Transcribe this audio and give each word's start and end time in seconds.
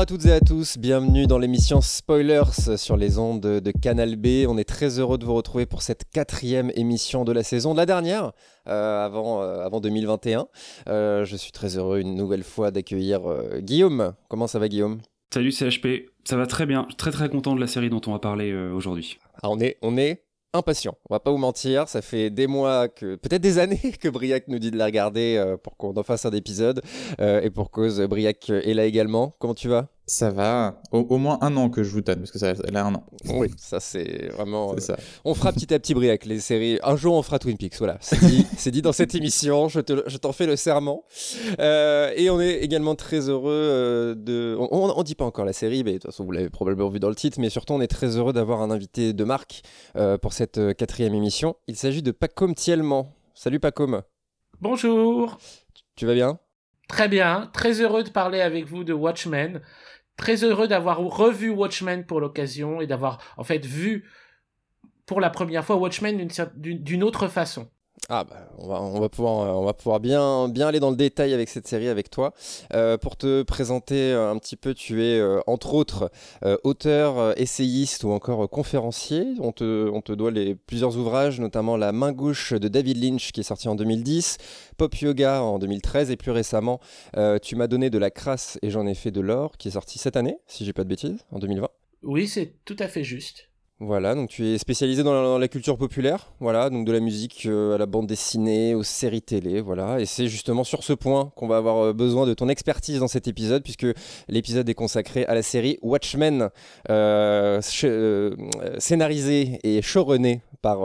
Bonjour 0.00 0.14
à 0.14 0.18
toutes 0.18 0.30
et 0.30 0.32
à 0.32 0.40
tous, 0.40 0.78
bienvenue 0.78 1.26
dans 1.26 1.36
l'émission 1.36 1.82
Spoilers 1.82 2.78
sur 2.78 2.96
les 2.96 3.18
ondes 3.18 3.42
de 3.42 3.70
Canal 3.70 4.16
B. 4.16 4.46
On 4.48 4.56
est 4.56 4.64
très 4.64 4.98
heureux 4.98 5.18
de 5.18 5.26
vous 5.26 5.34
retrouver 5.34 5.66
pour 5.66 5.82
cette 5.82 6.04
quatrième 6.10 6.72
émission 6.74 7.22
de 7.22 7.32
la 7.32 7.42
saison, 7.42 7.74
de 7.74 7.76
la 7.76 7.84
dernière, 7.84 8.32
euh, 8.66 9.04
avant, 9.04 9.42
euh, 9.42 9.60
avant 9.62 9.78
2021. 9.82 10.48
Euh, 10.88 11.26
je 11.26 11.36
suis 11.36 11.52
très 11.52 11.76
heureux 11.76 12.00
une 12.00 12.14
nouvelle 12.14 12.44
fois 12.44 12.70
d'accueillir 12.70 13.20
Guillaume. 13.58 14.14
Comment 14.30 14.46
ça 14.46 14.58
va 14.58 14.68
Guillaume? 14.68 15.02
Salut 15.34 15.52
CHP, 15.52 16.08
ça 16.24 16.38
va 16.38 16.46
très 16.46 16.64
bien, 16.64 16.88
très 16.96 17.10
très 17.10 17.28
content 17.28 17.54
de 17.54 17.60
la 17.60 17.66
série 17.66 17.90
dont 17.90 18.00
on 18.06 18.12
va 18.12 18.20
parler 18.20 18.54
aujourd'hui. 18.54 19.18
Ah, 19.42 19.50
on 19.50 19.60
est, 19.60 19.76
on 19.82 19.98
est 19.98 20.24
impatient. 20.52 20.96
On 21.08 21.14
va 21.14 21.20
pas 21.20 21.30
vous 21.30 21.38
mentir, 21.38 21.88
ça 21.88 22.02
fait 22.02 22.30
des 22.30 22.46
mois 22.46 22.88
que, 22.88 23.16
peut-être 23.16 23.42
des 23.42 23.58
années 23.58 23.94
que 24.00 24.08
Briac 24.08 24.48
nous 24.48 24.58
dit 24.58 24.70
de 24.70 24.76
la 24.76 24.86
regarder 24.86 25.36
euh, 25.36 25.56
pour 25.56 25.76
qu'on 25.76 25.94
en 25.94 26.02
fasse 26.02 26.26
un 26.26 26.32
épisode. 26.32 26.82
Euh, 27.20 27.40
et 27.40 27.50
pour 27.50 27.70
cause, 27.70 28.00
Briac 28.02 28.50
est 28.50 28.74
là 28.74 28.84
également. 28.84 29.34
Comment 29.38 29.54
tu 29.54 29.68
vas? 29.68 29.88
Ça 30.06 30.30
va. 30.30 30.80
Au, 30.90 31.18
moins 31.18 31.38
un 31.40 31.56
an 31.56 31.70
que 31.70 31.82
je 31.82 31.90
vous 31.90 32.00
donne, 32.00 32.18
parce 32.18 32.32
que 32.32 32.38
ça, 32.38 32.50
a 32.50 32.82
un 32.82 32.94
an. 32.94 33.04
Oui, 33.28 33.48
ça 33.56 33.78
c'est 33.78 34.28
vraiment. 34.32 34.76
ça. 34.78 34.94
Euh, 34.94 34.96
on 35.24 35.34
fera 35.34 35.52
petit 35.52 35.72
à 35.72 35.78
petit 35.78 35.94
Briac 35.94 36.24
les 36.24 36.40
séries. 36.40 36.78
Un 36.82 36.96
jour 36.96 37.14
on 37.14 37.22
fera 37.22 37.38
Twin 37.38 37.56
Peaks, 37.56 37.76
voilà. 37.78 37.96
C'est 38.00 38.20
dit, 38.20 38.46
dit, 38.72 38.82
dans 38.82 38.92
cette 38.92 39.14
émission, 39.14 39.68
je, 39.68 39.80
t'en 39.80 40.32
fais 40.32 40.46
le 40.46 40.56
serment. 40.56 41.04
Euh, 41.60 42.12
et 42.16 42.28
on 42.28 42.40
est 42.40 42.56
également 42.56 42.96
très 42.96 43.28
heureux 43.28 43.52
euh, 43.52 44.14
de. 44.16 44.56
On, 44.58 44.88
ne 44.88 45.02
dit 45.04 45.14
pas 45.14 45.24
encore 45.24 45.44
la 45.44 45.52
série, 45.52 45.84
mais 45.84 45.92
de 45.92 45.98
toute 45.98 46.10
façon 46.10 46.24
vous 46.24 46.32
l'avez 46.32 46.50
probablement 46.50 46.88
vu 46.88 46.98
dans 46.98 47.08
le 47.08 47.14
titre, 47.14 47.38
mais 47.40 47.50
surtout 47.50 47.74
on 47.74 47.80
est 47.80 47.86
très 47.86 48.16
heureux 48.16 48.32
d'avoir 48.32 48.62
un 48.62 48.70
invité 48.70 49.12
de 49.12 49.24
marque 49.24 49.62
pour 50.20 50.32
cette 50.32 50.74
quatrième 50.76 51.14
émission. 51.14 51.56
Il 51.68 51.76
s'agit 51.76 52.02
de 52.02 52.10
Pacom 52.10 52.54
Thielman. 52.54 53.06
Salut 53.34 53.60
Pacom. 53.60 54.02
Bonjour. 54.60 55.38
Tu 55.96 56.04
vas 56.06 56.14
bien? 56.14 56.38
Très 56.90 57.08
bien, 57.08 57.48
très 57.52 57.80
heureux 57.80 58.02
de 58.02 58.10
parler 58.10 58.40
avec 58.40 58.66
vous 58.66 58.82
de 58.82 58.92
Watchmen. 58.92 59.60
Très 60.20 60.44
heureux 60.44 60.68
d'avoir 60.68 60.98
revu 60.98 61.48
Watchmen 61.48 62.04
pour 62.04 62.20
l'occasion 62.20 62.82
et 62.82 62.86
d'avoir 62.86 63.24
en 63.38 63.42
fait 63.42 63.64
vu 63.64 64.06
pour 65.06 65.18
la 65.18 65.30
première 65.30 65.64
fois 65.64 65.76
Watchmen 65.76 66.28
d'une 66.54 67.02
autre 67.02 67.26
façon. 67.26 67.70
Ah 68.12 68.24
bah, 68.24 68.48
on 68.58 68.66
va, 68.66 68.82
on 68.82 68.98
va 68.98 69.08
pouvoir, 69.08 69.40
euh, 69.42 69.52
on 69.52 69.64
va 69.64 69.72
pouvoir 69.72 70.00
bien, 70.00 70.48
bien 70.48 70.66
aller 70.66 70.80
dans 70.80 70.90
le 70.90 70.96
détail 70.96 71.32
avec 71.32 71.48
cette 71.48 71.68
série 71.68 71.86
avec 71.86 72.10
toi. 72.10 72.34
Euh, 72.74 72.98
pour 72.98 73.16
te 73.16 73.44
présenter 73.44 74.12
un 74.12 74.36
petit 74.36 74.56
peu, 74.56 74.74
tu 74.74 75.04
es 75.04 75.20
euh, 75.20 75.38
entre 75.46 75.74
autres 75.74 76.10
auteur, 76.64 77.38
essayiste 77.38 78.02
ou 78.02 78.10
encore 78.10 78.50
conférencier. 78.50 79.34
On 79.38 79.52
te, 79.52 80.12
doit 80.12 80.32
plusieurs 80.66 80.96
ouvrages, 80.96 81.38
notamment 81.38 81.76
La 81.76 81.92
main 81.92 82.10
gauche 82.10 82.52
de 82.52 82.66
David 82.66 83.00
Lynch 83.00 83.30
qui 83.30 83.40
est 83.40 83.44
sorti 83.44 83.68
en 83.68 83.76
2010, 83.76 84.38
Pop 84.76 84.92
Yoga 84.96 85.42
en 85.42 85.60
2013 85.60 86.10
et 86.10 86.16
plus 86.16 86.32
récemment, 86.32 86.80
tu 87.42 87.54
m'as 87.54 87.68
donné 87.68 87.90
de 87.90 87.98
la 87.98 88.10
crasse 88.10 88.58
et 88.62 88.70
j'en 88.70 88.88
ai 88.88 88.94
fait 88.94 89.12
de 89.12 89.20
l'or 89.20 89.56
qui 89.56 89.68
est 89.68 89.72
sorti 89.72 90.00
cette 90.00 90.16
année, 90.16 90.38
si 90.48 90.64
j'ai 90.64 90.72
pas 90.72 90.82
de 90.82 90.88
bêtises, 90.88 91.24
en 91.30 91.38
2020. 91.38 91.68
Oui, 92.02 92.26
c'est 92.26 92.54
tout 92.64 92.76
à 92.80 92.88
fait 92.88 93.04
juste. 93.04 93.49
Voilà, 93.82 94.14
donc 94.14 94.28
tu 94.28 94.46
es 94.46 94.58
spécialisé 94.58 95.02
dans 95.02 95.38
la, 95.38 95.48
culture 95.48 95.78
populaire, 95.78 96.34
voilà, 96.38 96.68
donc 96.68 96.86
de 96.86 96.92
la 96.92 97.00
musique 97.00 97.46
euh, 97.46 97.76
à 97.76 97.78
la 97.78 97.86
bande 97.86 98.06
dessinée, 98.06 98.74
aux 98.74 98.82
séries 98.82 99.22
télé, 99.22 99.62
voilà, 99.62 100.00
et 100.00 100.04
c'est 100.04 100.28
justement 100.28 100.64
sur 100.64 100.84
ce 100.84 100.92
point 100.92 101.32
qu'on 101.34 101.48
va 101.48 101.56
avoir 101.56 101.78
euh, 101.78 101.92
besoin 101.94 102.26
de 102.26 102.34
ton 102.34 102.50
expertise 102.50 102.98
dans 102.98 103.08
cet 103.08 103.26
épisode, 103.26 103.62
puisque 103.62 103.86
l'épisode 104.28 104.68
est 104.68 104.74
consacré 104.74 105.24
à 105.24 105.34
la 105.34 105.40
série 105.40 105.78
Watchmen, 105.80 106.50
euh, 106.90 107.62
scénarisée 108.78 109.60
et 109.64 109.80
showrunnée 109.80 110.42
par, 110.62 110.80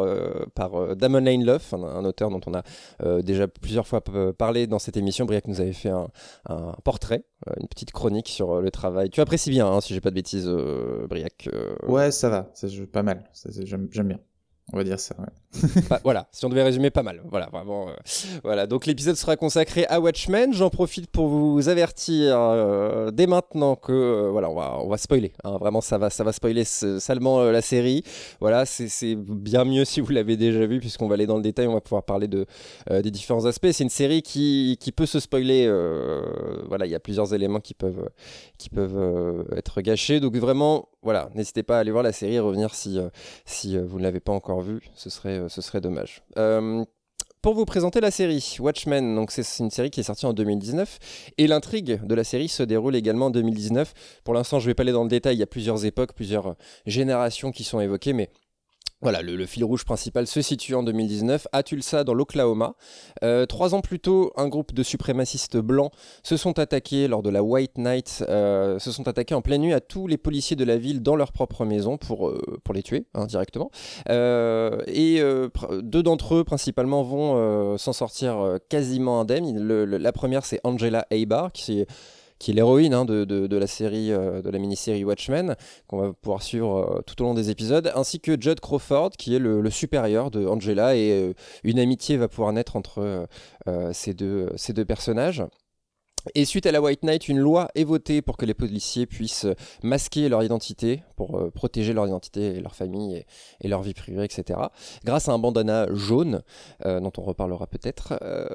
par 0.54 0.96
Damon 0.96 1.20
Lane 1.20 1.44
Love, 1.44 1.64
un, 1.74 2.06
auteur 2.06 2.30
dont 2.30 2.42
on 2.46 2.54
a 2.54 3.22
déjà 3.22 3.48
plusieurs 3.48 3.88
fois 3.88 4.02
parlé 4.38 4.68
dans 4.68 4.80
cette 4.80 4.98
émission. 4.98 5.26
Briac 5.26 5.48
nous 5.48 5.62
avait 5.62 5.74
fait 5.74 5.90
un, 5.90 6.08
un 6.48 6.74
portrait, 6.84 7.24
une 7.60 7.68
petite 7.68 7.92
chronique 7.92 8.30
sur 8.30 8.62
le 8.62 8.72
travail. 8.72 9.10
Tu 9.10 9.22
apprécies 9.22 9.50
bien, 9.50 9.68
hein, 9.68 9.82
si 9.82 9.94
j'ai 9.94 10.02
pas 10.02 10.10
de 10.10 10.16
bêtises, 10.16 10.50
Briac. 11.10 11.50
Ouais, 11.88 12.12
ça 12.12 12.30
va. 12.30 12.52
Je 12.64 12.84
pas 12.84 13.04
mal. 13.04 13.30
J'aime 13.64 13.88
bien. 13.88 14.20
On 14.74 14.78
va 14.78 14.84
dire 14.84 15.00
ça. 15.00 15.16
voilà, 16.04 16.28
si 16.32 16.46
on 16.46 16.50
devait 16.50 16.64
résumer, 16.64 16.90
pas 16.90 17.04
mal. 17.04 17.22
Voilà, 17.30 17.50
vraiment. 17.52 17.90
Euh, 17.90 17.94
voilà, 18.44 18.68
donc 18.68 18.86
l'épisode 18.86 19.16
sera 19.16 19.36
consacré 19.36 19.86
à 19.88 20.00
Watchmen. 20.00 20.54
J'en 20.54 20.70
profite 20.70 21.08
pour 21.08 21.28
vous 21.28 21.70
avertir 21.70 22.36
euh, 22.38 23.12
dès 23.12 23.28
maintenant 23.28 23.76
que 23.76 23.92
euh, 23.92 24.30
voilà, 24.32 24.50
on 24.50 24.56
va, 24.56 24.78
on 24.82 24.88
va 24.88 24.98
spoiler. 24.98 25.34
Hein. 25.44 25.58
vraiment, 25.58 25.82
ça 25.82 25.98
va, 25.98 26.10
ça 26.10 26.24
va 26.24 26.32
spoiler 26.32 26.64
salement 26.64 27.44
la 27.44 27.62
série. 27.62 28.04
Voilà, 28.40 28.66
c'est 28.66 29.16
bien 29.16 29.66
mieux 29.66 29.86
si 29.86 30.02
vous 30.02 30.12
l'avez 30.12 30.38
déjà 30.38 30.66
vu, 30.66 30.80
puisqu'on 30.80 31.08
va 31.08 31.16
aller 31.16 31.28
dans 31.28 31.38
le 31.38 31.44
détail. 31.44 31.68
On 31.68 31.74
va 31.74 31.82
pouvoir 31.82 32.04
parler 32.04 32.28
de 32.28 32.46
des 32.90 33.12
différents 33.12 33.46
aspects. 33.46 33.72
C'est 33.72 33.84
une 33.84 33.90
série 33.90 34.22
qui, 34.22 34.78
qui 34.80 34.92
peut 34.92 35.06
se 35.06 35.20
spoiler. 35.20 35.68
voilà, 36.68 36.86
il 36.86 36.92
y 36.92 36.96
a 36.96 37.00
plusieurs 37.00 37.34
éléments 37.34 37.60
qui 37.60 37.74
peuvent 37.74 38.10
qui 38.58 38.70
peuvent 38.70 39.46
être 39.56 39.82
gâchés. 39.82 40.20
Donc 40.20 40.36
vraiment, 40.36 40.90
voilà, 41.02 41.30
n'hésitez 41.36 41.64
pas 41.64 41.78
à 41.78 41.80
aller 41.80 41.92
voir 41.92 42.04
la 42.04 42.12
série 42.12 42.36
et 42.36 42.40
revenir 42.40 42.74
si 42.74 43.00
si 43.46 43.78
vous 43.78 43.98
ne 43.98 44.04
l'avez 44.04 44.20
pas 44.20 44.34
encore 44.34 44.62
vu. 44.62 44.82
Ce 44.96 45.10
serait 45.10 45.45
ce 45.50 45.62
serait 45.62 45.82
dommage. 45.82 46.24
Euh, 46.38 46.84
pour 47.42 47.54
vous 47.54 47.66
présenter 47.66 48.02
la 48.02 48.10
série 48.10 48.58
Watchmen, 48.60 49.14
donc 49.14 49.30
c'est 49.30 49.46
une 49.60 49.70
série 49.70 49.92
qui 49.92 50.00
est 50.00 50.04
sortie 50.04 50.26
en 50.26 50.34
2019 50.34 50.98
et 51.38 51.46
l'intrigue 51.46 52.04
de 52.04 52.16
la 52.16 52.24
série 52.24 52.48
se 52.48 52.64
déroule 52.64 52.96
également 52.96 53.28
en 53.28 53.30
2019. 53.30 53.94
Pour 54.24 54.34
l'instant, 54.34 54.60
je 54.60 54.66
ne 54.66 54.72
vais 54.72 54.74
pas 54.74 54.82
aller 54.82 54.92
dans 54.92 55.04
le 55.04 55.10
détail, 55.10 55.36
il 55.36 55.40
y 55.40 55.44
a 55.44 55.48
plusieurs 55.48 55.86
époques, 55.86 56.14
plusieurs 56.14 56.56
générations 56.88 57.52
qui 57.52 57.64
sont 57.64 57.80
évoquées, 57.80 58.14
mais 58.14 58.32
voilà, 59.06 59.22
le, 59.22 59.46
fil 59.46 59.64
rouge 59.64 59.86
principal 59.86 60.26
se 60.26 60.42
situe 60.42 60.74
en 60.74 60.82
2019 60.82 61.46
à 61.52 61.62
Tulsa, 61.62 62.04
dans 62.04 62.16
l'Oklahoma. 62.16 62.74
Euh, 63.22 63.46
trois 63.46 63.76
ans 63.76 63.82
plus 63.82 64.00
tôt, 64.00 64.34
un 64.36 64.48
groupe 64.48 64.74
de 64.74 64.82
suprémacistes 64.82 65.58
blancs 65.58 65.92
se 66.24 66.38
sont 66.38 66.58
attaqués 66.58 67.08
lors 67.08 67.22
de 67.22 67.30
la 67.30 67.44
White 67.44 67.78
Night, 67.78 68.26
euh, 68.28 68.80
se 68.80 68.92
sont 68.92 69.08
attaqués 69.08 69.36
en 69.36 69.44
pleine 69.44 69.62
nuit 69.62 69.74
à 69.74 69.80
tous 69.80 70.08
les 70.08 70.18
policiers 70.18 70.56
de 70.56 70.64
la 70.64 70.78
ville 70.78 71.04
dans 71.04 71.16
leur 71.16 71.34
propre 71.34 71.66
maison 71.66 71.98
pour, 72.00 72.30
euh, 72.30 72.42
pour 72.64 72.74
les 72.74 72.82
tuer. 72.82 73.06
Hein, 73.14 73.28
et 74.88 75.22
deux 75.84 76.02
d'entre 76.02 76.38
eux, 76.38 76.44
principalement, 76.44 77.04
vont 77.04 77.78
s'en 77.78 77.94
sortir 77.94 78.58
quasiment 78.70 79.22
indemnes. 79.22 79.56
la 79.56 80.12
première, 80.14 80.46
c'est 80.46 80.60
Angela 80.64 81.06
Aybar, 81.12 81.52
qui 81.52 81.86
qui 82.40 82.52
est 82.52 82.54
l'héroïne 82.54 82.94
hein, 82.94 83.06
de, 83.06 83.24
de, 83.24 83.58
la 83.58 83.68
série, 83.68 84.12
euh, 84.12 84.42
de 84.42 84.50
la 84.50 84.60
mini-série 84.60 85.04
Watchmen, 85.04 85.56
qu'on 85.88 85.98
va 85.98 86.14
pouvoir 86.14 86.44
suivre 86.44 86.98
euh, 86.98 87.02
tout 87.02 87.22
au 87.22 87.26
long 87.26 87.34
des 87.34 87.50
épisodes, 87.50 87.92
ainsi 87.96 88.20
que 88.20 88.40
Judd 88.40 88.60
Crawford, 88.60 89.12
qui 89.12 89.36
est 89.36 89.40
le, 89.40 89.70
supérieur 89.70 90.32
de 90.32 90.46
Angela, 90.46 90.96
et 90.96 91.12
euh, 91.12 91.34
une 91.64 91.80
amitié 91.80 92.18
va 92.18 92.28
pouvoir 92.28 92.54
naître 92.54 92.76
entre 92.76 93.28
ces, 93.92 94.14
deux, 94.14 94.50
ces 94.56 94.74
deux 94.74 94.86
personnages. 94.86 95.44
Et 96.34 96.46
suite 96.46 96.66
à 96.66 96.72
la 96.72 96.82
White 96.82 97.04
Night, 97.04 97.28
une 97.28 97.40
loi 97.40 97.68
est 97.76 97.84
votée 97.84 98.22
pour 98.22 98.38
que 98.38 98.46
les 98.46 98.54
policiers 98.56 99.06
puissent 99.06 99.48
masquer 99.84 100.28
leur 100.28 100.44
identité, 100.44 101.04
pour 101.16 101.38
euh, 101.38 101.52
protéger 101.52 101.94
leur 101.94 102.08
identité 102.08 102.56
et 102.56 102.60
leur 102.60 102.76
famille 102.76 103.26
et, 103.62 103.68
leur 103.68 103.82
vie 103.82 103.94
privée, 103.94 104.24
etc. 104.24 104.60
Grâce 105.04 105.28
à 105.28 105.32
un 105.32 105.40
bandana 105.40 105.88
jaune, 105.94 106.42
euh, 106.86 107.00
dont 107.00 107.12
on 107.18 107.24
reparlera 107.24 107.68
peut-être. 107.68 108.18
Euh, 108.22 108.48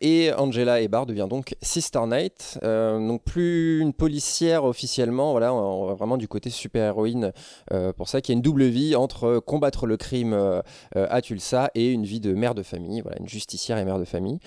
et 0.00 0.32
Angela 0.32 0.80
Ebar 0.80 1.06
devient 1.06 1.26
donc 1.28 1.56
Sister 1.62 2.00
Knight, 2.06 2.58
donc 2.62 3.22
plus 3.24 3.80
une 3.80 3.92
policière 3.92 4.64
officiellement, 4.64 5.32
voilà, 5.32 5.50
vraiment 5.50 6.16
du 6.16 6.28
côté 6.28 6.50
super-héroïne 6.50 7.32
pour 7.96 8.08
ça, 8.08 8.20
qui 8.20 8.32
a 8.32 8.34
une 8.34 8.42
double 8.42 8.64
vie 8.64 8.94
entre 8.96 9.38
combattre 9.38 9.86
le 9.86 9.96
crime 9.96 10.62
à 10.94 11.22
Tulsa 11.22 11.70
et 11.74 11.90
une 11.90 12.04
vie 12.04 12.20
de 12.20 12.32
mère 12.34 12.54
de 12.54 12.62
famille, 12.62 13.00
voilà, 13.00 13.18
une 13.20 13.28
justicière 13.28 13.78
et 13.78 13.84
mère 13.84 13.98
de 13.98 14.04
famille. 14.04 14.38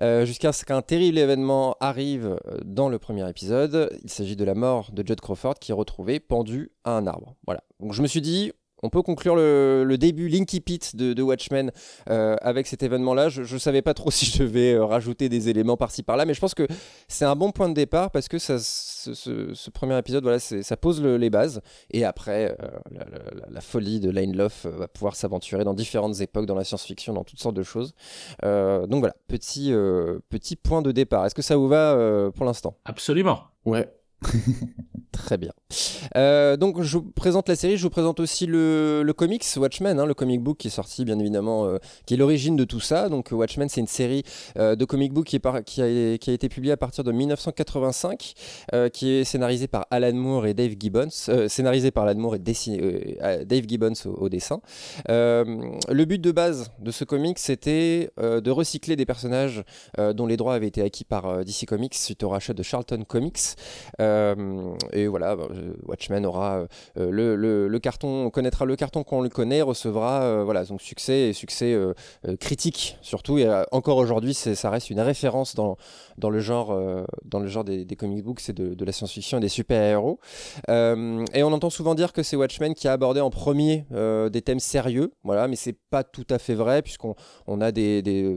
Jusqu'à 0.00 0.52
ce 0.52 0.64
qu'un 0.64 0.82
terrible 0.82 1.18
événement 1.18 1.76
arrive 1.80 2.36
dans 2.64 2.88
le 2.88 2.98
premier 2.98 3.28
épisode. 3.28 3.90
Il 4.02 4.10
s'agit 4.10 4.36
de 4.36 4.44
la 4.44 4.54
mort 4.54 4.90
de 4.92 5.06
Judd 5.06 5.20
Crawford 5.20 5.54
qui 5.54 5.72
est 5.72 5.74
retrouvé 5.74 6.20
pendu 6.20 6.70
à 6.84 6.92
un 6.92 7.06
arbre. 7.06 7.11
Voilà. 7.46 7.62
Donc 7.80 7.92
je 7.92 8.02
me 8.02 8.06
suis 8.06 8.20
dit, 8.20 8.52
on 8.82 8.90
peut 8.90 9.02
conclure 9.02 9.36
le, 9.36 9.96
début, 9.96 10.28
Linky 10.28 10.60
Pit 10.60 10.96
de, 10.96 11.22
Watchmen 11.22 11.70
euh, 12.10 12.36
avec 12.40 12.66
cet 12.66 12.82
événement-là. 12.82 13.28
Je 13.28 13.42
ne 13.42 13.58
savais 13.58 13.82
pas 13.82 13.94
trop 13.94 14.10
si 14.10 14.26
je 14.26 14.42
devais 14.42 14.74
euh, 14.74 14.84
rajouter 14.84 15.28
des 15.28 15.48
éléments 15.48 15.76
par-ci 15.76 16.02
par-là, 16.02 16.24
mais 16.24 16.34
je 16.34 16.40
pense 16.40 16.54
que 16.54 16.66
c'est 17.06 17.24
un 17.24 17.36
bon 17.36 17.52
point 17.52 17.68
de 17.68 17.74
départ 17.74 18.10
parce 18.10 18.28
que 18.28 18.38
ça, 18.38 18.58
ce, 18.58 19.70
premier 19.70 19.96
épisode, 19.96 20.24
voilà, 20.24 20.40
ça 20.40 20.76
pose 20.76 21.02
les 21.02 21.30
bases. 21.30 21.60
Et 21.90 22.04
après, 22.04 22.56
euh, 22.60 23.00
la, 23.48 23.60
folie 23.60 24.00
de 24.00 24.10
Lane 24.10 24.36
Love 24.36 24.52
va 24.64 24.88
pouvoir 24.88 25.14
s'aventurer 25.14 25.62
dans 25.62 25.74
différentes 25.74 26.20
époques, 26.20 26.46
dans 26.46 26.56
la 26.56 26.64
science-fiction, 26.64 27.14
dans 27.14 27.24
toutes 27.24 27.40
sortes 27.40 27.54
de 27.54 27.62
choses. 27.62 27.94
donc 28.42 28.98
voilà, 28.98 29.14
petit, 29.28 29.72
petit 30.28 30.56
point 30.56 30.82
de 30.82 30.90
départ. 30.90 31.24
Est-ce 31.24 31.34
que 31.34 31.42
ça 31.42 31.56
vous 31.56 31.68
va 31.68 32.30
pour 32.34 32.44
l'instant? 32.44 32.76
Absolument. 32.84 33.44
Ouais, 33.64 33.88
Très 35.12 35.36
bien. 35.36 35.52
Euh, 36.16 36.56
donc 36.56 36.80
je 36.82 36.98
vous 36.98 37.02
présente 37.02 37.48
la 37.48 37.56
série, 37.56 37.76
je 37.76 37.82
vous 37.82 37.90
présente 37.90 38.18
aussi 38.18 38.46
le, 38.46 39.02
le 39.04 39.12
comics 39.12 39.44
Watchmen, 39.56 39.98
hein, 39.98 40.06
le 40.06 40.14
comic 40.14 40.42
book 40.42 40.56
qui 40.58 40.68
est 40.68 40.70
sorti 40.70 41.04
bien 41.04 41.18
évidemment, 41.18 41.66
euh, 41.66 41.78
qui 42.06 42.14
est 42.14 42.16
l'origine 42.16 42.56
de 42.56 42.64
tout 42.64 42.80
ça. 42.80 43.08
Donc 43.10 43.28
Watchmen 43.30 43.68
c'est 43.68 43.80
une 43.80 43.86
série 43.86 44.22
euh, 44.58 44.74
de 44.74 44.84
comic 44.86 45.12
book 45.12 45.26
qui, 45.26 45.36
a, 45.82 45.88
été 45.88 46.48
publiée 46.48 46.72
à 46.72 46.76
partir 46.78 47.04
de 47.04 47.12
1985, 47.12 48.34
qui 48.92 49.10
est 49.10 49.24
scénarisée 49.24 49.68
par 49.68 49.86
Alan 49.90 50.14
Moore 50.14 50.46
et 50.46 50.54
Dave 50.54 50.74
Gibbons, 50.78 51.10
scénarisée 51.48 51.90
par 51.90 52.04
Alan 52.04 52.18
Moore 52.18 52.36
et 52.36 52.38
Dave 52.38 53.64
Gibbons 53.68 53.92
au, 54.06 54.28
dessin. 54.28 54.60
le 55.08 56.04
but 56.04 56.20
de 56.20 56.32
base 56.32 56.72
de 56.78 56.90
ce 56.90 57.04
comic 57.04 57.38
c'était 57.38 58.10
de 58.18 58.50
recycler 58.50 58.96
des 58.96 59.06
personnages 59.06 59.62
dont 59.98 60.26
les 60.26 60.36
droits 60.36 60.54
avaient 60.54 60.68
été 60.68 60.82
acquis 60.82 61.04
par 61.04 61.44
DC 61.44 61.66
Comics 61.66 61.94
suite 61.94 62.22
au 62.22 62.30
rachat 62.30 62.54
de 62.54 62.62
Charlton 62.62 63.04
Comics. 63.06 63.56
Et 64.92 65.06
voilà, 65.06 65.36
bah, 65.36 65.48
Watchmen 65.86 66.26
aura 66.26 66.66
le, 66.96 67.36
le, 67.36 67.68
le, 67.68 67.78
carton, 67.78 68.30
connaîtra 68.30 68.64
le 68.64 68.76
carton 68.76 69.04
qu'on 69.04 69.20
le 69.20 69.28
connaît, 69.28 69.62
recevra 69.62 70.44
voilà 70.44 70.64
donc 70.64 70.80
succès 70.80 71.28
et 71.28 71.32
succès 71.32 71.76
critique 72.40 72.98
surtout. 73.02 73.38
Et 73.38 73.48
encore 73.70 73.96
aujourd'hui, 73.96 74.34
ça 74.34 74.70
reste 74.70 74.90
une 74.90 75.00
référence 75.00 75.54
dans, 75.54 75.76
dans 76.18 76.30
le 76.30 76.40
genre, 76.40 76.78
dans 77.24 77.40
le 77.40 77.48
genre 77.48 77.64
des, 77.64 77.84
des 77.84 77.96
comic 77.96 78.22
books, 78.24 78.40
c'est 78.40 78.56
de, 78.56 78.84
la 78.84 78.92
science-fiction 78.92 79.38
et 79.38 79.40
des 79.40 79.48
super-héros. 79.48 80.18
et 80.68 81.42
on 81.42 81.52
entend 81.52 81.70
souvent 81.70 81.94
dire 81.94 82.12
que 82.12 82.22
c'est 82.22 82.36
Watchmen 82.36 82.74
qui 82.74 82.88
a 82.88 82.92
abordé 82.92 83.20
en 83.20 83.30
premier 83.30 83.84
des 83.90 84.42
thèmes 84.42 84.60
sérieux, 84.60 85.12
voilà, 85.24 85.48
mais 85.48 85.56
c'est 85.56 85.76
pas 85.90 86.04
tout 86.04 86.26
à 86.30 86.38
fait 86.38 86.54
vrai 86.54 86.82
puisqu'on 86.82 87.14
on 87.46 87.60
a 87.60 87.72
des, 87.72 88.02
des 88.02 88.36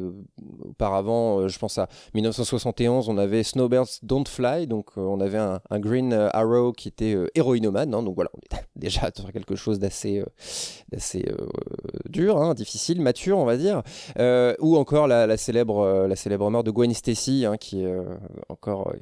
auparavant, 0.61 1.47
je 1.47 1.59
pense 1.59 1.77
à 1.77 1.87
1971, 2.13 3.09
on 3.09 3.17
avait 3.17 3.43
Snowbirds 3.43 3.99
Don't 4.03 4.25
Fly, 4.27 4.67
donc 4.67 4.89
euh, 4.97 5.01
on 5.01 5.19
avait 5.19 5.37
un, 5.37 5.61
Green 5.71 6.13
euh, 6.13 6.29
Arrow 6.33 6.71
qui 6.71 6.87
était 6.87 7.13
euh, 7.13 7.27
héroïnomane, 7.35 7.93
hein, 7.93 8.03
donc 8.03 8.15
voilà, 8.15 8.29
on 8.33 8.39
est 8.39 8.61
déjà 8.75 9.09
sur 9.15 9.31
quelque 9.31 9.55
chose 9.55 9.79
d'assez 9.79 10.23
d'assez 10.89 11.25
dur, 12.09 12.41
hein, 12.41 12.53
difficile, 12.53 13.01
mature, 13.01 13.37
on 13.37 13.45
va 13.45 13.57
dire, 13.57 13.81
ou 14.59 14.77
encore 14.77 15.07
la, 15.07 15.37
célèbre, 15.37 16.07
la 16.07 16.15
célèbre 16.15 16.49
mort 16.49 16.63
de 16.63 16.71
Gwen 16.71 16.93
Stacy, 16.93 17.45
hein, 17.45 17.57
qui 17.57 17.83
est 17.83 17.95
encore, 18.49 18.93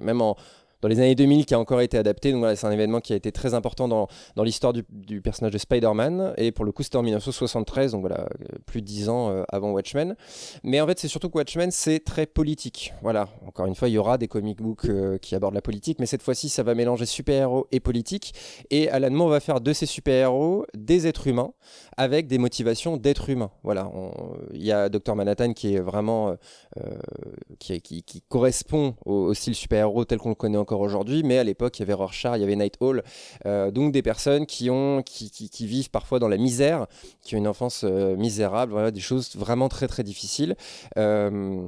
même 0.00 0.20
en 0.20 0.36
dans 0.82 0.88
les 0.88 0.98
années 0.98 1.14
2000 1.14 1.46
qui 1.46 1.54
a 1.54 1.58
encore 1.58 1.80
été 1.80 1.98
adapté. 1.98 2.32
Donc 2.32 2.40
voilà, 2.40 2.56
c'est 2.56 2.66
un 2.66 2.70
événement 2.70 3.00
qui 3.00 3.12
a 3.12 3.16
été 3.16 3.32
très 3.32 3.54
important 3.54 3.88
dans, 3.88 4.08
dans 4.36 4.42
l'histoire 4.42 4.72
du, 4.72 4.84
personnage 5.20 5.52
de 5.52 5.58
Spider-Man. 5.58 6.34
Et 6.36 6.52
pour 6.52 6.64
le 6.64 6.72
coup, 6.72 6.82
c'était 6.82 6.96
en 6.96 7.02
1973, 7.02 7.92
donc 7.92 8.00
voilà, 8.00 8.28
plus 8.66 8.80
de 8.80 8.86
10 8.86 9.08
ans 9.08 9.30
euh, 9.30 9.42
avant 9.48 9.72
Watchmen. 9.72 10.16
Mais 10.64 10.80
en 10.80 10.86
fait, 10.86 10.98
c'est 10.98 11.08
surtout 11.08 11.28
que 11.28 11.38
Watchmen, 11.38 11.70
c'est 11.70 12.00
très 12.00 12.26
politique. 12.26 12.92
Voilà, 13.02 13.28
encore 13.46 13.66
une 13.66 13.74
fois, 13.74 13.88
il 13.88 13.92
y 13.92 13.98
aura 13.98 14.18
des 14.18 14.28
comic 14.28 14.60
books 14.62 14.86
euh, 14.86 15.18
qui 15.18 15.34
abordent 15.34 15.54
la 15.54 15.62
politique, 15.62 15.98
mais 15.98 16.06
cette 16.06 16.22
fois-ci, 16.22 16.48
ça 16.48 16.62
va 16.62 16.74
mélanger 16.74 17.06
super-héros 17.06 17.66
et 17.72 17.80
politique. 17.80 18.34
Et 18.70 18.88
Alan 18.90 19.10
Moore 19.10 19.30
va 19.30 19.40
faire 19.40 19.60
de 19.60 19.72
ces 19.72 19.86
super-héros 19.86 20.66
des 20.74 21.06
êtres 21.06 21.26
humains 21.26 21.52
avec 21.96 22.26
des 22.26 22.38
motivations 22.38 22.96
d'êtres 22.96 23.30
humains. 23.30 23.50
Voilà, 23.62 23.90
il 24.54 24.62
y 24.62 24.72
a 24.72 24.88
Dr. 24.88 25.14
Manhattan 25.14 25.52
qui 25.52 25.74
est 25.74 25.80
vraiment. 25.80 26.30
Euh, 26.78 26.82
qui, 27.58 27.80
qui, 27.80 28.02
qui, 28.02 28.22
correspond 28.22 28.94
au, 29.04 29.12
au 29.12 29.34
style 29.34 29.54
super-héros 29.54 30.04
tel 30.04 30.18
qu'on 30.18 30.28
le 30.30 30.34
connaît 30.34 30.56
encore 30.56 30.69
aujourd'hui, 30.78 31.22
mais 31.24 31.38
à 31.38 31.44
l'époque, 31.44 31.78
il 31.78 31.82
y 31.82 31.84
avait 31.84 31.94
Rorschach, 31.94 32.36
il 32.36 32.40
y 32.40 32.44
avait 32.44 32.56
Night 32.56 32.76
Hall, 32.80 33.02
euh, 33.46 33.70
donc 33.70 33.92
des 33.92 34.02
personnes 34.02 34.46
qui, 34.46 34.70
ont, 34.70 35.02
qui, 35.02 35.66
vivent 35.66 35.90
parfois 35.90 36.18
dans 36.18 36.28
la 36.28 36.36
misère, 36.36 36.86
qui 37.22 37.34
ont 37.34 37.38
une 37.38 37.48
enfance 37.48 37.84
euh, 37.84 38.14
misérable, 38.16 38.72
voilà, 38.72 38.90
des 38.90 39.00
choses 39.00 39.34
vraiment 39.36 39.68
très 39.68 39.88
très 39.88 40.04
difficiles. 40.04 40.54
Euh, 40.96 41.66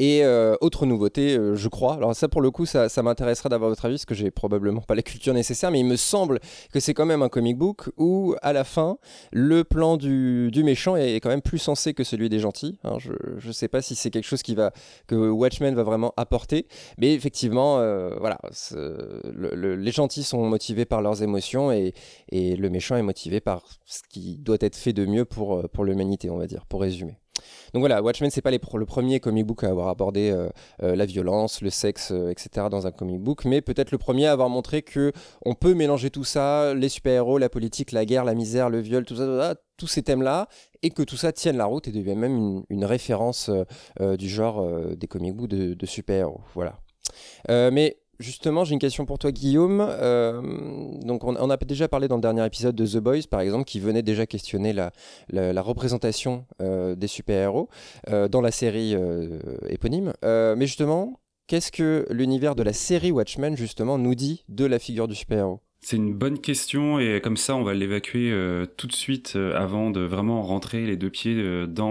et 0.00 0.24
euh, 0.24 0.56
autre 0.60 0.86
nouveauté, 0.86 1.36
euh, 1.36 1.54
je 1.54 1.68
crois, 1.68 1.94
alors 1.94 2.16
ça 2.16 2.28
pour 2.28 2.40
le 2.40 2.50
coup, 2.50 2.66
ça, 2.66 2.88
ça 2.88 3.02
m'intéresserait 3.04 3.48
d'avoir 3.48 3.70
votre 3.70 3.84
avis, 3.84 3.94
parce 3.94 4.06
que 4.06 4.14
j'ai 4.14 4.32
probablement 4.32 4.80
pas 4.80 4.96
la 4.96 5.02
culture 5.02 5.32
nécessaire, 5.32 5.70
mais 5.70 5.78
il 5.78 5.86
me 5.86 5.94
semble 5.94 6.40
que 6.72 6.80
c'est 6.80 6.94
quand 6.94 7.06
même 7.06 7.22
un 7.22 7.28
comic 7.28 7.56
book 7.56 7.90
où, 7.96 8.34
à 8.42 8.52
la 8.52 8.64
fin, 8.64 8.98
le 9.32 9.62
plan 9.62 9.96
du, 9.96 10.50
du 10.50 10.64
méchant 10.64 10.96
est 10.96 11.20
quand 11.20 11.28
même 11.28 11.42
plus 11.42 11.58
sensé 11.58 11.94
que 11.94 12.02
celui 12.02 12.28
des 12.28 12.40
gentils. 12.40 12.78
Hein. 12.82 12.98
je 12.98 13.46
ne 13.46 13.52
sais 13.52 13.68
pas 13.68 13.82
si 13.82 13.94
c'est 13.94 14.10
quelque 14.10 14.26
chose 14.26 14.42
qui 14.42 14.56
va, 14.56 14.72
que 15.06 15.14
Watchmen 15.14 15.76
va 15.76 15.84
vraiment 15.84 16.12
apporter, 16.16 16.66
mais 16.98 17.14
effectivement, 17.14 17.78
euh, 17.78 18.16
voilà, 18.18 18.38
les 19.32 19.92
gentils 19.92 20.24
sont 20.24 20.44
motivés 20.44 20.86
par 20.86 21.02
leurs 21.02 21.22
émotions 21.22 21.70
et, 21.70 21.94
et, 22.30 22.56
le 22.56 22.70
méchant 22.70 22.96
est 22.96 23.02
motivé 23.02 23.40
par 23.40 23.62
ce 23.84 24.00
qui 24.08 24.38
doit 24.38 24.58
être 24.60 24.76
fait 24.76 24.92
de 24.92 25.06
mieux 25.06 25.24
pour, 25.24 25.68
pour 25.70 25.84
l'humanité, 25.84 26.30
on 26.30 26.38
va 26.38 26.46
dire, 26.46 26.66
pour 26.66 26.80
résumer. 26.80 27.16
Donc 27.72 27.80
voilà, 27.80 28.02
Watchmen, 28.02 28.30
c'est 28.30 28.42
pas 28.42 28.52
le 28.52 28.86
premier 28.86 29.18
comic 29.20 29.46
book 29.46 29.64
à 29.64 29.68
avoir 29.68 29.88
abordé 29.88 30.30
euh, 30.30 30.48
euh, 30.82 30.94
la 30.94 31.06
violence, 31.06 31.60
le 31.60 31.70
sexe, 31.70 32.12
euh, 32.12 32.30
etc. 32.30 32.68
dans 32.70 32.86
un 32.86 32.92
comic 32.92 33.20
book, 33.20 33.44
mais 33.44 33.60
peut-être 33.60 33.90
le 33.90 33.98
premier 33.98 34.26
à 34.26 34.32
avoir 34.32 34.48
montré 34.48 34.82
que 34.82 35.12
on 35.44 35.54
peut 35.54 35.74
mélanger 35.74 36.10
tout 36.10 36.24
ça, 36.24 36.74
les 36.74 36.88
super-héros, 36.88 37.38
la 37.38 37.48
politique, 37.48 37.90
la 37.92 38.04
guerre, 38.04 38.24
la 38.24 38.34
misère, 38.34 38.70
le 38.70 38.80
viol, 38.80 39.04
tout 39.04 39.16
ça, 39.16 39.56
tous 39.76 39.88
ces 39.88 40.02
thèmes-là, 40.02 40.48
et 40.82 40.90
que 40.90 41.02
tout 41.02 41.16
ça 41.16 41.32
tienne 41.32 41.56
la 41.56 41.64
route 41.64 41.88
et 41.88 41.92
devienne 41.92 42.18
même 42.18 42.62
une, 42.68 42.84
référence 42.84 43.50
du 43.98 44.28
genre 44.28 44.68
des 44.94 45.08
comic 45.08 45.34
books 45.34 45.48
de, 45.48 45.74
de 45.74 45.86
super-héros. 45.86 46.42
Voilà. 46.54 46.78
mais 47.48 47.96
Justement, 48.20 48.64
j'ai 48.64 48.74
une 48.74 48.78
question 48.78 49.06
pour 49.06 49.18
toi, 49.18 49.32
Guillaume. 49.32 49.80
Euh, 49.80 50.40
donc, 51.02 51.24
on, 51.24 51.50
a 51.50 51.56
déjà 51.56 51.88
parlé 51.88 52.06
dans 52.08 52.16
le 52.16 52.22
dernier 52.22 52.44
épisode 52.46 52.76
de 52.76 52.86
The 52.86 52.98
Boys, 52.98 53.22
par 53.28 53.40
exemple, 53.40 53.64
qui 53.64 53.80
venait 53.80 54.02
déjà 54.02 54.26
questionner 54.26 54.72
la, 54.72 55.62
représentation 55.62 56.46
euh, 56.60 56.94
des 56.94 57.08
super-héros 57.08 57.68
euh, 58.10 58.28
dans 58.28 58.40
la 58.40 58.50
série 58.50 58.94
éponyme. 59.68 60.12
mais 60.22 60.66
justement, 60.66 61.20
qu'est-ce 61.46 61.72
que 61.72 62.06
l'univers 62.10 62.54
de 62.54 62.62
la 62.62 62.72
série 62.72 63.10
Watchmen, 63.10 63.56
justement, 63.56 63.98
nous 63.98 64.14
dit 64.14 64.44
de 64.48 64.64
la 64.64 64.78
figure 64.78 65.08
du 65.08 65.14
super-héros? 65.14 65.60
C'est 65.84 65.96
une 65.96 66.14
bonne 66.14 66.38
question 66.38 66.98
et 66.98 67.20
comme 67.22 67.36
ça 67.36 67.54
on 67.54 67.62
va 67.62 67.74
l'évacuer 67.74 68.30
euh, 68.32 68.64
tout 68.78 68.86
de 68.86 68.94
suite 68.94 69.34
euh, 69.36 69.54
avant 69.54 69.90
de 69.90 70.00
vraiment 70.00 70.40
rentrer 70.40 70.86
les 70.86 70.96
deux 70.96 71.10
pieds 71.10 71.34
euh, 71.36 71.66
dans 71.66 71.84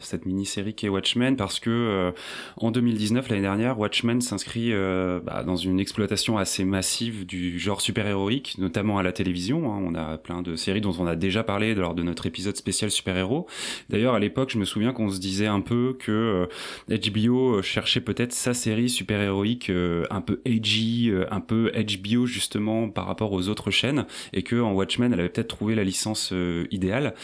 cette 0.00 0.26
mini-série 0.26 0.74
qui 0.74 0.84
est 0.84 0.88
Watchmen 0.90 1.36
parce 1.36 1.60
que 1.60 2.12
en 2.56 2.70
2019 2.70 3.28
l'année 3.30 3.42
dernière 3.42 3.78
Watchmen 3.78 4.20
s'inscrit 4.20 4.72
bah, 5.24 5.42
dans 5.44 5.56
une 5.56 5.80
exploitation 5.80 6.36
assez 6.36 6.64
massive 6.64 7.24
du 7.24 7.58
genre 7.58 7.80
super-héroïque 7.80 8.56
notamment 8.58 8.98
à 8.98 9.02
la 9.02 9.12
télévision. 9.12 9.72
Hein. 9.72 9.80
On 9.82 9.94
a 9.94 10.18
plein 10.18 10.42
de 10.42 10.56
séries 10.56 10.80
dont 10.80 10.94
on 10.98 11.06
a 11.06 11.16
déjà 11.16 11.42
parlé 11.42 11.74
lors 11.74 11.94
de 11.94 12.02
notre 12.02 12.26
épisode 12.26 12.56
spécial 12.56 12.90
super-héros. 12.90 13.46
D'ailleurs 13.88 14.14
à 14.14 14.18
l'époque 14.18 14.50
je 14.50 14.58
me 14.58 14.64
souviens 14.64 14.92
qu'on 14.92 15.08
se 15.10 15.20
disait 15.20 15.46
un 15.46 15.60
peu 15.60 15.96
que 15.98 16.48
HBO 16.88 17.62
cherchait 17.62 18.00
peut-être 18.00 18.32
sa 18.32 18.52
série 18.52 18.88
super-héroïque 18.88 19.70
un 19.70 20.20
peu 20.20 20.40
edgy, 20.44 21.10
un 21.30 21.40
peu 21.40 21.72
HBO 21.72 22.26
justement 22.26 22.73
par 22.88 23.06
rapport 23.06 23.32
aux 23.32 23.48
autres 23.48 23.70
chaînes 23.70 24.06
et 24.32 24.42
que 24.42 24.60
en 24.60 24.72
Watchmen 24.72 25.12
elle 25.12 25.20
avait 25.20 25.28
peut-être 25.28 25.48
trouvé 25.48 25.74
la 25.74 25.84
licence 25.84 26.32
euh, 26.32 26.66
idéale. 26.70 27.14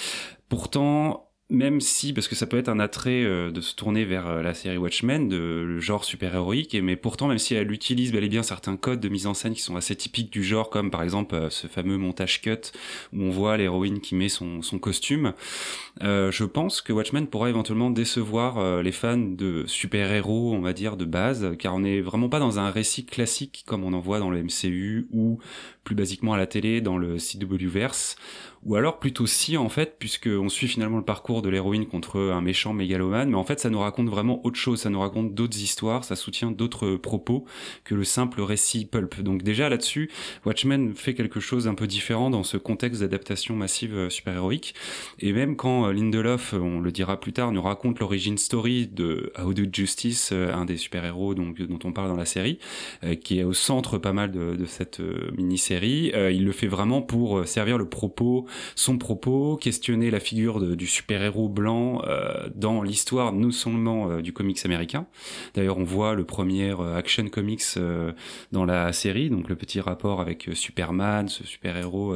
Pourtant, 0.48 1.29
même 1.50 1.80
si, 1.80 2.12
parce 2.12 2.28
que 2.28 2.34
ça 2.36 2.46
peut 2.46 2.56
être 2.56 2.68
un 2.68 2.78
attrait 2.78 3.24
euh, 3.24 3.50
de 3.50 3.60
se 3.60 3.74
tourner 3.74 4.04
vers 4.04 4.28
euh, 4.28 4.42
la 4.42 4.54
série 4.54 4.78
Watchmen, 4.78 5.28
de 5.28 5.64
le 5.66 5.80
genre 5.80 6.04
super-héroïque, 6.04 6.76
mais 6.80 6.96
pourtant, 6.96 7.26
même 7.26 7.38
si 7.38 7.54
elle 7.54 7.70
utilise 7.72 8.12
bel 8.12 8.24
et 8.24 8.28
bien 8.28 8.42
certains 8.42 8.76
codes 8.76 9.00
de 9.00 9.08
mise 9.08 9.26
en 9.26 9.34
scène 9.34 9.54
qui 9.54 9.60
sont 9.60 9.76
assez 9.76 9.96
typiques 9.96 10.32
du 10.32 10.44
genre, 10.44 10.70
comme 10.70 10.90
par 10.90 11.02
exemple 11.02 11.34
euh, 11.34 11.50
ce 11.50 11.66
fameux 11.66 11.98
montage 11.98 12.40
cut 12.40 12.72
où 13.12 13.22
on 13.22 13.30
voit 13.30 13.56
l'héroïne 13.56 14.00
qui 14.00 14.14
met 14.14 14.28
son, 14.28 14.60
costume, 14.80 15.34
je 16.00 16.44
pense 16.44 16.80
que 16.80 16.92
Watchmen 16.92 17.26
pourra 17.26 17.50
éventuellement 17.50 17.90
décevoir 17.90 18.82
les 18.82 18.92
fans 18.92 19.18
de 19.18 19.64
super-héros, 19.66 20.54
on 20.54 20.60
va 20.60 20.72
dire, 20.72 20.96
de 20.96 21.04
base, 21.04 21.56
car 21.58 21.74
on 21.74 21.80
n'est 21.80 22.00
vraiment 22.00 22.28
pas 22.28 22.38
dans 22.38 22.58
un 22.58 22.70
récit 22.70 23.04
classique 23.04 23.64
comme 23.66 23.84
on 23.84 23.92
en 23.92 23.98
voit 23.98 24.20
dans 24.20 24.30
le 24.30 24.42
MCU 24.42 25.08
ou 25.12 25.38
plus 25.84 25.94
basiquement 25.94 26.34
à 26.34 26.36
la 26.38 26.46
télé 26.46 26.80
dans 26.80 26.98
le 26.98 27.16
CW-verse 27.16 28.16
ou 28.66 28.76
alors 28.76 28.98
plutôt 28.98 29.26
si 29.26 29.56
en 29.56 29.70
fait, 29.70 29.96
puisque 29.98 30.28
on 30.28 30.50
suit 30.50 30.68
finalement 30.68 30.98
le 30.98 31.04
parcours 31.04 31.40
de 31.40 31.48
l'héroïne 31.48 31.86
contre 31.86 32.20
un 32.20 32.42
méchant 32.42 32.74
mégalomane, 32.74 33.30
mais 33.30 33.36
en 33.36 33.44
fait 33.44 33.58
ça 33.58 33.70
nous 33.70 33.78
raconte 33.78 34.08
vraiment 34.08 34.44
autre 34.44 34.58
chose, 34.58 34.80
ça 34.80 34.90
nous 34.90 35.00
raconte 35.00 35.34
d'autres 35.34 35.58
histoires, 35.58 36.04
ça 36.04 36.14
soutient 36.14 36.50
d'autres 36.50 36.96
propos 36.96 37.46
que 37.84 37.94
le 37.94 38.04
simple 38.04 38.42
récit 38.42 38.84
pulp. 38.84 39.20
Donc 39.22 39.42
déjà 39.42 39.70
là-dessus, 39.70 40.10
Watchmen 40.44 40.94
fait 40.94 41.14
quelque 41.14 41.40
chose 41.40 41.68
un 41.68 41.74
peu 41.74 41.86
différent 41.86 42.28
dans 42.28 42.42
ce 42.42 42.58
contexte 42.58 43.00
d'adaptation 43.00 43.56
massive 43.56 43.94
euh, 43.94 44.10
super-héroïque, 44.10 44.74
et 45.20 45.32
même 45.32 45.56
quand 45.56 45.86
euh, 45.86 45.92
Lindelof, 45.92 46.52
on 46.52 46.80
le 46.80 46.92
dira 46.92 47.18
plus 47.18 47.32
tard, 47.32 47.52
nous 47.52 47.62
raconte 47.62 47.98
l'origine 47.98 48.36
story 48.36 48.86
de 48.88 49.32
How 49.38 49.54
Do 49.54 49.62
Justice, 49.72 50.30
euh, 50.32 50.52
un 50.52 50.66
des 50.66 50.76
super-héros 50.76 51.34
dont 51.34 51.78
on 51.84 51.92
parle 51.92 52.08
dans 52.08 52.16
la 52.16 52.26
série, 52.26 52.58
qui 53.22 53.38
est 53.38 53.44
au 53.44 53.52
centre 53.52 53.98
pas 53.98 54.12
mal 54.12 54.30
de 54.30 54.64
cette 54.66 55.00
mini-série, 55.36 56.12
il 56.14 56.44
le 56.44 56.52
fait 56.52 56.66
vraiment 56.66 57.02
pour 57.02 57.46
servir 57.46 57.78
le 57.78 57.88
propos 57.88 58.46
son 58.74 58.98
propos, 58.98 59.56
questionner 59.56 60.10
la 60.10 60.20
figure 60.20 60.60
du 60.76 60.86
super-héros 60.86 61.48
blanc 61.48 62.02
euh, 62.06 62.48
dans 62.54 62.82
l'histoire 62.82 63.32
non 63.32 63.50
seulement 63.50 64.10
euh, 64.10 64.22
du 64.22 64.32
comics 64.32 64.64
américain. 64.64 65.06
D'ailleurs, 65.54 65.78
on 65.78 65.84
voit 65.84 66.14
le 66.14 66.24
premier 66.24 66.70
euh, 66.70 66.96
action 66.96 67.28
comics 67.28 67.62
dans 68.52 68.64
la 68.64 68.92
série, 68.92 69.30
donc 69.30 69.48
le 69.48 69.56
petit 69.56 69.80
rapport 69.80 70.20
avec 70.20 70.48
Superman, 70.54 71.28
ce 71.28 71.44
super-héros 71.44 72.14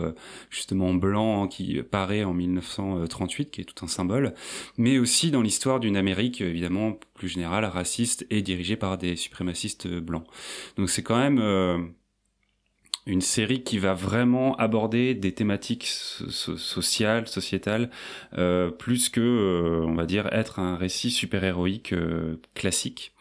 justement 0.50 0.94
blanc 0.94 1.46
qui 1.46 1.82
paraît 1.82 2.24
en 2.24 2.32
1938, 2.32 3.50
qui 3.50 3.60
est 3.60 3.64
tout 3.64 3.84
un 3.84 3.88
symbole, 3.88 4.34
mais 4.78 4.98
aussi 4.98 5.30
dans 5.30 5.42
l'histoire 5.42 5.80
d'une 5.80 5.96
Amérique 5.96 6.40
évidemment 6.40 6.98
plus 7.14 7.28
générale, 7.28 7.64
raciste 7.64 8.26
et 8.30 8.42
dirigée 8.42 8.76
par 8.76 8.98
des 8.98 9.16
suprémacistes 9.16 9.86
blancs. 9.88 10.24
Donc 10.76 10.90
c'est 10.90 11.02
quand 11.02 11.18
même 11.18 11.94
une 13.06 13.20
série 13.20 13.62
qui 13.62 13.78
va 13.78 13.92
vraiment 13.94 14.56
aborder 14.56 15.14
des 15.14 15.32
thématiques 15.32 15.86
sociales, 15.86 17.28
sociétales, 17.28 17.90
euh, 18.38 18.70
plus 18.70 19.08
que, 19.08 19.20
euh, 19.20 19.84
on 19.86 19.94
va 19.94 20.06
dire, 20.06 20.28
être 20.32 20.58
un 20.58 20.76
récit 20.76 21.10
super-héroïque 21.10 21.92
euh, 21.92 22.40
classique. 22.54 23.12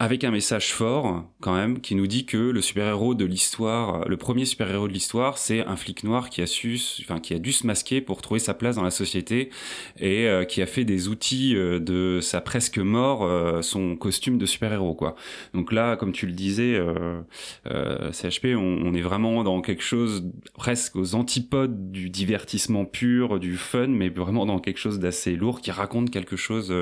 Avec 0.00 0.24
un 0.24 0.30
message 0.30 0.72
fort 0.72 1.24
quand 1.42 1.54
même 1.54 1.82
qui 1.82 1.94
nous 1.94 2.06
dit 2.06 2.24
que 2.24 2.38
le 2.38 2.62
super-héros 2.62 3.14
de 3.14 3.26
l'histoire, 3.26 4.08
le 4.08 4.16
premier 4.16 4.46
super-héros 4.46 4.88
de 4.88 4.94
l'histoire, 4.94 5.36
c'est 5.36 5.60
un 5.66 5.76
flic 5.76 6.04
noir 6.04 6.30
qui 6.30 6.40
a 6.40 6.46
su, 6.46 6.80
a 7.10 7.38
dû 7.38 7.52
se 7.52 7.66
masquer 7.66 8.00
pour 8.00 8.22
trouver 8.22 8.40
sa 8.40 8.54
place 8.54 8.76
dans 8.76 8.82
la 8.82 8.90
société 8.90 9.50
et 9.98 10.26
euh, 10.26 10.44
qui 10.44 10.62
a 10.62 10.66
fait 10.66 10.86
des 10.86 11.08
outils 11.08 11.54
euh, 11.54 11.80
de 11.80 12.20
sa 12.22 12.40
presque 12.40 12.78
mort 12.78 13.24
euh, 13.24 13.60
son 13.60 13.94
costume 13.94 14.38
de 14.38 14.46
super-héros 14.46 14.94
quoi. 14.94 15.16
Donc 15.52 15.70
là, 15.70 15.96
comme 15.96 16.12
tu 16.12 16.26
le 16.26 16.32
disais, 16.32 16.80
CHP, 17.66 18.56
on, 18.56 18.80
on, 18.82 18.94
est 18.94 19.02
vraiment 19.02 19.44
dans 19.44 19.60
quelque 19.60 19.82
chose 19.82 20.24
presque 20.54 20.96
aux 20.96 21.14
antipodes 21.14 21.92
du 21.92 22.08
divertissement 22.08 22.86
pur, 22.86 23.38
du 23.38 23.58
fun, 23.58 23.88
mais 23.88 24.08
vraiment 24.08 24.46
dans 24.46 24.60
quelque 24.60 24.78
chose 24.78 24.98
d'assez 24.98 25.36
lourd 25.36 25.60
qui 25.60 25.70
raconte 25.70 26.10
quelque 26.10 26.36
chose 26.36 26.72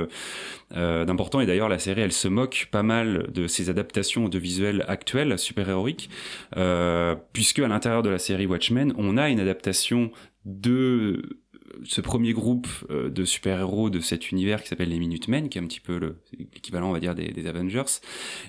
d'important. 0.75 1.41
Et 1.41 1.47
d'ailleurs, 1.47 1.69
la 1.69 1.79
série, 1.79 2.03
elle 2.03 2.13
se 2.13 2.29
moque 2.29 2.69
pas 2.71 2.83
mal 2.83 3.31
de 3.33 3.47
ces 3.47 3.71
adaptations 3.71 4.27
audiovisuelles 4.27 4.85
actuelles, 4.89 5.39
super-héroïques, 5.39 6.11
euh, 6.57 7.15
puisque 7.33 7.61
à 7.61 7.69
l'intérieur 7.69 8.03
de 8.03 8.11
la 8.11 8.19
série 8.19 8.47
Watchmen, 8.47 8.93
on 8.97 9.17
a 9.17 9.29
une 9.29 9.41
adaptation 9.41 10.11
de 10.45 11.41
ce 11.85 12.01
premier 12.01 12.33
groupe 12.33 12.69
euh, 12.91 13.11
de 13.11 13.25
super-héros 13.25 13.91
de 13.91 14.01
cet 14.01 14.31
univers 14.31 14.63
qui 14.63 14.69
s'appelle 14.69 14.89
les 14.89 14.99
Minutemen, 14.99 15.49
qui 15.49 15.59
est 15.59 15.61
un 15.61 15.67
petit 15.67 15.81
peu 15.81 16.17
l'équivalent, 16.55 16.89
on 16.89 16.93
va 16.93 17.01
dire, 17.01 17.15
des, 17.15 17.47
Avengers, 17.47 18.01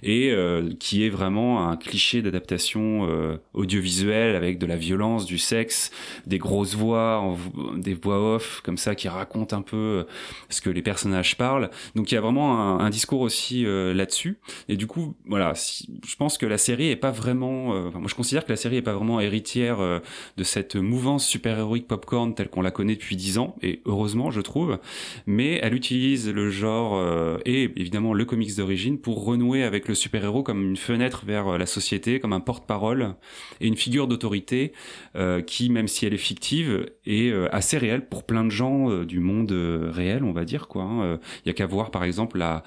et 0.03 0.31
euh, 0.31 0.71
qui 0.79 1.05
est 1.05 1.09
vraiment 1.09 1.69
un 1.69 1.77
cliché 1.77 2.21
d'adaptation 2.21 3.07
euh, 3.09 3.37
audiovisuelle 3.53 4.35
avec 4.35 4.57
de 4.57 4.65
la 4.65 4.75
violence, 4.75 5.25
du 5.25 5.37
sexe, 5.37 5.91
des 6.25 6.37
grosses 6.37 6.75
voix, 6.75 7.37
des 7.77 7.93
voix 7.93 8.35
off 8.35 8.61
comme 8.61 8.77
ça 8.77 8.95
qui 8.95 9.07
racontent 9.07 9.55
un 9.55 9.61
peu 9.61 10.05
ce 10.49 10.61
que 10.61 10.69
les 10.69 10.81
personnages 10.81 11.37
parlent. 11.37 11.69
Donc 11.95 12.11
il 12.11 12.15
y 12.15 12.17
a 12.17 12.21
vraiment 12.21 12.79
un, 12.79 12.89
discours 12.89 13.21
aussi 13.21 13.63
là-dessus. 13.65 14.39
Et 14.67 14.75
du 14.75 14.87
coup, 14.87 15.15
voilà, 15.25 15.53
je 15.53 16.15
pense 16.15 16.37
que 16.37 16.45
la 16.45 16.57
série 16.57 16.89
est 16.89 16.95
pas 16.95 17.11
vraiment, 17.11 17.91
moi 17.91 18.07
je 18.07 18.15
considère 18.15 18.45
que 18.45 18.51
la 18.51 18.57
série 18.57 18.77
est 18.77 18.81
pas 18.81 18.93
vraiment 18.93 19.19
héritière 19.19 19.77
de 19.79 20.43
cette 20.43 20.75
mouvance 20.75 21.25
super-héroïque 21.25 21.87
popcorn 21.87 22.33
telle 22.33 22.49
qu'on 22.49 22.61
la 22.61 22.71
connaît 22.71 22.95
depuis 22.95 23.15
10 23.19 23.37
ans, 23.37 23.55
et 23.61 23.81
heureusement, 23.85 24.31
je 24.31 24.41
trouve, 24.41 24.79
mais 25.27 25.59
elle 25.61 25.73
utilise 25.73 26.29
le 26.29 26.49
genre 26.49 26.95
euh, 26.95 27.37
et 27.45 27.63
évidemment 27.75 28.13
le 28.13 28.25
comics 28.25 28.55
d'origine 28.55 28.97
pour 28.97 29.23
renouer 29.25 29.63
avec 29.63 29.87
le 29.87 29.95
super-héros 29.95 30.43
comme 30.43 30.63
une 30.63 30.77
fenêtre 30.77 31.23
vers 31.25 31.47
euh, 31.47 31.57
la 31.57 31.65
société, 31.65 32.19
comme 32.19 32.33
un 32.33 32.39
porte-parole 32.39 33.15
et 33.61 33.67
une 33.67 33.75
figure 33.75 34.07
d'autorité 34.07 34.73
euh, 35.15 35.41
qui, 35.41 35.69
même 35.69 35.87
si 35.87 36.05
elle 36.05 36.13
est 36.13 36.17
fictive, 36.17 36.85
est 37.05 37.33
assez 37.51 37.77
réelle 37.77 38.07
pour 38.07 38.23
plein 38.23 38.43
de 38.43 38.49
gens 38.49 39.03
du 39.03 39.19
monde 39.19 39.51
réel, 39.51 40.23
on 40.23 40.31
va 40.31 40.45
dire 40.45 40.67
quoi. 40.67 40.83
Hein. 40.83 41.19
Il 41.43 41.47
y 41.47 41.49
a 41.49 41.53
qu'à 41.53 41.65
voir 41.65 41.91
par 41.91 42.03
exemple 42.03 42.37
la 42.37 42.63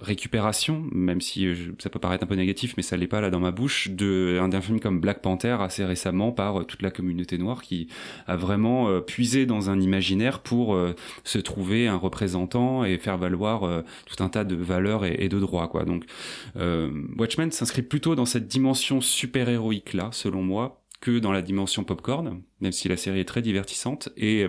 récupération, 0.00 0.84
même 0.92 1.20
si 1.20 1.48
ça 1.78 1.88
peut 1.88 1.98
paraître 1.98 2.24
un 2.24 2.26
peu 2.26 2.34
négatif, 2.34 2.74
mais 2.76 2.82
ça 2.82 2.96
l'est 2.96 3.06
pas 3.06 3.20
là 3.20 3.30
dans 3.30 3.40
ma 3.40 3.50
bouche, 3.50 3.88
d'un 3.90 4.60
film 4.60 4.80
comme 4.80 5.00
Black 5.00 5.22
Panther 5.22 5.56
assez 5.60 5.84
récemment 5.84 6.32
par 6.32 6.66
toute 6.66 6.82
la 6.82 6.90
communauté 6.90 7.38
noire 7.38 7.62
qui 7.62 7.88
a 8.26 8.36
vraiment 8.36 9.00
dans 9.46 9.70
un 9.70 9.80
imaginaire 9.80 10.40
pour 10.40 10.74
euh, 10.74 10.94
se 11.24 11.38
trouver 11.38 11.88
un 11.88 11.96
représentant 11.96 12.84
et 12.84 12.98
faire 12.98 13.16
valoir 13.16 13.64
euh, 13.64 13.82
tout 14.06 14.22
un 14.22 14.28
tas 14.28 14.44
de 14.44 14.54
valeurs 14.54 15.04
et, 15.04 15.28
de 15.28 15.40
droits 15.40 15.68
quoi. 15.68 15.84
Donc 15.84 16.04
euh, 16.56 16.90
Watchmen 17.16 17.50
s'inscrit 17.50 17.82
plutôt 17.82 18.14
dans 18.14 18.26
cette 18.26 18.46
dimension 18.46 19.00
super 19.00 19.48
héroïque 19.48 19.94
là, 19.94 20.10
selon 20.12 20.42
moi, 20.42 20.82
que 21.00 21.18
dans 21.18 21.32
la 21.32 21.42
dimension 21.42 21.84
popcorn, 21.84 22.42
même 22.60 22.72
si 22.72 22.88
la 22.88 22.96
série 22.96 23.20
est 23.20 23.24
très 23.24 23.42
divertissante 23.42 24.08
et 24.16 24.46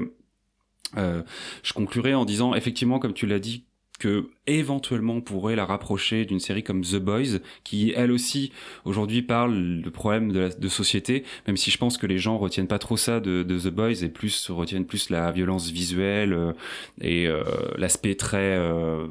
je 0.96 1.74
conclurai 1.74 2.14
en 2.14 2.24
disant 2.24 2.56
effectivement, 2.56 2.98
comme 3.00 3.14
tu 3.14 3.28
l'as 3.28 3.40
dit, 3.40 3.67
que 4.00 4.30
éventuellement 4.46 5.16
on 5.16 5.22
pourrait 5.22 5.56
la 5.56 5.66
rapprocher 5.66 6.26
d'une 6.26 6.40
série 6.40 6.64
comme 6.64 6.82
The 6.82 6.98
Boys, 6.98 7.40
qui 7.64 7.94
elle 7.96 8.12
aussi 8.12 8.52
aujourd'hui 8.86 9.22
parle 9.22 9.82
de 9.82 9.90
problèmes 9.90 10.32
de, 10.32 10.68
société, 10.68 11.24
même 11.48 11.58
si 11.58 11.72
je 11.72 11.78
pense 11.78 11.98
que 11.98 12.06
les 12.06 12.20
gens 12.20 12.38
retiennent 12.38 12.68
pas 12.68 12.80
trop 12.80 12.98
ça 12.98 13.20
de, 13.20 13.44
The 13.44 13.70
Boys 13.70 14.04
et 14.04 14.10
plus 14.10 14.50
retiennent 14.50 14.86
plus 14.86 15.10
la 15.10 15.32
violence 15.32 15.70
visuelle 15.72 16.34
euh, 16.34 16.54
et 17.02 17.28
euh, 17.28 17.44
l'aspect 17.78 18.16
très 18.16 18.58
euh, 18.58 19.08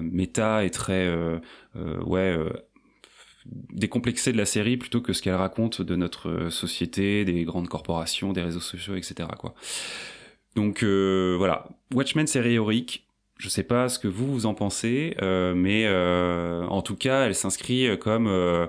méta 0.00 0.64
et 0.64 0.70
très 0.70 1.08
ouais 2.04 2.36
décomplexé 3.72 4.32
de 4.32 4.38
la 4.38 4.44
série 4.44 4.76
plutôt 4.76 5.00
que 5.00 5.12
ce 5.12 5.22
qu'elle 5.22 5.36
raconte 5.36 5.80
de 5.80 5.94
notre 5.94 6.48
société, 6.50 7.24
des 7.24 7.44
grandes 7.44 7.68
corporations, 7.68 8.32
des 8.32 8.42
réseaux 8.42 8.60
sociaux, 8.60 8.96
etc. 8.96 9.28
Quoi. 9.38 9.54
Donc 10.56 10.82
voilà, 10.82 11.68
Watchmen 11.94 12.26
série 12.26 12.54
héroïque, 12.54 13.05
je 13.38 13.48
sais 13.48 13.62
pas 13.62 13.88
ce 13.88 13.98
que 13.98 14.08
vous 14.08 14.26
vous 14.32 14.46
en 14.46 14.54
pensez, 14.54 15.14
euh, 15.20 15.54
mais 15.54 15.84
euh, 15.86 16.66
en 16.66 16.82
tout 16.82 16.96
cas, 16.96 17.26
elle 17.26 17.34
s'inscrit 17.34 17.98
comme 17.98 18.28
euh, 18.28 18.66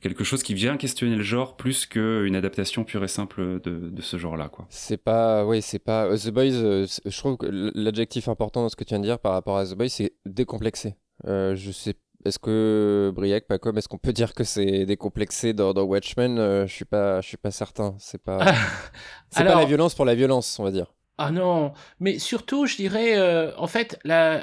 quelque 0.00 0.22
chose 0.22 0.42
qui 0.42 0.54
vient 0.54 0.76
questionner 0.76 1.16
le 1.16 1.22
genre 1.22 1.56
plus 1.56 1.86
qu'une 1.86 2.36
adaptation 2.36 2.84
pure 2.84 3.02
et 3.02 3.08
simple 3.08 3.60
de, 3.60 3.90
de 3.90 4.02
ce 4.02 4.16
genre-là, 4.16 4.48
quoi. 4.48 4.66
C'est 4.70 5.02
pas, 5.02 5.44
oui, 5.44 5.60
c'est 5.60 5.80
pas 5.80 6.16
The 6.16 6.30
Boys. 6.30 6.50
je 6.50 7.18
trouve 7.18 7.36
que 7.36 7.46
l'adjectif 7.74 8.28
important 8.28 8.62
dans 8.62 8.68
ce 8.68 8.76
que 8.76 8.84
tu 8.84 8.90
viens 8.90 9.00
de 9.00 9.04
dire 9.04 9.18
par 9.18 9.32
rapport 9.32 9.56
à 9.56 9.66
The 9.66 9.74
Boys, 9.74 9.88
c'est 9.88 10.12
décomplexé. 10.24 10.94
je 11.24 11.70
sais 11.72 11.94
est-ce 12.24 12.40
que 12.40 13.12
Briac, 13.14 13.46
Pacom, 13.46 13.78
est-ce 13.78 13.88
qu'on 13.88 13.98
peut 13.98 14.12
dire 14.12 14.34
que 14.34 14.42
c'est 14.42 14.84
décomplexé 14.84 15.52
dans, 15.52 15.72
dans 15.72 15.84
Watchmen? 15.84 16.66
Je 16.66 16.72
suis 16.72 16.84
pas, 16.84 17.20
je 17.20 17.28
suis 17.28 17.36
pas 17.36 17.52
certain. 17.52 17.94
C'est 17.98 18.20
pas, 18.20 18.38
c'est 19.30 19.44
pas 19.44 19.54
la 19.54 19.64
violence 19.64 19.94
pour 19.94 20.04
la 20.04 20.16
violence, 20.16 20.58
on 20.58 20.64
va 20.64 20.72
dire. 20.72 20.95
Ah 21.18 21.30
non, 21.30 21.72
mais 21.98 22.18
surtout, 22.18 22.66
je 22.66 22.76
dirais, 22.76 23.18
euh, 23.18 23.50
en 23.56 23.66
fait, 23.66 23.98
la, 24.04 24.42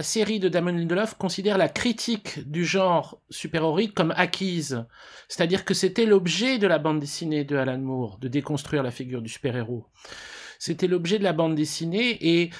série 0.00 0.40
de 0.40 0.48
Damon 0.48 0.72
Lindelof 0.72 1.14
considère 1.14 1.58
la 1.58 1.68
critique 1.68 2.48
du 2.50 2.64
genre 2.64 3.20
super-héroïque 3.30 3.94
comme 3.94 4.12
acquise. 4.16 4.84
C'est-à-dire 5.28 5.64
que 5.64 5.74
c'était 5.74 6.06
l'objet 6.06 6.58
de 6.58 6.66
la 6.66 6.78
bande 6.78 6.98
dessinée 6.98 7.44
de 7.44 7.56
Alan 7.56 7.78
Moore, 7.78 8.18
de 8.18 8.26
déconstruire 8.26 8.82
la 8.82 8.90
figure 8.90 9.22
du 9.22 9.28
super-héros. 9.28 9.86
C'était 10.58 10.88
l'objet 10.88 11.20
de 11.20 11.24
la 11.24 11.32
bande 11.32 11.54
dessinée 11.54 12.18
et 12.20 12.50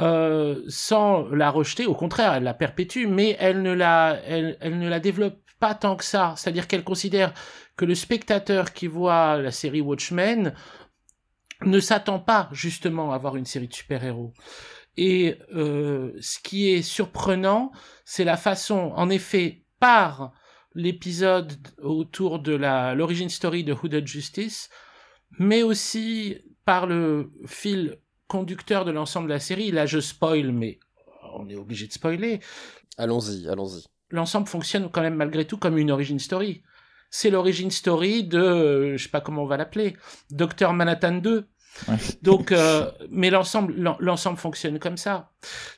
euh, 0.00 0.62
sans 0.68 1.26
la 1.30 1.50
rejeter, 1.50 1.86
au 1.86 1.94
contraire, 1.94 2.34
elle 2.34 2.44
la 2.44 2.54
perpétue, 2.54 3.06
mais 3.08 3.36
elle 3.40 3.62
ne 3.62 3.72
la, 3.72 4.20
elle, 4.26 4.56
elle 4.60 4.78
ne 4.78 4.88
la 4.88 5.00
développe 5.00 5.38
pas 5.58 5.74
tant 5.74 5.96
que 5.96 6.04
ça. 6.04 6.34
C'est-à-dire 6.36 6.68
qu'elle 6.68 6.84
considère 6.84 7.34
que 7.76 7.84
le 7.84 7.94
spectateur 7.94 8.72
qui 8.72 8.86
voit 8.86 9.38
la 9.38 9.50
série 9.50 9.80
Watchmen 9.80 10.52
ne 11.64 11.80
s'attend 11.80 12.18
pas 12.18 12.48
justement 12.52 13.12
à 13.12 13.16
avoir 13.16 13.36
une 13.36 13.44
série 13.44 13.68
de 13.68 13.74
super-héros. 13.74 14.32
Et 14.96 15.38
euh, 15.54 16.12
ce 16.20 16.38
qui 16.40 16.70
est 16.70 16.82
surprenant, 16.82 17.70
c'est 18.04 18.24
la 18.24 18.36
façon, 18.36 18.92
en 18.96 19.10
effet, 19.10 19.64
par 19.78 20.32
l'épisode 20.74 21.52
autour 21.82 22.40
de 22.40 22.52
la 22.52 22.94
l'origine 22.94 23.28
story 23.28 23.64
de 23.64 23.72
Hooded 23.72 24.06
Justice, 24.06 24.70
mais 25.38 25.62
aussi 25.62 26.38
par 26.64 26.86
le 26.86 27.32
fil 27.46 27.98
conducteur 28.26 28.84
de 28.84 28.90
l'ensemble 28.90 29.28
de 29.28 29.34
la 29.34 29.40
série. 29.40 29.70
Là, 29.70 29.86
je 29.86 30.00
spoil, 30.00 30.52
mais 30.52 30.78
on 31.34 31.48
est 31.48 31.56
obligé 31.56 31.86
de 31.86 31.92
spoiler. 31.92 32.40
Allons-y, 32.96 33.48
allons-y. 33.48 33.84
L'ensemble 34.10 34.48
fonctionne 34.48 34.90
quand 34.90 35.02
même 35.02 35.14
malgré 35.16 35.46
tout 35.46 35.58
comme 35.58 35.78
une 35.78 35.90
origin 35.90 36.18
story 36.18 36.62
c'est 37.10 37.30
l'origine 37.30 37.70
story 37.70 38.24
de, 38.24 38.38
euh, 38.38 38.96
je 38.96 39.02
sais 39.04 39.08
pas 39.08 39.20
comment 39.20 39.42
on 39.42 39.46
va 39.46 39.56
l'appeler, 39.56 39.96
Docteur 40.30 40.72
Manhattan 40.72 41.16
2. 41.18 41.48
Donc, 42.22 42.52
euh, 42.52 42.90
mais 43.10 43.30
l'ensemble, 43.30 43.74
l'ensemble 44.00 44.38
fonctionne 44.38 44.78
comme 44.78 44.96
ça. 44.96 45.30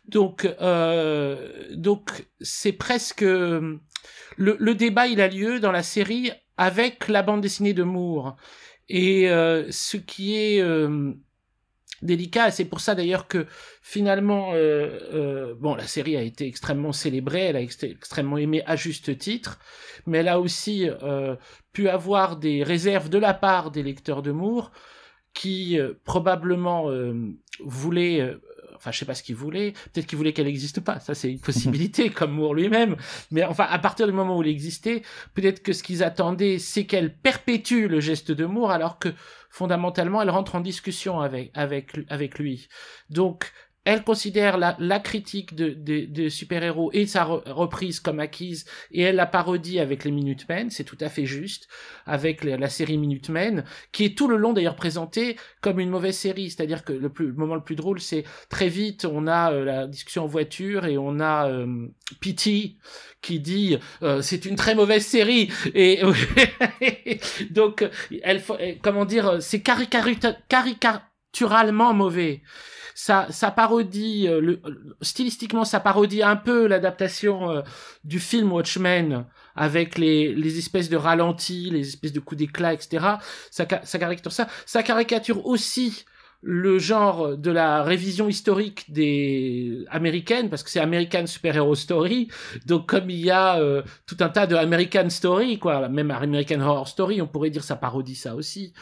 Donc, 0.08 0.44
euh, 0.60 1.52
donc 1.74 2.26
c'est 2.40 2.72
presque 2.72 3.22
le, 3.22 3.80
le, 4.36 4.74
débat, 4.74 5.06
il 5.06 5.20
a 5.20 5.28
lieu 5.28 5.60
dans 5.60 5.72
la 5.72 5.82
série 5.82 6.30
avec 6.56 7.08
la 7.08 7.22
bande 7.22 7.40
dessinée 7.40 7.74
de 7.74 7.82
Moore. 7.82 8.36
Et 8.90 9.30
euh, 9.30 9.70
ce 9.70 9.96
qui 9.96 10.36
est 10.36 10.60
euh, 10.60 11.12
délicat. 12.02 12.50
C'est 12.50 12.64
pour 12.64 12.80
ça 12.80 12.94
d'ailleurs 12.94 13.28
que 13.28 13.46
finalement, 13.82 14.52
euh, 14.52 14.98
euh, 15.12 15.54
bon, 15.58 15.74
la 15.74 15.86
série 15.86 16.16
a 16.16 16.22
été 16.22 16.46
extrêmement 16.46 16.92
célébrée, 16.92 17.46
elle 17.46 17.56
a 17.56 17.60
été 17.60 17.90
extrêmement 17.90 18.38
aimée 18.38 18.62
à 18.66 18.76
juste 18.76 19.16
titre, 19.18 19.58
mais 20.06 20.18
elle 20.18 20.28
a 20.28 20.40
aussi 20.40 20.88
euh, 20.88 21.36
pu 21.72 21.88
avoir 21.88 22.36
des 22.36 22.62
réserves 22.62 23.08
de 23.08 23.18
la 23.18 23.34
part 23.34 23.70
des 23.70 23.82
lecteurs 23.82 24.22
de 24.22 24.32
Moore 24.32 24.72
qui 25.32 25.78
probablement 26.04 26.90
euh, 26.90 27.14
voulaient 27.60 28.34
enfin 28.80 28.92
je 28.92 28.98
sais 28.98 29.04
pas 29.04 29.14
ce 29.14 29.22
qu'ils 29.22 29.36
voulaient, 29.36 29.72
peut-être 29.92 30.06
qu'ils 30.06 30.16
voulaient 30.16 30.32
qu'elle 30.32 30.46
n'existe 30.46 30.80
pas, 30.80 30.98
ça 31.00 31.14
c'est 31.14 31.30
une 31.30 31.38
possibilité 31.38 32.08
comme 32.18 32.32
Moore 32.32 32.54
lui-même, 32.54 32.96
mais 33.30 33.44
enfin 33.44 33.66
à 33.68 33.78
partir 33.78 34.06
du 34.06 34.12
moment 34.12 34.38
où 34.38 34.42
elle 34.42 34.48
existait, 34.48 35.02
peut-être 35.34 35.62
que 35.62 35.72
ce 35.72 35.82
qu'ils 35.82 36.02
attendaient 36.02 36.58
c'est 36.58 36.86
qu'elle 36.86 37.14
perpétue 37.14 37.86
le 37.86 38.00
geste 38.00 38.32
de 38.32 38.46
Moore 38.46 38.70
alors 38.70 38.98
que 38.98 39.10
fondamentalement 39.50 40.22
elle 40.22 40.30
rentre 40.30 40.54
en 40.54 40.60
discussion 40.60 41.20
avec 41.20 41.50
avec 41.54 41.98
avec 42.08 42.38
lui. 42.38 42.68
Donc 43.10 43.52
elle 43.84 44.04
considère 44.04 44.58
la, 44.58 44.76
la 44.78 45.00
critique 45.00 45.54
de, 45.54 45.70
de, 45.70 46.04
de 46.04 46.28
super-héros 46.28 46.90
et 46.92 47.06
sa 47.06 47.24
reprise 47.24 47.98
comme 47.98 48.20
acquise, 48.20 48.66
et 48.92 49.00
elle 49.02 49.16
la 49.16 49.26
parodie 49.26 49.78
avec 49.78 50.04
les 50.04 50.10
Minutemen, 50.10 50.68
c'est 50.70 50.84
tout 50.84 50.98
à 51.00 51.08
fait 51.08 51.24
juste, 51.24 51.66
avec 52.04 52.44
la, 52.44 52.68
série 52.68 52.98
Minutemen, 52.98 53.64
qui 53.92 54.04
est 54.04 54.16
tout 54.16 54.28
le 54.28 54.36
long 54.36 54.52
d'ailleurs 54.52 54.76
présentée 54.76 55.36
comme 55.62 55.80
une 55.80 55.88
mauvaise 55.88 56.16
série, 56.16 56.50
c'est-à-dire 56.50 56.84
que 56.84 56.92
le, 56.92 57.08
plus, 57.08 57.28
le 57.28 57.32
moment 57.32 57.54
le 57.54 57.62
plus 57.62 57.76
drôle, 57.76 58.00
c'est 58.00 58.24
très 58.50 58.68
vite, 58.68 59.06
on 59.06 59.26
a 59.26 59.52
euh, 59.52 59.64
la 59.64 59.86
discussion 59.86 60.24
en 60.24 60.28
voiture, 60.28 60.84
et 60.84 60.98
on 60.98 61.18
a 61.18 61.48
euh, 61.48 61.86
Pity 62.20 62.76
qui 63.22 63.40
dit 63.40 63.78
euh, 64.02 64.20
c'est 64.20 64.44
une 64.44 64.56
très 64.56 64.74
mauvaise 64.74 65.06
série, 65.06 65.50
et 65.74 66.02
donc, 67.50 67.88
elle, 68.22 68.42
comment 68.82 69.06
dire, 69.06 69.40
c'est 69.40 69.62
caricaturalement 69.62 71.94
mauvais 71.94 72.42
ça, 72.94 73.26
ça 73.30 73.50
parodie, 73.50 74.26
euh, 74.28 74.40
le, 74.40 74.60
stylistiquement, 75.02 75.64
ça 75.64 75.80
parodie 75.80 76.22
un 76.22 76.36
peu 76.36 76.66
l'adaptation 76.66 77.50
euh, 77.50 77.62
du 78.04 78.20
film 78.20 78.52
Watchmen 78.52 79.24
avec 79.56 79.98
les, 79.98 80.34
les 80.34 80.58
espèces 80.58 80.88
de 80.88 80.96
ralentis, 80.96 81.70
les 81.70 81.88
espèces 81.88 82.12
de 82.12 82.20
coups 82.20 82.38
d'éclat, 82.38 82.72
etc. 82.72 83.06
Ça, 83.50 83.66
ça 83.82 83.98
caricature 83.98 84.32
ça. 84.32 84.48
Ça 84.66 84.82
caricature 84.82 85.46
aussi 85.46 86.04
le 86.42 86.78
genre 86.78 87.36
de 87.36 87.50
la 87.50 87.82
révision 87.82 88.28
historique 88.28 88.90
des 88.90 89.84
américaines 89.90 90.48
parce 90.48 90.62
que 90.62 90.70
c'est 90.70 90.80
American 90.80 91.26
Superhero 91.26 91.74
Story. 91.74 92.28
Donc 92.66 92.88
comme 92.88 93.10
il 93.10 93.20
y 93.20 93.30
a 93.30 93.58
euh, 93.58 93.82
tout 94.06 94.16
un 94.20 94.30
tas 94.30 94.46
de 94.46 94.56
American 94.56 95.10
Story 95.10 95.58
quoi 95.58 95.88
même 95.88 96.10
American 96.10 96.60
Horror 96.60 96.88
Story 96.88 97.20
on 97.20 97.26
pourrait 97.26 97.50
dire 97.50 97.64
ça 97.64 97.76
parodie 97.76 98.14
ça 98.14 98.34
aussi 98.34 98.72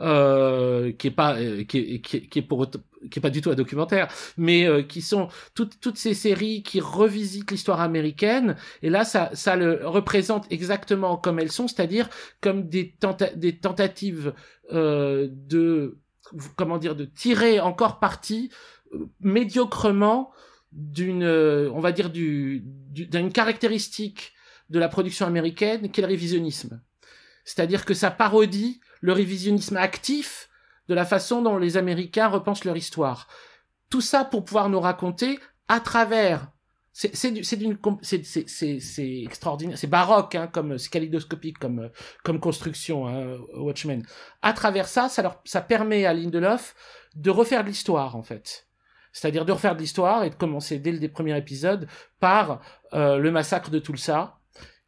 euh, 0.00 0.92
qui 0.92 1.06
est 1.06 1.12
pas 1.12 1.36
euh, 1.36 1.62
qui, 1.64 1.78
est, 1.78 2.00
qui, 2.00 2.28
qui, 2.28 2.38
est 2.40 2.42
pour 2.42 2.68
qui 2.68 3.18
est 3.18 3.22
pas 3.22 3.30
du 3.30 3.40
tout 3.40 3.50
un 3.50 3.54
documentaire 3.54 4.08
mais 4.36 4.66
euh, 4.66 4.82
qui 4.82 5.00
sont 5.00 5.28
toutes 5.54 5.78
toutes 5.80 5.98
ces 5.98 6.14
séries 6.14 6.64
qui 6.64 6.80
revisitent 6.80 7.52
l'histoire 7.52 7.80
américaine. 7.80 8.56
Et 8.82 8.90
là 8.90 9.04
ça 9.04 9.30
ça 9.34 9.54
le 9.54 9.86
représente 9.86 10.50
exactement 10.50 11.16
comme 11.16 11.38
elles 11.38 11.52
sont 11.52 11.68
c'est-à-dire 11.68 12.08
comme 12.40 12.68
des 12.68 12.96
des 13.36 13.56
tentatives 13.56 14.32
de 14.72 15.98
comment 16.56 16.78
dire, 16.78 16.96
de 16.96 17.04
tirer 17.04 17.60
encore 17.60 17.98
parti 17.98 18.50
euh, 18.92 19.06
médiocrement 19.20 20.32
d'une, 20.72 21.22
euh, 21.22 21.70
on 21.72 21.80
va 21.80 21.92
dire, 21.92 22.10
du, 22.10 22.62
d'une 22.64 23.32
caractéristique 23.32 24.32
de 24.70 24.78
la 24.78 24.88
production 24.88 25.26
américaine 25.26 25.90
qui 25.90 26.00
est 26.00 26.02
le 26.02 26.08
révisionnisme. 26.08 26.80
C'est-à-dire 27.44 27.84
que 27.84 27.94
ça 27.94 28.10
parodie 28.10 28.80
le 29.00 29.12
révisionnisme 29.12 29.76
actif 29.76 30.48
de 30.88 30.94
la 30.94 31.04
façon 31.04 31.42
dont 31.42 31.58
les 31.58 31.76
Américains 31.76 32.28
repensent 32.28 32.64
leur 32.64 32.76
histoire. 32.76 33.28
Tout 33.90 34.00
ça 34.00 34.24
pour 34.24 34.44
pouvoir 34.44 34.68
nous 34.68 34.80
raconter 34.80 35.38
à 35.68 35.80
travers 35.80 36.48
c'est 36.96 37.16
c'est 37.16 38.24
c'est 38.24 38.48
c'est 38.48 38.78
c'est 38.78 39.22
extraordinaire. 39.22 39.76
C'est 39.76 39.88
baroque 39.88 40.36
hein, 40.36 40.46
comme 40.46 40.78
c'est 40.78 40.90
kaléidoscopique 40.90 41.58
comme 41.58 41.90
comme 42.22 42.38
construction 42.38 43.08
hein, 43.08 43.36
Watchmen. 43.56 44.04
À 44.42 44.52
travers 44.52 44.86
ça 44.86 45.08
ça 45.08 45.22
leur 45.22 45.40
ça 45.44 45.60
permet 45.60 46.06
à 46.06 46.14
Lindelof 46.14 46.76
de 47.16 47.30
refaire 47.30 47.64
de 47.64 47.68
l'histoire 47.68 48.14
en 48.14 48.22
fait. 48.22 48.68
C'est-à-dire 49.12 49.44
de 49.44 49.50
refaire 49.50 49.74
de 49.74 49.80
l'histoire 49.80 50.22
et 50.22 50.30
de 50.30 50.36
commencer 50.36 50.78
dès 50.78 50.92
le 50.92 51.08
premier 51.08 51.36
épisode 51.36 51.88
par 52.20 52.60
euh, 52.92 53.18
le 53.18 53.32
massacre 53.32 53.70
de 53.70 53.80
Tulsa 53.80 54.38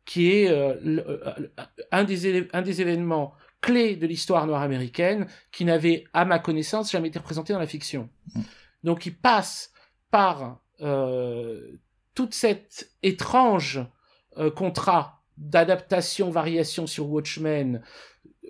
qui 0.04 0.30
est 0.30 0.48
euh, 0.48 0.76
euh, 0.84 1.48
un 1.90 2.04
des 2.04 2.48
un 2.52 2.62
des 2.62 2.80
événements 2.82 3.34
clés 3.60 3.96
de 3.96 4.06
l'histoire 4.06 4.46
noire 4.46 4.62
américaine 4.62 5.26
qui 5.50 5.64
n'avait 5.64 6.04
à 6.12 6.24
ma 6.24 6.38
connaissance 6.38 6.92
jamais 6.92 7.08
été 7.08 7.18
représenté 7.18 7.52
dans 7.52 7.58
la 7.58 7.66
fiction. 7.66 8.08
Mmh. 8.36 8.40
donc 8.84 9.06
il 9.06 9.16
passe 9.16 9.72
par 10.12 10.60
euh, 10.80 11.78
toute 12.16 12.34
cette 12.34 12.90
étrange 13.04 13.80
euh, 14.38 14.50
contrat 14.50 15.22
d'adaptation 15.36 16.30
variation 16.30 16.88
sur 16.88 17.08
Watchmen. 17.08 17.82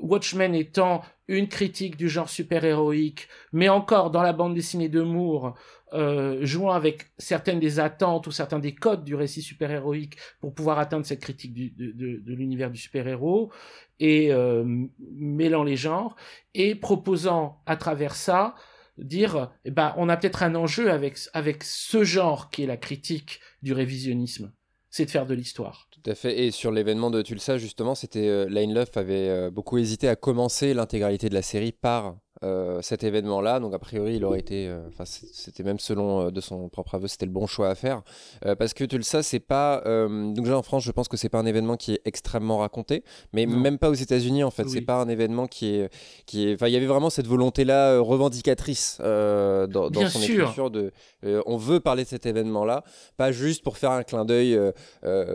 Watchmen 0.00 0.54
étant 0.54 1.02
une 1.28 1.48
critique 1.48 1.96
du 1.96 2.08
genre 2.08 2.28
super-héroïque, 2.28 3.28
mais 3.52 3.68
encore 3.68 4.10
dans 4.10 4.22
la 4.22 4.32
bande 4.32 4.54
dessinée 4.54 4.88
de 4.88 5.02
Moore, 5.02 5.54
euh, 5.92 6.44
jouant 6.44 6.70
avec 6.70 7.06
certaines 7.18 7.58
des 7.58 7.80
attentes 7.80 8.26
ou 8.28 8.30
certains 8.30 8.60
des 8.60 8.74
codes 8.74 9.04
du 9.04 9.16
récit 9.16 9.42
super-héroïque 9.42 10.16
pour 10.40 10.54
pouvoir 10.54 10.78
atteindre 10.78 11.04
cette 11.04 11.20
critique 11.20 11.54
de 11.54 12.32
l'univers 12.32 12.70
du 12.70 12.78
super-héros, 12.78 13.50
et 13.98 14.32
euh, 14.32 14.64
mêlant 14.98 15.64
les 15.64 15.76
genres, 15.76 16.14
et 16.54 16.76
proposant 16.76 17.60
à 17.66 17.76
travers 17.76 18.14
ça 18.14 18.54
dire, 18.98 19.50
eh 19.64 19.70
ben, 19.70 19.94
on 19.96 20.08
a 20.08 20.16
peut-être 20.16 20.42
un 20.42 20.54
enjeu 20.54 20.90
avec, 20.90 21.18
avec 21.32 21.64
ce 21.64 22.04
genre 22.04 22.50
qui 22.50 22.62
est 22.62 22.66
la 22.66 22.76
critique 22.76 23.40
du 23.62 23.72
révisionnisme, 23.72 24.52
c'est 24.90 25.04
de 25.04 25.10
faire 25.10 25.26
de 25.26 25.34
l'histoire. 25.34 25.88
Tout 25.90 26.10
à 26.10 26.14
fait. 26.14 26.44
Et 26.44 26.50
sur 26.50 26.70
l'événement 26.70 27.10
de 27.10 27.22
Tulsa, 27.22 27.58
justement, 27.58 27.94
c'était 27.94 28.28
euh, 28.28 28.48
Line 28.48 28.72
Love 28.72 28.90
avait 28.94 29.28
euh, 29.28 29.50
beaucoup 29.50 29.78
hésité 29.78 30.08
à 30.08 30.16
commencer 30.16 30.72
l'intégralité 30.72 31.28
de 31.28 31.34
la 31.34 31.42
série 31.42 31.72
par 31.72 32.16
euh, 32.42 32.82
cet 32.82 33.02
événement-là. 33.02 33.60
Donc 33.60 33.72
a 33.72 33.78
priori, 33.78 34.16
il 34.16 34.24
aurait 34.24 34.40
été, 34.40 34.68
euh, 34.68 34.86
enfin 34.88 35.04
c'était 35.06 35.62
même 35.62 35.78
selon 35.78 36.26
euh, 36.26 36.30
de 36.30 36.42
son 36.42 36.68
propre 36.68 36.96
aveu, 36.96 37.08
c'était 37.08 37.24
le 37.24 37.32
bon 37.32 37.46
choix 37.46 37.70
à 37.70 37.74
faire 37.74 38.02
parce 38.58 38.74
que 38.74 38.84
tu 38.84 38.98
le 38.98 39.02
sais, 39.02 39.22
c'est 39.22 39.40
pas 39.40 39.82
donc 39.86 40.44
déjà 40.44 40.58
en 40.58 40.62
France, 40.62 40.84
je 40.84 40.92
pense 40.92 41.08
que 41.08 41.16
c'est 41.16 41.28
pas 41.28 41.38
un 41.38 41.46
événement 41.46 41.76
qui 41.76 41.94
est 41.94 42.00
extrêmement 42.04 42.58
raconté, 42.58 43.04
mais 43.32 43.46
même 43.46 43.78
pas 43.78 43.88
aux 43.88 43.94
États-Unis 43.94 44.44
en 44.44 44.50
fait. 44.50 44.68
C'est 44.68 44.82
pas 44.82 45.00
un 45.00 45.08
événement 45.08 45.46
qui 45.46 45.76
est 45.76 45.88
qui 46.26 46.48
est, 46.48 46.54
enfin 46.54 46.68
il 46.68 46.72
y 46.72 46.76
avait 46.76 46.86
vraiment 46.86 47.10
cette 47.10 47.26
volonté-là 47.26 47.98
revendicatrice 48.00 48.98
dans, 49.00 49.66
dans 49.66 50.08
son 50.08 50.20
écriture 50.20 50.70
de 50.70 50.92
on 51.46 51.56
veut 51.56 51.80
parler 51.80 52.04
de 52.04 52.08
cet 52.08 52.26
événement-là, 52.26 52.84
pas 53.16 53.32
juste 53.32 53.62
pour 53.62 53.78
faire 53.78 53.90
un 53.90 54.02
clin 54.02 54.24
d'œil 54.24 54.58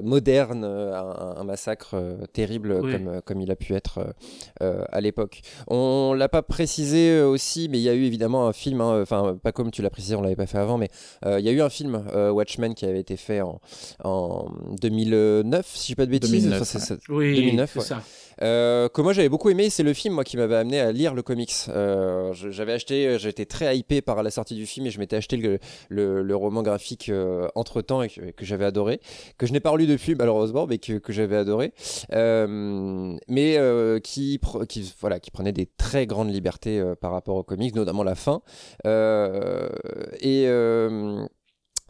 moderne 0.04 0.64
à 0.64 1.40
un, 1.40 1.44
massacre 1.44 1.96
terrible 2.34 2.80
comme 2.82 3.22
comme 3.26 3.42
il 3.42 3.52
a 3.52 3.56
pu 3.56 3.74
être 3.74 4.14
à 4.60 5.02
l'époque. 5.02 5.42
On 5.68 6.14
l'a 6.14 6.30
pas 6.30 6.42
précisé 6.42 7.12
euh, 7.12 7.28
aussi, 7.28 7.68
mais 7.70 7.80
il 7.80 7.84
y 7.84 7.90
a 7.90 7.94
eu 7.94 8.04
évidemment 8.04 8.48
un 8.48 8.54
film, 8.54 8.82
hein, 8.82 9.02
enfin 9.02 9.38
pas 9.42 9.52
comme 9.52 9.72
tu 9.72 9.82
l'as 9.82 9.90
précisé, 9.90 10.16
on 10.16 10.22
l'avait 10.22 10.36
pas 10.36 10.46
fait 10.46 10.58
avant, 10.58 10.78
mais 10.78 10.90
euh, 11.26 11.40
il 11.40 11.46
y 11.46 11.50
a 11.50 11.52
eu 11.52 11.62
un 11.62 11.70
film 11.70 12.04
euh, 12.14 12.32
Watchmen 12.32 12.74
qui 12.74 12.86
avait 12.86 13.00
été 13.00 13.18
fait 13.18 13.42
en, 13.42 13.62
en 14.04 14.52
2009, 14.82 15.66
si 15.68 15.82
je 15.82 15.88
dis 15.88 15.96
pas 15.96 16.06
de 16.06 16.12
bêtises. 16.12 16.32
2009, 16.32 17.00
oui, 17.10 17.36
2009 17.36 17.80
ça. 17.80 18.04
Euh, 18.42 18.90
que 18.90 19.02
moi 19.02 19.14
j'avais 19.14 19.30
beaucoup 19.30 19.50
aimé, 19.50 19.70
c'est 19.70 19.84
le 19.84 19.94
film 19.94 20.16
moi 20.16 20.24
qui 20.24 20.38
m'avait 20.38 20.56
amené 20.56 20.80
à 20.80 20.92
lire 20.92 21.14
le 21.14 21.22
comics. 21.22 21.54
Euh, 21.70 22.34
j'avais 22.34 22.74
acheté, 22.74 23.18
j'étais 23.20 23.46
très 23.46 23.78
hypé 23.78 24.02
par 24.02 24.24
la 24.24 24.32
sortie 24.32 24.56
du 24.56 24.66
film 24.66 24.88
et 24.88 24.92
je 24.92 25.00
m'étais 25.00 25.16
acheté 25.16 25.38
le, 25.38 25.60
le, 25.90 26.36
roman 26.36 26.64
graphique 26.64 27.10
euh, 27.10 27.48
entre 27.56 27.82
temps 27.82 28.02
et 28.02 28.10
que, 28.10 28.46
j'avais 28.46 28.66
adoré, 28.66 29.00
que 29.38 29.46
je 29.46 29.54
n'ai 29.54 29.60
pas 29.60 29.70
relu 29.70 29.86
depuis 29.86 30.16
malheureusement, 30.16 30.66
mais 30.68 30.80
que, 30.80 30.98
que 30.98 31.14
j'avais 31.14 31.36
adoré, 31.36 31.74
mais 32.10 33.60
qui, 34.04 34.40
qui, 34.68 34.94
voilà, 35.00 35.20
qui 35.20 35.32
prenait 35.32 35.52
des 35.52 35.66
très 35.66 36.08
grandes 36.08 36.32
libertés 36.32 36.84
par 37.00 37.12
rapport 37.12 37.36
aux 37.36 37.44
comics, 37.44 37.76
notamment 37.76 38.04
la 38.04 38.16
fin. 38.16 38.42
et 38.86 40.48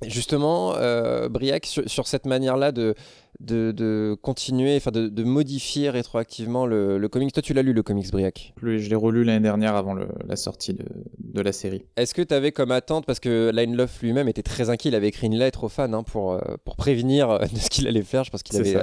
Justement, 0.08 0.74
euh, 0.78 1.30
Briac, 1.30 1.66
sur, 1.66 2.08
cette 2.08 2.26
manière-là 2.26 2.72
de, 2.72 2.96
de, 3.40 4.18
continuer, 4.22 4.76
enfin 4.76 4.92
de, 4.92 5.24
modifier 5.24 5.90
rétroactivement 5.90 6.66
le, 6.66 6.98
le 6.98 7.08
comics. 7.08 7.32
Toi, 7.32 7.44
tu 7.44 7.54
l'as 7.54 7.62
lu 7.62 7.74
le 7.74 7.84
comics, 7.84 8.10
Briac? 8.12 8.54
Je 8.62 8.90
l'ai 8.90 8.96
relu 8.96 9.24
l'année 9.24 9.44
dernière 9.44 9.76
avant 9.76 9.94
la 9.94 10.36
sortie 10.36 10.74
de, 10.74 11.42
la 11.42 11.52
série. 11.52 11.84
Est-ce 11.98 12.14
que 12.14 12.22
tu 12.22 12.34
avais 12.34 12.52
comme 12.52 12.72
attente, 12.72 13.06
parce 13.06 13.20
que 13.20 13.52
Line 13.54 13.76
Love 13.76 13.92
lui-même 14.02 14.28
était 14.28 14.44
très 14.44 14.70
inquiet, 14.70 14.90
il 14.90 14.96
avait 14.96 15.08
écrit 15.08 15.28
une 15.28 15.38
lettre 15.38 15.64
aux 15.64 15.70
fans 15.70 15.92
hein, 15.94 16.04
pour, 16.04 16.34
euh, 16.34 16.40
pour 16.66 16.76
prévenir 16.76 17.30
euh, 17.30 17.40
de 17.40 17.58
ce 17.58 17.70
qu'il 17.70 17.88
allait 17.88 18.02
faire. 18.02 18.24
Je 18.24 18.32
pense 18.32 18.44
qu'il 18.44 18.58
avait, 18.58 18.78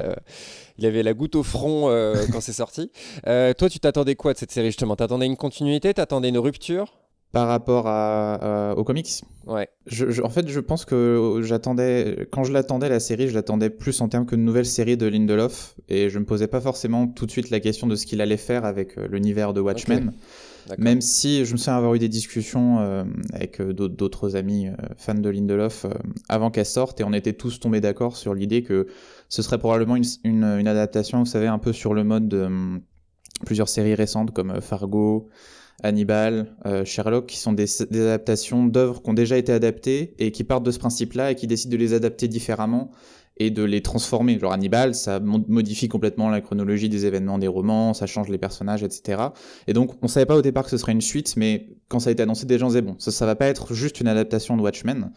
il 0.78 0.86
avait 0.86 1.02
la 1.02 1.14
goutte 1.14 1.34
au 1.34 1.42
front 1.42 1.88
quand 2.32 2.40
c'est 2.40 2.52
sorti. 2.52 2.90
toi, 3.24 3.68
tu 3.68 3.80
t'attendais 3.80 4.14
quoi 4.14 4.32
de 4.32 4.38
cette 4.38 4.52
série 4.52 4.68
justement? 4.68 4.94
T'attendais 4.94 5.26
une 5.26 5.36
continuité? 5.36 5.92
T'attendais 5.94 6.28
une 6.28 6.38
rupture? 6.38 6.94
Par 7.32 7.46
rapport 7.46 7.86
à, 7.86 8.74
aux 8.76 8.84
comics. 8.84 9.22
Ouais. 9.46 9.68
Je, 9.86 10.22
en 10.22 10.30
fait, 10.30 10.48
je 10.48 10.60
pense 10.60 10.84
que 10.84 11.40
j'attendais, 11.42 12.26
quand 12.30 12.44
je 12.44 12.52
l'attendais 12.52 12.88
la 12.88 13.00
série, 13.00 13.28
je 13.28 13.34
l'attendais 13.34 13.70
plus 13.70 14.00
en 14.00 14.08
termes 14.08 14.26
que 14.26 14.36
de 14.36 14.40
nouvelle 14.40 14.66
série 14.66 14.96
de 14.96 15.06
Lindelof, 15.06 15.74
et 15.88 16.08
je 16.08 16.18
me 16.18 16.24
posais 16.24 16.46
pas 16.46 16.60
forcément 16.60 17.06
tout 17.06 17.26
de 17.26 17.30
suite 17.30 17.50
la 17.50 17.60
question 17.60 17.86
de 17.86 17.96
ce 17.96 18.06
qu'il 18.06 18.20
allait 18.20 18.38
faire 18.38 18.64
avec 18.64 18.96
euh, 18.96 19.06
l'univers 19.10 19.52
de 19.52 19.60
Watchmen. 19.60 20.12
Même 20.76 21.00
si 21.00 21.46
je 21.46 21.52
me 21.52 21.56
souviens 21.56 21.78
avoir 21.78 21.94
eu 21.94 21.98
des 21.98 22.10
discussions 22.10 22.80
euh, 22.80 23.04
avec 23.32 23.58
euh, 23.58 23.72
d'autres 23.72 24.36
amis 24.36 24.68
fans 24.98 25.14
de 25.14 25.30
Lindelof 25.30 25.86
avant 26.28 26.50
qu'elle 26.50 26.66
sorte, 26.66 27.00
et 27.00 27.04
on 27.04 27.12
était 27.12 27.32
tous 27.32 27.58
tombés 27.60 27.80
d'accord 27.80 28.16
sur 28.16 28.34
l'idée 28.34 28.62
que 28.62 28.86
ce 29.30 29.40
serait 29.40 29.58
probablement 29.58 29.96
une, 29.96 30.04
une, 30.24 30.44
une, 30.44 30.68
adaptation, 30.68 31.20
vous 31.20 31.26
savez, 31.26 31.46
un 31.46 31.58
peu 31.58 31.72
sur 31.72 31.94
le 31.94 32.04
mode 32.04 32.28
de 32.28 32.42
hum, 32.42 32.80
plusieurs 33.46 33.68
séries 33.68 33.94
récentes 33.94 34.32
comme 34.32 34.60
Fargo. 34.60 35.28
Hannibal, 35.82 36.56
euh, 36.66 36.84
Sherlock, 36.84 37.26
qui 37.26 37.36
sont 37.36 37.52
des, 37.52 37.82
adaptations 37.82 38.66
d'œuvres 38.66 39.00
qui 39.02 39.10
ont 39.10 39.14
déjà 39.14 39.36
été 39.36 39.52
adaptées 39.52 40.14
et 40.18 40.32
qui 40.32 40.44
partent 40.44 40.64
de 40.64 40.70
ce 40.70 40.78
principe-là 40.78 41.30
et 41.30 41.34
qui 41.34 41.46
décident 41.46 41.72
de 41.72 41.76
les 41.76 41.94
adapter 41.94 42.26
différemment 42.26 42.90
et 43.38 43.50
de 43.50 43.62
les 43.62 43.82
transformer. 43.82 44.38
Genre 44.38 44.52
Hannibal, 44.52 44.94
ça 44.94 45.20
modifie 45.20 45.88
complètement 45.88 46.28
la 46.28 46.40
chronologie 46.40 46.88
des 46.88 47.06
événements 47.06 47.38
des 47.38 47.48
romans, 47.48 47.94
ça 47.94 48.06
change 48.06 48.28
les 48.28 48.38
personnages, 48.38 48.82
etc. 48.82 49.22
Et 49.66 49.72
donc 49.72 49.92
on 50.02 50.08
savait 50.08 50.26
pas 50.26 50.36
au 50.36 50.42
départ 50.42 50.64
que 50.64 50.70
ce 50.70 50.76
serait 50.76 50.92
une 50.92 51.00
suite, 51.00 51.36
mais 51.36 51.68
quand 51.88 52.00
ça 52.00 52.10
a 52.10 52.12
été 52.12 52.22
annoncé, 52.22 52.46
des 52.46 52.58
gens 52.58 52.68
disaient 52.68 52.82
bon, 52.82 52.96
ça, 52.98 53.10
ça 53.10 53.26
va 53.26 53.34
pas 53.34 53.46
être 53.46 53.72
juste 53.74 54.00
une 54.00 54.08
adaptation 54.08 54.56
de 54.56 54.62
Watchmen. 54.62 55.10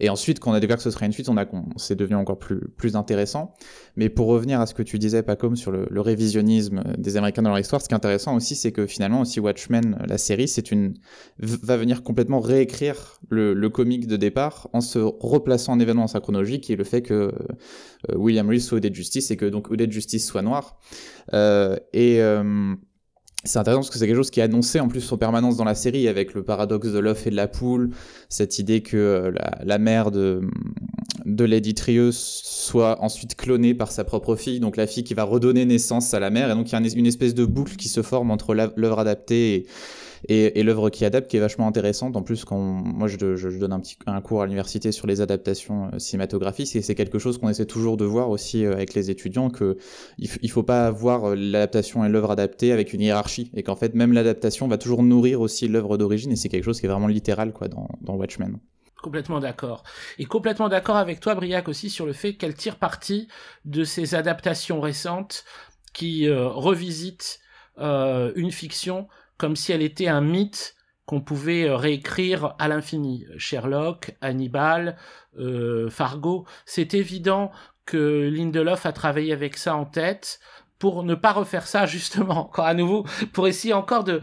Et 0.00 0.10
ensuite, 0.10 0.38
quand 0.38 0.50
on 0.50 0.54
a 0.54 0.60
découvert 0.60 0.76
que 0.76 0.82
ce 0.82 0.90
serait 0.90 1.06
une 1.06 1.12
suite, 1.12 1.28
on 1.28 1.36
a, 1.36 1.44
c'est 1.76 1.96
devenu 1.96 2.16
encore 2.16 2.38
plus, 2.38 2.60
plus 2.76 2.94
intéressant. 2.96 3.54
Mais 3.96 4.08
pour 4.08 4.28
revenir 4.28 4.60
à 4.60 4.66
ce 4.66 4.74
que 4.74 4.82
tu 4.82 4.98
disais, 4.98 5.22
Pacom, 5.22 5.56
sur 5.56 5.72
le, 5.72 5.86
le 5.90 6.00
révisionnisme 6.00 6.82
des 6.96 7.16
Américains 7.16 7.42
dans 7.42 7.50
leur 7.50 7.58
histoire, 7.58 7.82
ce 7.82 7.88
qui 7.88 7.94
est 7.94 7.96
intéressant 7.96 8.36
aussi, 8.36 8.54
c'est 8.54 8.72
que 8.72 8.86
finalement 8.86 9.20
aussi 9.22 9.40
Watchmen, 9.40 9.98
la 10.06 10.18
série, 10.18 10.48
c'est 10.48 10.70
une, 10.70 10.94
va 11.38 11.76
venir 11.76 12.02
complètement 12.02 12.40
réécrire 12.40 13.20
le, 13.28 13.54
le 13.54 13.70
comic 13.70 14.06
de 14.06 14.16
départ 14.16 14.68
en 14.72 14.80
se 14.80 14.98
replaçant 14.98 15.72
en 15.72 15.80
événement 15.80 16.02
dans 16.02 16.08
sa 16.08 16.20
chronologie, 16.20 16.60
qui 16.60 16.72
est 16.72 16.76
le 16.76 16.84
fait 16.84 17.02
que 17.02 17.32
William 18.14 18.48
Reese 18.48 18.66
soit 18.66 18.78
Odette 18.78 18.94
Justice 18.94 19.30
et 19.30 19.36
que 19.36 19.46
donc 19.46 19.70
Odette 19.70 19.92
Justice 19.92 20.26
soit 20.26 20.42
noir. 20.42 20.78
Euh, 21.34 21.76
et, 21.92 22.20
euh, 22.20 22.74
c'est 23.44 23.58
intéressant 23.58 23.80
parce 23.80 23.90
que 23.90 23.98
c'est 23.98 24.06
quelque 24.06 24.16
chose 24.16 24.30
qui 24.30 24.40
est 24.40 24.44
annoncé 24.44 24.80
en 24.80 24.88
plus 24.88 25.12
en 25.12 25.16
permanence 25.16 25.56
dans 25.56 25.64
la 25.64 25.76
série 25.76 26.08
avec 26.08 26.34
le 26.34 26.42
paradoxe 26.42 26.88
de 26.88 26.98
l'œuf 26.98 27.26
et 27.26 27.30
de 27.30 27.36
la 27.36 27.46
poule, 27.46 27.90
cette 28.28 28.58
idée 28.58 28.82
que 28.82 28.96
euh, 28.96 29.30
la, 29.30 29.58
la 29.64 29.78
mère 29.78 30.10
de, 30.10 30.40
de 31.24 31.44
Lady 31.44 31.74
Trieux 31.74 32.10
soit 32.12 33.02
ensuite 33.02 33.36
clonée 33.36 33.74
par 33.74 33.92
sa 33.92 34.02
propre 34.02 34.34
fille, 34.34 34.58
donc 34.58 34.76
la 34.76 34.86
fille 34.86 35.04
qui 35.04 35.14
va 35.14 35.22
redonner 35.22 35.64
naissance 35.64 36.14
à 36.14 36.20
la 36.20 36.30
mère, 36.30 36.50
et 36.50 36.54
donc 36.54 36.70
il 36.70 36.72
y 36.72 36.76
a 36.76 36.98
une 36.98 37.06
espèce 37.06 37.34
de 37.34 37.44
boucle 37.44 37.76
qui 37.76 37.88
se 37.88 38.02
forme 38.02 38.30
entre 38.32 38.54
l'œuvre 38.54 38.98
adaptée 38.98 39.54
et, 39.54 39.66
et, 40.28 40.62
l'œuvre 40.62 40.90
qui 40.90 41.04
adapte 41.04 41.30
qui 41.30 41.36
est 41.36 41.40
vachement 41.40 41.66
intéressante. 41.66 42.16
En 42.16 42.22
plus, 42.22 42.44
quand 42.44 42.58
moi 42.58 43.08
je, 43.08 43.58
donne 43.58 43.72
un 43.72 43.80
petit 43.80 43.96
un 44.06 44.20
cours 44.20 44.42
à 44.42 44.46
l'université 44.46 44.92
sur 44.92 45.06
les 45.06 45.20
adaptations 45.20 45.90
euh, 45.92 45.98
cinématographiques, 45.98 46.74
et 46.76 46.82
c'est 46.82 46.94
quelque 46.94 47.18
chose 47.18 47.38
qu'on 47.38 47.48
essaie 47.48 47.66
toujours 47.66 47.96
de 47.96 48.04
voir 48.04 48.30
aussi 48.30 48.64
euh, 48.64 48.72
avec 48.72 48.94
les 48.94 49.10
étudiants 49.10 49.50
que 49.50 49.78
il, 50.18 50.50
faut 50.50 50.62
pas 50.62 50.90
voir 50.90 51.30
euh, 51.30 51.34
l'adaptation 51.34 52.04
et 52.04 52.08
l'œuvre 52.08 52.30
adaptée 52.30 52.72
avec 52.72 52.92
une 52.92 53.00
hiérarchie, 53.00 53.50
et 53.54 53.62
qu'en 53.62 53.76
fait 53.76 53.94
même 53.94 54.12
l'adaptation 54.12 54.68
va 54.68 54.78
toujours 54.78 55.02
nourrir 55.02 55.40
aussi 55.40 55.68
l'œuvre 55.68 55.96
d'origine, 55.96 56.32
et 56.32 56.36
c'est 56.36 56.48
quelque 56.48 56.64
chose 56.64 56.80
qui 56.80 56.86
est 56.86 56.90
vraiment 56.90 57.06
littéral 57.06 57.52
quoi 57.52 57.68
dans, 57.68 57.88
dans 58.00 58.14
Watchmen. 58.14 58.58
Complètement 59.02 59.38
d'accord. 59.38 59.84
Et 60.18 60.24
complètement 60.24 60.68
d'accord 60.68 60.96
avec 60.96 61.20
toi, 61.20 61.36
Briac, 61.36 61.68
aussi 61.68 61.88
sur 61.88 62.04
le 62.04 62.12
fait 62.12 62.34
qu'elle 62.34 62.54
tire 62.54 62.76
parti 62.76 63.28
de 63.64 63.84
ces 63.84 64.16
adaptations 64.16 64.80
récentes 64.80 65.44
qui 65.92 66.26
euh, 66.28 66.48
revisitent 66.48 67.40
une 67.80 68.50
fiction 68.50 69.06
comme 69.38 69.56
si 69.56 69.72
elle 69.72 69.82
était 69.82 70.08
un 70.08 70.20
mythe 70.20 70.74
qu'on 71.06 71.22
pouvait 71.22 71.64
euh, 71.64 71.76
réécrire 71.76 72.54
à 72.58 72.68
l'infini. 72.68 73.24
Sherlock, 73.38 74.14
Hannibal, 74.20 74.96
euh, 75.38 75.88
Fargo, 75.88 76.44
c'est 76.66 76.92
évident 76.92 77.50
que 77.86 78.28
Lindelof 78.28 78.84
a 78.84 78.92
travaillé 78.92 79.32
avec 79.32 79.56
ça 79.56 79.74
en 79.74 79.86
tête 79.86 80.40
pour 80.78 81.02
ne 81.02 81.14
pas 81.14 81.32
refaire 81.32 81.66
ça 81.66 81.86
justement 81.86 82.40
encore 82.40 82.66
à 82.66 82.74
nouveau 82.74 83.04
pour 83.32 83.48
essayer 83.48 83.72
encore 83.72 84.04
de 84.04 84.20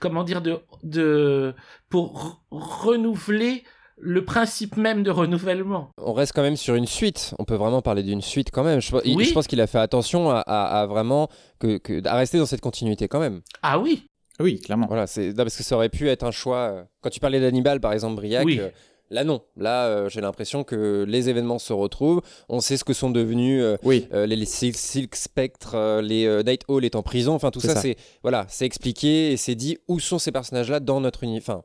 comment 0.00 0.24
dire 0.24 0.42
de 0.42 0.58
de 0.82 1.54
pour 1.88 2.42
renouveler 2.50 3.62
le 3.96 4.24
principe 4.24 4.76
même 4.76 5.04
de 5.04 5.10
renouvellement. 5.10 5.90
On 5.98 6.12
reste 6.12 6.32
quand 6.34 6.42
même 6.42 6.56
sur 6.56 6.74
une 6.74 6.86
suite. 6.86 7.32
On 7.38 7.44
peut 7.44 7.54
vraiment 7.54 7.80
parler 7.80 8.02
d'une 8.02 8.22
suite 8.22 8.50
quand 8.50 8.64
même. 8.64 8.80
Je, 8.80 8.94
oui. 8.94 9.24
je 9.24 9.32
pense 9.32 9.46
qu'il 9.46 9.60
a 9.60 9.68
fait 9.68 9.78
attention 9.78 10.30
à, 10.30 10.40
à, 10.40 10.80
à 10.80 10.86
vraiment 10.86 11.28
que, 11.60 11.78
que, 11.78 12.04
à 12.06 12.16
rester 12.16 12.38
dans 12.38 12.46
cette 12.46 12.60
continuité 12.60 13.06
quand 13.06 13.20
même. 13.20 13.40
Ah 13.62 13.78
oui. 13.78 14.04
Oui, 14.40 14.60
clairement. 14.60 14.86
Voilà, 14.86 15.06
c'est 15.06 15.32
parce 15.34 15.56
que 15.56 15.62
ça 15.62 15.76
aurait 15.76 15.88
pu 15.88 16.08
être 16.08 16.24
un 16.24 16.30
choix. 16.30 16.58
Euh, 16.58 16.82
quand 17.00 17.10
tu 17.10 17.20
parlais 17.20 17.40
d'Hannibal, 17.40 17.80
par 17.80 17.92
exemple, 17.92 18.16
Briac. 18.16 18.44
Oui. 18.44 18.58
Euh, 18.60 18.68
Là 19.10 19.22
non, 19.22 19.42
là 19.58 19.86
euh, 19.86 20.08
j'ai 20.08 20.22
l'impression 20.22 20.64
que 20.64 21.04
les 21.06 21.28
événements 21.28 21.58
se 21.58 21.74
retrouvent, 21.74 22.22
on 22.48 22.60
sait 22.60 22.78
ce 22.78 22.84
que 22.84 22.94
sont 22.94 23.10
devenus 23.10 23.62
euh, 23.62 23.76
oui. 23.84 24.08
euh, 24.14 24.24
les, 24.24 24.34
les, 24.34 24.46
Silk 24.46 25.14
Spectre, 25.14 26.00
les 26.00 26.42
Night 26.42 26.62
Hall 26.68 26.86
est 26.86 26.96
en 26.96 27.02
prison, 27.02 27.34
enfin 27.34 27.50
tout 27.50 27.60
ça, 27.60 27.74
ça. 27.74 27.80
c'est 27.82 27.96
voilà, 28.22 28.46
c'est 28.48 28.64
expliqué 28.64 29.30
et 29.30 29.36
c'est 29.36 29.54
dit 29.54 29.76
où 29.88 30.00
sont 30.00 30.18
ces 30.18 30.32
personnages 30.32 30.70
là 30.70 30.80
dans 30.80 31.02
notre 31.02 31.26
enfin 31.26 31.64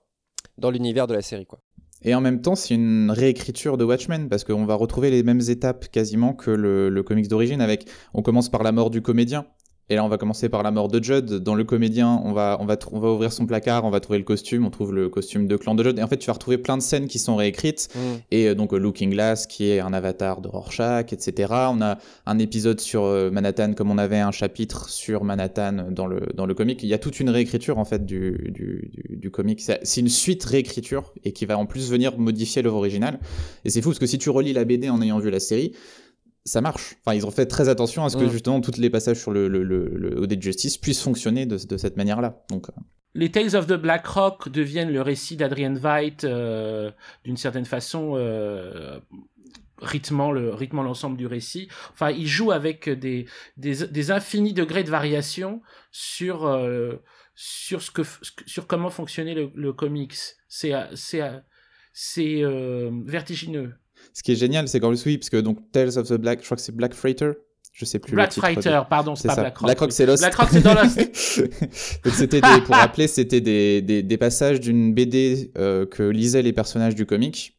dans 0.58 0.69
l'univers 0.69 1.08
de 1.08 1.13
la 1.13 1.21
série 1.21 1.45
quoi. 1.45 1.60
Et 2.01 2.13
en 2.15 2.21
même 2.21 2.41
temps, 2.41 2.55
c'est 2.55 2.73
une 2.75 3.12
réécriture 3.12 3.77
de 3.77 3.84
Watchmen 3.84 4.29
parce 4.29 4.43
qu'on 4.45 4.65
va 4.65 4.75
retrouver 4.75 5.10
les 5.10 5.23
mêmes 5.23 5.41
étapes 5.49 5.88
quasiment 5.91 6.34
que 6.34 6.49
le, 6.51 6.89
le 6.89 7.03
comics 7.03 7.27
d'origine. 7.27 7.62
Avec, 7.62 7.86
on 8.13 8.21
commence 8.21 8.49
par 8.49 8.63
la 8.63 8.71
mort 8.71 8.89
du 8.89 9.01
comédien. 9.01 9.45
Et 9.89 9.95
là, 9.95 10.06
on 10.06 10.08
va 10.08 10.17
commencer 10.17 10.49
par 10.49 10.62
la 10.62 10.69
mort 10.69 10.88
de 10.88 11.04
Judd. 11.04 11.34
Dans 11.36 11.56
le 11.56 11.63
comédien, 11.63 12.21
on 12.23 12.32
va, 12.32 12.58
on 12.60 12.65
va, 12.65 12.78
on 12.91 12.99
va 12.99 13.10
ouvrir 13.10 13.34
son 13.34 13.47
placard, 13.47 13.86
on 13.86 13.89
va 13.89 13.99
trouver 13.99 14.19
le 14.19 14.23
costume, 14.23 14.65
on 14.65 14.69
trouve 14.69 14.93
le 14.93 15.10
costume 15.10 15.47
de 15.47 15.58
clan 15.58 15.73
de 15.73 15.84
Judd. 15.84 15.97
Et 15.97 16.04
en 16.04 16.08
fait, 16.08 16.17
tu 16.17 16.28
vas 16.28 16.34
retrouver 16.34 16.60
plein 16.60 16.78
de 16.78 16.84
scènes 16.84 17.08
qui 17.08 17.17
sont 17.17 17.36
réécrites. 17.36 17.89
Mm. 17.95 17.99
Et 18.30 18.47
euh, 18.47 18.56
donc, 18.56 18.71
Looking 18.71 19.10
Glass, 19.10 19.47
qui 19.47 19.69
est 19.71 19.80
un 19.80 19.91
avatar 19.91 20.41
de 20.41 20.47
Rorschach, 20.47 21.12
etc. 21.12 21.54
On 21.71 21.82
a 21.82 21.97
un 22.28 22.38
épisode 22.38 22.80
sur 22.80 23.04
euh, 23.04 23.32
Manhattan, 23.32 23.73
comme 23.73 23.89
on 23.89 23.97
avait 23.97 24.19
un 24.19 24.32
chapitre 24.32 24.89
sur 24.89 25.23
Manhattan 25.23 25.88
dans 25.89 26.06
le, 26.06 26.21
dans 26.36 26.45
le 26.45 26.54
comic. 26.54 26.84
Il 26.84 26.89
y 26.89 26.93
a 26.93 26.99
toute 26.99 27.19
une 27.19 27.32
réécriture, 27.32 27.80
en 27.80 27.86
fait, 27.86 28.06
du, 28.06 28.52
du, 28.54 28.91
du, 28.93 29.17
du 29.17 29.32
comic. 29.32 29.60
C'est 29.60 30.02
une 30.02 30.10
suite 30.10 30.43
réécriture 30.43 31.13
et 31.23 31.32
qui 31.32 31.47
va 31.47 31.58
en 31.58 31.65
plus 31.65 31.89
venir 31.89 32.15
modifier 32.19 32.62
l'œuvre 32.62 32.78
originale. 32.78 33.19
Et 33.65 33.71
c'est 33.71 33.82
fou 33.82 33.89
parce 33.89 33.99
que 33.99 34.06
si 34.06 34.19
tu 34.19 34.30
relis 34.30 34.54
la 34.54 34.65
BD 34.65 34.89
en 34.89 35.02
ayant 35.02 35.17
vu 35.17 35.32
la 35.32 35.39
série, 35.39 35.73
ça 36.45 36.62
marche. 36.62 36.95
Enfin, 37.06 37.15
ils 37.15 37.25
ont 37.25 37.32
fait 37.32 37.45
très 37.45 37.69
attention 37.69 38.06
à 38.06 38.10
ce 38.10 38.17
que 38.17 38.23
mmh. 38.23 38.30
justement 38.30 38.62
tous 38.62 38.78
les 38.78 38.89
passages 38.89 39.19
sur 39.19 39.32
le, 39.32 39.47
le, 39.47 39.63
le, 39.63 39.86
le 39.88 40.19
OD 40.19 40.41
Justice 40.41 40.78
puissent 40.78 41.02
fonctionner 41.02 41.45
de, 41.45 41.58
de 41.58 41.78
cette 41.78 41.97
manière-là. 41.97 42.43
Donc, 42.49 42.69
euh... 42.69 42.73
les 43.13 43.32
Tales 43.32 43.56
of 43.56 43.67
the 43.67 43.73
Black 43.73 44.06
Rock 44.08 44.49
deviennent 44.49 44.91
le 44.91 45.02
récit 45.02 45.36
d'Adrian 45.38 45.73
Veidt 45.73 46.25
euh, 46.25 46.91
d'une 47.23 47.38
certaine 47.38 47.65
façon. 47.65 48.13
Euh, 48.15 48.99
rythmant 49.82 50.34
le 50.34 50.54
rythmant 50.54 50.84
l'ensemble 50.84 51.15
du 51.15 51.25
récit 51.25 51.69
enfin 51.93 52.12
il 52.12 52.28
joue 52.28 52.52
avec 52.52 52.89
des 52.89 53.28
des, 53.56 53.88
des 53.88 54.12
infinis 54.12 54.52
degrés 54.52 54.84
de 54.84 54.89
variation 54.89 55.62
sur 55.93 56.45
euh, 56.45 56.95
sur 57.34 57.82
ce 57.82 57.89
que 57.89 58.02
sur 58.45 58.67
comment 58.67 58.89
fonctionnait 58.89 59.36
le, 59.36 59.52
le 59.56 59.71
comics 59.71 60.17
c'est 60.49 60.73
c'est 60.95 61.21
c'est 61.93 62.43
vertigineux 63.06 63.73
ce 64.13 64.24
qui 64.24 64.32
est 64.32 64.36
génial, 64.36 64.67
c'est 64.67 64.80
qu'en 64.80 64.89
plus, 64.89 65.06
oui, 65.06 65.17
parce 65.17 65.30
que 65.30 65.38
donc 65.38 65.72
Tales 65.72 65.98
of 65.98 66.08
the 66.08 66.13
Black, 66.13 66.39
je 66.39 66.45
crois 66.45 66.58
que 66.58 66.63
c'est 66.63 66.76
Black 66.76 66.93
Freighter, 66.93 67.34
je 67.74 67.86
sais 67.86 68.00
plus. 68.00 68.13
Black 68.13 68.34
Freighter, 68.34 68.69
de... 68.69 68.89
pardon, 68.89 69.15
c'est 69.15 69.28
pas 69.28 69.36
ça. 69.36 69.41
Black 69.41 69.58
Rock. 69.58 69.67
Black 69.67 69.80
Rock, 69.80 69.91
c'est 69.91 70.06
Lost. 70.06 70.22
Black 70.22 70.36
Rock, 70.36 70.50
c'est 70.52 70.62
dans 70.62 70.74
Lost. 70.74 70.98
donc 72.04 72.13
c'était 72.13 72.41
des, 72.41 72.62
pour 72.65 72.76
rappeler, 72.76 73.08
c'était 73.08 73.41
des, 73.41 73.82
des, 73.82 74.04
des, 74.04 74.17
passages 74.17 74.60
d'une 74.60 74.93
BD 74.93 75.52
euh, 75.58 75.86
que 75.86 76.04
lisaient 76.04 76.41
les 76.41 76.54
personnages 76.54 76.95
du 76.95 77.06
comic. 77.06 77.58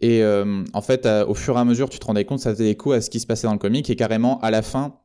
Et 0.00 0.22
euh, 0.22 0.64
en 0.72 0.82
fait, 0.82 1.06
au 1.06 1.34
fur 1.34 1.56
et 1.56 1.60
à 1.60 1.64
mesure, 1.64 1.88
tu 1.88 1.98
te 1.98 2.04
rendais 2.06 2.24
compte, 2.24 2.40
ça 2.40 2.52
faisait 2.52 2.70
écho 2.70 2.92
à 2.92 3.00
ce 3.00 3.10
qui 3.10 3.20
se 3.20 3.26
passait 3.26 3.46
dans 3.46 3.52
le 3.52 3.58
comic. 3.58 3.88
Et 3.90 3.96
carrément, 3.96 4.40
à 4.40 4.50
la 4.50 4.62
fin, 4.62 4.96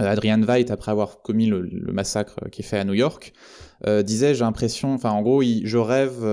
euh, 0.00 0.06
Adrian 0.06 0.40
Veidt, 0.40 0.70
après 0.72 0.90
avoir 0.90 1.22
commis 1.22 1.46
le, 1.46 1.62
le, 1.62 1.92
massacre 1.92 2.36
qui 2.50 2.62
est 2.62 2.64
fait 2.64 2.78
à 2.78 2.84
New 2.84 2.94
York, 2.94 3.32
disait, 4.02 4.34
j'ai 4.34 4.44
l'impression, 4.44 4.94
enfin, 4.94 5.10
en 5.10 5.22
gros, 5.22 5.42
il, 5.42 5.66
je 5.66 5.78
rêve 5.78 6.24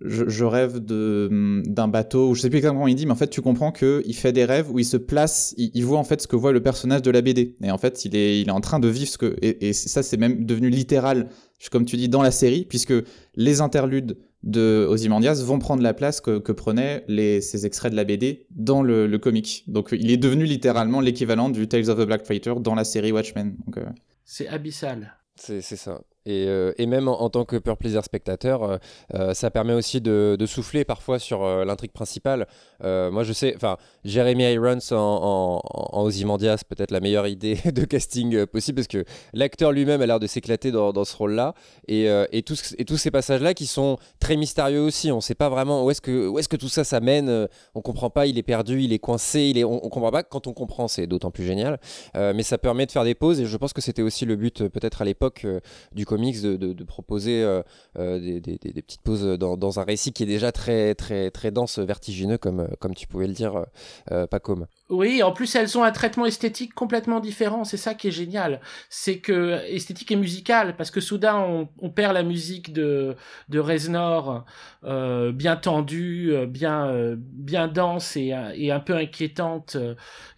je, 0.00 0.28
je, 0.28 0.44
rêve 0.44 0.78
de 0.78 1.62
d'un 1.66 1.88
bateau, 1.88 2.34
je 2.34 2.40
sais 2.40 2.50
plus 2.50 2.58
exactement 2.58 2.80
comment 2.80 2.88
il 2.88 2.94
dit, 2.94 3.06
mais 3.06 3.12
en 3.12 3.16
fait 3.16 3.28
tu 3.28 3.40
comprends 3.42 3.72
que 3.72 4.02
il 4.06 4.14
fait 4.14 4.32
des 4.32 4.44
rêves 4.44 4.70
où 4.70 4.78
il 4.78 4.84
se 4.84 4.96
place, 4.96 5.54
il, 5.56 5.70
il, 5.74 5.84
voit 5.84 5.98
en 5.98 6.04
fait 6.04 6.22
ce 6.22 6.26
que 6.26 6.36
voit 6.36 6.52
le 6.52 6.62
personnage 6.62 7.02
de 7.02 7.10
la 7.10 7.20
BD, 7.20 7.56
et 7.62 7.70
en 7.70 7.78
fait 7.78 8.04
il 8.04 8.16
est 8.16 8.40
il 8.40 8.48
est 8.48 8.52
en 8.52 8.60
train 8.60 8.78
de 8.78 8.88
vivre 8.88 9.08
ce 9.08 9.18
que 9.18 9.36
et, 9.42 9.68
et 9.68 9.72
ça 9.72 10.02
c'est 10.02 10.16
même 10.16 10.44
devenu 10.44 10.70
littéral, 10.70 11.28
comme 11.70 11.84
tu 11.84 11.96
dis 11.96 12.08
dans 12.08 12.22
la 12.22 12.30
série, 12.30 12.64
puisque 12.64 12.94
les 13.34 13.60
interludes 13.60 14.18
de 14.42 14.86
Ozymandias 14.88 15.42
vont 15.44 15.58
prendre 15.58 15.82
la 15.82 15.94
place 15.94 16.20
que, 16.20 16.38
que 16.38 16.52
prenaient 16.52 17.04
les, 17.08 17.40
ces 17.40 17.66
extraits 17.66 17.90
de 17.90 17.96
la 17.96 18.04
BD 18.04 18.46
dans 18.50 18.82
le, 18.82 19.06
le 19.06 19.18
comic. 19.18 19.64
Donc 19.66 19.88
il 19.92 20.10
est 20.10 20.16
devenu 20.16 20.44
littéralement 20.44 21.00
l'équivalent 21.00 21.48
du 21.48 21.66
Tales 21.66 21.90
of 21.90 21.98
the 21.98 22.06
Black 22.06 22.24
Fighter 22.24 22.54
dans 22.60 22.74
la 22.74 22.84
série 22.84 23.12
Watchmen. 23.12 23.56
Euh... 23.76 23.84
C'est 24.24 24.46
abyssal. 24.48 25.16
C'est 25.34 25.62
ça. 25.62 26.02
Et, 26.26 26.46
euh, 26.46 26.72
et, 26.76 26.86
même 26.86 27.08
en, 27.08 27.30
tant 27.30 27.44
que 27.44 27.56
pure 27.56 27.76
plaisir 27.76 28.04
spectateur, 28.04 28.62
euh, 28.62 28.76
euh, 29.14 29.34
ça 29.34 29.50
permet 29.50 29.72
aussi 29.72 30.00
de, 30.00 30.36
de 30.38 30.46
souffler 30.46 30.84
parfois 30.84 31.18
sur 31.18 31.46
l'intrigue 31.64 31.92
principale. 31.92 32.46
Moi, 32.82 33.22
je 33.24 33.32
sais, 33.32 33.54
enfin, 33.56 33.76
Jeremy 34.04 34.44
Irons 34.52 34.78
en, 34.92 34.96
en, 34.96 35.60
en 35.64 36.02
Ozymandias, 36.02 36.62
peut-être 36.68 36.90
la 36.90 37.00
meilleure 37.00 37.26
idée 37.26 37.58
de 37.72 37.84
casting 37.84 38.46
possible, 38.46 38.76
parce 38.76 38.88
que 38.88 39.04
l'acteur 39.32 39.72
lui-même 39.72 40.02
a 40.02 40.06
l'air 40.06 40.20
de 40.20 40.26
s'éclater 40.26 40.70
dans, 40.70 40.92
dans, 40.92 41.04
ce 41.04 41.16
rôle-là. 41.16 41.54
Et, 41.86 42.08
et, 42.32 42.42
tous, 42.42 42.74
et 42.78 42.84
tous 42.84 42.96
ces 42.96 43.10
passages-là 43.10 43.54
qui 43.54 43.66
sont 43.66 43.96
très 44.20 44.36
mystérieux 44.36 44.80
aussi. 44.80 45.10
On 45.10 45.16
ne 45.16 45.20
sait 45.20 45.34
pas 45.34 45.48
vraiment 45.48 45.84
où 45.84 45.90
est-ce 45.90 46.00
que, 46.00 46.38
est 46.38 46.48
que 46.48 46.56
tout 46.56 46.68
ça 46.68 46.84
s'amène. 46.84 47.48
On 47.74 47.80
comprend 47.80 48.10
pas, 48.10 48.26
il 48.26 48.38
est 48.38 48.42
perdu, 48.42 48.82
il 48.82 48.92
est 48.92 48.98
coincé, 48.98 49.42
il 49.42 49.58
est, 49.58 49.64
on, 49.64 49.84
on 49.84 49.88
comprend 49.88 50.10
pas. 50.10 50.22
Quand 50.22 50.46
on 50.46 50.52
comprend, 50.52 50.88
c'est 50.88 51.06
d'autant 51.06 51.30
plus 51.30 51.44
génial. 51.44 51.78
mais 52.14 52.42
ça 52.42 52.58
permet 52.58 52.86
de 52.86 52.92
faire 52.92 53.04
des 53.04 53.14
pauses, 53.14 53.40
et 53.40 53.46
je 53.46 53.56
pense 53.56 53.72
que 53.72 53.80
c'était 53.80 54.02
aussi 54.02 54.24
le 54.24 54.36
but, 54.36 54.68
peut-être 54.68 55.02
à 55.02 55.04
l'époque, 55.04 55.46
du 55.92 56.04
comics 56.18 56.42
de, 56.42 56.84
proposer 56.84 57.42
euh, 57.42 57.62
euh, 57.96 58.18
des, 58.18 58.58
petites 58.82 59.02
pauses 59.02 59.24
dans, 59.38 59.78
un 59.78 59.84
récit 59.84 60.12
qui 60.12 60.24
est 60.24 60.26
déjà 60.26 60.50
très 60.50 60.94
très 60.94 61.30
très 61.30 61.50
dense, 61.52 61.78
vertigineux 61.78 62.38
comme 62.38 62.68
comme 62.80 62.94
tu 62.94 63.06
pouvais 63.06 63.28
le 63.28 63.34
dire, 63.34 63.64
euh, 64.10 64.26
comme. 64.42 64.66
Oui, 64.90 65.22
en 65.22 65.32
plus 65.32 65.54
elles 65.54 65.76
ont 65.76 65.82
un 65.84 65.90
traitement 65.92 66.24
esthétique 66.24 66.74
complètement 66.74 67.20
différent. 67.20 67.64
C'est 67.64 67.76
ça 67.76 67.92
qui 67.92 68.08
est 68.08 68.10
génial, 68.10 68.60
c'est 68.88 69.18
que 69.18 69.60
esthétique 69.66 70.10
et 70.12 70.16
musicale, 70.16 70.76
parce 70.76 70.90
que 70.90 71.02
soudain 71.02 71.36
on, 71.36 71.68
on 71.82 71.90
perd 71.90 72.14
la 72.14 72.22
musique 72.22 72.72
de 72.72 73.14
de 73.50 73.58
Reznor, 73.58 74.46
euh, 74.84 75.30
bien 75.30 75.56
tendue, 75.56 76.32
bien 76.48 77.16
bien 77.18 77.68
dense 77.68 78.16
et, 78.16 78.34
et 78.54 78.72
un 78.72 78.80
peu 78.80 78.94
inquiétante, 78.96 79.76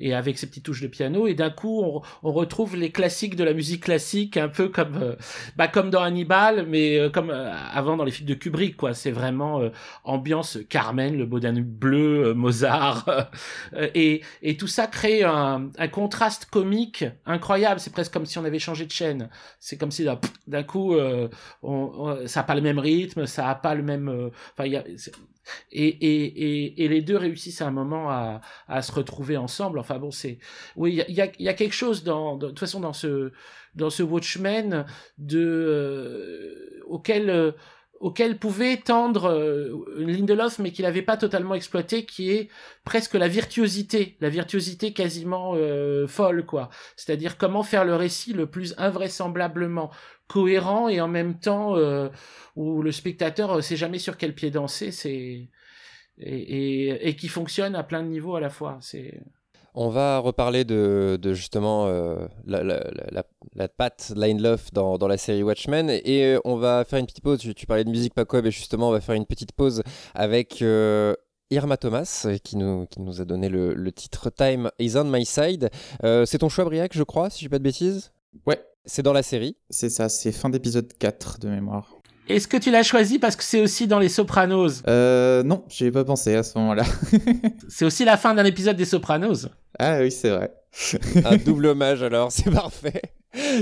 et 0.00 0.14
avec 0.14 0.36
ses 0.36 0.48
petites 0.48 0.64
touches 0.64 0.82
de 0.82 0.88
piano. 0.88 1.28
Et 1.28 1.34
d'un 1.34 1.50
coup 1.50 1.82
on, 1.84 2.02
on 2.24 2.32
retrouve 2.32 2.74
les 2.74 2.90
classiques 2.90 3.36
de 3.36 3.44
la 3.44 3.52
musique 3.52 3.84
classique, 3.84 4.36
un 4.36 4.48
peu 4.48 4.68
comme 4.68 5.14
bah 5.56 5.68
comme 5.68 5.90
dans 5.90 6.02
Hannibal, 6.02 6.66
mais 6.66 7.08
comme 7.12 7.30
avant 7.30 7.96
dans 7.96 8.04
les 8.04 8.10
films 8.10 8.28
de 8.28 8.34
Kubrick, 8.34 8.76
quoi. 8.76 8.94
C'est 8.94 9.12
vraiment 9.12 9.60
ambiance 10.02 10.58
Carmen, 10.68 11.16
le 11.16 11.26
beau 11.26 11.38
bleu, 11.38 12.34
Mozart, 12.34 13.28
et, 13.94 14.22
et 14.42 14.56
tout 14.56 14.66
ça 14.66 14.86
crée 14.86 15.22
un, 15.22 15.70
un 15.76 15.88
contraste 15.88 16.46
comique 16.46 17.04
incroyable. 17.26 17.80
C'est 17.80 17.92
presque 17.92 18.12
comme 18.12 18.26
si 18.26 18.38
on 18.38 18.44
avait 18.44 18.58
changé 18.58 18.86
de 18.86 18.92
chaîne. 18.92 19.28
C'est 19.58 19.76
comme 19.76 19.90
si 19.90 20.06
d'un 20.46 20.62
coup, 20.62 20.96
on, 21.62 22.26
ça 22.26 22.40
n'a 22.40 22.44
pas 22.44 22.54
le 22.54 22.62
même 22.62 22.78
rythme, 22.78 23.26
ça 23.26 23.44
n'a 23.44 23.54
pas 23.54 23.74
le 23.74 23.82
même. 23.82 24.30
Enfin, 24.52 24.66
il 24.66 24.72
y 24.72 24.76
a, 24.76 24.84
et, 25.72 25.88
et, 25.88 26.84
et, 26.84 26.88
les 26.88 27.02
deux 27.02 27.16
réussissent 27.16 27.62
à 27.62 27.66
un 27.66 27.70
moment 27.70 28.10
à, 28.10 28.40
à 28.68 28.82
se 28.82 28.92
retrouver 28.92 29.36
ensemble. 29.36 29.78
Enfin 29.78 29.98
bon, 29.98 30.10
c'est 30.10 30.38
oui, 30.76 31.02
il 31.08 31.14
y 31.14 31.20
a, 31.20 31.30
y 31.38 31.48
a, 31.48 31.54
quelque 31.54 31.74
chose 31.74 32.04
dans, 32.04 32.36
de, 32.36 32.48
toute 32.48 32.58
façon 32.58 32.80
dans 32.80 32.92
ce 32.92 33.32
dans 33.74 33.90
ce 33.90 34.02
Watchmen 34.02 34.84
de 35.18 35.38
euh, 35.40 36.80
auquel 36.86 37.30
euh, 37.30 37.52
auquel 38.00 38.38
pouvait 38.38 38.78
tendre 38.78 39.30
euh, 39.30 39.84
Lindelof, 39.96 40.58
mais 40.58 40.72
qu'il 40.72 40.84
n'avait 40.84 41.02
pas 41.02 41.16
totalement 41.16 41.54
exploité, 41.54 42.04
qui 42.04 42.30
est 42.30 42.48
presque 42.84 43.14
la 43.14 43.28
virtuosité, 43.28 44.16
la 44.20 44.30
virtuosité 44.30 44.92
quasiment 44.92 45.54
folle, 46.08 46.44
quoi. 46.44 46.70
C'est-à-dire 46.96 47.38
comment 47.38 47.62
faire 47.62 47.84
le 47.84 47.94
récit 47.94 48.32
le 48.32 48.46
plus 48.46 48.74
invraisemblablement 48.78 49.90
cohérent 50.26 50.88
et 50.88 51.00
en 51.00 51.08
même 51.08 51.38
temps 51.38 51.76
où 52.56 52.82
le 52.82 52.92
spectateur 52.92 53.56
ne 53.56 53.60
sait 53.60 53.76
jamais 53.76 53.98
sur 53.98 54.16
quel 54.16 54.34
pied 54.34 54.50
danser, 54.50 54.90
c'est 54.92 55.48
et, 56.20 57.08
et, 57.08 57.16
qui 57.16 57.28
fonctionne 57.28 57.74
à 57.74 57.82
plein 57.82 58.02
de 58.02 58.08
niveaux 58.08 58.36
à 58.36 58.40
la 58.40 58.50
fois. 58.50 58.78
C'est 58.80 59.20
on 59.74 59.88
va 59.88 60.18
reparler 60.18 60.64
de, 60.64 61.18
de 61.20 61.34
justement 61.34 61.86
euh, 61.86 62.26
la, 62.44 62.62
la, 62.62 62.84
la, 63.10 63.24
la, 63.54 63.68
patte 63.68 64.12
Line 64.16 64.42
Love 64.42 64.70
dans, 64.72 64.98
dans, 64.98 65.08
la 65.08 65.16
série 65.16 65.42
Watchmen 65.42 65.90
et 65.90 66.24
euh, 66.24 66.40
on 66.44 66.56
va 66.56 66.84
faire 66.84 66.98
une 66.98 67.06
petite 67.06 67.22
pause. 67.22 67.38
Tu, 67.38 67.66
parlais 67.66 67.84
de 67.84 67.90
musique 67.90 68.14
Paco 68.14 68.38
et 68.38 68.50
justement 68.50 68.88
on 68.88 68.92
va 68.92 69.00
faire 69.00 69.14
une 69.14 69.26
petite 69.26 69.52
pause 69.52 69.82
avec 70.14 70.62
euh, 70.62 71.14
Irma 71.50 71.76
Thomas 71.76 72.26
qui 72.42 72.56
nous, 72.56 72.86
qui 72.86 73.00
nous 73.00 73.20
a 73.20 73.24
donné 73.24 73.48
le, 73.48 73.74
le 73.74 73.92
titre 73.92 74.30
Time 74.30 74.70
is 74.78 74.96
on 74.96 75.04
my 75.04 75.24
side. 75.24 75.70
c'est 76.02 76.38
ton 76.38 76.48
choix 76.48 76.64
Briac 76.64 76.92
je 76.94 77.02
crois 77.02 77.30
si 77.30 77.40
je 77.40 77.44
dis 77.44 77.48
pas 77.48 77.58
de 77.58 77.64
bêtises? 77.64 78.12
Ouais. 78.46 78.60
C'est 78.86 79.02
dans 79.02 79.12
la 79.12 79.22
série 79.22 79.56
C'est 79.68 79.90
ça, 79.90 80.08
c'est 80.08 80.32
fin 80.32 80.48
d'épisode 80.48 80.90
4 80.98 81.38
de 81.38 81.48
mémoire. 81.48 81.99
Est-ce 82.30 82.46
que 82.46 82.56
tu 82.56 82.70
l'as 82.70 82.84
choisi 82.84 83.18
parce 83.18 83.34
que 83.34 83.42
c'est 83.42 83.60
aussi 83.60 83.88
dans 83.88 83.98
Les 83.98 84.08
Sopranos? 84.08 84.82
Euh, 84.86 85.42
non, 85.42 85.64
j'y 85.68 85.86
ai 85.86 85.90
pas 85.90 86.04
pensé 86.04 86.36
à 86.36 86.44
ce 86.44 86.56
moment-là. 86.58 86.84
c'est 87.68 87.84
aussi 87.84 88.04
la 88.04 88.16
fin 88.16 88.34
d'un 88.34 88.44
épisode 88.44 88.76
des 88.76 88.84
Sopranos. 88.84 89.48
Ah 89.80 89.98
oui, 90.00 90.12
c'est 90.12 90.30
vrai. 90.30 90.52
Un 91.24 91.36
double 91.38 91.66
hommage 91.66 92.04
alors, 92.04 92.30
c'est 92.30 92.50
parfait. 92.50 93.02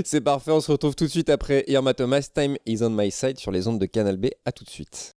C'est 0.05 0.21
parfait, 0.21 0.51
on 0.51 0.61
se 0.61 0.71
retrouve 0.71 0.95
tout 0.95 1.05
de 1.05 1.09
suite 1.09 1.29
après 1.31 1.63
Irma 1.67 1.95
Thomas, 1.95 2.27
Time 2.33 2.57
is 2.67 2.83
on 2.83 2.91
my 2.91 3.09
side 3.09 3.39
sur 3.39 3.51
les 3.51 3.67
ondes 3.67 3.79
de 3.79 3.87
Canal 3.87 4.17
B. 4.17 4.27
À 4.45 4.51
tout 4.51 4.63
de 4.63 4.69
suite. 4.69 5.15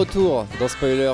Retour 0.00 0.46
dans 0.58 0.66
Spoilers, 0.66 1.12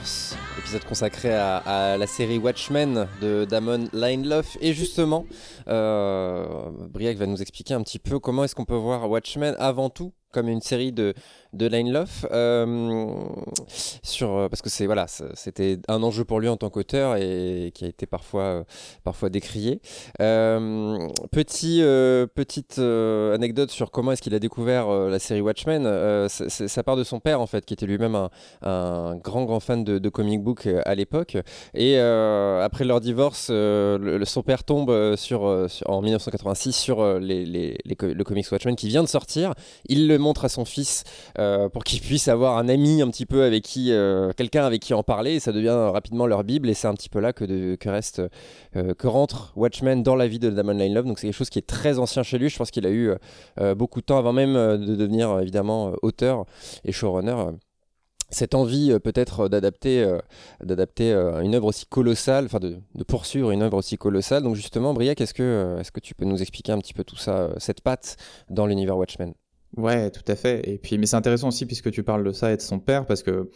épisode 0.60 0.84
consacré 0.84 1.34
à, 1.34 1.96
la 1.98 2.06
série 2.06 2.38
Watchmen 2.38 3.08
de 3.20 3.44
Damon 3.44 3.88
Lindelof. 3.92 4.56
Et 4.60 4.74
justement, 4.74 5.26
euh, 5.66 6.70
Briac 6.90 7.16
va 7.16 7.26
nous 7.26 7.42
expliquer 7.42 7.74
un 7.74 7.82
petit 7.82 7.98
peu 7.98 8.20
comment 8.20 8.44
est-ce 8.44 8.54
qu'on 8.54 8.64
peut 8.64 8.76
voir 8.76 9.10
Watchmen 9.10 9.56
avant 9.58 9.90
tout 9.90 10.12
comme 10.36 10.48
une 10.50 10.60
série 10.60 10.92
de, 10.92 11.14
de 11.54 11.66
Line 11.66 11.90
Love, 11.90 12.28
euh, 12.30 13.14
sur, 14.02 14.36
euh, 14.36 14.48
parce 14.50 14.60
que 14.60 14.68
c'est 14.68 14.84
voilà, 14.84 15.06
c'était 15.08 15.78
un 15.88 16.02
enjeu 16.02 16.24
pour 16.24 16.40
lui 16.40 16.48
en 16.48 16.58
tant 16.58 16.68
qu'auteur 16.68 17.16
et 17.16 17.72
qui 17.74 17.86
a 17.86 17.88
été 17.88 18.04
parfois, 18.04 18.42
euh, 18.42 18.64
parfois 19.02 19.30
décrié. 19.30 19.80
petit, 20.18 21.80
petite 22.34 22.78
anecdote 22.78 23.70
sur 23.70 23.90
comment 23.90 24.12
est-ce 24.12 24.20
qu'il 24.20 24.34
a 24.34 24.38
découvert 24.38 24.90
la 24.90 25.18
série 25.18 25.40
Watchmen. 25.40 26.28
ça 26.28 26.82
part 26.82 26.96
de 26.96 27.04
son 27.04 27.18
père 27.18 27.40
en 27.40 27.46
fait, 27.46 27.64
qui 27.64 27.72
était 27.72 27.86
lui-même 27.86 28.28
un, 28.62 29.16
grand 29.16 29.44
grand 29.44 29.60
fan 29.60 29.84
de, 29.84 29.98
de 29.98 30.08
comic 30.10 30.42
book 30.42 30.68
à 30.84 30.94
l'époque. 30.94 31.38
Et 31.72 31.98
après 31.98 32.84
leur 32.84 33.00
divorce, 33.00 33.46
son 33.46 34.42
père 34.44 34.64
tombe 34.64 35.16
sur, 35.16 35.42
en 35.86 36.02
1986 36.02 36.72
sur 36.72 37.18
les, 37.18 37.46
les, 37.46 37.78
le 37.86 38.24
comics 38.24 38.50
Watchmen 38.52 38.76
qui 38.76 38.88
vient 38.88 39.02
de 39.02 39.08
sortir. 39.08 39.54
Il 39.88 40.08
le 40.08 40.18
montre 40.26 40.44
à 40.44 40.48
son 40.48 40.64
fils 40.64 41.04
pour 41.72 41.84
qu'ils 41.84 42.00
puissent 42.00 42.28
avoir 42.28 42.58
un 42.58 42.68
ami 42.68 43.02
un 43.02 43.08
petit 43.08 43.26
peu 43.26 43.42
avec 43.44 43.62
qui, 43.64 43.92
quelqu'un 44.36 44.64
avec 44.64 44.82
qui 44.82 44.94
en 44.94 45.02
parler, 45.02 45.34
et 45.34 45.40
ça 45.40 45.52
devient 45.52 45.90
rapidement 45.92 46.26
leur 46.26 46.44
bible, 46.44 46.68
et 46.68 46.74
c'est 46.74 46.88
un 46.88 46.94
petit 46.94 47.08
peu 47.08 47.20
là 47.20 47.32
que, 47.32 47.74
que 47.74 47.88
reste, 47.88 48.22
que 48.72 49.06
rentre 49.06 49.52
Watchmen 49.56 50.02
dans 50.02 50.16
la 50.16 50.26
vie 50.26 50.38
de 50.38 50.50
Damon 50.50 50.72
Lindelof. 50.72 51.06
Donc 51.06 51.18
c'est 51.18 51.26
quelque 51.26 51.36
chose 51.36 51.50
qui 51.50 51.58
est 51.58 51.66
très 51.66 51.98
ancien 51.98 52.22
chez 52.22 52.38
lui. 52.38 52.48
Je 52.48 52.56
pense 52.56 52.70
qu'il 52.70 52.86
a 52.86 52.90
eu 52.90 53.12
beaucoup 53.76 54.00
de 54.00 54.06
temps 54.06 54.18
avant 54.18 54.32
même 54.32 54.54
de 54.54 54.94
devenir 54.94 55.38
évidemment 55.40 55.92
auteur 56.02 56.44
et 56.84 56.92
showrunner 56.92 57.56
cette 58.30 58.54
envie 58.54 58.92
euh, 58.92 58.98
peut-être 58.98 59.40
euh, 59.40 59.48
d'adapter 59.48 60.02
euh, 60.02 60.18
d'adapter 60.62 61.12
une 61.42 61.54
œuvre 61.54 61.66
aussi 61.66 61.86
colossale, 61.86 62.46
enfin 62.46 62.58
de, 62.58 62.78
poursuivre 63.06 63.50
une 63.50 63.62
œuvre 63.62 63.78
aussi 63.78 63.96
colossale. 63.96 64.42
Donc 64.42 64.54
justement, 64.54 64.94
Briac, 64.94 65.20
est-ce 65.20 65.34
que, 65.34 65.76
est-ce 65.80 65.92
que 65.92 66.00
tu 66.00 66.14
peux 66.14 66.24
nous 66.24 66.40
expliquer 66.40 66.72
un 66.72 66.78
petit 66.78 66.94
peu 66.94 67.04
tout 67.04 67.16
ça, 67.16 67.50
cette 67.58 67.80
patte 67.80 68.16
dans 68.50 68.66
l'univers 68.66 68.96
Watchmen? 68.96 69.34
Ouais, 69.76 70.10
tout 70.10 70.24
à 70.26 70.36
fait. 70.36 70.68
Et 70.68 70.78
puis, 70.78 70.98
mais 70.98 71.06
c'est 71.06 71.16
intéressant 71.16 71.48
aussi 71.48 71.66
puisque 71.66 71.90
tu 71.90 72.02
parles 72.02 72.24
de 72.24 72.32
ça 72.32 72.52
et 72.52 72.56
de 72.56 72.62
son 72.62 72.78
père, 72.78 73.06
parce 73.06 73.22
que 73.22 73.50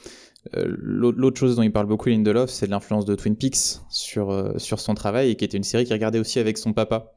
l'autre 0.55 1.39
chose 1.39 1.57
dont 1.57 1.63
il 1.63 1.73
parle 1.73 1.87
beaucoup 1.87 2.09
Lindelof, 2.09 2.51
c'est 2.51 2.67
l'influence 2.67 3.05
de 3.05 3.15
Twin 3.15 3.37
Peaks 3.37 3.81
sur, 3.91 4.55
sur 4.59 4.81
son 4.81 4.95
travail, 4.95 5.31
et 5.31 5.37
qui 5.37 5.45
était 5.45 5.57
une 5.57 5.65
série 5.65 5.85
qu'il 5.85 5.95
regardait 5.95 6.19
aussi 6.19 6.39
avec 6.39 6.59
son 6.59 6.73
papa. 6.73 7.13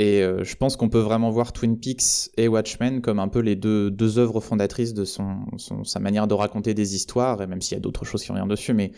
Et 0.00 0.22
euh, 0.22 0.42
je 0.42 0.56
pense 0.56 0.76
qu'on 0.76 0.88
peut 0.88 0.98
vraiment 0.98 1.30
voir 1.30 1.52
Twin 1.52 1.78
Peaks 1.78 2.30
et 2.36 2.48
Watchmen 2.48 3.00
comme 3.00 3.20
un 3.20 3.28
peu 3.28 3.38
les 3.38 3.54
deux, 3.54 3.92
deux 3.92 4.18
œuvres 4.18 4.40
fondatrices 4.40 4.92
de 4.92 5.04
son, 5.04 5.36
sa 5.84 6.00
manière 6.00 6.26
de 6.26 6.34
raconter 6.34 6.74
des 6.74 6.96
histoires, 6.96 7.40
et 7.42 7.46
même 7.46 7.60
s'il 7.60 7.76
y 7.76 7.78
a 7.78 7.80
d'autres 7.80 8.04
choses 8.04 8.24
qui 8.24 8.32
reviennent 8.32 8.48
dessus. 8.48 8.74
Mais... 8.74 8.90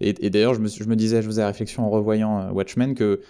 Et, 0.00 0.28
d'ailleurs, 0.28 0.52
je 0.52 0.60
me, 0.60 0.94
disais, 0.94 1.22
je 1.22 1.26
faisais 1.26 1.44
réflexion 1.44 1.86
en 1.86 1.90
revoyant 1.90 2.40
euh, 2.40 2.50
Watchmen 2.50 2.94
que 2.94 3.20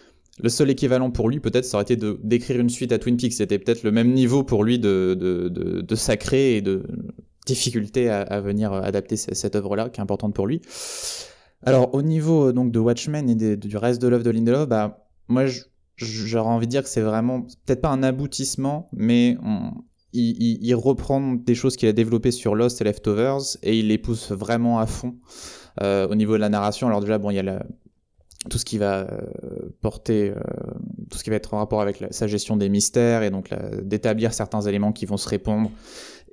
le 0.42 0.48
seul 0.48 0.70
équivalent 0.70 1.10
pour 1.10 1.28
lui, 1.28 1.40
peut-être, 1.40 1.64
ça 1.64 1.76
aurait 1.76 1.84
été 1.84 1.96
d'écrire 2.22 2.60
une 2.60 2.68
suite 2.68 2.92
à 2.92 2.98
Twin 2.98 3.16
Peaks. 3.16 3.34
C'était 3.34 3.58
peut-être 3.58 3.84
le 3.84 3.92
même 3.92 4.12
niveau 4.12 4.42
pour 4.42 4.64
lui 4.64 4.78
de, 4.78 5.16
de, 5.18 5.48
de, 5.48 5.80
de 5.80 5.94
sacré 5.94 6.56
et 6.56 6.60
de 6.60 6.82
difficulté 7.46 8.08
à, 8.08 8.40
venir 8.40 8.72
adapter 8.72 9.16
cette 9.16 9.56
œuvre-là, 9.56 9.88
qui 9.88 10.00
est 10.00 10.02
importante 10.02 10.34
pour 10.34 10.46
lui. 10.46 10.60
Alors, 11.64 11.94
au 11.94 12.02
niveau 12.02 12.52
donc 12.52 12.72
de 12.72 12.78
Watchmen 12.78 13.28
et 13.30 13.56
du 13.56 13.76
reste 13.76 14.02
de 14.02 14.08
l'œuvre 14.08 14.24
de 14.24 14.30
Lindelof, 14.30 14.68
bah, 14.68 15.08
moi, 15.28 15.44
j'aurais 15.96 16.50
envie 16.50 16.66
de 16.66 16.70
dire 16.70 16.82
que 16.82 16.88
c'est 16.88 17.00
vraiment, 17.00 17.42
peut-être 17.42 17.80
pas 17.80 17.90
un 17.90 18.02
aboutissement, 18.02 18.88
mais 18.92 19.36
il, 20.12 20.74
reprend 20.74 21.32
des 21.32 21.54
choses 21.54 21.76
qu'il 21.76 21.88
a 21.88 21.92
développées 21.92 22.32
sur 22.32 22.54
Lost 22.54 22.80
et 22.80 22.84
Leftovers 22.84 23.56
et 23.62 23.78
il 23.78 23.88
les 23.88 23.98
pousse 23.98 24.30
vraiment 24.30 24.78
à 24.78 24.86
fond 24.86 25.16
euh, 25.82 26.06
au 26.08 26.14
niveau 26.14 26.34
de 26.34 26.40
la 26.40 26.48
narration. 26.48 26.86
Alors 26.88 27.00
déjà, 27.00 27.18
bon, 27.18 27.30
il 27.30 27.36
y 27.36 27.40
a 27.40 27.64
tout 28.50 28.58
ce 28.58 28.64
qui 28.64 28.78
va 28.78 29.00
euh, 29.00 29.20
porter, 29.80 30.30
euh, 30.30 30.40
tout 31.10 31.18
ce 31.18 31.24
qui 31.24 31.30
va 31.30 31.36
être 31.36 31.54
en 31.54 31.58
rapport 31.58 31.80
avec 31.80 32.04
sa 32.10 32.26
gestion 32.26 32.56
des 32.56 32.68
mystères 32.68 33.22
et 33.22 33.30
donc 33.30 33.50
d'établir 33.82 34.34
certains 34.34 34.62
éléments 34.62 34.92
qui 34.92 35.06
vont 35.06 35.16
se 35.16 35.28
répondre 35.28 35.70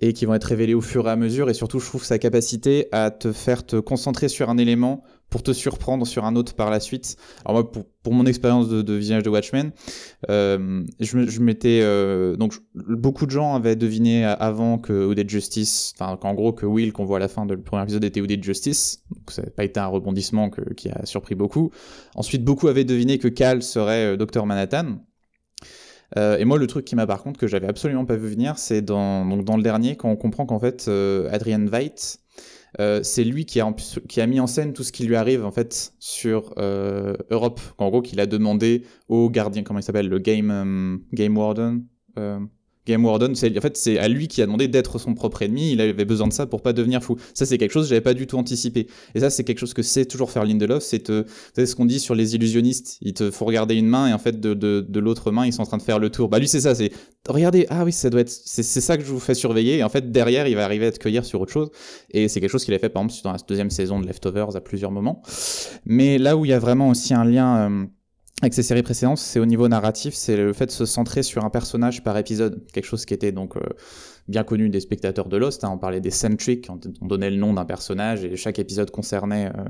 et 0.02 0.13
qui 0.13 0.26
vont 0.26 0.34
être 0.34 0.45
révélés 0.45 0.74
au 0.74 0.82
fur 0.82 1.08
et 1.08 1.12
à 1.12 1.15
mesure. 1.15 1.50
Et 1.50 1.54
surtout, 1.54 1.80
je 1.80 1.86
trouve 1.86 2.04
sa 2.04 2.17
capacité 2.17 2.88
à 2.91 3.12
te 3.12 3.32
faire 3.32 3.65
te 3.65 3.76
concentrer 3.76 4.30
sur 4.30 4.50
un 4.50 4.58
élément 4.58 5.04
pour 5.30 5.44
te 5.44 5.52
surprendre 5.52 6.08
sur 6.08 6.26
un 6.26 6.36
autre 6.36 6.56
par 6.56 6.70
la 6.70 6.80
suite. 6.80 7.18
Alors 7.46 7.62
moi, 7.62 7.72
pour, 7.72 7.86
pour 8.04 8.13
mon 8.13 8.26
expérience 8.26 8.70
de, 8.70 8.82
de, 8.82 8.94
visionnage 8.94 9.24
de 9.24 9.30
Watchmen, 9.30 9.72
euh, 10.30 10.84
je, 11.00 11.28
je 11.28 11.39
m'étais 11.42 11.82
euh, 11.84 12.36
donc 12.36 12.56
beaucoup 12.74 13.26
de 13.26 13.32
gens 13.32 13.56
avaient 13.56 13.76
deviné 13.76 14.26
avant 14.26 14.78
que 14.78 15.06
Hooded 15.06 15.30
Justice, 15.30 15.94
enfin 16.00 16.18
qu'en 16.18 16.34
gros 16.34 16.54
que 16.54 16.65
Will 16.65 16.94
qu'on 16.94 17.06
voit 17.06 17.18
à 17.18 17.20
la 17.20 17.28
fin 17.28 17.46
le 17.46 17.62
premier 17.62 17.84
épisode 17.84 18.04
était 18.04 18.22
Hooded 18.22 18.44
Justice, 18.44 19.04
donc 19.12 19.32
ça 19.32 19.42
n'a 19.44 19.50
pas 19.50 19.63
été 19.63 19.80
un 19.80 19.88
rebondissement 19.88 20.50
que, 20.50 20.74
qui 20.74 20.89
a 20.89 21.06
surpris 21.06 21.36
beaucoup. 21.36 21.72
Ensuite, 22.15 22.44
beaucoup 22.44 22.68
avaient 22.68 22.84
deviné 22.84 23.18
que 23.18 23.28
Cal 23.28 23.63
serait 23.63 24.13
euh, 24.13 24.18
Docteur 24.18 24.46
Manhattan. 24.46 25.00
Euh, 26.18 26.38
et 26.38 26.46
moi, 26.46 26.58
le 26.58 26.65
truc 26.68 26.86
qui 26.86 26.96
m'a 26.96 27.06
par 27.06 27.22
contre 27.22 27.39
que 27.39 27.48
j'avais 27.48 27.68
absolument 27.68 28.06
pas 28.06 28.15
vu 28.15 28.28
venir, 28.28 28.58
c'est 28.58 28.82
dans, 28.82 29.26
donc 29.26 29.46
dans 29.46 29.58
le 29.58 29.63
dernier, 29.63 29.96
quand 29.96 30.10
on 30.10 30.15
comprend 30.15 30.46
qu'en 30.46 30.60
fait, 30.60 30.88
euh, 30.88 31.30
Adrian 31.32 31.65
Veidt, 31.65 32.20
euh, 32.79 33.01
c'est 33.03 33.23
lui 33.23 33.45
qui 33.45 33.60
a, 33.60 34.27
mis 34.27 34.39
en 34.39 34.47
scène 34.47 34.73
tout 34.73 34.84
ce 34.84 34.91
qui 34.91 35.05
lui 35.05 35.15
arrive 35.15 35.43
en 35.45 35.51
fait 35.51 35.93
sur 35.99 36.53
euh, 36.58 37.15
Europe. 37.29 37.60
En 37.77 37.89
gros, 37.89 38.01
qu'il 38.01 38.19
a 38.19 38.25
demandé 38.25 38.84
au 39.08 39.29
gardien, 39.29 39.63
comment 39.63 39.79
il 39.79 39.84
s'appelle, 39.84 40.08
le 40.08 40.19
game 40.19 40.51
euh, 40.51 40.97
game 41.13 41.38
warden. 41.38 41.84
Game 42.89 43.06
Warden, 43.06 43.36
c'est 43.36 43.56
en 43.56 43.62
fait 43.62 43.78
c'est 43.78 43.99
à 43.99 44.08
lui 44.08 44.28
qui 44.28 44.41
a 44.41 44.45
demandé 44.45 44.67
d'être 44.67 44.97
son 44.97 45.13
propre 45.13 45.43
ennemi. 45.43 45.73
Il 45.73 45.82
avait 45.82 46.06
besoin 46.06 46.28
de 46.28 46.34
ça 46.34 46.47
pour 46.47 46.62
pas 46.63 46.73
devenir 46.73 47.04
fou. 47.04 47.17
Ça 47.36 47.45
c'est 47.45 47.60
quelque 47.60 47.71
chose 47.71 47.86
que 47.86 47.89
j'avais 47.89 48.02
pas 48.02 48.15
du 48.15 48.25
tout 48.25 48.38
anticipé. 48.38 48.88
Et 49.13 49.19
ça 49.19 49.30
c'est 49.30 49.43
quelque 49.43 49.60
chose 49.60 49.75
que 49.75 49.84
c'est 49.84 50.06
toujours 50.06 50.32
faire 50.32 50.43
Lindelof. 50.43 50.84
C'est 50.84 51.06
ce 51.08 51.75
qu'on 51.75 51.86
dit 51.86 51.99
sur 51.99 52.15
les 52.15 52.36
illusionnistes. 52.36 52.97
Il 53.02 53.13
te 53.13 53.30
faut 53.30 53.45
regarder 53.45 53.75
une 53.75 53.88
main 53.88 54.08
et 54.08 54.13
en 54.13 54.17
fait 54.17 54.39
de 54.39 54.99
l'autre 54.99 55.32
main 55.32 55.45
ils 55.45 55.54
sont 55.54 55.62
en 55.62 55.67
train 55.67 55.78
de 55.78 55.84
faire 55.84 55.99
le 55.99 56.10
tour. 56.10 56.30
Bah 56.30 56.39
lui 56.39 56.47
c'est 56.47 56.62
ça. 56.62 56.73
C'est 56.73 56.91
regardez 57.28 57.67
ah 57.69 57.84
oui 57.86 57.91
ça 57.91 58.10
doit 58.10 58.21
être 58.21 58.30
c'est, 58.30 58.63
c'est 58.63 58.82
ça 58.82 58.97
que 58.97 59.04
je 59.04 59.12
vous 59.12 59.19
fais 59.19 59.36
surveiller. 59.36 59.78
Et 59.78 59.84
en 59.84 59.89
fait 59.89 60.12
derrière 60.12 60.47
il 60.47 60.56
va 60.56 60.65
arriver 60.65 60.88
à 60.88 60.91
te 60.91 60.97
cueillir 60.97 61.25
sur 61.25 61.39
autre 61.41 61.54
chose. 61.54 61.69
Et 62.10 62.28
c'est 62.28 62.41
quelque 62.41 62.49
chose 62.49 62.65
qu'il 62.65 62.73
a 62.73 62.80
fait 62.80 62.89
par 62.89 63.04
exemple 63.04 63.21
dans 63.23 63.32
la 63.32 63.38
deuxième 63.47 63.69
saison 63.69 63.99
de 63.99 64.08
Leftovers 64.08 64.56
à 64.56 64.62
plusieurs 64.62 64.91
moments. 64.91 65.21
Mais 65.86 66.17
là 66.17 66.36
où 66.36 66.45
il 66.45 66.49
y 66.49 66.54
a 66.54 66.60
vraiment 66.60 66.89
aussi 66.89 67.13
un 67.13 67.23
lien 67.23 67.69
euh, 67.69 67.86
avec 68.41 68.54
ces 68.54 68.63
séries 68.63 68.84
précédentes, 68.84 69.17
c'est 69.17 69.39
au 69.39 69.45
niveau 69.45 69.67
narratif, 69.67 70.13
c'est 70.13 70.38
le 70.38 70.54
fait 70.54 70.67
de 70.67 70.71
se 70.71 70.86
centrer 70.86 71.23
sur 71.23 71.43
un 71.43 71.49
personnage 71.49 72.04
par 72.04 72.17
épisode, 72.17 72.65
quelque 72.71 72.86
chose 72.86 73.06
qui 73.06 73.13
était 73.13 73.34
donc 73.34 73.58
euh, 73.58 73.62
bien 74.30 74.43
connu 74.43 74.69
des 74.69 74.80
spectateurs 74.80 75.28
de 75.28 75.36
Lost. 75.36 75.63
Hein. 75.63 75.71
on 75.73 75.78
parlait 75.78 75.99
des 75.99 76.12
centric, 76.12 76.69
on, 76.69 77.08
donnait 77.08 77.32
le 77.32 77.38
nom 77.38 77.54
d'un 77.54 77.65
personnage 77.65 78.23
et 78.23 78.36
chaque 78.36 78.60
épisode 78.60 78.91
concernait 78.91 79.47
euh, 79.47 79.63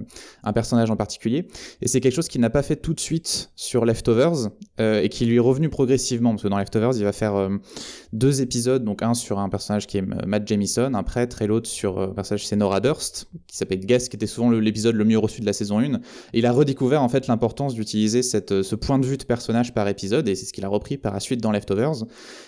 un 0.43 0.53
personnage 0.53 0.91
en 0.91 0.97
particulier. 0.97 1.47
Et 1.82 1.88
c'est 1.88 2.01
quelque 2.01 2.13
chose 2.13 2.27
qu'il 2.27 2.41
n'a 2.41 2.49
pas 2.49 2.62
fait 2.62 2.75
tout 2.75 2.93
de 2.93 2.99
suite 2.99 3.51
sur 3.55 3.86
Leftovers 3.86 4.49
euh, 4.79 5.01
et 5.01 5.10
qui 5.10 5.25
lui 5.25 5.38
est 5.38 5.39
revenu 5.39 5.69
progressivement 5.69 6.32
parce 6.32 6.43
que 6.43 6.49
dans 6.49 6.58
Leftovers, 6.58 6.97
il 6.97 7.03
va 7.03 7.13
faire 7.13 7.36
euh, 7.36 7.49
deux 8.12 8.41
épisodes, 8.41 8.84
donc 8.84 9.04
un 9.04 9.13
sur 9.13 9.39
un 9.39 9.50
personnage 9.50 9.88
qui 9.88 9.98
est 9.98 10.02
Matt 10.02 10.48
Jamison, 10.48 10.93
un 10.93 11.04
prêtre, 11.04 11.41
et 11.41 11.48
l'autre 11.48 11.69
sur 11.69 12.00
un 12.00 12.13
personnage 12.13 12.48
c'est 12.48 12.56
Nora 12.56 12.80
Durst, 12.80 13.28
qui 13.48 13.56
s'appelle 13.56 13.86
Guest, 13.86 14.10
qui 14.10 14.15
était 14.15 14.28
souvent 14.28 14.50
l'épisode 14.52 14.95
le, 14.95 15.06
mieux 15.06 15.19
reçu 15.19 15.41
de 15.41 15.45
la 15.45 15.54
saison 15.54 15.80
1. 15.80 15.93
Et 15.93 16.00
il 16.34 16.45
a 16.45 16.52
redécouvert 16.52 17.04
en 17.04 17.10
fait 17.10 17.28
l'importance 17.28 17.76
d'utiliser 17.76 18.24
cette, 18.24 18.63
ce 18.63 18.76
point 18.76 19.00
de 19.00 19.06
vue 19.06 19.17
de 19.17 19.24
personnage 19.24 19.74
par 19.74 19.88
épisode 19.88 20.28
et 20.28 20.36
c'est 20.36 20.45
ce 20.45 20.54
qu'il 20.54 20.65
a 20.65 20.69
repris 20.69 20.98
par 20.98 21.13
la 21.13 21.19
suite 21.19 21.41
dans 21.41 21.52
Leftovers 21.52 22.06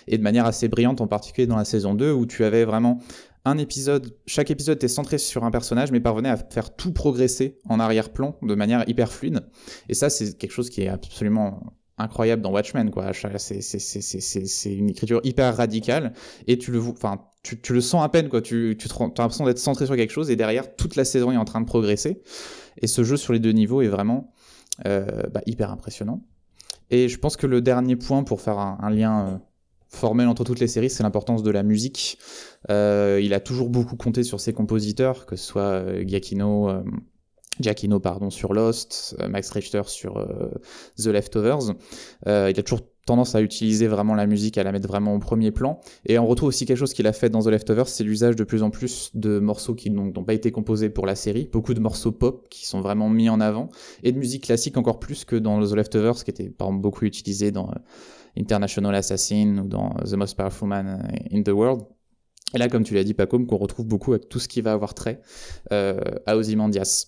et 0.08 0.18
de 0.18 0.22
manière 0.22 0.46
assez 0.46 0.68
brillante 0.68 1.00
en 1.00 1.06
particulier 1.06 1.46
dans 1.46 1.56
la 1.56 1.64
saison 1.64 1.94
2 1.94 2.12
où 2.12 2.26
tu 2.26 2.44
avais 2.44 2.64
vraiment 2.64 3.00
un 3.44 3.58
épisode, 3.58 4.14
chaque 4.26 4.50
épisode 4.50 4.76
était 4.76 4.88
centré 4.88 5.18
sur 5.18 5.44
un 5.44 5.50
personnage, 5.50 5.90
mais 5.90 6.00
parvenait 6.00 6.28
à 6.28 6.36
faire 6.36 6.74
tout 6.74 6.92
progresser 6.92 7.58
en 7.68 7.80
arrière-plan 7.80 8.36
de 8.40 8.54
manière 8.54 8.88
hyper 8.88 9.12
fluide. 9.12 9.40
Et 9.88 9.94
ça, 9.94 10.10
c'est 10.10 10.36
quelque 10.38 10.52
chose 10.52 10.70
qui 10.70 10.82
est 10.82 10.88
absolument 10.88 11.72
incroyable 12.02 12.42
dans 12.42 12.50
Watchmen, 12.52 12.90
quoi. 12.90 13.12
C'est 13.12 14.72
une 14.72 14.90
écriture 14.90 15.20
hyper 15.24 15.56
radicale, 15.56 16.12
et 16.46 16.58
tu 16.58 16.70
le, 16.72 17.80
sens 17.80 18.04
à 18.04 18.08
peine, 18.08 18.28
quoi. 18.28 18.42
Tu, 18.42 18.76
as 18.78 18.98
l'impression 18.98 19.44
d'être 19.44 19.58
centré 19.58 19.86
sur 19.86 19.96
quelque 19.96 20.12
chose, 20.12 20.30
et 20.30 20.36
derrière, 20.36 20.74
toute 20.76 20.96
la 20.96 21.04
saison 21.04 21.32
est 21.32 21.36
en 21.36 21.44
train 21.44 21.60
de 21.60 21.66
progresser. 21.66 22.22
Et 22.80 22.86
ce 22.86 23.04
jeu 23.04 23.16
sur 23.16 23.32
les 23.32 23.38
deux 23.38 23.52
niveaux 23.52 23.82
est 23.82 23.88
vraiment 23.88 24.32
euh, 24.86 25.22
bah, 25.32 25.42
hyper 25.46 25.70
impressionnant. 25.70 26.22
Et 26.90 27.08
je 27.08 27.18
pense 27.18 27.36
que 27.36 27.46
le 27.46 27.60
dernier 27.60 27.96
point 27.96 28.22
pour 28.22 28.40
faire 28.40 28.58
un, 28.58 28.90
lien 28.90 29.26
euh, 29.26 29.38
formel 29.88 30.28
entre 30.28 30.44
toutes 30.44 30.60
les 30.60 30.68
séries, 30.68 30.90
c'est 30.90 31.02
l'importance 31.02 31.42
de 31.42 31.50
la 31.50 31.62
musique. 31.62 32.18
Euh, 32.70 33.20
il 33.22 33.34
a 33.34 33.40
toujours 33.40 33.70
beaucoup 33.70 33.96
compté 33.96 34.22
sur 34.24 34.40
ses 34.40 34.52
compositeurs, 34.52 35.26
que 35.26 35.36
ce 35.36 35.44
soit 35.44 36.02
Giacchino, 36.04 36.82
Giacchino 37.60 38.00
pardon, 38.00 38.30
sur 38.30 38.54
Lost, 38.54 39.16
euh, 39.20 39.28
Max 39.28 39.50
Richter 39.50 39.82
sur 39.86 40.16
euh, 40.16 40.50
The 40.98 41.06
Leftovers. 41.06 41.74
il 42.26 42.30
a 42.30 42.62
toujours 42.62 42.86
tendance 43.04 43.34
à 43.34 43.42
utiliser 43.42 43.88
vraiment 43.88 44.14
la 44.14 44.26
musique, 44.26 44.58
à 44.58 44.62
la 44.62 44.70
mettre 44.70 44.86
vraiment 44.86 45.14
au 45.14 45.18
premier 45.18 45.50
plan. 45.50 45.80
Et 46.06 46.18
on 46.18 46.26
retrouve 46.26 46.48
aussi 46.48 46.66
quelque 46.66 46.76
chose 46.76 46.94
qu'il 46.94 47.06
a 47.08 47.12
fait 47.12 47.30
dans 47.30 47.42
The 47.42 47.48
Leftovers, 47.48 47.88
c'est 47.88 48.04
l'usage 48.04 48.36
de 48.36 48.44
plus 48.44 48.62
en 48.62 48.70
plus 48.70 49.10
de 49.14 49.40
morceaux 49.40 49.74
qui 49.74 49.90
n'ont 49.90 50.12
pas 50.12 50.34
été 50.34 50.52
composés 50.52 50.88
pour 50.88 51.04
la 51.04 51.16
série, 51.16 51.48
beaucoup 51.52 51.74
de 51.74 51.80
morceaux 51.80 52.12
pop 52.12 52.46
qui 52.48 52.66
sont 52.66 52.80
vraiment 52.80 53.08
mis 53.08 53.28
en 53.28 53.40
avant, 53.40 53.70
et 54.04 54.12
de 54.12 54.18
musique 54.18 54.44
classique 54.44 54.76
encore 54.76 55.00
plus 55.00 55.24
que 55.24 55.34
dans 55.34 55.60
The 55.66 55.74
Leftovers, 55.74 56.22
qui 56.24 56.30
était 56.30 56.48
par 56.48 56.68
exemple 56.68 56.82
beaucoup 56.82 57.04
utilisé 57.04 57.50
dans 57.50 57.70
International 58.38 58.94
Assassin 58.94 59.58
ou 59.64 59.66
dans 59.66 59.90
The 60.08 60.14
Most 60.14 60.36
Powerful 60.36 60.68
Man 60.68 61.12
in 61.32 61.42
the 61.42 61.48
World. 61.48 61.82
Et 62.54 62.58
là, 62.58 62.68
comme 62.68 62.84
tu 62.84 62.94
l'as 62.94 63.04
dit, 63.04 63.14
Pacom, 63.14 63.46
qu'on 63.46 63.56
retrouve 63.56 63.86
beaucoup 63.86 64.12
avec 64.12 64.28
tout 64.28 64.38
ce 64.38 64.48
qui 64.48 64.60
va 64.60 64.72
avoir 64.72 64.94
trait 64.94 65.20
euh, 65.72 66.00
à 66.26 66.36
Ozymandias. 66.36 67.06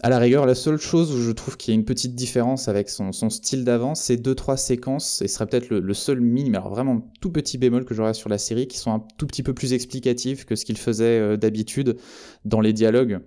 À 0.00 0.10
la 0.10 0.20
rigueur, 0.20 0.46
la 0.46 0.54
seule 0.54 0.78
chose 0.78 1.12
où 1.12 1.20
je 1.20 1.32
trouve 1.32 1.56
qu'il 1.56 1.74
y 1.74 1.76
a 1.76 1.78
une 1.78 1.84
petite 1.84 2.14
différence 2.14 2.68
avec 2.68 2.88
son, 2.88 3.10
style 3.10 3.64
d'avant, 3.64 3.96
c'est 3.96 4.16
deux 4.16 4.36
trois 4.36 4.56
séquences, 4.56 5.22
et 5.22 5.26
ce 5.26 5.34
serait 5.34 5.46
peut-être 5.46 5.70
le, 5.70 5.94
seul 5.94 6.20
minime, 6.20 6.54
alors 6.54 6.70
vraiment 6.70 7.10
tout 7.20 7.32
petit 7.32 7.58
bémol 7.58 7.84
que 7.84 7.94
j'aurais 7.94 8.14
sur 8.14 8.28
la 8.28 8.38
série, 8.38 8.68
qui 8.68 8.78
sont 8.78 8.92
un 8.92 9.02
tout 9.16 9.26
petit 9.26 9.42
peu 9.42 9.54
plus 9.54 9.72
explicatives 9.72 10.44
que 10.44 10.54
ce 10.54 10.64
qu'il 10.64 10.78
faisait 10.78 11.18
euh, 11.18 11.36
d'habitude 11.36 11.96
dans 12.44 12.60
les 12.60 12.72
dialogues. 12.72 13.18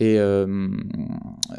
Et 0.00 0.18
euh, 0.18 0.68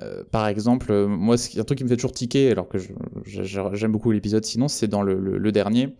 euh, 0.02 0.24
par 0.30 0.46
exemple, 0.50 0.94
moi, 1.08 1.36
un 1.36 1.64
truc 1.64 1.78
qui 1.78 1.86
me 1.86 1.90
fait 1.90 1.96
toujours 1.96 2.12
tiquer, 2.12 2.52
alors 2.52 2.68
que 2.68 2.80
j'aime 3.26 3.92
beaucoup 3.94 4.12
l'épisode 4.12 4.44
sinon, 4.44 4.68
c'est 4.68 4.90
dans 4.90 5.04
le, 5.04 5.38
le, 5.38 5.52
dernier, 5.54 5.96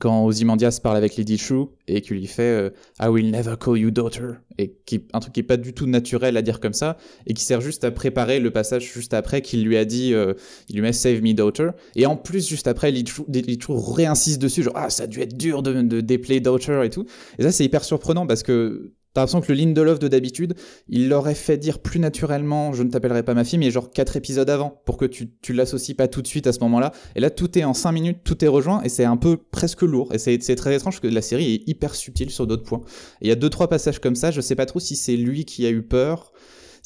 quand 0.00 0.24
Ozymandias 0.24 0.80
parle 0.82 0.96
avec 0.96 1.16
Lady 1.16 1.36
True 1.36 1.68
et 1.86 2.00
qu'il 2.00 2.16
lui 2.16 2.26
fait 2.26 2.42
euh, 2.42 2.70
I 3.00 3.06
will 3.06 3.30
never 3.30 3.54
call 3.58 3.78
you 3.78 3.90
daughter. 3.92 4.32
Et 4.58 4.74
qui 4.84 5.04
un 5.12 5.20
truc 5.20 5.34
qui 5.34 5.40
est 5.40 5.44
pas 5.44 5.56
du 5.56 5.72
tout 5.74 5.86
naturel 5.86 6.36
à 6.36 6.42
dire 6.42 6.58
comme 6.58 6.72
ça 6.72 6.96
et 7.26 7.34
qui 7.34 7.44
sert 7.44 7.60
juste 7.60 7.84
à 7.84 7.90
préparer 7.92 8.40
le 8.40 8.50
passage 8.50 8.92
juste 8.92 9.14
après 9.14 9.42
qu'il 9.42 9.64
lui 9.64 9.76
a 9.76 9.84
dit 9.84 10.12
euh, 10.12 10.34
il 10.68 10.76
lui 10.76 10.82
met 10.82 10.92
save 10.92 11.22
me 11.22 11.34
daughter. 11.34 11.68
Et 11.94 12.06
en 12.06 12.16
plus 12.16 12.48
juste 12.48 12.66
après 12.66 12.90
Lady 12.90 13.58
True, 13.58 13.78
réinsiste 13.78 14.42
dessus 14.42 14.64
genre 14.64 14.74
ah 14.76 14.90
ça 14.90 15.04
a 15.04 15.06
dû 15.06 15.20
être 15.20 15.36
dur 15.36 15.62
de, 15.62 15.82
de 15.82 16.00
déplay 16.00 16.40
daughter 16.40 16.82
et 16.84 16.90
tout. 16.90 17.06
Et 17.38 17.42
ça 17.44 17.52
c'est 17.52 17.64
hyper 17.64 17.84
surprenant 17.84 18.26
parce 18.26 18.42
que 18.42 18.92
T'as 19.16 19.22
l'impression 19.22 19.40
que 19.40 19.50
le 19.50 19.56
Lindelof 19.56 19.98
de 19.98 20.08
d'habitude, 20.08 20.56
il 20.90 21.08
l'aurait 21.08 21.34
fait 21.34 21.56
dire 21.56 21.78
plus 21.78 21.98
naturellement, 21.98 22.74
je 22.74 22.82
ne 22.82 22.90
t'appellerai 22.90 23.22
pas 23.22 23.32
ma 23.32 23.44
fille, 23.44 23.58
mais 23.58 23.70
genre 23.70 23.90
quatre 23.90 24.14
épisodes 24.18 24.50
avant, 24.50 24.82
pour 24.84 24.98
que 24.98 25.06
tu, 25.06 25.30
tu 25.40 25.54
l'associes 25.54 25.94
pas 25.94 26.06
tout 26.06 26.20
de 26.20 26.26
suite 26.26 26.46
à 26.46 26.52
ce 26.52 26.60
moment-là. 26.60 26.92
Et 27.14 27.20
là, 27.20 27.30
tout 27.30 27.58
est 27.58 27.64
en 27.64 27.72
cinq 27.72 27.92
minutes, 27.92 28.18
tout 28.24 28.44
est 28.44 28.48
rejoint, 28.48 28.82
et 28.82 28.90
c'est 28.90 29.06
un 29.06 29.16
peu 29.16 29.38
presque 29.38 29.80
lourd. 29.80 30.12
Et 30.12 30.18
c'est 30.18 30.56
très 30.56 30.76
étrange 30.76 31.00
que 31.00 31.06
la 31.06 31.22
série 31.22 31.54
est 31.54 31.66
hyper 31.66 31.94
subtile 31.94 32.28
sur 32.28 32.46
d'autres 32.46 32.64
points. 32.64 32.82
Il 33.22 33.28
y 33.28 33.30
a 33.30 33.36
deux, 33.36 33.48
trois 33.48 33.70
passages 33.70 34.00
comme 34.00 34.16
ça, 34.16 34.30
je 34.30 34.42
sais 34.42 34.54
pas 34.54 34.66
trop 34.66 34.80
si 34.80 34.96
c'est 34.96 35.16
lui 35.16 35.46
qui 35.46 35.64
a 35.64 35.70
eu 35.70 35.80
peur, 35.80 36.34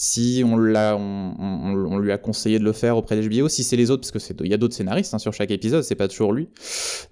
si 0.03 0.42
on, 0.46 0.57
l'a, 0.57 0.96
on, 0.96 1.98
lui 1.98 2.11
a 2.11 2.16
conseillé 2.16 2.59
de 2.59 2.64
le 2.64 2.72
faire 2.72 2.96
auprès 2.96 3.20
des 3.20 3.28
HBO, 3.28 3.51
si 3.51 3.62
c'est 3.62 3.76
les 3.76 3.90
autres, 3.90 4.01
parce 4.01 4.12
que 4.12 4.18
c'est, 4.18 4.40
il 4.40 4.46
y 4.46 4.55
a 4.55 4.57
d'autres 4.57 4.74
scénaristes 4.74 5.12
hein, 5.12 5.18
sur 5.18 5.34
chaque 5.34 5.51
épisode, 5.51 5.82
c'est 5.82 5.94
pas 5.94 6.09
toujours 6.09 6.32
lui. 6.32 6.48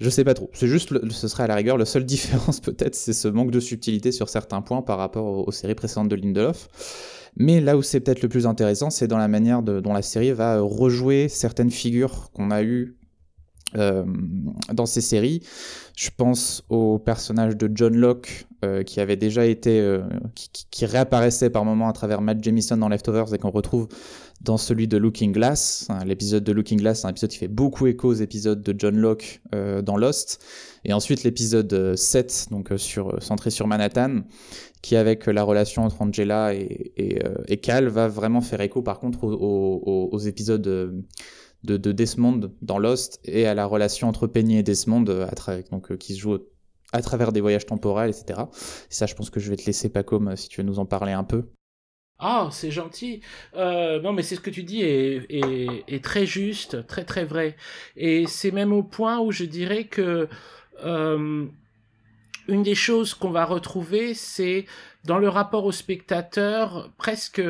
Je 0.01 0.09
sais 0.09 0.24
pas 0.24 0.32
trop. 0.32 0.49
C'est 0.55 0.68
juste, 0.68 1.07
ce 1.11 1.28
serait 1.28 1.43
à 1.43 1.49
la 1.49 1.55
rigueur, 1.55 1.76
la 1.76 1.84
seule 1.84 2.05
différence 2.07 2.61
peut-être, 2.61 2.95
c'est 2.95 3.12
ce 3.12 3.28
manque 3.28 3.51
de 3.51 3.61
subtilité 3.61 4.11
sur 4.11 4.30
certains 4.30 4.62
points 4.62 4.80
par 4.80 4.97
rapport 4.97 5.47
aux, 5.47 5.53
séries 5.53 5.74
précédentes 5.74 6.09
de 6.09 6.16
Lindelof. 6.16 7.30
Mais 7.36 7.61
là 7.61 7.76
où 7.76 7.82
c'est 7.82 8.01
peut-être 8.01 8.22
le 8.22 8.30
plus 8.30 8.47
intéressant, 8.47 8.89
c'est 8.89 9.07
dans 9.07 9.18
la 9.18 9.28
manière 9.28 9.62
dont 9.62 9.93
la 9.93 10.01
série 10.01 10.32
va 10.32 10.59
rejouer 10.59 11.28
certaines 11.28 11.70
figures 11.70 12.30
qu'on 12.32 12.51
a 12.51 12.62
eues 12.62 12.97
euh, 13.76 14.02
dans 14.72 14.86
ces 14.86 15.02
séries. 15.02 15.42
Je 15.94 16.08
pense 16.16 16.64
au 16.70 16.98
personnage 16.98 17.54
de 17.54 17.70
John 17.74 17.94
Locke 17.94 18.46
euh, 18.64 18.82
qui 18.82 18.98
avait 18.98 19.16
déjà 19.16 19.44
été, 19.44 19.78
euh, 19.80 20.00
qui, 20.34 20.86
réapparaissait 20.86 21.50
par 21.50 21.66
moments 21.66 21.88
à 21.88 21.92
travers 21.92 22.22
Matt 22.22 22.42
Jamison 22.42 22.78
dans 22.78 22.88
Leftovers 22.88 23.34
et 23.34 23.38
qu'on 23.38 23.50
retrouve 23.50 23.88
dans 24.40 24.56
celui 24.56 24.88
de 24.88 24.96
Looking 24.96 25.32
Glass. 25.32 25.86
L'épisode 26.06 26.44
de 26.44 26.52
Looking 26.52 26.78
Glass, 26.78 27.00
c'est 27.00 27.08
un 27.08 27.10
épisode 27.10 27.28
qui 27.28 27.36
fait 27.36 27.48
beaucoup 27.48 27.86
écho 27.86 28.08
aux 28.08 28.14
épisodes 28.14 28.62
de 28.62 28.74
John 28.78 28.96
Locke 28.96 29.42
dans 29.52 29.96
Lost. 29.96 30.42
Et 30.84 30.92
ensuite 30.94 31.24
l'épisode 31.24 31.94
7, 31.94 32.46
donc 32.50 32.70
sur, 32.76 33.20
centré 33.20 33.50
sur 33.50 33.66
Manhattan, 33.66 34.20
qui 34.80 34.96
avec 34.96 35.26
la 35.26 35.42
relation 35.42 35.84
entre 35.84 36.00
Angela 36.00 36.54
et, 36.54 36.92
et, 37.48 37.56
Cal 37.58 37.88
va 37.88 38.06
vraiment 38.06 38.40
faire 38.40 38.60
écho 38.60 38.80
par 38.80 39.00
contre 39.00 39.24
aux, 39.24 40.08
aux 40.12 40.18
épisodes 40.20 41.04
de, 41.64 41.76
Desmond 41.92 42.52
dans 42.62 42.78
Lost 42.78 43.20
et 43.24 43.46
à 43.46 43.54
la 43.54 43.66
relation 43.66 44.09
entre 44.09 44.26
Penny 44.26 44.59
et 44.59 44.62
Desmond 44.62 45.04
euh, 45.09 45.26
à 45.26 45.62
donc, 45.70 45.90
euh, 45.90 45.96
qui 45.96 46.14
se 46.14 46.20
joue 46.20 46.38
à 46.92 47.02
travers 47.02 47.32
des 47.32 47.40
voyages 47.40 47.66
temporels, 47.66 48.11
etc. 48.11 48.40
Et 48.90 48.94
ça, 48.94 49.06
je 49.06 49.14
pense 49.14 49.30
que 49.30 49.40
je 49.40 49.50
vais 49.50 49.56
te 49.56 49.66
laisser, 49.66 49.90
Paco, 49.90 50.20
si 50.36 50.48
tu 50.48 50.61
veux 50.61 50.66
nous 50.66 50.78
en 50.78 50.86
parler 50.86 51.12
un 51.12 51.24
peu. 51.24 51.48
Ah, 52.18 52.48
c'est 52.50 52.70
gentil. 52.70 53.20
Euh, 53.54 54.00
non, 54.00 54.12
mais 54.12 54.22
c'est 54.22 54.34
ce 54.34 54.40
que 54.40 54.50
tu 54.50 54.62
dis 54.62 54.82
est, 54.82 55.26
est, 55.30 56.02
très 56.02 56.26
juste, 56.26 56.86
très 56.86 57.04
très 57.04 57.24
vrai. 57.24 57.56
Et 57.96 58.26
c'est 58.26 58.50
même 58.50 58.72
au 58.72 58.82
point 58.82 59.20
où 59.20 59.30
je 59.30 59.44
dirais 59.44 59.84
que 59.84 60.28
une 62.48 62.62
des 62.62 62.74
choses 62.74 63.14
qu'on 63.14 63.30
va 63.30 63.44
retrouver, 63.44 64.14
c'est 64.14 64.64
dans 65.04 65.18
le 65.18 65.28
rapport 65.28 65.64
au 65.64 65.72
spectateur 65.72 66.90
presque 66.96 67.42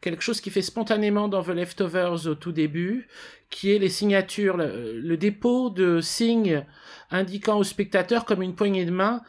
quelque 0.00 0.22
chose 0.22 0.40
qui 0.40 0.50
fait 0.50 0.62
spontanément 0.62 1.28
dans 1.28 1.42
The 1.42 1.48
Leftovers 1.48 2.26
au 2.26 2.34
tout 2.34 2.52
début, 2.52 3.08
qui 3.50 3.72
est 3.72 3.78
les 3.78 3.88
signatures, 3.88 4.56
le, 4.56 5.16
dépôt 5.16 5.70
de 5.70 6.00
signes 6.00 6.64
indiquant 7.10 7.58
au 7.58 7.64
spectateur 7.64 8.24
comme 8.24 8.42
une 8.42 8.54
poignée 8.54 8.84
de 8.84 8.90
main 8.90 9.22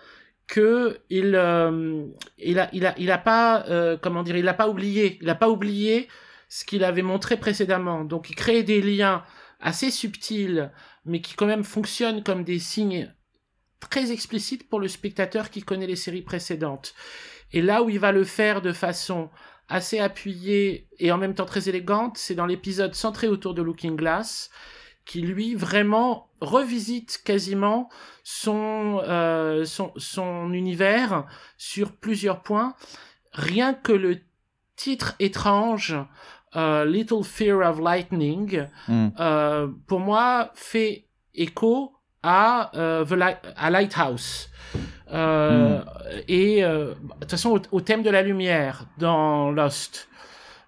que 0.47 0.99
il 1.09 1.35
euh, 1.35 2.05
il 2.37 2.59
a 2.59 2.69
il 2.73 2.85
a 2.85 2.93
il 2.97 3.09
a 3.09 3.17
pas 3.17 3.65
euh, 3.69 3.97
comment 3.97 4.21
dire 4.21 4.35
il 4.35 4.47
a 4.47 4.53
pas 4.53 4.67
oublié 4.67 5.17
il 5.21 5.29
a 5.29 5.35
pas 5.35 5.49
oublié 5.49 6.09
ce 6.49 6.65
qu'il 6.65 6.83
avait 6.83 7.01
montré 7.01 7.37
précédemment. 7.37 8.03
Donc 8.03 8.29
il 8.29 8.35
crée 8.35 8.63
des 8.63 8.81
liens 8.81 9.23
assez 9.59 9.91
subtils 9.91 10.71
mais 11.05 11.21
qui 11.21 11.35
quand 11.35 11.45
même 11.45 11.63
fonctionnent 11.63 12.23
comme 12.23 12.43
des 12.43 12.59
signes 12.59 13.13
très 13.79 14.11
explicites 14.11 14.69
pour 14.69 14.79
le 14.79 14.87
spectateur 14.87 15.49
qui 15.49 15.63
connaît 15.63 15.87
les 15.87 15.95
séries 15.95 16.21
précédentes. 16.21 16.93
Et 17.53 17.61
là 17.61 17.83
où 17.83 17.89
il 17.89 17.99
va 17.99 18.11
le 18.11 18.23
faire 18.23 18.61
de 18.61 18.71
façon 18.71 19.29
assez 19.71 19.99
appuyée 19.99 20.87
et 20.99 21.11
en 21.11 21.17
même 21.17 21.33
temps 21.33 21.45
très 21.45 21.69
élégante, 21.69 22.17
c'est 22.17 22.35
dans 22.35 22.45
l'épisode 22.45 22.93
centré 22.93 23.27
autour 23.27 23.53
de 23.53 23.61
Looking 23.61 23.95
Glass, 23.95 24.51
qui 25.05 25.21
lui 25.21 25.55
vraiment 25.55 26.29
revisite 26.41 27.21
quasiment 27.23 27.89
son, 28.23 29.01
euh, 29.07 29.63
son, 29.63 29.93
son 29.95 30.51
univers 30.53 31.25
sur 31.57 31.93
plusieurs 31.93 32.41
points. 32.41 32.75
Rien 33.31 33.73
que 33.73 33.93
le 33.93 34.19
titre 34.75 35.15
étrange, 35.19 35.95
euh, 36.55 36.83
Little 36.83 37.23
Fear 37.23 37.59
of 37.69 37.79
Lightning, 37.79 38.67
hmm. 38.89 39.07
euh, 39.19 39.67
pour 39.87 40.01
moi 40.01 40.51
fait 40.53 41.07
écho 41.33 41.93
à, 42.23 42.71
The 42.73 43.15
à 43.55 43.69
Lighthouse. 43.69 44.51
Euh, 45.13 45.79
hmm. 45.79 45.83
Et 46.27 46.63
euh, 46.63 46.93
de 46.93 47.19
toute 47.21 47.31
façon, 47.31 47.61
au, 47.71 47.81
thème 47.81 48.03
de 48.03 48.09
la 48.09 48.21
lumière 48.21 48.85
dans 48.97 49.51
Lost. 49.51 50.07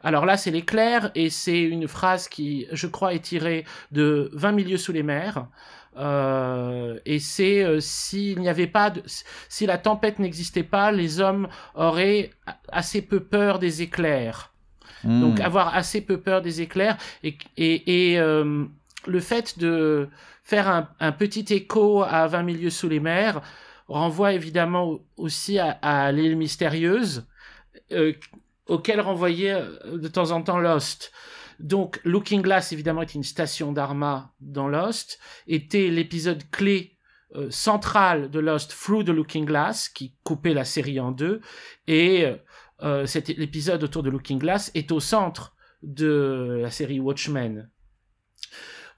Alors 0.04 0.26
là, 0.26 0.36
c'est 0.36 0.52
l'éclair 0.52 1.12
et 1.16 1.30
c'est 1.30 1.62
une 1.62 1.88
phrase 1.88 2.28
qui, 2.28 2.68
je 2.72 2.88
crois, 2.88 3.14
est 3.14 3.20
tirée 3.24 3.64
de 3.92 4.30
20 4.34 4.52
milieux 4.52 4.78
sous 4.78 4.92
les 4.92 5.04
mers. 5.04 5.48
Euh, 5.96 7.00
et 7.06 7.20
c'est 7.20 7.64
euh, 7.64 7.80
s'il 7.80 8.40
n'y 8.40 8.50
avait 8.50 8.68
pas 8.68 8.90
de, 8.90 9.04
si 9.48 9.66
la 9.66 9.78
tempête 9.78 10.20
n'existait 10.20 10.64
pas, 10.64 10.92
les 10.92 11.22
hommes 11.22 11.48
auraient 11.76 12.32
assez 12.70 13.02
peu 13.02 13.20
peur 13.22 13.60
des 13.60 13.82
éclairs. 13.82 14.52
Hmm. 15.04 15.22
Donc 15.22 15.40
avoir 15.40 15.76
assez 15.76 16.02
peu 16.02 16.20
peur 16.20 16.42
des 16.42 16.62
éclairs 16.62 16.98
et, 17.24 17.38
et, 17.58 18.12
et 18.12 18.20
euh, 18.20 18.66
le 19.08 19.20
fait 19.20 19.58
de 19.60 20.10
faire 20.44 20.88
un, 21.00 21.12
petit 21.12 21.54
écho 21.54 22.04
à 22.04 22.28
20 22.28 22.44
milieux 22.44 22.70
sous 22.70 22.90
les 22.90 23.00
mers, 23.00 23.42
renvoie 23.88 24.34
évidemment 24.34 25.00
aussi 25.18 25.60
à, 25.60 26.12
l'île 26.12 26.38
mystérieuse, 26.38 27.28
euh, 27.92 28.14
auquel 28.68 29.02
renvoyait 29.02 29.54
euh, 29.54 29.98
de 29.98 30.08
temps 30.08 30.32
en 30.32 30.42
temps 30.42 30.60
Lost. 30.60 31.12
Donc, 31.60 32.00
Looking 32.04 32.42
Glass, 32.42 32.72
évidemment, 32.72 33.02
est 33.02 33.14
une 33.14 33.24
station 33.24 33.72
d'Arma 33.72 34.34
dans 34.40 34.68
Lost, 34.68 35.20
était 35.48 35.90
l'épisode 35.90 36.50
clé 36.50 36.98
euh, 37.36 37.50
central 37.52 38.30
de 38.30 38.40
Lost, 38.40 38.72
Through 38.72 39.06
the 39.06 39.10
Looking 39.10 39.46
Glass, 39.46 39.90
qui 39.90 40.16
coupait 40.24 40.54
la 40.54 40.66
série 40.66 41.00
en 41.00 41.12
deux, 41.12 41.42
et 41.88 42.26
euh, 42.82 43.06
l'épisode 43.38 43.84
autour 43.84 44.04
de 44.04 44.10
Looking 44.10 44.40
Glass 44.40 44.72
est 44.76 44.92
au 44.92 45.00
centre 45.00 45.56
de 45.84 46.60
la 46.62 46.70
série 46.70 47.00
Watchmen 47.00 47.70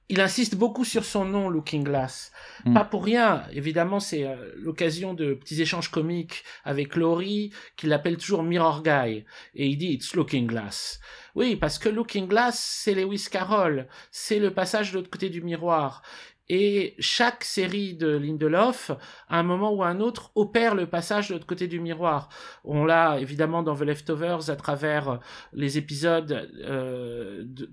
il 0.10 0.22
insiste 0.22 0.56
beaucoup 0.56 0.86
sur 0.86 1.04
son 1.04 1.26
nom, 1.26 1.50
Looking 1.50 1.84
Glass. 1.84 2.32
Hmm. 2.66 2.74
Pas 2.74 2.84
pour 2.84 3.04
rien. 3.04 3.44
Évidemment, 3.52 4.00
c'est 4.00 4.26
euh, 4.26 4.52
l'occasion 4.56 5.14
de 5.14 5.34
petits 5.34 5.62
échanges 5.62 5.90
comiques 5.90 6.44
avec 6.64 6.96
Laurie, 6.96 7.52
qui 7.76 7.88
l'appelle 7.88 8.18
toujours 8.18 8.44
Mirror 8.44 8.84
Guy. 8.84 9.26
Et 9.56 9.68
il 9.68 9.78
dit 9.78 9.94
It's 9.94 10.14
Looking 10.14 10.46
Glass. 10.46 11.00
Oui, 11.34 11.56
parce 11.56 11.80
que 11.80 11.90
Looking 11.90 12.28
Glass, 12.28 12.60
c'est 12.60 12.94
Lewis 12.94 13.28
Carroll. 13.32 13.88
C'est 14.12 14.40
le 14.40 14.54
passage 14.54 14.92
de 14.92 14.98
l'autre 14.98 15.10
côté 15.10 15.30
du 15.30 15.42
miroir. 15.42 16.04
Et 16.48 16.96
chaque 17.00 17.44
série 17.44 17.96
de 17.96 18.08
Lindelof, 18.08 18.92
à 19.30 19.40
un 19.40 19.44
moment 19.44 19.74
ou 19.74 19.84
à 19.84 19.88
un 19.88 20.00
autre, 20.00 20.32
opère 20.36 20.76
le 20.76 20.86
passage 20.86 21.30
de 21.30 21.34
l'autre 21.34 21.48
côté 21.48 21.68
du 21.68 21.80
miroir. 21.80 22.30
On 22.64 22.86
l'a 22.86 23.20
évidemment 23.20 23.64
dans 23.64 23.76
The 23.76 23.82
Leftovers 23.82 24.50
à 24.50 24.56
travers 24.56 25.20
les 25.54 25.78
épisodes 25.80 26.50
euh, 26.64 27.44
de, 27.46 27.68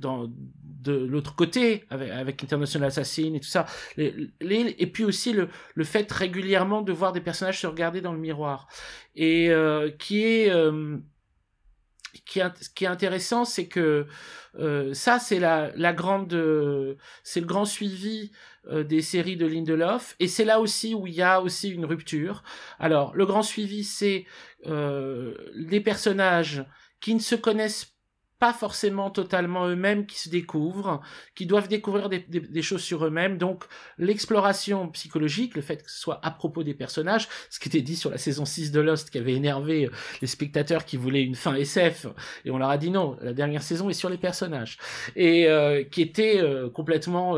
de 0.83 0.93
l'autre 1.07 1.35
côté, 1.35 1.85
avec, 1.91 2.43
International 2.43 2.89
Assassin 2.89 3.35
et 3.35 3.41
tout 3.41 3.49
ça. 3.49 3.66
et 3.99 4.87
puis 4.87 5.05
aussi 5.05 5.33
le, 5.33 5.49
le 5.75 5.85
fait 5.85 6.11
régulièrement 6.11 6.83
de 6.83 6.93
voir 6.93 7.12
des 7.12 7.20
personnages 7.20 7.61
se 7.61 7.66
regarder 7.66 8.01
dans 8.01 8.12
le 8.12 8.18
miroir. 8.18 8.68
Et 9.14 9.51
euh, 9.51 9.91
qui 9.91 10.25
est... 10.25 10.51
Euh, 10.51 10.99
qui 12.21 12.41
ce 12.41 12.69
qui 12.71 12.85
est 12.85 12.89
intéressant, 12.89 13.45
c'est 13.45 13.67
que 13.67 14.07
euh, 14.59 14.95
ça, 14.95 15.19
c'est 15.19 15.39
la, 15.41 15.73
la 15.77 15.93
grande, 15.93 16.33
euh, 16.35 16.97
c'est 17.23 17.41
le 17.41 17.47
grand 17.47 17.65
suivi 17.65 18.33
euh, 18.69 18.85
des 18.85 19.03
séries 19.03 19.37
de 19.37 19.47
Lindelof, 19.47 20.15
et 20.21 20.29
c'est 20.29 20.45
là 20.45 20.61
aussi 20.61 20.95
où 20.95 21.07
il 21.07 21.15
y 21.15 21.23
a 21.23 21.41
aussi 21.41 21.71
une 21.71 21.85
rupture. 21.85 22.43
Alors, 22.79 23.15
le 23.15 23.27
grand 23.27 23.43
suivi, 23.43 23.85
c'est 23.85 24.27
euh, 24.67 25.35
des 25.57 25.81
personnages 25.81 26.65
qui 27.01 27.15
ne 27.15 27.21
se 27.21 27.35
connaissent 27.35 27.91
pas 28.43 28.53
forcément 28.53 29.09
totalement 29.09 29.68
eux-mêmes 29.68 30.05
qui 30.05 30.18
se 30.18 30.28
découvrent, 30.28 31.01
qui 31.36 31.47
doivent 31.47 31.68
découvrir 31.68 32.09
des, 32.09 32.62
choses 32.62 32.82
sur 32.82 33.07
eux-mêmes. 33.07 33.38
Donc 33.38 33.62
l'exploration 33.99 34.88
psychologique, 34.88 35.55
le 35.55 35.62
fait 35.62 35.84
que 35.84 35.88
ce 35.88 36.01
soit 36.01 36.18
à 36.24 36.32
propos 36.32 36.64
des 36.64 36.74
personnages, 36.74 37.28
ce 37.51 37.61
qui 37.61 37.68
était 37.68 37.82
dit 37.82 37.95
sur 37.95 38.11
la 38.11 38.18
saison 38.18 38.45
6 38.45 38.72
de 38.72 38.80
Lost 38.80 39.11
qui 39.11 39.18
avait 39.18 39.34
énervé 39.34 39.84
euh, 39.84 39.90
les 40.22 40.26
spectateurs 40.26 40.84
qui 40.84 40.97
voulaient 40.97 41.22
une 41.22 41.36
fin 41.36 41.55
SF, 41.55 42.09
et 42.45 42.51
on 42.51 42.59
leur 42.59 42.70
a 42.70 42.78
dit 42.78 42.90
non, 42.90 43.16
la 43.22 43.32
dernière 43.32 43.62
saison 43.62 43.88
est 43.90 43.93
sur 43.93 44.09
les 44.09 44.18
personnages, 44.18 44.76
et 45.14 45.47
euh, 45.47 45.84
qui 45.84 46.03
était 46.03 46.40
euh, 46.40 46.68
complètement 46.68 47.36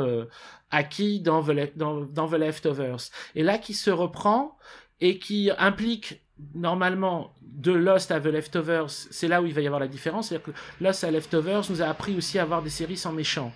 acquis 0.71 1.21
dans 1.21 1.43
The, 1.43 1.77
dans, 1.77 2.01
dans 2.01 2.29
The 2.29 2.39
Leftovers. 2.39 3.11
Et 3.35 3.43
là, 3.43 3.59
qui 3.59 3.75
se 3.75 3.91
reprend 3.91 4.57
et 5.03 5.19
qui 5.19 5.51
implique 5.59 6.24
normalement 6.55 7.35
de 7.43 7.73
Lost 7.73 8.11
à 8.11 8.21
The 8.21 8.27
Leftovers, 8.27 8.91
c'est 8.91 9.29
là 9.29 9.41
où 9.41 9.47
il 9.47 9.55
va 9.55 9.61
y 9.61 9.67
avoir 9.67 9.81
la 9.81 9.89
différence. 9.89 10.29
C'est-à-dire 10.29 10.53
que 10.53 10.85
Lost 10.85 11.05
à 11.05 11.11
Leftovers 11.11 11.63
nous 11.71 11.83
a 11.83 11.87
appris 11.87 12.17
aussi 12.17 12.39
à 12.39 12.43
avoir 12.43 12.63
des 12.63 12.71
séries 12.71 12.97
sans 12.97 13.13
méchants. 13.13 13.53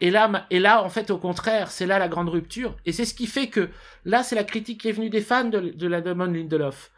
Et 0.00 0.10
là, 0.10 0.46
et 0.50 0.58
là, 0.58 0.82
en 0.82 0.88
fait, 0.88 1.10
au 1.10 1.18
contraire, 1.18 1.70
c'est 1.70 1.86
là 1.86 1.98
la 1.98 2.08
grande 2.08 2.28
rupture. 2.28 2.76
Et 2.86 2.92
c'est 2.92 3.04
ce 3.04 3.14
qui 3.14 3.26
fait 3.26 3.46
que 3.46 3.68
là, 4.04 4.22
c'est 4.22 4.34
la 4.34 4.44
critique 4.44 4.80
qui 4.80 4.88
est 4.88 4.92
venue 4.92 5.10
des 5.10 5.20
fans 5.20 5.44
de, 5.44 5.60
de 5.60 5.86
la 5.86 6.00
demande 6.00 6.34
Lindelof. 6.34 6.90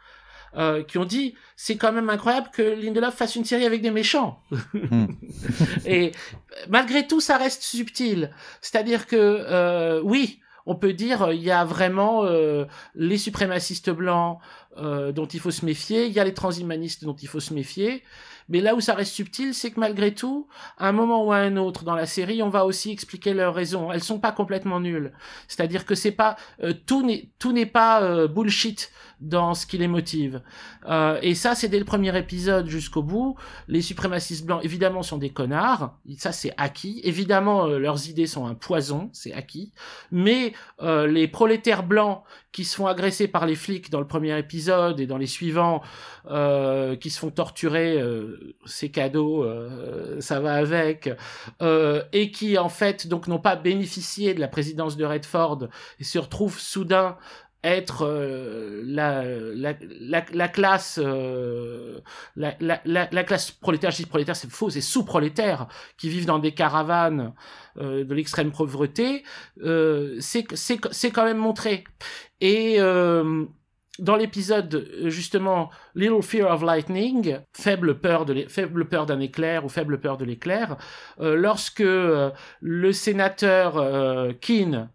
Euh, 0.57 0.83
qui 0.83 0.97
ont 0.97 1.05
dit 1.05 1.35
c'est 1.57 1.75
quand 1.75 1.91
même 1.91 2.09
incroyable 2.09 2.47
que 2.53 2.61
Lindelof 2.61 3.13
fasse 3.13 3.35
une 3.35 3.43
série 3.43 3.65
avec 3.65 3.81
des 3.81 3.91
méchants. 3.91 4.39
Hmm. 4.73 5.07
et 5.85 6.13
malgré 6.69 7.05
tout, 7.05 7.19
ça 7.19 7.37
reste 7.37 7.61
subtil. 7.61 8.31
C'est-à-dire 8.61 9.05
que 9.05 9.17
euh, 9.17 9.99
oui, 10.01 10.39
on 10.65 10.75
peut 10.75 10.93
dire 10.93 11.33
il 11.33 11.43
y 11.43 11.51
a 11.51 11.65
vraiment 11.65 12.23
euh, 12.23 12.63
les 12.95 13.17
suprémacistes 13.17 13.89
blancs 13.89 14.39
euh, 14.77 15.11
dont 15.11 15.25
il 15.25 15.39
faut 15.39 15.51
se 15.51 15.65
méfier, 15.65 16.05
il 16.05 16.13
y 16.13 16.19
a 16.19 16.23
les 16.23 16.33
transhumanistes 16.33 17.03
dont 17.03 17.15
il 17.15 17.27
faut 17.27 17.39
se 17.39 17.53
méfier. 17.53 18.03
Mais 18.49 18.61
là 18.61 18.75
où 18.75 18.81
ça 18.81 18.93
reste 18.93 19.13
subtil, 19.13 19.53
c'est 19.53 19.71
que 19.71 19.79
malgré 19.79 20.13
tout, 20.13 20.47
à 20.77 20.87
un 20.87 20.91
moment 20.91 21.25
ou 21.25 21.31
à 21.31 21.37
un 21.37 21.57
autre 21.57 21.83
dans 21.83 21.95
la 21.95 22.05
série, 22.05 22.43
on 22.43 22.49
va 22.49 22.65
aussi 22.65 22.91
expliquer 22.91 23.33
leurs 23.33 23.55
raisons. 23.55 23.91
Elles 23.91 24.03
sont 24.03 24.19
pas 24.19 24.31
complètement 24.31 24.79
nulles. 24.79 25.13
C'est-à-dire 25.47 25.85
que 25.85 25.95
c'est 25.95 26.11
pas 26.11 26.35
euh, 26.63 26.73
tout 26.85 27.05
n'est 27.05 27.29
tout 27.39 27.51
n'est 27.51 27.65
pas 27.65 28.03
euh, 28.03 28.27
bullshit 28.27 28.91
dans 29.19 29.53
ce 29.53 29.65
qui 29.65 29.77
les 29.77 29.87
motive. 29.87 30.41
Euh, 30.87 31.17
et 31.21 31.35
ça, 31.35 31.55
c'est 31.55 31.69
dès 31.69 31.79
le 31.79 31.85
premier 31.85 32.15
épisode 32.17 32.67
jusqu'au 32.67 33.01
bout. 33.01 33.35
Les 33.67 33.81
suprémacistes 33.81 34.45
blancs, 34.45 34.63
évidemment, 34.63 35.03
sont 35.03 35.17
des 35.17 35.31
connards. 35.31 35.97
Ça, 36.17 36.31
c'est 36.31 36.51
acquis. 36.57 37.01
Évidemment, 37.03 37.65
leurs 37.65 38.09
idées 38.09 38.27
sont 38.27 38.45
un 38.45 38.55
poison. 38.55 39.09
C'est 39.13 39.33
acquis. 39.33 39.71
Mais 40.11 40.53
les 40.81 41.27
prolétaires 41.27 41.83
blancs 41.83 42.23
qui 42.55 42.63
se 42.63 42.77
font 42.77 42.87
agresser 42.87 43.27
par 43.27 43.45
les 43.45 43.55
flics 43.55 43.89
dans 43.89 43.99
le 43.99 44.07
premier 44.07 44.39
épisode 44.39 45.01
et 45.01 45.07
dans 45.07 45.17
les 45.17 45.27
suivants, 45.27 45.81
euh, 46.29 46.95
qui 46.95 47.09
se 47.09 47.19
font 47.19 47.29
torturer, 47.29 48.01
euh, 48.35 48.55
ces 48.65 48.89
cadeaux, 48.89 49.43
euh, 49.43 50.19
ça 50.21 50.39
va 50.39 50.55
avec, 50.55 51.09
euh, 51.61 52.03
et 52.13 52.31
qui 52.31 52.57
en 52.57 52.69
fait 52.69 53.07
donc 53.07 53.27
n'ont 53.27 53.39
pas 53.39 53.55
bénéficié 53.55 54.33
de 54.33 54.39
la 54.39 54.47
présidence 54.47 54.97
de 54.97 55.05
Redford 55.05 55.67
et 55.99 56.03
se 56.03 56.19
retrouvent 56.19 56.59
soudain 56.59 57.17
être 57.63 58.05
euh, 58.05 58.83
la, 58.85 59.23
la, 59.25 59.73
la, 59.99 60.25
la, 60.31 60.47
classe 60.47 60.99
la, 60.99 62.55
la, 62.59 62.81
la, 62.85 63.23
classe 63.23 63.49
prolétaire, 63.51 63.89
je 63.89 63.97
dis 63.97 64.05
prolétaire 64.05 64.35
c'est 64.35 64.51
faux, 64.51 64.69
c'est 64.69 64.81
sous-prolétaire 64.81 65.67
qui 65.97 66.09
vivent 66.09 66.27
dans 66.27 66.39
des 66.39 66.53
caravanes 66.53 67.33
de 67.79 68.13
l'extrême 68.13 68.51
pauvreté, 68.51 69.23
c'est 70.19 70.45
c'est 70.53 71.11
quand 71.11 71.25
même 71.25 71.37
montré. 71.37 71.85
Et 72.39 72.77
dans 73.99 74.15
l'épisode 74.15 74.89
justement 75.05 75.69
Little 75.95 76.21
Fear 76.21 76.51
of 76.51 76.61
Lightning, 76.63 77.39
faible 77.53 77.99
peur 77.99 78.25
de 78.25 78.45
faible 78.47 78.85
peur 78.85 79.05
d'un 79.05 79.19
éclair 79.19 79.65
ou 79.65 79.69
faible 79.69 79.99
peur 79.99 80.17
de 80.17 80.25
l'éclair, 80.25 80.77
euh, 81.19 81.35
lorsque 81.35 81.81
euh, 81.81 82.31
le 82.61 82.91
sénateur 82.91 83.77
euh, 83.77 84.33
Keane, 84.33 84.89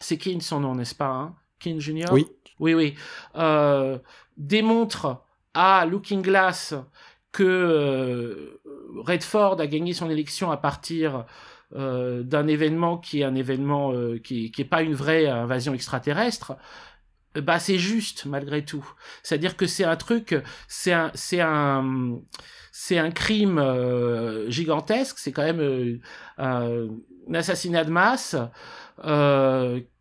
c'est 0.00 0.18
Keane 0.18 0.40
son 0.40 0.60
nom 0.60 0.74
n'est-ce 0.74 0.94
pas 0.94 1.08
hein 1.08 1.34
King 1.58 1.80
Junior? 1.80 2.12
Oui. 2.12 2.26
Oui, 2.58 2.74
oui. 2.74 2.94
Euh, 3.36 3.98
démontre 4.36 5.22
à 5.54 5.86
Looking 5.86 6.22
Glass 6.22 6.74
que 7.32 7.42
euh, 7.42 8.60
Redford 8.96 9.60
a 9.60 9.66
gagné 9.66 9.92
son 9.92 10.08
élection 10.08 10.50
à 10.50 10.56
partir 10.56 11.26
euh, 11.74 12.22
d'un 12.22 12.46
événement 12.46 12.96
qui 12.96 13.20
est 13.20 13.24
un 13.24 13.34
événement 13.34 13.92
euh, 13.92 14.18
qui, 14.18 14.50
qui 14.50 14.62
est 14.62 14.66
pas 14.66 14.82
une 14.82 14.94
vraie 14.94 15.26
invasion 15.26 15.74
extraterrestre. 15.74 16.56
Bah 17.42 17.58
c'est 17.58 17.78
juste 17.78 18.24
malgré 18.26 18.64
tout. 18.64 18.86
C'est-à-dire 19.22 19.56
que 19.56 19.66
c'est 19.66 19.84
un 19.84 19.96
truc, 19.96 20.36
c'est 20.68 20.92
un, 20.92 21.10
c'est 21.14 21.40
un, 21.40 22.18
c'est 22.72 22.98
un 22.98 23.10
crime 23.10 23.58
euh, 23.58 24.50
gigantesque. 24.50 25.18
C'est 25.18 25.32
quand 25.32 25.42
même 25.44 25.60
euh, 25.60 25.98
un, 26.38 26.88
assassinat 27.34 27.84
de 27.84 27.90
masse 27.90 28.36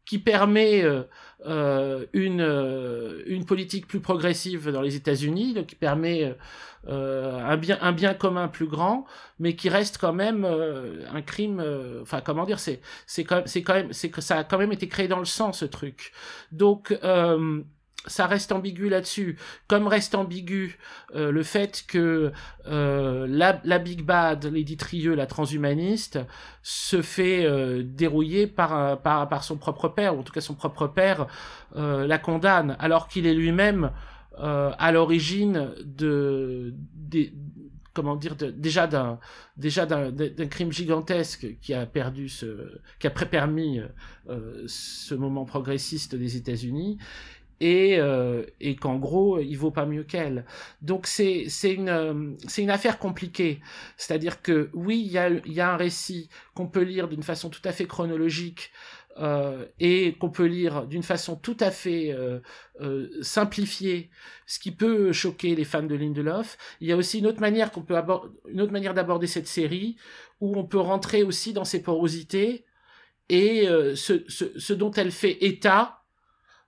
qui 0.05 0.19
permet 0.19 0.83
euh, 1.45 2.05
une, 2.13 2.41
euh, 2.41 3.21
une 3.27 3.45
politique 3.45 3.87
plus 3.87 3.99
progressive 3.99 4.71
dans 4.71 4.81
les 4.81 4.95
États-Unis, 4.95 5.65
qui 5.67 5.75
permet 5.75 6.35
euh, 6.87 7.39
un, 7.39 7.57
bien, 7.57 7.77
un 7.81 7.91
bien 7.91 8.13
commun 8.13 8.47
plus 8.47 8.67
grand, 8.67 9.05
mais 9.39 9.55
qui 9.55 9.69
reste 9.69 9.97
quand 9.97 10.13
même 10.13 10.45
un 10.45 11.21
crime. 11.21 11.63
Enfin, 12.01 12.21
comment 12.21 12.45
dire, 12.45 12.59
c'est 12.59 12.79
quand, 13.23 13.43
quand 13.45 13.73
même 13.73 13.93
ça 13.93 14.39
a 14.39 14.43
quand 14.43 14.57
même 14.57 14.71
été 14.71 14.87
créé 14.87 15.07
dans 15.07 15.19
le 15.19 15.25
sang 15.25 15.53
ce 15.53 15.65
truc. 15.65 16.13
Donc 16.51 16.97
ça 18.07 18.27
reste 18.27 18.51
ambigu 18.51 18.89
là-dessus, 18.89 19.37
comme 19.67 19.87
reste 19.87 20.15
ambigu 20.15 20.77
euh, 21.15 21.31
le 21.31 21.43
fait 21.43 21.83
que 21.87 22.31
euh, 22.67 23.27
la, 23.29 23.59
la, 23.63 23.79
Big 23.79 24.03
Bad, 24.03 24.45
Lady 24.45 24.77
Trieux, 24.77 25.15
la 25.15 25.25
transhumaniste, 25.25 26.19
se 26.63 27.01
fait 27.01 27.45
euh, 27.45 27.83
dérouiller 27.83 28.47
par, 28.47 29.01
par, 29.01 29.29
par 29.29 29.43
son 29.43 29.57
propre 29.57 29.89
père, 29.89 30.15
ou 30.15 30.19
en 30.19 30.23
tout 30.23 30.33
cas 30.33 30.41
son 30.41 30.55
propre 30.55 30.87
père 30.87 31.27
euh, 31.75 32.07
la 32.07 32.17
condamne, 32.17 32.75
alors 32.79 33.07
qu'il 33.07 33.27
est 33.27 33.33
lui-même 33.33 33.91
euh, 34.39 34.71
à 34.77 34.91
l'origine 34.91 35.71
de, 35.83 36.73
de, 36.93 37.29
comment 37.93 38.15
dire 38.15 38.35
de, 38.35 38.51
déjà 38.51 38.87
d'un 38.87 39.19
déjà 39.57 39.85
d'un 39.85 40.47
crime 40.47 40.71
gigantesque 40.71 41.57
qui 41.61 41.73
a 41.73 41.85
perdu 41.85 42.27
ce 42.27 42.79
qui 42.99 43.07
a 43.07 43.09
prépermis 43.09 43.79
euh, 44.29 44.63
ce 44.67 45.15
moment 45.15 45.45
progressiste 45.45 46.15
des 46.15 46.35
États-Unis 46.35 46.97
et, 47.59 47.97
euh, 47.99 48.43
et 48.59 48.75
qu'en 48.75 48.97
gros 48.97 49.39
il 49.39 49.55
vaut 49.55 49.71
pas 49.71 49.85
mieux 49.85 50.03
qu'elle. 50.03 50.45
Donc 50.81 51.07
c'est 51.07 51.45
c'est 51.49 51.73
une 51.73 51.89
euh, 51.89 52.31
c'est 52.47 52.63
une 52.63 52.69
affaire 52.69 52.99
compliquée. 52.99 53.61
C'est-à-dire 53.97 54.41
que 54.41 54.69
oui 54.73 55.01
il 55.05 55.11
y 55.11 55.17
a 55.17 55.29
il 55.29 55.53
y 55.53 55.61
a 55.61 55.71
un 55.73 55.77
récit 55.77 56.29
qu'on 56.53 56.67
peut 56.67 56.83
lire 56.83 57.07
d'une 57.07 57.23
façon 57.23 57.49
tout 57.49 57.61
à 57.65 57.71
fait 57.71 57.85
chronologique 57.85 58.71
euh, 59.17 59.65
et 59.79 60.15
qu'on 60.19 60.29
peut 60.29 60.45
lire 60.45 60.85
d'une 60.87 61.03
façon 61.03 61.37
tout 61.37 61.55
à 61.61 61.71
fait 61.71 62.11
euh, 62.11 62.39
euh, 62.81 63.09
simplifiée, 63.21 64.09
ce 64.45 64.59
qui 64.59 64.71
peut 64.71 65.13
choquer 65.13 65.55
les 65.55 65.63
fans 65.63 65.83
de 65.83 65.95
Lindelof. 65.95 66.57
Il 66.81 66.87
y 66.89 66.91
a 66.91 66.97
aussi 66.97 67.19
une 67.19 67.27
autre 67.27 67.39
manière 67.39 67.71
qu'on 67.71 67.81
peut 67.81 67.95
une 68.49 68.59
autre 68.59 68.73
manière 68.73 68.93
d'aborder 68.93 69.27
cette 69.27 69.47
série 69.47 69.95
où 70.41 70.57
on 70.57 70.65
peut 70.65 70.79
rentrer 70.79 71.23
aussi 71.23 71.53
dans 71.53 71.63
ses 71.63 71.81
porosités 71.81 72.65
et 73.29 73.69
euh, 73.69 73.95
ce, 73.95 74.25
ce, 74.27 74.59
ce 74.59 74.73
dont 74.73 74.91
elle 74.91 75.11
fait 75.11 75.45
état 75.45 76.04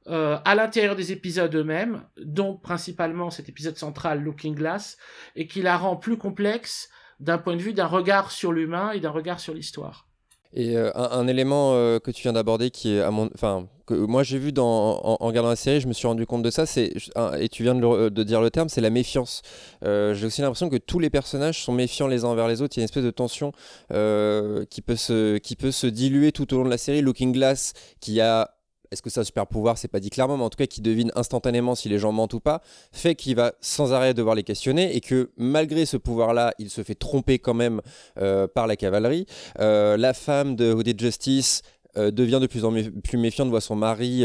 euh, 0.10 0.38
à 0.46 0.56
l'intérieur 0.56 0.96
des 0.96 1.12
épisodes 1.12 1.54
eux-mêmes, 1.54 2.04
dont 2.18 2.56
principalement 2.56 3.30
cet 3.30 3.50
épisode 3.50 3.78
central 3.78 4.24
Looking 4.24 4.56
Glass, 4.56 4.98
et 5.36 5.48
qui 5.48 5.62
la 5.62 5.78
rend 5.78 5.98
plus 5.98 6.18
complexe 6.18 6.90
d'un 7.20 7.38
point 7.38 7.58
de 7.58 7.62
vue 7.62 7.74
d'un 7.74 7.88
regard 7.88 8.32
sur 8.32 8.54
l'humain 8.54 8.92
et 8.92 9.02
d'un 9.02 9.10
regard 9.10 9.40
sur 9.40 9.54
l'histoire. 9.54 10.08
Et 10.54 10.78
euh, 10.78 10.92
un, 10.96 11.20
un, 11.20 11.28
élément 11.28 11.74
euh, 11.74 12.00
que 12.00 12.10
tu 12.10 12.22
viens 12.22 12.32
d'aborder 12.32 12.72
qui 12.72 12.96
est 12.96 13.02
à 13.02 13.12
mon, 13.12 13.30
enfin 13.34 13.68
que 13.86 13.94
moi 13.94 14.24
j'ai 14.24 14.38
vu 14.38 14.54
en, 14.58 15.18
regardant 15.20 15.50
la 15.50 15.58
série, 15.58 15.82
je 15.82 15.88
me 15.88 15.94
suis 15.94 16.08
rendu 16.08 16.26
compte 16.26 16.42
de 16.42 16.50
ça, 16.50 16.66
c'est 16.66 16.94
et 17.40 17.50
tu 17.50 17.64
viens 17.64 17.76
de, 17.76 18.24
dire 18.24 18.42
le 18.42 18.50
terme, 18.50 18.70
c'est 18.70 18.82
la 18.82 18.90
méfiance. 18.90 19.42
J'ai 19.82 20.26
aussi 20.26 20.42
l'impression 20.42 20.70
que 20.70 20.78
tous 20.78 21.00
les 21.00 21.10
personnages 21.10 21.64
sont 21.64 21.74
méfiants 21.74 22.08
les 22.08 22.24
uns 22.26 22.30
envers 22.30 22.48
les 22.48 22.62
autres. 22.62 22.78
Il 22.78 22.80
y 22.80 22.82
a 22.82 22.84
une 22.84 22.86
espèce 22.86 23.04
de 23.04 23.12
tension 23.12 23.52
qui 23.90 24.82
peut 24.82 24.96
se 24.96 25.38
qui 25.38 25.56
peut 25.56 25.72
se 25.72 25.88
diluer 25.88 26.34
tout 26.34 26.54
au 26.54 26.58
long 26.58 26.66
de 26.66 26.70
la 26.70 26.78
série. 26.78 27.02
Looking 27.02 27.32
Glass 27.32 27.74
qui 28.02 28.20
a 28.20 28.57
est-ce 28.92 29.02
que 29.02 29.10
c'est 29.10 29.20
un 29.20 29.24
super 29.24 29.48
pouvoir 29.48 29.78
C'est 29.78 29.88
pas 29.88 30.00
dit 30.00 30.10
clairement, 30.10 30.38
mais 30.38 30.44
en 30.44 30.50
tout 30.50 30.58
cas 30.58 30.68
qui 30.68 30.82
devine 30.82 31.12
instantanément 31.16 31.76
si 31.76 31.90
les 31.90 32.00
gens 32.00 32.12
mentent 32.12 32.34
ou 32.34 32.40
pas, 32.40 32.62
fait 32.92 33.16
qu'il 33.16 33.36
va 33.36 33.54
sans 33.62 33.94
arrêt 33.94 34.14
devoir 34.14 34.36
les 34.36 34.44
questionner 34.44 34.96
et 34.96 35.02
que 35.02 35.32
malgré 35.38 35.86
ce 35.86 35.98
pouvoir-là, 35.98 36.54
il 36.60 36.70
se 36.70 36.84
fait 36.84 36.96
tromper 36.96 37.40
quand 37.40 37.54
même 37.54 37.82
euh, 38.20 38.48
par 38.48 38.68
la 38.68 38.76
cavalerie. 38.76 39.26
Euh, 39.60 39.98
la 39.98 40.14
femme 40.14 40.56
de 40.56 40.74
Hooded 40.74 41.00
Justice 41.00 41.62
euh, 41.98 42.12
devient 42.12 42.40
de 42.42 42.48
plus 42.48 42.66
en 42.66 42.74
plus 43.04 43.18
méfiante, 43.18 43.50
voit 43.50 43.62
son 43.62 43.76
mari 43.76 44.24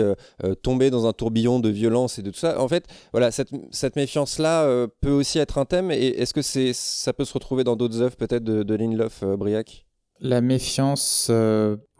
tomber 0.62 0.90
dans 0.90 1.06
un 1.06 1.12
tourbillon 1.12 1.58
de 1.60 1.68
violence 1.68 2.18
et 2.18 2.22
de 2.22 2.30
tout 2.30 2.38
ça. 2.38 2.60
En 2.60 2.68
fait, 2.68 2.86
voilà, 3.12 3.30
cette, 3.30 3.50
cette 3.70 3.96
méfiance-là 3.96 4.86
peut 5.00 5.10
aussi 5.10 5.38
être 5.38 5.58
un 5.58 5.64
thème. 5.64 5.90
Et 5.90 6.08
est-ce 6.08 6.34
que 6.34 6.42
c'est, 6.42 6.72
ça 6.72 7.12
peut 7.12 7.24
se 7.24 7.32
retrouver 7.32 7.64
dans 7.64 7.76
d'autres 7.76 8.00
œuvres 8.00 8.16
peut-être 8.16 8.44
de, 8.44 8.62
de 8.62 8.74
Lindelof, 8.74 9.24
Briac? 9.24 9.86
La 10.20 10.40
méfiance, 10.40 11.30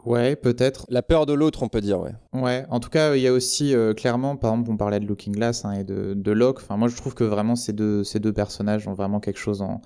Ouais, 0.05 0.35
peut-être. 0.35 0.85
La 0.89 1.01
peur 1.01 1.25
de 1.25 1.33
l'autre, 1.33 1.63
on 1.63 1.69
peut 1.69 1.81
dire, 1.81 1.99
ouais. 1.99 2.11
Ouais, 2.33 2.65
en 2.69 2.79
tout 2.79 2.89
cas, 2.89 3.15
il 3.15 3.21
y 3.21 3.27
a 3.27 3.33
aussi 3.33 3.73
euh, 3.73 3.93
clairement, 3.93 4.35
par 4.35 4.51
exemple, 4.51 4.71
on 4.71 4.77
parlait 4.77 4.99
de 4.99 5.05
Looking 5.05 5.33
Glass 5.33 5.63
hein, 5.65 5.71
et 5.73 5.83
de, 5.83 6.13
de 6.13 6.31
Locke. 6.31 6.59
Enfin, 6.61 6.75
moi, 6.77 6.89
je 6.89 6.95
trouve 6.97 7.13
que 7.13 7.23
vraiment 7.23 7.55
ces 7.55 7.73
deux, 7.73 8.03
ces 8.03 8.19
deux 8.19 8.33
personnages 8.33 8.87
ont 8.87 8.93
vraiment 8.93 9.19
quelque 9.19 9.39
chose 9.39 9.61
en, 9.61 9.81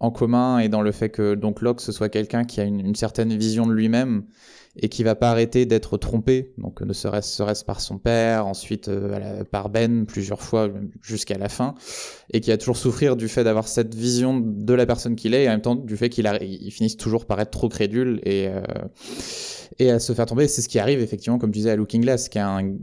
en 0.00 0.10
commun 0.10 0.58
et 0.58 0.68
dans 0.68 0.82
le 0.82 0.92
fait 0.92 1.08
que 1.08 1.34
donc 1.34 1.62
Locke 1.62 1.80
ce 1.80 1.92
soit 1.92 2.08
quelqu'un 2.08 2.44
qui 2.44 2.60
a 2.60 2.64
une, 2.64 2.80
une 2.80 2.94
certaine 2.94 3.34
vision 3.34 3.66
de 3.66 3.72
lui-même 3.72 4.24
et 4.78 4.88
qui 4.88 5.02
va 5.02 5.14
pas 5.14 5.30
arrêter 5.30 5.66
d'être 5.66 5.96
trompé, 5.96 6.52
donc 6.58 6.80
ne 6.82 6.92
serait-ce 6.92 7.34
serait 7.34 7.54
par 7.66 7.80
son 7.80 7.98
père, 7.98 8.46
ensuite 8.46 8.88
euh, 8.88 9.44
par 9.44 9.68
Ben 9.68 10.06
plusieurs 10.06 10.42
fois 10.42 10.68
jusqu'à 11.02 11.38
la 11.38 11.48
fin, 11.48 11.74
et 12.32 12.40
qui 12.40 12.50
va 12.50 12.58
toujours 12.58 12.76
souffrir 12.76 13.16
du 13.16 13.28
fait 13.28 13.44
d'avoir 13.44 13.68
cette 13.68 13.94
vision 13.94 14.38
de 14.40 14.74
la 14.74 14.86
personne 14.86 15.16
qu'il 15.16 15.34
est, 15.34 15.44
et 15.44 15.48
en 15.48 15.52
même 15.52 15.62
temps 15.62 15.74
du 15.76 15.96
fait 15.96 16.08
qu'il 16.08 16.30
il 16.42 16.70
finisse 16.70 16.96
toujours 16.96 17.26
par 17.26 17.40
être 17.40 17.50
trop 17.50 17.68
crédule 17.68 18.20
et 18.24 18.48
euh, 18.48 18.60
et 19.78 19.90
à 19.90 19.98
se 19.98 20.12
faire 20.12 20.26
tomber. 20.26 20.48
C'est 20.48 20.62
ce 20.62 20.68
qui 20.68 20.78
arrive 20.78 21.00
effectivement, 21.00 21.38
comme 21.38 21.50
tu 21.50 21.58
disais, 21.58 21.70
à 21.70 21.76
Looking 21.76 22.02
Glass, 22.02 22.28
qui 22.28 22.38
est 22.38 22.42
un, 22.42 22.76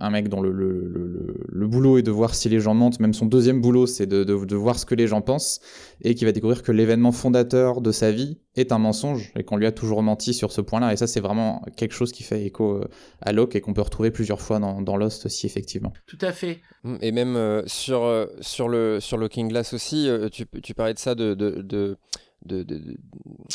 un, 0.00 0.10
mec 0.10 0.28
dont 0.28 0.40
le, 0.40 0.50
le, 0.50 0.86
le, 0.86 1.34
le, 1.48 1.66
boulot 1.66 1.98
est 1.98 2.02
de 2.02 2.10
voir 2.10 2.34
si 2.34 2.48
les 2.48 2.60
gens 2.60 2.74
mentent. 2.74 3.00
Même 3.00 3.14
son 3.14 3.26
deuxième 3.26 3.60
boulot, 3.60 3.86
c'est 3.86 4.06
de, 4.06 4.24
de, 4.24 4.44
de, 4.44 4.56
voir 4.56 4.78
ce 4.78 4.86
que 4.86 4.94
les 4.94 5.06
gens 5.06 5.20
pensent, 5.20 5.60
et 6.02 6.14
qui 6.14 6.24
va 6.24 6.32
découvrir 6.32 6.62
que 6.62 6.72
l'événement 6.72 7.12
fondateur 7.12 7.80
de 7.80 7.92
sa 7.92 8.12
vie 8.12 8.38
est 8.56 8.72
un 8.72 8.78
mensonge, 8.78 9.32
et 9.36 9.44
qu'on 9.44 9.56
lui 9.56 9.66
a 9.66 9.72
toujours 9.72 10.02
menti 10.02 10.34
sur 10.34 10.52
ce 10.52 10.60
point-là. 10.60 10.92
Et 10.92 10.96
ça, 10.96 11.06
c'est 11.06 11.20
vraiment 11.20 11.62
quelque 11.76 11.92
chose 11.92 12.12
qui 12.12 12.22
fait 12.22 12.44
écho 12.44 12.76
euh, 12.76 12.88
à 13.20 13.32
Locke 13.32 13.54
et 13.56 13.60
qu'on 13.60 13.72
peut 13.72 13.82
retrouver 13.82 14.10
plusieurs 14.10 14.40
fois 14.40 14.58
dans, 14.58 14.82
dans, 14.82 14.96
Lost 14.96 15.26
aussi, 15.26 15.46
effectivement. 15.46 15.92
Tout 16.06 16.18
à 16.20 16.32
fait. 16.32 16.60
Mm, 16.84 16.96
et 17.00 17.12
même 17.12 17.36
euh, 17.36 17.62
sur, 17.66 18.02
euh, 18.02 18.26
sur, 18.40 18.68
le, 18.68 19.00
sur 19.00 19.16
Looking 19.18 19.48
Glass 19.48 19.72
aussi, 19.72 20.08
tu, 20.32 20.46
tu 20.62 20.74
parlais 20.74 20.94
de 20.94 20.98
ça, 20.98 21.14
de, 21.14 21.34
de 21.34 21.96
de, 22.44 22.64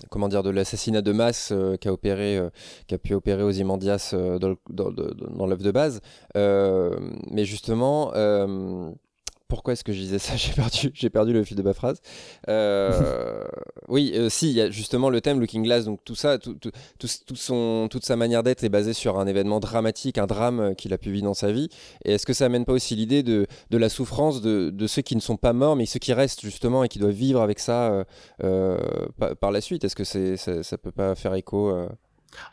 comment 0.10 0.28
dire 0.28 0.44
de 0.44 0.50
l'assassinat 0.50 1.02
de 1.02 1.12
masse 1.12 1.50
euh, 1.52 1.76
qu'a 1.78 1.92
opéré 1.92 2.38
euh, 2.38 2.50
qu'a 2.88 2.98
pu 2.98 3.14
opérer 3.14 3.44
Ozymandias 3.44 4.12
euh, 4.14 4.38
dans, 4.38 4.56
dans, 4.70 4.92
dans 4.92 5.48
l'œuvre 5.48 5.64
de 5.64 5.72
base 5.72 6.02
mais 6.36 7.46
justement 7.46 8.12
pourquoi 9.48 9.74
est-ce 9.74 9.84
que 9.84 9.94
je 9.94 10.00
disais 10.00 10.20
ça 10.20 10.36
J'ai 10.38 10.54
perdu, 10.54 10.92
j'ai 10.94 11.10
perdu 11.10 11.34
le 11.34 11.44
fil 11.44 11.58
de 11.58 11.62
ma 11.62 11.74
phrase. 11.74 12.02
Euh, 12.50 13.44
oui, 13.88 14.12
euh, 14.16 14.30
si, 14.30 14.50
il 14.50 14.56
y 14.56 14.62
a 14.62 14.70
justement 14.70 15.10
le 15.10 15.22
thème 15.22 15.40
Looking 15.40 15.64
Glass, 15.64 15.86
donc 15.86 16.00
tout 16.04 16.16
ça, 16.16 16.38
tout, 16.38 16.56
tout, 16.56 16.72
tout, 17.00 17.36
son, 17.36 17.88
toute 17.90 18.06
sa 18.06 18.16
manière 18.16 18.44
d'être 18.44 18.64
est 18.64 18.70
basée 18.70 18.94
sur 18.94 19.20
un 19.20 19.28
événement 19.28 19.60
dramatique, 19.60 20.18
un 20.18 20.28
drame 20.28 20.60
euh, 20.60 20.74
qu'il 20.74 20.94
a 20.94 20.98
pu 20.98 21.12
vivre 21.12 21.26
dans 21.26 21.34
sa 21.34 21.52
vie. 21.52 21.70
Et 22.04 22.14
est-ce 22.14 22.26
que 22.26 22.34
ça 22.34 22.46
amène 22.46 22.66
pas 22.66 22.74
aussi 22.74 22.96
l'idée 22.96 23.24
de, 23.24 23.46
de, 23.70 23.78
la 23.78 23.90
souffrance 23.90 24.42
de, 24.42 24.70
de, 24.72 24.88
ceux 24.88 25.02
qui 25.02 25.16
ne 25.16 25.22
sont 25.22 25.38
pas 25.38 25.54
morts, 25.54 25.76
mais 25.76 25.86
ceux 25.86 26.00
qui 26.00 26.14
restent 26.14 26.42
justement 26.42 26.84
et 26.84 26.88
qui 26.88 27.00
doivent 27.00 27.12
vivre 27.12 27.42
avec 27.42 27.60
ça 27.60 28.06
par, 28.38 29.52
la 29.52 29.62
suite? 29.62 29.84
Est-ce 29.84 29.96
que 29.96 30.04
c'est, 30.04 30.38
ça, 30.38 30.64
ça, 30.64 30.78
peut 30.78 30.92
pas 30.92 31.16
faire 31.16 31.34
écho 31.36 31.72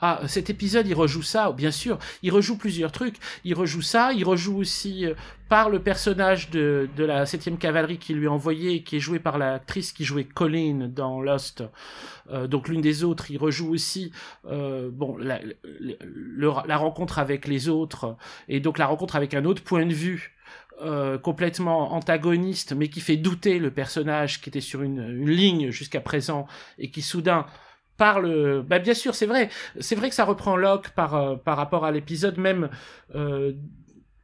ah, 0.01 0.21
cet 0.27 0.51
épisode, 0.51 0.87
il 0.87 0.95
rejoue 0.95 1.23
ça, 1.23 1.53
bien 1.53 1.71
sûr. 1.71 1.99
Il 2.23 2.33
rejoue 2.33 2.57
plusieurs 2.57 2.93
trucs. 2.93 3.17
Il 3.45 3.55
rejoue 3.55 3.83
ça, 3.83 4.13
il 4.13 4.25
rejoue 4.25 4.57
aussi 4.57 5.07
euh, 5.07 5.15
par 5.49 5.71
le 5.71 5.81
personnage 5.81 6.51
de, 6.51 6.89
la 6.97 7.27
7 7.27 7.59
cavalerie 7.59 7.99
qui 7.99 8.15
lui 8.15 8.27
a 8.27 8.33
envoyé, 8.33 8.83
qui 8.83 8.97
est 8.97 9.01
joué 9.01 9.19
par 9.19 9.39
l'actrice 9.39 9.93
qui 9.93 10.05
jouait 10.05 10.25
Colleen 10.25 10.93
dans 10.93 11.21
Lost. 11.21 11.63
Euh, 12.31 12.47
donc 12.47 12.69
l'une 12.69 12.81
des 12.81 13.05
autres, 13.05 13.31
il 13.31 13.39
rejoue 13.39 13.73
aussi 13.73 14.13
euh, 14.47 14.91
bon 14.91 15.17
la, 15.19 16.77
rencontre 16.77 17.19
avec 17.19 17.47
les 17.47 17.69
autres 17.69 18.17
et 18.49 18.61
donc 18.61 18.79
la 18.79 18.87
rencontre 18.87 19.17
avec 19.17 19.35
un 19.35 19.45
autre 19.45 19.63
point 19.63 19.87
de 19.87 19.95
vue. 19.95 20.37
Complètement 21.23 21.93
antagoniste, 21.93 22.73
mais 22.73 22.89
qui 22.89 23.01
fait 23.01 23.17
douter 23.17 23.61
le 23.61 23.71
personnage 23.71 24.41
qui 24.41 24.49
était 24.49 24.61
sur 24.61 24.83
une 24.83 25.25
ligne 25.25 25.71
jusqu'à 25.71 26.01
présent 26.01 26.49
et 26.77 26.91
qui 26.91 27.03
soudain 27.03 27.47
Bah 27.99 28.79
bien 28.79 28.95
sûr, 28.95 29.15
c'est 29.15 29.27
vrai. 29.27 29.49
C'est 29.81 29.95
vrai 29.95 30.09
que 30.09 30.15
ça 30.15 30.25
reprend 30.25 30.57
Locke 30.57 30.91
par 30.91 31.15
euh, 31.15 31.37
par 31.37 31.57
rapport 31.57 31.85
à 31.85 31.93
l'épisode 31.93 32.39
même 32.39 32.69
euh, 33.15 33.53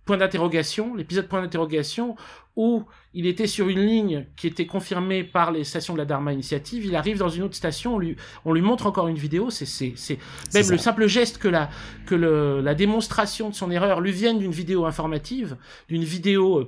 point 0.05 0.17
d'interrogation, 0.17 0.95
l'épisode 0.95 1.29
point 1.29 1.43
d'interrogation 1.43 2.17
où 2.57 2.85
il 3.15 3.27
était 3.27 3.47
sur 3.47 3.69
une 3.69 3.79
ligne 3.81 4.27
qui 4.37 4.49
était 4.49 4.67
confirmée 4.67 5.23
par 5.23 5.53
les 5.53 5.63
stations 5.63 5.93
de 5.93 5.99
la 5.99 6.05
Dharma 6.05 6.33
Initiative. 6.33 6.85
Il 6.85 6.97
arrive 6.97 7.19
dans 7.19 7.29
une 7.29 7.45
autre 7.45 7.55
station, 7.55 7.95
on 7.95 7.99
lui 7.99 8.17
on 8.45 8.53
lui 8.53 8.63
montre 8.63 8.87
encore 8.87 9.07
une 9.07 9.17
vidéo. 9.17 9.51
C'est 9.51 9.67
c'est 9.67 9.93
c'est 9.97 10.19
même 10.55 10.71
le 10.71 10.79
simple 10.79 11.07
geste 11.07 11.39
que 11.39 11.47
la 11.47 11.71
que 12.07 12.17
le, 12.17 12.61
la 12.61 12.75
démonstration 12.75 13.51
de 13.51 13.55
son 13.55 13.71
erreur 13.71 14.01
lui 14.01 14.13
vienne 14.13 14.39
d'une 14.41 14.51
vidéo 14.51 14.87
informative, 14.87 15.57
d'une 15.89 16.05
vidéo 16.05 16.61
euh, 16.61 16.65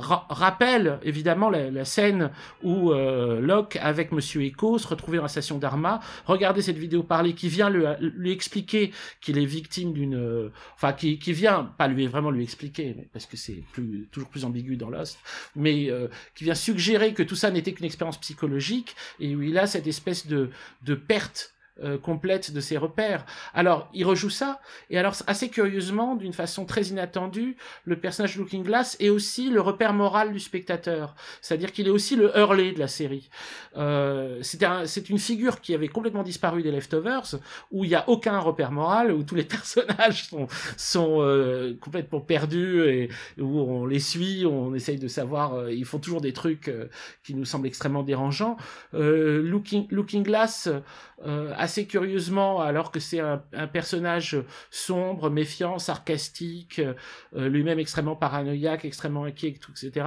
rappelle 0.00 0.98
évidemment 1.02 1.50
la, 1.50 1.84
scène 1.84 2.30
où 2.62 2.92
euh, 2.92 3.40
Locke 3.40 3.76
avec 3.80 4.12
Monsieur 4.12 4.42
Echo 4.42 4.78
se 4.78 4.86
retrouvait 4.86 5.16
dans 5.18 5.24
la 5.24 5.28
station 5.28 5.58
d'Arma, 5.58 6.00
regardez 6.26 6.62
cette 6.62 6.76
vidéo 6.76 7.02
parler 7.02 7.34
qui 7.34 7.48
vient 7.48 7.70
lui, 7.70 7.84
lui 8.00 8.32
expliquer 8.32 8.92
qu'il 9.20 9.38
est 9.38 9.44
victime 9.44 9.92
d'une, 9.92 10.16
euh, 10.16 10.52
enfin 10.74 10.92
qui, 10.92 11.18
qui 11.18 11.32
vient 11.32 11.64
pas 11.78 11.88
lui 11.88 12.06
vraiment 12.06 12.30
lui 12.30 12.42
expliquer 12.42 13.08
parce 13.12 13.26
que 13.26 13.36
c'est 13.36 13.62
plus 13.72 14.08
toujours 14.10 14.28
plus 14.28 14.44
ambigu 14.44 14.76
dans 14.76 14.90
Lost, 14.90 15.18
mais 15.56 15.90
euh, 15.90 16.08
qui 16.34 16.44
vient 16.44 16.54
suggérer 16.54 17.14
que 17.14 17.22
tout 17.22 17.36
ça 17.36 17.50
n'était 17.50 17.72
qu'une 17.72 17.86
expérience 17.86 18.18
psychologique 18.18 18.94
et 19.18 19.34
où 19.34 19.42
il 19.42 19.58
a 19.58 19.66
cette 19.66 19.86
espèce 19.86 20.26
de 20.26 20.50
de 20.82 20.94
perte 20.94 21.54
euh, 21.82 21.98
complète 21.98 22.52
de 22.52 22.60
ses 22.60 22.76
repères. 22.76 23.24
Alors, 23.54 23.88
il 23.94 24.04
rejoue 24.04 24.30
ça, 24.30 24.60
et 24.90 24.98
alors, 24.98 25.14
assez 25.26 25.48
curieusement, 25.48 26.16
d'une 26.16 26.32
façon 26.32 26.64
très 26.64 26.82
inattendue, 26.82 27.56
le 27.84 27.98
personnage 27.98 28.36
Looking 28.36 28.62
Glass 28.62 28.96
est 29.00 29.08
aussi 29.08 29.50
le 29.50 29.60
repère 29.60 29.92
moral 29.92 30.32
du 30.32 30.40
spectateur. 30.40 31.14
C'est-à-dire 31.40 31.72
qu'il 31.72 31.86
est 31.86 31.90
aussi 31.90 32.16
le 32.16 32.36
Hurley 32.36 32.72
de 32.72 32.78
la 32.78 32.88
série. 32.88 33.30
Euh, 33.76 34.40
c'est 34.42 35.10
une 35.10 35.18
figure 35.18 35.60
qui 35.60 35.74
avait 35.74 35.88
complètement 35.88 36.22
disparu 36.22 36.62
des 36.62 36.70
Leftovers, 36.70 37.36
où 37.70 37.84
il 37.84 37.88
n'y 37.88 37.94
a 37.94 38.08
aucun 38.08 38.38
repère 38.38 38.72
moral, 38.72 39.12
où 39.12 39.22
tous 39.22 39.34
les 39.34 39.44
personnages 39.56 40.28
sont, 40.28 40.46
sont 40.76 41.18
euh, 41.20 41.74
complètement 41.80 42.20
perdus, 42.20 42.82
et 42.82 43.08
où 43.38 43.60
on 43.60 43.86
les 43.86 44.00
suit, 44.00 44.44
on 44.46 44.74
essaye 44.74 44.98
de 44.98 45.08
savoir, 45.08 45.54
euh, 45.54 45.72
ils 45.72 45.84
font 45.84 45.98
toujours 45.98 46.20
des 46.20 46.32
trucs 46.32 46.68
euh, 46.68 46.88
qui 47.22 47.34
nous 47.34 47.44
semblent 47.44 47.66
extrêmement 47.66 48.02
dérangeants. 48.02 48.56
Looking, 48.92 49.86
Looking 49.90 50.22
Glass 50.22 50.68
euh, 51.26 51.52
assez 51.56 51.86
curieusement, 51.86 52.60
alors 52.60 52.90
que 52.90 52.98
c'est 52.98 53.20
un, 53.20 53.42
personnage 53.72 54.38
sombre, 54.70 55.28
méfiant, 55.28 55.78
sarcastique, 55.78 56.80
euh, 57.36 57.48
lui-même 57.48 57.78
extrêmement 57.78 58.16
paranoïaque, 58.16 58.86
extrêmement 58.86 59.24
inquiet, 59.24 59.58
etc. 59.70 60.06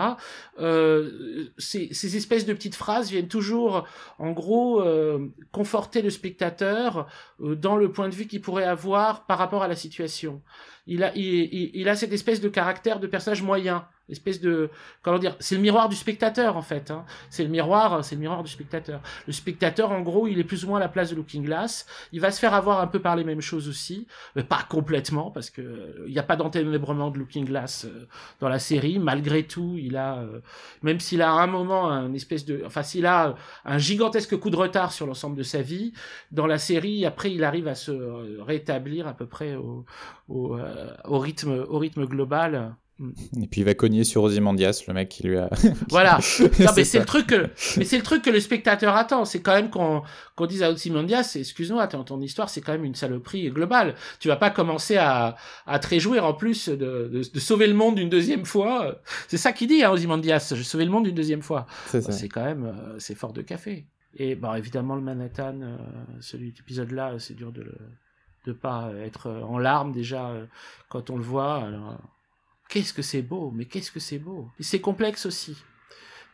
Euh, 0.59 1.49
ces, 1.59 1.93
ces, 1.93 2.17
espèces 2.17 2.47
de 2.47 2.53
petites 2.53 2.73
phrases 2.73 3.11
viennent 3.11 3.27
toujours, 3.27 3.87
en 4.17 4.31
gros, 4.31 4.81
euh, 4.81 5.31
conforter 5.51 6.01
le 6.01 6.09
spectateur 6.09 7.07
dans 7.39 7.77
le 7.77 7.91
point 7.91 8.09
de 8.09 8.15
vue 8.15 8.25
qu'il 8.25 8.41
pourrait 8.41 8.63
avoir 8.63 9.27
par 9.27 9.37
rapport 9.37 9.61
à 9.61 9.67
la 9.67 9.75
situation. 9.75 10.41
Il 10.85 11.03
a, 11.03 11.15
il, 11.15 11.71
il 11.73 11.89
a 11.89 11.95
cette 11.95 12.13
espèce 12.13 12.41
de 12.41 12.49
caractère 12.49 12.99
de 12.99 13.07
personnage 13.07 13.41
moyen. 13.41 13.87
Espèce 14.09 14.41
de 14.41 14.69
comment 15.01 15.17
dire 15.17 15.37
c'est 15.39 15.55
le 15.55 15.61
miroir 15.61 15.87
du 15.87 15.95
spectateur 15.95 16.57
en 16.57 16.61
fait 16.61 16.91
hein. 16.91 17.05
c'est 17.29 17.45
le 17.45 17.49
miroir 17.49 18.03
c'est 18.03 18.15
le 18.15 18.21
miroir 18.21 18.43
du 18.43 18.51
spectateur. 18.51 18.99
Le 19.27 19.31
spectateur 19.31 19.91
en 19.91 20.01
gros 20.01 20.27
il 20.27 20.37
est 20.39 20.43
plus 20.43 20.65
ou 20.65 20.67
moins 20.67 20.77
à 20.77 20.81
la 20.81 20.89
place 20.89 21.11
de 21.11 21.15
Looking 21.15 21.45
Glass. 21.45 21.85
Il 22.11 22.19
va 22.19 22.29
se 22.29 22.37
faire 22.37 22.53
avoir 22.53 22.81
un 22.81 22.87
peu 22.87 22.99
par 22.99 23.15
les 23.15 23.23
mêmes 23.23 23.39
choses 23.39 23.69
aussi 23.69 24.05
mais 24.35 24.43
pas 24.43 24.59
complètement 24.69 25.31
parce 25.31 25.49
que 25.49 26.03
il 26.05 26.11
n'y 26.11 26.19
a 26.19 26.23
pas 26.23 26.35
d'enténébrement 26.35 27.11
de 27.11 27.19
Looking 27.19 27.45
Glass 27.45 27.85
euh, 27.85 28.09
dans 28.41 28.49
la 28.49 28.59
série. 28.59 28.99
Malgré 28.99 29.43
tout 29.43 29.77
il 29.79 29.95
a 29.95 30.17
euh, 30.17 30.41
même 30.81 30.99
s'il 30.99 31.21
a 31.21 31.31
à 31.31 31.41
un 31.41 31.47
moment 31.47 31.89
un 31.89 32.13
espèce 32.13 32.43
de 32.43 32.61
enfin 32.65 32.83
s'il 32.83 33.05
a 33.05 33.35
un 33.63 33.77
gigantesque 33.77 34.37
coup 34.37 34.49
de 34.49 34.57
retard 34.57 34.91
sur 34.91 35.07
l'ensemble 35.07 35.37
de 35.37 35.43
sa 35.43 35.61
vie 35.61 35.93
dans 36.31 36.45
la 36.45 36.57
série 36.57 37.05
après 37.05 37.31
il 37.31 37.45
arrive 37.45 37.69
à 37.69 37.75
se 37.75 38.41
rétablir 38.41 39.07
à 39.07 39.13
peu 39.13 39.27
près 39.27 39.55
au, 39.55 39.85
au, 40.27 40.57
euh, 40.57 40.72
au 41.05 41.19
rythme 41.19 41.65
au 41.67 41.77
rythme 41.79 42.05
global 42.05 42.75
et 43.41 43.47
puis 43.47 43.61
il 43.61 43.63
va 43.63 43.73
cogner 43.73 44.03
sur 44.03 44.23
Ozymandias, 44.23 44.83
le 44.87 44.93
mec 44.93 45.09
qui 45.09 45.23
lui 45.23 45.37
a. 45.37 45.49
voilà. 45.89 46.19
non, 46.59 46.71
mais 46.75 46.83
c'est 46.83 46.99
le 46.99 47.05
truc 47.05 47.27
que, 47.27 47.49
mais 47.77 47.85
c'est 47.85 47.97
le 47.97 48.03
truc 48.03 48.21
que 48.21 48.29
le 48.29 48.39
spectateur 48.39 48.95
attend. 48.95 49.25
C'est 49.25 49.41
quand 49.41 49.53
même 49.53 49.69
qu'on 49.69 50.03
qu'on 50.35 50.45
dise 50.45 50.63
à 50.63 50.71
Ozymandias, 50.71 51.35
excuse-moi, 51.35 51.87
ton 51.87 52.21
histoire, 52.21 52.49
c'est 52.49 52.61
quand 52.61 52.71
même 52.71 52.85
une 52.85 52.95
saloperie 52.95 53.49
globale. 53.49 53.95
Tu 54.19 54.27
vas 54.27 54.35
pas 54.35 54.49
commencer 54.49 54.97
à 54.97 55.35
à 55.65 55.79
te 55.79 55.87
réjouir 55.87 56.25
en 56.25 56.33
plus 56.33 56.69
de, 56.69 57.09
de, 57.11 57.39
sauver 57.39 57.67
le 57.67 57.73
monde 57.73 57.99
une 57.99 58.09
deuxième 58.09 58.45
fois. 58.45 59.01
C'est 59.27 59.37
ça 59.37 59.51
qu'il 59.51 59.67
dit, 59.67 59.83
hein, 59.83 59.91
Ozymandias. 59.91 60.53
Je 60.55 60.63
sauver 60.63 60.85
le 60.85 60.91
monde 60.91 61.07
une 61.07 61.15
deuxième 61.15 61.41
fois. 61.41 61.65
C'est 61.87 62.29
quand 62.29 62.43
même, 62.43 62.65
euh, 62.65 62.95
c'est 62.99 63.15
fort 63.15 63.33
de 63.33 63.41
café. 63.41 63.87
Et 64.15 64.35
bon, 64.35 64.53
évidemment, 64.53 64.95
le 64.95 65.01
Manhattan, 65.01 65.59
euh, 65.61 65.77
celui 66.19 66.51
d'épisode-là, 66.51 67.15
c'est 67.17 67.33
dur 67.33 67.51
de 67.51 67.63
le 67.63 67.75
de 68.45 68.53
pas 68.53 68.91
être 68.97 69.29
en 69.29 69.57
larmes 69.57 69.91
déjà 69.91 70.29
euh, 70.29 70.45
quand 70.89 71.09
on 71.09 71.17
le 71.17 71.23
voit. 71.23 71.69
Qu'est-ce 72.69 72.93
que 72.93 73.01
c'est 73.01 73.21
beau, 73.21 73.51
mais 73.51 73.65
qu'est-ce 73.65 73.91
que 73.91 73.99
c'est 73.99 74.19
beau. 74.19 74.49
Et 74.59 74.63
c'est 74.63 74.81
complexe 74.81 75.25
aussi. 75.25 75.57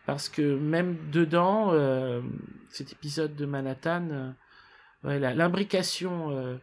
Parce 0.05 0.30
que 0.30 0.55
même 0.57 1.12
dedans, 1.12 1.72
euh, 1.72 2.22
cet 2.70 2.91
épisode 2.91 3.36
de 3.36 3.45
Manhattan, 3.45 4.34
euh, 5.05 5.20
l'imbrication 5.36 6.32
euh, 6.32 6.57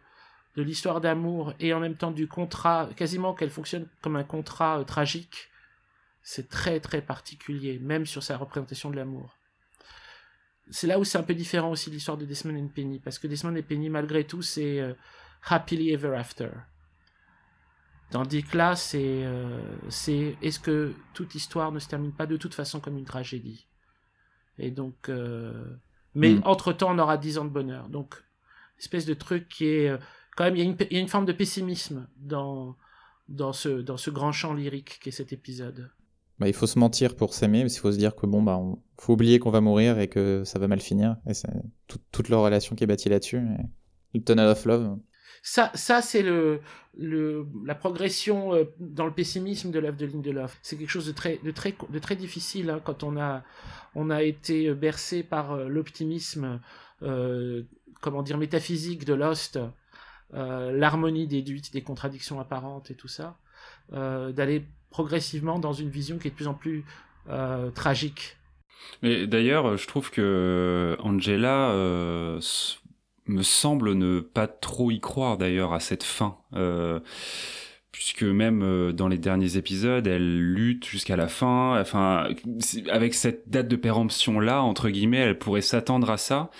de 0.55 0.63
l'histoire 0.63 0.99
d'amour 0.99 1.53
et 1.59 1.73
en 1.73 1.79
même 1.79 1.95
temps 1.95 2.11
du 2.11 2.27
contrat, 2.27 2.89
quasiment 2.95 3.33
qu'elle 3.33 3.49
fonctionne 3.49 3.87
comme 4.01 4.15
un 4.15 4.23
contrat 4.23 4.83
tragique, 4.85 5.49
c'est 6.23 6.49
très 6.49 6.81
très 6.81 7.01
particulier, 7.01 7.79
même 7.79 8.05
sur 8.05 8.21
sa 8.21 8.35
représentation 8.35 8.89
de 8.89 8.97
l'amour. 8.97 9.37
C'est 10.69 10.87
là 10.87 10.99
où 10.99 11.05
c'est 11.05 11.17
un 11.17 11.23
peu 11.23 11.33
différent 11.33 11.71
aussi 11.71 11.89
l'histoire 11.89 12.17
de 12.17 12.25
Desmond 12.25 12.57
et 12.57 12.67
Penny, 12.67 12.99
parce 12.99 13.17
que 13.17 13.27
Desmond 13.27 13.55
et 13.55 13.61
Penny, 13.61 13.89
malgré 13.89 14.25
tout, 14.25 14.41
c'est 14.41 14.81
happily 15.43 15.91
ever 15.91 16.15
after. 16.15 16.49
Tandis 18.09 18.43
que 18.43 18.57
là, 18.57 18.75
c'est 18.75 19.25
euh, 19.25 19.59
c'est 19.89 20.37
est-ce 20.41 20.59
que 20.59 20.93
toute 21.13 21.35
histoire 21.35 21.71
ne 21.71 21.79
se 21.79 21.87
termine 21.87 22.13
pas 22.13 22.25
de 22.25 22.37
toute 22.37 22.53
façon 22.53 22.79
comme 22.79 22.97
une 22.97 23.05
tragédie? 23.05 23.67
Et 24.59 24.71
donc, 24.71 25.09
euh, 25.09 25.65
mais 26.15 26.33
hmm. 26.33 26.41
entre 26.45 26.71
temps, 26.73 26.91
on 26.91 26.99
aura 26.99 27.17
dix 27.17 27.37
ans 27.37 27.45
de 27.45 27.49
bonheur. 27.49 27.89
Donc, 27.89 28.23
espèce 28.79 29.05
de 29.05 29.13
truc 29.13 29.49
qui 29.49 29.65
est 29.65 29.89
euh, 29.89 29.97
quand 30.35 30.45
même, 30.45 30.55
il 30.55 30.63
y, 30.91 30.95
a 30.95 30.99
une 30.99 31.07
forme 31.07 31.25
de 31.25 31.33
pessimisme 31.33 32.07
dans, 32.17 32.75
dans, 33.27 33.53
ce, 33.53 33.69
dans 33.69 33.97
ce 33.97 34.09
grand 34.09 34.31
champ 34.31 34.53
lyrique 34.53 34.99
qu'est 35.01 35.11
cet 35.11 35.33
épisode. 35.33 35.89
Bah, 36.39 36.47
il 36.47 36.53
faut 36.53 36.67
se 36.67 36.77
mentir 36.77 37.15
pour 37.15 37.33
s'aimer, 37.33 37.63
mais 37.63 37.71
il 37.71 37.79
faut 37.79 37.91
se 37.91 37.97
dire 37.97 38.15
que 38.15 38.27
bon, 38.27 38.43
bah, 38.43 38.59
faut 38.99 39.13
oublier 39.13 39.39
qu'on 39.39 39.49
va 39.49 39.61
mourir 39.61 39.97
et 39.99 40.07
que 40.07 40.43
ça 40.45 40.59
va 40.59 40.67
mal 40.67 40.79
finir. 40.79 41.17
Et 41.27 41.33
c'est 41.33 41.49
toute 42.11 42.29
leur 42.29 42.41
relation 42.41 42.75
qui 42.75 42.83
est 42.83 42.87
bâtie 42.87 43.09
là-dessus. 43.09 43.41
Le 44.13 44.23
tunnel 44.23 44.47
of 44.47 44.63
love. 44.65 44.97
Ça, 45.49 45.71
ça 45.75 46.01
c'est 46.01 46.23
le, 46.23 46.59
le, 46.97 47.47
la 47.65 47.73
progression 47.73 48.53
euh, 48.53 48.65
dans 48.81 49.05
le 49.05 49.13
pessimisme 49.13 49.71
de 49.71 49.79
l'œuvre 49.79 49.95
de 49.95 50.05
Lindelof. 50.05 50.59
C'est 50.61 50.75
quelque 50.75 50.89
chose 50.89 51.07
de 51.07 51.13
très, 51.13 51.39
de 51.41 51.51
très, 51.51 51.73
de 51.89 51.99
très 51.99 52.17
difficile 52.17 52.69
hein, 52.69 52.81
quand 52.83 53.01
on 53.01 53.15
a, 53.15 53.43
on 53.95 54.09
a 54.09 54.23
été 54.23 54.73
bercé 54.73 55.23
par 55.23 55.53
euh, 55.53 55.69
l'optimisme, 55.69 56.59
euh, 57.01 57.63
comment 58.01 58.23
dire, 58.23 58.37
métaphysique 58.37 59.05
de 59.05 59.13
Lost, 59.13 59.57
l'harmonie 60.33 61.27
déduite 61.27 61.71
des 61.71 61.81
contradictions 61.81 62.41
apparentes 62.41 62.91
et 62.91 62.95
tout 62.95 63.07
ça, 63.07 63.37
d'aller 63.93 64.65
progressivement 64.89 65.57
dans 65.57 65.71
une 65.71 65.89
vision 65.89 66.17
qui 66.17 66.27
est 66.27 66.31
de 66.31 66.35
plus 66.35 66.47
en 66.47 66.53
plus 66.53 66.83
tragique. 67.73 68.35
Mais 69.01 69.25
d'ailleurs, 69.25 69.77
je 69.77 69.87
trouve 69.87 70.11
que 70.11 70.97
Angela 70.99 71.71
me 73.27 73.43
semble 73.43 73.93
ne 73.93 74.19
pas 74.19 74.47
trop 74.47 74.91
y 74.91 74.99
croire 74.99 75.37
d'ailleurs 75.37 75.73
à 75.73 75.79
cette 75.79 76.03
fin. 76.03 76.37
Euh, 76.53 76.99
puisque 77.97 78.21
même 78.23 78.61
euh, 78.61 78.91
dans 78.91 79.07
les 79.07 79.17
derniers 79.17 79.57
épisodes, 79.57 80.05
elle 80.05 80.53
lutte 80.53 80.85
jusqu'à 80.85 81.15
la 81.15 81.27
fin. 81.27 81.81
Enfin, 81.81 82.29
avec 82.91 83.15
cette 83.15 83.49
date 83.49 83.67
de 83.67 83.75
péremption 83.75 84.39
là, 84.39 84.61
entre 84.61 84.89
guillemets, 84.89 85.17
elle 85.17 85.39
pourrait 85.39 85.61
s'attendre 85.61 86.11
à 86.11 86.17
ça. 86.17 86.51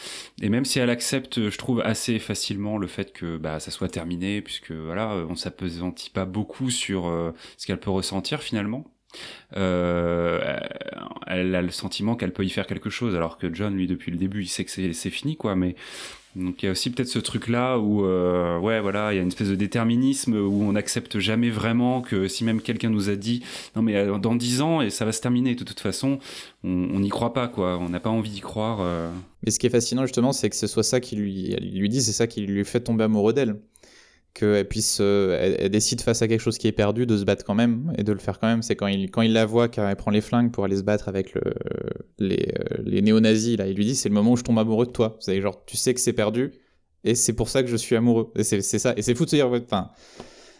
Et 0.42 0.50
même 0.50 0.66
si 0.66 0.80
elle 0.80 0.90
accepte, 0.90 1.50
je 1.50 1.58
trouve 1.58 1.82
assez 1.82 2.18
facilement 2.18 2.80
le 2.80 2.88
fait 2.88 3.14
que 3.14 3.38
bah 3.38 3.60
ça 3.60 3.70
soit 3.70 3.88
terminé, 3.88 4.42
puisque 4.42 4.72
voilà, 4.72 5.10
on 5.30 5.36
s'apesantit 5.36 6.10
pas 6.10 6.26
beaucoup 6.26 6.72
sur 6.72 7.08
euh, 7.08 7.32
ce 7.58 7.68
qu'elle 7.68 7.80
peut 7.80 7.92
ressentir 7.92 8.42
finalement. 8.42 8.86
Euh, 9.56 10.60
elle 11.28 11.56
a 11.56 11.62
le 11.62 11.70
sentiment 11.70 12.16
qu'elle 12.16 12.34
peut 12.34 12.46
y 12.46 12.50
faire 12.50 12.68
quelque 12.68 12.90
chose, 12.90 13.16
alors 13.16 13.38
que 13.38 13.54
John, 13.54 13.76
lui, 13.76 13.88
depuis 13.88 14.12
le 14.12 14.18
début, 14.18 14.42
il 14.42 14.48
sait 14.48 14.66
que 14.66 14.72
c'est 14.72 15.10
fini, 15.10 15.38
quoi. 15.38 15.56
Mais 15.56 15.76
donc 16.38 16.62
il 16.62 16.68
y 16.68 16.70
a 16.70 16.72
aussi 16.72 16.90
peut-être 16.90 17.10
ce 17.10 17.20
truc-là 17.20 17.78
où, 17.80 18.06
euh, 18.06 18.60
ouais, 18.60 18.80
voilà, 18.80 19.12
il 19.12 19.16
y 19.16 19.20
a 19.20 19.22
une 19.22 19.28
espèce 19.28 19.50
de 19.50 19.56
déterminisme 19.56 20.36
où 20.36 20.64
on 20.64 20.74
n'accepte 20.74 21.20
jamais 21.20 21.50
vraiment 21.50 22.02
que 22.02 22.28
si 22.28 22.44
même 22.44 22.62
quelqu'un 22.62 22.90
nous 22.90 23.10
a 23.10 23.16
dit, 23.16 23.44
non 23.76 23.82
mais 23.82 23.96
euh, 23.96 24.18
dans 24.18 24.36
dix 24.36 24.62
ans 24.62 24.82
et 24.82 24.90
ça 24.90 25.06
va 25.06 25.12
se 25.12 25.22
terminer 25.22 25.56
de 25.56 25.64
toute 25.64 25.80
façon, 25.80 26.20
on 26.64 27.00
n'y 27.00 27.10
croit 27.10 27.34
pas, 27.34 27.48
quoi. 27.48 27.78
On 27.78 27.90
n'a 27.90 28.00
pas 28.00 28.10
envie 28.10 28.30
d'y 28.30 28.42
croire. 28.42 28.80
Mais 29.44 29.52
ce 29.52 29.60
qui 29.60 29.68
est 29.68 29.70
fascinant 29.70 30.04
justement, 30.04 30.34
c'est 30.34 30.50
que 30.50 30.56
ce 30.56 30.68
soit 30.68 30.84
ça 30.84 31.00
qui 31.00 31.16
lui, 31.16 31.56
lui 31.62 31.90
dit, 31.90 32.02
c'est 32.02 32.12
ça 32.12 32.28
qui 32.28 32.42
lui 32.42 32.66
fait 32.66 32.82
tomber 32.82 33.06
amoureux 33.06 33.34
d'elle 33.34 33.58
qu'elle 34.38 34.68
puisse, 34.68 35.00
euh, 35.02 35.56
elle, 35.60 35.70
décide 35.70 36.02
face 36.02 36.22
à 36.22 36.28
quelque 36.28 36.42
chose 36.42 36.58
qui 36.58 36.68
est 36.68 36.72
perdu 36.72 37.06
de 37.06 37.18
se 37.18 37.24
battre 37.24 37.44
quand 37.44 37.56
même 37.56 37.94
et 37.98 38.04
de 38.04 38.12
le 38.12 38.20
faire 38.20 38.40
quand 38.40 38.48
même. 38.48 38.62
C'est 38.62 38.76
quand 38.76 38.88
il, 38.88 39.10
quand 39.10 39.22
il 39.22 39.34
la 39.34 39.46
voit, 39.46 39.68
qu'elle 39.68 39.96
prend 39.96 40.12
les 40.12 40.22
flingues 40.22 40.52
pour 40.52 40.64
aller 40.66 40.78
se 40.78 40.84
battre 40.84 41.10
avec 41.10 41.34
le, 41.34 41.42
les, 42.20 42.54
euh, 42.60 42.78
les 42.86 43.02
néo-nazis, 43.02 43.58
là, 43.58 43.68
il 43.68 43.76
lui 43.76 43.86
dit 43.86 43.96
c'est 43.96 44.10
le 44.10 44.16
moment 44.16 44.32
où 44.32 44.38
je 44.38 44.44
tombe 44.44 44.60
amoureux 44.60 44.86
de 44.86 44.92
toi. 44.92 45.18
C'est 45.20 45.42
genre, 45.42 45.64
tu 45.66 45.78
sais 45.78 45.94
que 45.94 46.00
c'est 46.00 46.14
perdu 46.14 46.52
et 47.04 47.16
c'est 47.16 47.34
pour 47.34 47.50
ça 47.50 47.64
que 47.64 47.70
je 47.70 47.76
suis 47.76 47.96
amoureux. 47.96 48.32
Et 48.36 48.44
c'est 48.44 48.62
ça. 48.62 48.94
Et 48.98 49.02
c'est 49.02 49.16
fou 49.16 49.26
de 49.26 49.30
se 49.30 49.36
dire, 49.36 49.48
enfin, 49.48 49.92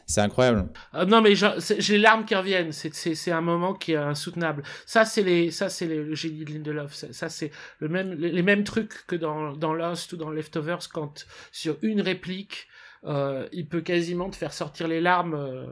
c'est 0.08 0.22
incroyable. 0.22 0.70
Euh, 0.96 1.06
non, 1.06 1.22
mais 1.22 1.36
j'ai 1.36 1.94
les 1.94 2.00
larmes 2.00 2.24
qui 2.24 2.34
reviennent. 2.34 2.72
C'est 2.72 3.32
un 3.32 3.42
moment 3.42 3.74
qui 3.74 3.92
est 3.92 3.98
insoutenable. 3.98 4.64
Ça, 4.86 5.04
c'est 5.04 5.24
les, 5.24 5.52
ça, 5.52 5.68
c'est 5.68 5.86
le 5.86 6.16
génie 6.16 6.46
de 6.46 6.54
Lindelof. 6.54 6.94
Ça, 6.94 7.28
c'est 7.28 7.52
le 7.80 7.90
même, 7.90 8.14
les, 8.14 8.42
mêmes 8.42 8.64
trucs 8.64 9.06
que 9.06 9.18
dans, 9.18 9.52
dans 9.54 9.74
Lost 9.74 10.14
ou 10.14 10.18
dans 10.18 10.30
Leftovers 10.30 10.88
quand 10.94 11.26
sur 11.52 11.78
une 11.82 12.00
réplique, 12.00 12.68
euh, 13.06 13.48
il 13.52 13.68
peut 13.68 13.82
quasiment 13.82 14.30
te 14.30 14.36
faire 14.36 14.54
sortir 14.54 14.88
les 14.88 15.02
larmes. 15.02 15.36
Euh. 15.36 15.66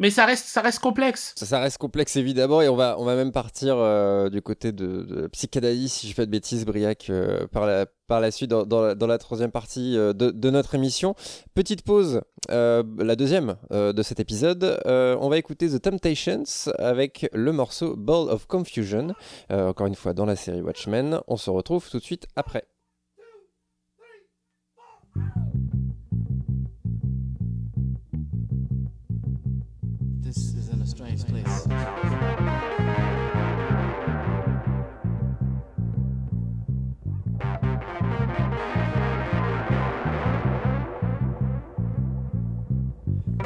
Mais 0.00 0.10
ça 0.10 0.26
reste, 0.26 0.46
ça 0.46 0.60
reste 0.60 0.78
complexe. 0.78 1.34
Ça, 1.36 1.58
reste 1.58 1.78
complexe 1.78 2.14
évidemment, 2.14 2.62
et 2.62 2.68
on 2.68 2.76
va, 2.76 2.94
on 3.00 3.04
va 3.04 3.16
même 3.16 3.32
partir 3.32 3.74
euh, 3.78 4.30
du 4.30 4.40
côté 4.40 4.70
de, 4.70 5.02
de 5.02 5.28
si 5.32 6.08
je 6.08 6.14
fais 6.14 6.24
de 6.24 6.30
bêtises, 6.30 6.64
Briac, 6.64 7.10
par, 7.50 7.66
la, 7.66 7.84
par 8.06 8.20
la 8.20 8.30
suite 8.30 8.48
dans, 8.48 9.06
la, 9.06 9.18
troisième 9.18 9.50
partie 9.50 9.96
de, 9.96 10.50
notre 10.50 10.76
émission. 10.76 11.16
Petite 11.56 11.82
pause, 11.82 12.20
la 12.48 13.16
deuxième 13.16 13.56
de 13.72 14.02
cet 14.04 14.20
épisode. 14.20 14.80
on 14.86 15.28
va 15.28 15.36
écouter 15.36 15.68
The 15.68 15.82
Temptations 15.82 16.70
avec 16.78 17.28
le 17.32 17.50
morceau 17.50 17.96
Ball 17.96 18.28
of 18.28 18.46
Confusion, 18.46 19.14
encore 19.50 19.88
une 19.88 19.96
fois 19.96 20.14
dans 20.14 20.26
la 20.26 20.36
série 20.36 20.62
Watchmen. 20.62 21.22
On 21.26 21.36
se 21.36 21.50
retrouve 21.50 21.90
tout 21.90 21.98
de 21.98 22.04
suite 22.04 22.28
après. 22.36 22.68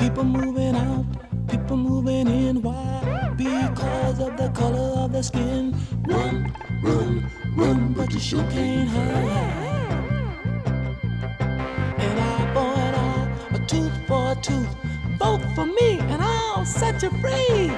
People 0.03 0.25
moving 0.25 0.75
out, 0.75 1.05
people 1.47 1.77
moving 1.77 2.27
in. 2.27 2.61
Why? 2.61 3.33
Because 3.37 4.19
of 4.19 4.37
the 4.37 4.49
color 4.49 5.05
of 5.05 5.13
their 5.13 5.23
skin. 5.23 5.77
Run, 6.09 6.53
run, 6.83 7.31
run, 7.55 7.93
but 7.93 8.13
you 8.13 8.19
sure 8.19 8.43
can't 8.51 8.89
hide. 8.89 9.93
An 11.99 12.19
eye 12.19 12.51
for 12.53 12.73
an 12.81 12.95
eye, 12.97 13.55
a 13.55 13.59
tooth 13.67 13.93
for 14.09 14.33
a 14.33 14.35
tooth 14.43 14.75
vote 15.21 15.45
for 15.55 15.67
me 15.67 16.01
and 16.01 16.21
I'll 16.21 16.65
set 16.65 17.01
you 17.01 17.11
free. 17.23 17.69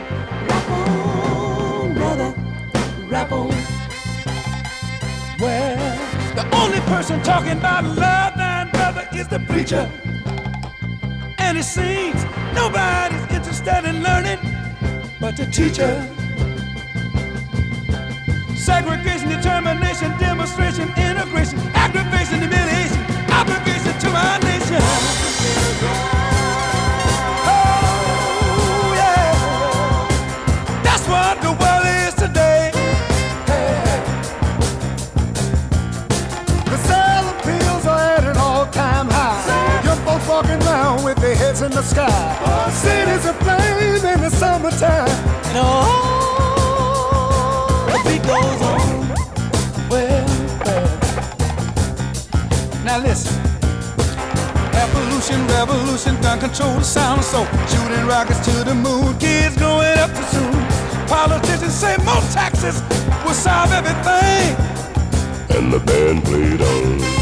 Rap 0.48 0.70
on, 0.70 1.92
brother, 1.92 2.34
rap 3.06 3.32
on. 3.32 3.50
Well, 5.38 6.34
the 6.34 6.56
only 6.56 6.80
person 6.92 7.22
talking 7.22 7.58
about 7.58 7.84
love 7.84 8.32
and 8.38 8.72
brother 8.72 9.06
is 9.12 9.28
the 9.28 9.40
preacher. 9.40 9.90
Nobody's 11.54 13.22
interested 13.32 13.84
in 13.84 14.02
learning 14.02 14.38
but 15.20 15.36
the 15.36 15.46
teacher. 15.46 15.94
Segregation, 18.56 19.28
determination, 19.28 20.10
demonstration, 20.18 20.88
integration, 20.96 21.58
aggravation, 21.74 22.40
humiliation, 22.40 22.98
obligation 23.30 23.98
to 24.00 24.08
our 24.10 24.40
nation. 24.40 26.13
In 41.64 41.70
the 41.70 41.82
sky. 41.82 42.38
Oh, 42.44 42.68
Cities 42.70 43.24
aflame 43.24 44.04
in 44.04 44.20
the 44.20 44.30
summertime. 44.30 45.08
And 45.48 45.58
oh, 45.58 46.56
the 47.86 47.98
beat 48.04 48.22
goes 48.22 48.62
on. 48.62 49.08
Well, 49.88 50.26
well. 50.64 50.88
Now 52.84 52.98
listen. 52.98 53.32
Evolution, 54.74 55.46
revolution, 55.46 56.20
gun 56.20 56.38
control 56.40 56.74
the 56.74 56.84
sound 56.84 57.24
so 57.24 57.46
shooting 57.68 58.06
rockets 58.06 58.40
to 58.46 58.64
the 58.64 58.74
moon. 58.74 59.16
Kids 59.18 59.56
growing 59.56 59.98
up 59.98 60.10
too 60.10 60.24
soon. 60.34 60.52
Politicians 61.06 61.72
say 61.72 61.96
more 62.04 62.22
taxes 62.32 62.82
will 63.24 63.32
solve 63.32 63.72
everything. 63.72 64.56
And 65.56 65.72
the 65.72 65.78
band 65.78 66.24
played 66.24 66.60
on. 66.60 67.13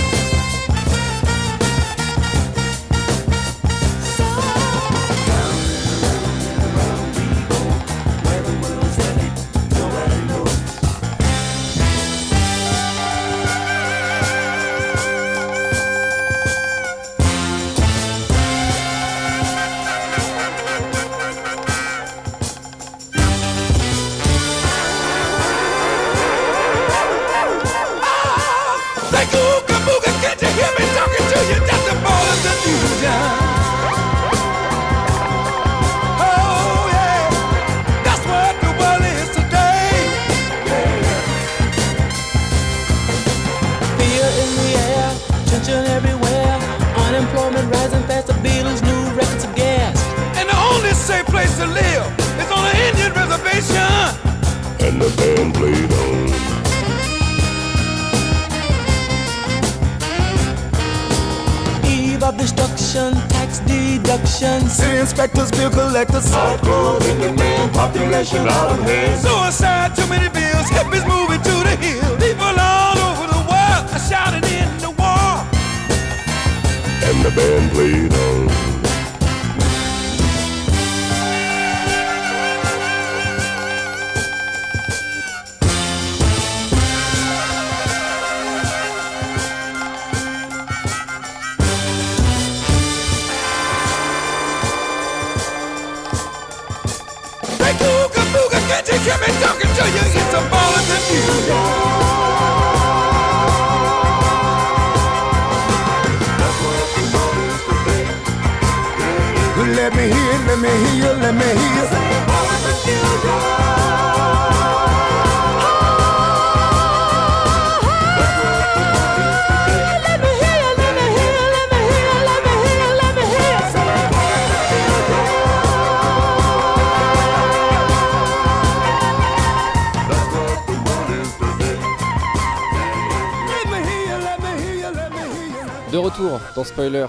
Dans 136.54 136.62
Spoilers, 136.62 137.06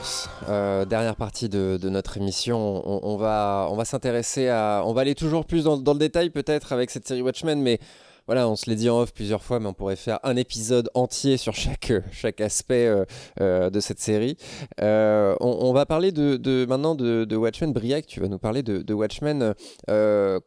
euh, 0.49 0.85
dernière 0.85 1.15
partie 1.15 1.47
de, 1.47 1.77
notre 1.83 2.17
émission, 2.17 2.81
on, 2.85 3.15
va, 3.15 3.67
on 3.69 3.75
va 3.75 3.85
s'intéresser 3.85 4.47
à... 4.47 4.81
On 4.85 4.93
va 4.93 5.01
aller 5.01 5.13
toujours 5.13 5.45
plus 5.45 5.65
dans, 5.65 5.75
le 5.75 5.99
détail 5.99 6.31
peut-être 6.31 6.73
avec 6.73 6.89
cette 6.89 7.07
série 7.07 7.21
Watchmen, 7.21 7.61
mais 7.61 7.79
voilà, 8.25 8.47
on 8.47 8.55
se 8.55 8.69
l'est 8.69 8.75
dit 8.75 8.89
en 8.89 9.01
off 9.01 9.13
plusieurs 9.13 9.43
fois, 9.43 9.59
mais 9.59 9.67
on 9.67 9.73
pourrait 9.73 9.97
faire 9.97 10.19
un 10.23 10.35
épisode 10.35 10.89
entier 10.95 11.37
sur 11.37 11.53
chaque, 11.53 11.93
chaque 12.11 12.41
aspect 12.41 12.87
euh, 12.87 13.05
euh, 13.39 13.69
de 13.69 13.79
cette 13.79 13.99
série. 13.99 14.35
On, 14.79 15.73
va 15.73 15.85
parler 15.85 16.11
de, 16.11 16.65
maintenant 16.67 16.95
de, 16.95 17.35
Watchmen. 17.35 17.71
Briac, 17.71 18.07
tu 18.07 18.19
vas 18.19 18.27
nous 18.27 18.39
parler 18.39 18.63
de, 18.63 18.93
Watchmen 18.93 19.53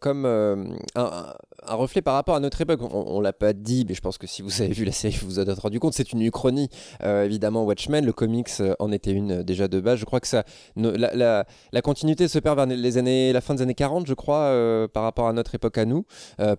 comme 0.00 0.26
un, 0.26 1.34
reflet 1.74 2.02
par 2.02 2.14
rapport 2.14 2.36
à 2.36 2.40
notre 2.40 2.60
époque. 2.60 2.80
On, 2.82 3.20
l'a 3.20 3.32
pas 3.32 3.52
dit, 3.52 3.84
mais 3.88 3.94
je 3.94 4.00
pense 4.00 4.18
que 4.18 4.26
si 4.26 4.42
vous 4.42 4.62
avez 4.62 4.72
vu 4.72 4.84
la 4.84 4.92
série, 4.92 5.16
vous 5.20 5.26
vous 5.26 5.40
êtes 5.40 5.58
rendu 5.58 5.80
compte. 5.80 5.94
C'est 5.94 6.12
une 6.12 6.22
uchronie, 6.22 6.68
évidemment, 7.02 7.64
Watchmen. 7.64 8.04
Le 8.04 8.12
comics 8.12 8.50
en 8.78 8.92
était 8.92 9.12
une 9.12 9.42
déjà 9.42 9.68
de 9.68 9.80
base. 9.80 9.98
Je 9.98 10.04
crois 10.04 10.20
que 10.20 10.28
ça, 10.28 10.44
la, 10.76 11.44
continuité 11.82 12.28
se 12.28 12.38
perd 12.38 12.56
vers 12.56 12.66
les 12.66 12.98
années, 12.98 13.32
la 13.32 13.40
fin 13.40 13.54
des 13.54 13.62
années 13.62 13.74
40, 13.74 14.06
je 14.06 14.14
crois, 14.14 14.88
par 14.92 15.02
rapport 15.02 15.28
à 15.28 15.32
notre 15.32 15.54
époque 15.54 15.78
à 15.78 15.84
nous, 15.84 16.04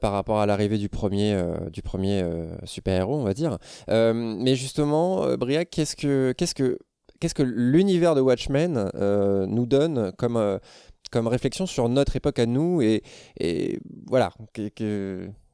par 0.01 0.11
rapport 0.11 0.39
à 0.39 0.45
l'arrivée 0.45 0.77
du 0.77 0.89
premier, 0.89 1.33
euh, 1.33 1.69
du 1.69 1.81
premier 1.81 2.21
euh, 2.21 2.47
super-héros, 2.65 3.15
on 3.15 3.23
va 3.23 3.33
dire. 3.33 3.57
Euh, 3.89 4.13
mais 4.13 4.55
justement, 4.55 5.35
Briac, 5.37 5.69
qu'est-ce 5.69 5.95
que, 5.95 6.33
qu'est-ce 6.37 6.55
que, 6.55 6.79
qu'est-ce 7.19 7.35
que 7.35 7.43
l'univers 7.43 8.15
de 8.15 8.21
Watchmen 8.21 8.89
nous 9.47 9.65
donne 9.65 10.11
comme, 10.17 10.59
comme 11.11 11.27
réflexion 11.27 11.65
sur 11.65 11.89
notre 11.89 12.15
époque 12.15 12.39
à 12.39 12.45
nous 12.45 12.81
et, 12.81 13.03
voilà. 14.05 14.33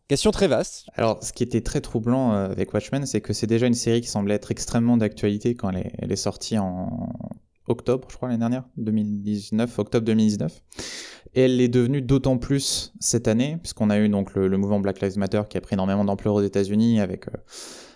Question 0.09 0.31
très 0.31 0.47
vaste. 0.47 0.85
Alors, 0.95 1.23
ce 1.23 1.31
qui 1.31 1.43
était 1.43 1.61
très 1.61 1.81
troublant 1.81 2.31
avec 2.31 2.73
Watchmen, 2.73 3.05
c'est 3.05 3.21
que 3.21 3.33
c'est 3.33 3.47
déjà 3.47 3.67
une 3.67 3.73
série 3.73 4.01
qui 4.01 4.07
semblait 4.07 4.35
être 4.35 4.51
extrêmement 4.51 4.97
d'actualité 4.97 5.55
quand 5.55 5.69
elle 5.69 5.77
est, 5.77 5.91
elle 5.97 6.11
est 6.11 6.17
sortie 6.17 6.57
en 6.57 7.13
octobre, 7.67 8.07
je 8.11 8.15
crois, 8.15 8.27
l'année 8.27 8.39
dernière, 8.39 8.63
2019, 8.77 9.79
octobre 9.79 10.05
2019. 10.05 10.61
Et 11.35 11.41
elle 11.41 11.61
est 11.61 11.67
devenue 11.67 12.01
d'autant 12.01 12.37
plus 12.37 12.93
cette 12.99 13.27
année, 13.27 13.57
puisqu'on 13.61 13.89
a 13.89 13.97
eu 13.99 14.09
donc 14.09 14.35
le, 14.35 14.57
mouvement 14.57 14.79
Black 14.79 15.01
Lives 15.01 15.17
Matter 15.17 15.41
qui 15.49 15.57
a 15.57 15.61
pris 15.61 15.73
énormément 15.73 16.05
d'ampleur 16.05 16.35
aux 16.35 16.43
États-Unis 16.43 16.99
avec 16.99 17.27
euh, 17.27 17.31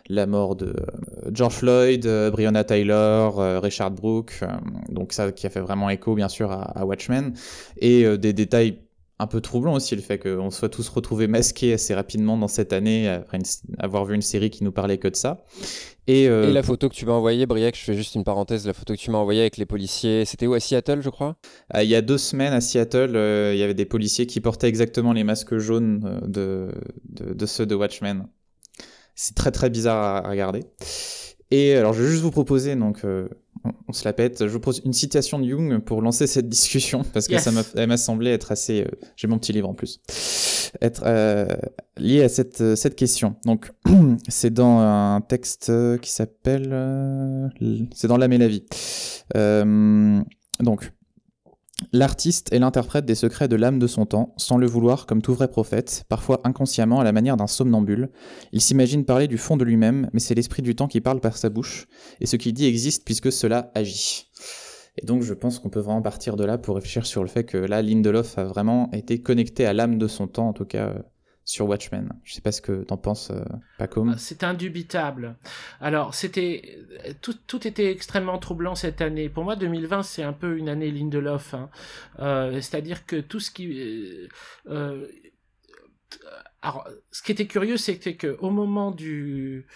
la 0.07 0.25
mort 0.25 0.55
de 0.55 0.67
euh, 0.67 1.31
George 1.31 1.55
Floyd, 1.55 2.05
euh, 2.05 2.31
Breonna 2.31 2.63
Taylor, 2.63 3.61
Richard 3.61 3.91
Brooke, 3.91 4.43
donc 4.89 5.13
ça 5.13 5.31
qui 5.31 5.45
a 5.47 5.49
fait 5.49 5.59
vraiment 5.59 5.89
écho 5.89 6.15
bien 6.15 6.29
sûr 6.29 6.51
à, 6.51 6.85
Watchmen, 6.85 7.33
et 7.77 8.17
des 8.17 8.33
détails 8.33 8.79
un 9.19 9.27
peu 9.27 9.41
troublants 9.41 9.73
aussi, 9.73 9.95
le 9.95 10.01
fait 10.01 10.19
qu'on 10.19 10.51
soit 10.51 10.69
tous 10.69 10.87
retrouvés 10.89 11.27
masqués 11.27 11.73
assez 11.73 11.95
rapidement 11.95 12.37
dans 12.37 12.47
cette 12.47 12.71
année, 12.71 13.09
après 13.09 13.39
avoir 13.79 14.05
vu 14.05 14.15
une 14.15 14.21
série 14.21 14.49
qui 14.49 14.63
nous 14.63 14.71
parlait 14.71 14.99
que 14.99 15.07
de 15.07 15.15
ça. 15.15 15.43
Euh, 16.09 16.49
Et, 16.49 16.53
la 16.53 16.63
photo 16.63 16.87
que 16.87 16.93
tu 16.93 17.05
m'as 17.05 17.13
envoyée, 17.13 17.45
Briac, 17.45 17.75
je 17.75 17.83
fais 17.83 17.93
juste 17.93 18.15
une 18.15 18.23
parenthèse, 18.23 18.65
la 18.65 18.73
photo 18.73 18.93
que 18.93 18.99
tu 18.99 19.11
m'as 19.11 19.17
envoyée 19.17 19.41
avec 19.41 19.57
les 19.57 19.65
policiers, 19.65 20.23
c'était 20.25 20.47
où 20.47 20.53
à 20.53 20.59
Seattle, 20.59 21.01
je 21.01 21.09
crois? 21.09 21.35
Euh, 21.75 21.83
Il 21.83 21.89
y 21.89 21.95
a 21.95 22.01
deux 22.01 22.17
semaines 22.17 22.53
à 22.53 22.61
Seattle, 22.61 23.15
euh, 23.15 23.53
il 23.53 23.59
y 23.59 23.63
avait 23.63 23.73
des 23.73 23.85
policiers 23.85 24.25
qui 24.25 24.39
portaient 24.39 24.69
exactement 24.69 25.11
les 25.11 25.23
masques 25.23 25.57
jaunes 25.57 26.21
de, 26.25 26.69
de, 27.09 27.45
ceux 27.45 27.65
de 27.65 27.75
Watchmen. 27.75 28.27
C'est 29.17 29.35
très 29.35 29.51
très 29.51 29.69
bizarre 29.69 30.25
à 30.25 30.29
regarder. 30.29 30.63
Et 31.51 31.75
alors, 31.75 31.91
je 31.91 32.03
vais 32.03 32.09
juste 32.09 32.23
vous 32.23 32.31
proposer, 32.31 32.75
donc, 32.75 33.01
on, 33.87 33.93
se 33.93 34.05
la 34.05 34.13
pète. 34.13 34.47
Je 34.47 34.51
vous 34.51 34.59
pose 34.59 34.81
une 34.85 34.93
citation 34.93 35.39
de 35.39 35.47
Jung 35.47 35.79
pour 35.79 36.01
lancer 36.01 36.27
cette 36.27 36.47
discussion, 36.57 37.03
parce 37.13 37.27
que 37.27 37.37
ça 37.39 37.51
m'a 37.51 37.97
semblé 37.97 38.31
être 38.31 38.51
assez. 38.51 38.87
J'ai 39.17 39.27
mon 39.27 39.39
petit 39.39 39.51
livre 39.51 39.67
en 39.67 39.73
plus 39.73 40.01
être 40.81 41.03
euh, 41.05 41.47
lié 41.97 42.23
à 42.23 42.29
cette, 42.29 42.61
euh, 42.61 42.75
cette 42.75 42.95
question. 42.95 43.35
Donc, 43.45 43.71
c'est 44.27 44.53
dans 44.53 44.79
un 44.79 45.21
texte 45.21 45.71
qui 45.99 46.11
s'appelle. 46.11 46.69
Euh, 46.71 47.47
c'est 47.93 48.07
dans 48.07 48.17
L'âme 48.17 48.33
et 48.33 48.37
la 48.37 48.47
vie. 48.47 48.63
donc, 50.59 50.91
L'artiste 51.93 52.51
est 52.51 52.59
l'interprète 52.59 53.05
des 53.05 53.15
secrets 53.15 53.47
de 53.47 53.55
l'âme 53.55 53.79
de 53.79 53.87
son 53.87 54.05
temps, 54.05 54.33
sans 54.35 54.57
le 54.57 54.67
vouloir 54.67 55.05
comme 55.05 55.21
tout 55.21 55.33
vrai 55.33 55.47
prophète, 55.47 56.03
parfois 56.09 56.41
inconsciemment 56.43 56.99
à 56.99 57.05
la 57.05 57.13
manière 57.13 57.37
d'un 57.37 57.47
somnambule. 57.47 58.09
Il 58.51 58.59
s'imagine 58.59 59.05
parler 59.05 59.27
du 59.27 59.37
fond 59.37 59.55
de 59.55 59.63
lui-même, 59.63 60.09
mais 60.11 60.19
c'est 60.19 60.35
l'esprit 60.35 60.61
du 60.61 60.75
temps 60.75 60.87
qui 60.87 60.99
parle 60.99 61.21
par 61.21 61.37
sa 61.37 61.49
bouche, 61.49 61.87
et 62.19 62.25
ce 62.25 62.35
qu'il 62.35 62.53
dit 62.53 62.65
existe 62.65 63.05
puisque 63.05 63.31
cela 63.31 63.71
agit. 63.73 64.29
Et 64.97 65.05
donc 65.05 65.21
je 65.21 65.33
pense 65.33 65.59
qu'on 65.59 65.69
peut 65.69 65.79
vraiment 65.79 66.01
partir 66.01 66.35
de 66.35 66.43
là 66.43 66.57
pour 66.57 66.75
réfléchir 66.75 67.05
sur 67.05 67.21
le 67.21 67.29
fait 67.29 67.45
que 67.45 67.57
là, 67.57 67.81
Lindelof 67.81 68.37
a 68.37 68.43
vraiment 68.43 68.91
été 68.91 69.21
connecté 69.21 69.65
à 69.65 69.73
l'âme 69.73 69.97
de 69.97 70.07
son 70.07 70.27
temps, 70.27 70.49
en 70.49 70.53
tout 70.53 70.65
cas 70.65 70.89
euh, 70.89 70.99
sur 71.47 71.65
Watchmen. 71.65 72.11
Je 72.25 72.33
sais 72.33 72.41
pas 72.41 72.51
ce 72.51 72.61
que 72.61 72.83
t'en 72.83 72.97
penses, 72.97 73.31
euh, 73.31 73.41
Paco. 73.77 74.05
Ah, 74.09 74.15
c'est 74.17 74.43
indubitable. 74.43 75.37
Alors 75.79 76.13
c'était 76.13 76.77
tout, 77.21 77.35
tout, 77.47 77.65
était 77.65 77.89
extrêmement 77.89 78.37
troublant 78.37 78.75
cette 78.75 79.01
année. 79.01 79.29
Pour 79.29 79.45
moi, 79.45 79.55
2020 79.55 80.03
c'est 80.03 80.23
un 80.23 80.33
peu 80.33 80.57
une 80.57 80.67
année 80.67 80.91
Lindelof. 80.91 81.53
Hein. 81.53 81.69
Euh, 82.19 82.51
C'est-à-dire 82.59 83.05
que 83.05 83.15
tout 83.15 83.39
ce 83.39 83.49
qui 83.49 84.27
euh, 84.67 85.07
alors, 86.61 86.85
ce 87.11 87.23
qui 87.23 87.31
était 87.31 87.47
curieux, 87.47 87.77
c'était 87.77 88.15
que 88.15 88.35
au 88.39 88.49
moment 88.49 88.91
du 88.91 89.67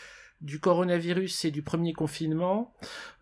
du 0.42 0.60
coronavirus 0.60 1.46
et 1.46 1.52
du 1.52 1.62
premier 1.62 1.94
confinement, 1.94 2.74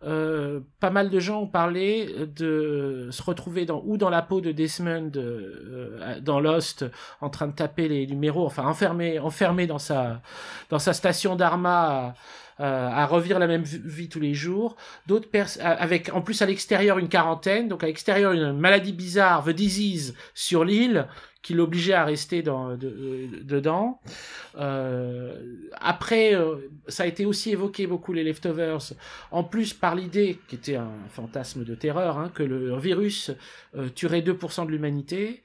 euh, 0.04 0.60
pas 0.80 0.90
mal 0.90 1.10
de 1.10 1.20
gens 1.20 1.42
ont 1.42 1.46
parlé 1.46 2.14
de 2.34 3.08
se 3.10 3.22
retrouver 3.22 3.66
dans 3.66 3.82
ou 3.84 3.96
dans 3.96 4.10
la 4.10 4.22
peau 4.22 4.40
de 4.40 4.52
Desmond 4.52 5.12
euh, 5.16 6.20
dans 6.20 6.40
Lost 6.40 6.86
en 7.20 7.28
train 7.28 7.48
de 7.48 7.52
taper 7.52 7.88
les 7.88 8.06
numéros, 8.06 8.46
enfin 8.46 8.66
enfermé 8.66 9.18
enfermé 9.18 9.66
dans 9.66 9.78
sa 9.78 10.22
dans 10.70 10.78
sa 10.78 10.94
station 10.94 11.36
d'Arma 11.36 12.14
euh, 12.60 12.88
à 12.90 13.06
revivre 13.06 13.38
la 13.38 13.46
même 13.46 13.62
vie 13.62 14.10
tous 14.10 14.20
les 14.20 14.34
jours. 14.34 14.76
D'autres 15.06 15.28
avec 15.60 16.12
en 16.14 16.20
plus 16.20 16.42
à 16.42 16.46
l'extérieur 16.46 16.98
une 16.98 17.08
quarantaine, 17.08 17.68
donc 17.68 17.82
à 17.82 17.86
l'extérieur 17.86 18.32
une 18.32 18.52
maladie 18.52 18.92
bizarre, 18.92 19.44
the 19.44 19.50
disease 19.50 20.14
sur 20.34 20.64
l'île 20.64 21.06
qui 21.42 21.54
l'obligeait 21.54 21.94
à 21.94 22.04
rester 22.04 22.42
dans, 22.42 22.76
dedans. 22.76 24.00
Euh, 24.56 25.68
après, 25.72 26.34
euh, 26.34 26.56
ça 26.88 27.04
a 27.04 27.06
été 27.06 27.24
aussi 27.24 27.50
évoqué 27.50 27.86
beaucoup 27.86 28.12
les 28.12 28.24
leftovers, 28.24 28.78
en 29.30 29.44
plus 29.44 29.72
par 29.72 29.94
l'idée, 29.94 30.38
qui 30.48 30.56
était 30.56 30.76
un 30.76 30.92
fantasme 31.08 31.64
de 31.64 31.74
terreur, 31.74 32.18
hein, 32.18 32.30
que 32.34 32.42
le 32.42 32.76
virus 32.78 33.30
euh, 33.74 33.88
tuerait 33.88 34.20
2% 34.20 34.66
de 34.66 34.70
l'humanité. 34.70 35.42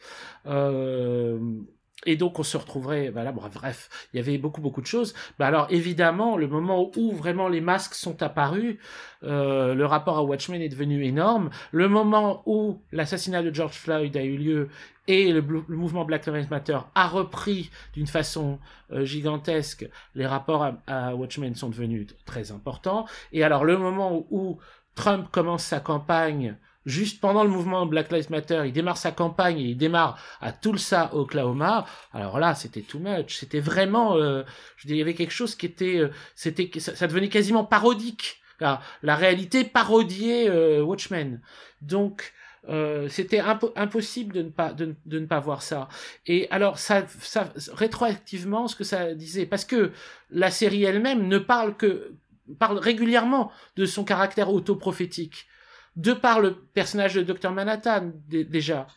Et 2.05 2.15
donc 2.15 2.39
on 2.39 2.43
se 2.43 2.57
retrouverait, 2.57 3.09
voilà, 3.09 3.31
bref, 3.31 3.89
il 4.13 4.17
y 4.17 4.19
avait 4.19 4.37
beaucoup 4.37 4.61
beaucoup 4.61 4.81
de 4.81 4.87
choses. 4.87 5.13
Bah 5.39 5.47
alors 5.47 5.67
évidemment, 5.69 6.37
le 6.37 6.47
moment 6.47 6.91
où 6.95 7.11
vraiment 7.11 7.47
les 7.47 7.61
masques 7.61 7.95
sont 7.95 8.21
apparus, 8.21 8.77
euh, 9.23 9.73
le 9.73 9.85
rapport 9.85 10.17
à 10.17 10.23
Watchmen 10.23 10.61
est 10.61 10.69
devenu 10.69 11.03
énorme. 11.03 11.49
Le 11.71 11.87
moment 11.87 12.43
où 12.45 12.81
l'assassinat 12.91 13.43
de 13.43 13.53
George 13.53 13.75
Floyd 13.75 14.15
a 14.17 14.23
eu 14.23 14.37
lieu 14.37 14.69
et 15.07 15.31
le, 15.31 15.41
mouvement 15.41 16.05
Black 16.05 16.25
Lives 16.25 16.49
Matter 16.49 16.79
a 16.95 17.07
repris 17.07 17.69
d'une 17.93 18.07
façon 18.07 18.59
euh, 18.91 19.05
gigantesque, 19.05 19.87
les 20.15 20.25
rapports 20.25 20.73
à, 20.87 21.15
Watchmen 21.15 21.55
sont 21.55 21.69
devenus 21.69 22.07
très 22.25 22.51
importants. 22.51 23.05
Et 23.31 23.43
alors 23.43 23.65
le 23.65 23.77
moment 23.77 24.25
où 24.31 24.57
Trump 24.95 25.27
commence 25.31 25.63
sa 25.63 25.79
campagne 25.79 26.57
juste 26.85 27.19
pendant 27.19 27.43
le 27.43 27.49
mouvement 27.49 27.85
Black 27.85 28.11
Lives 28.11 28.29
Matter, 28.29 28.63
il 28.65 28.73
démarre 28.73 28.97
sa 28.97 29.11
campagne 29.11 29.59
et 29.59 29.69
il 29.69 29.77
démarre 29.77 30.19
à 30.41 30.51
Tulsa, 30.51 31.09
Oklahoma. 31.13 31.85
Alors 32.13 32.39
là, 32.39 32.55
c'était 32.55 32.81
too 32.81 32.99
much. 32.99 33.37
C'était 33.37 33.59
vraiment, 33.59 34.15
euh, 34.15 34.43
je 34.77 34.87
il 34.87 34.95
y 34.95 35.01
avait 35.01 35.15
quelque 35.15 35.33
chose 35.33 35.55
qui 35.55 35.65
était, 35.65 35.97
euh, 35.97 36.09
c'était, 36.35 36.69
ça, 36.79 37.07
devenait 37.07 37.29
quasiment 37.29 37.63
parodique. 37.63 38.41
La, 38.59 38.81
la 39.03 39.15
réalité 39.15 39.65
parodiait 39.65 40.49
euh, 40.49 40.81
Watchmen. 40.81 41.41
Donc, 41.81 42.33
euh, 42.69 43.07
c'était 43.09 43.39
impossible 43.39 44.33
de 44.33 44.41
ne 44.41 44.49
pas 44.49 44.73
de, 44.73 44.95
de, 45.05 45.19
ne 45.19 45.25
pas 45.25 45.39
voir 45.39 45.61
ça. 45.61 45.87
Et 46.25 46.47
alors 46.49 46.79
ça, 46.79 47.05
ça 47.19 47.51
rétroactivement 47.73 48.67
ce 48.67 48.75
que 48.75 48.83
ça 48.83 49.13
disait 49.13 49.45
parce 49.45 49.65
que 49.65 49.91
la 50.31 50.49
série 50.49 50.83
elle-même 50.83 51.27
ne 51.27 51.37
parle 51.37 51.75
que 51.75 52.13
parle 52.57 52.79
régulièrement 52.79 53.51
de 53.75 53.85
son 53.85 54.03
caractère 54.03 54.51
autoprophétique 54.51 55.47
de 55.95 56.13
par 56.13 56.41
le 56.41 56.55
personnage 56.55 57.15
de 57.15 57.21
Dr 57.21 57.51
Manhattan 57.51 58.11
déjà, 58.27 58.87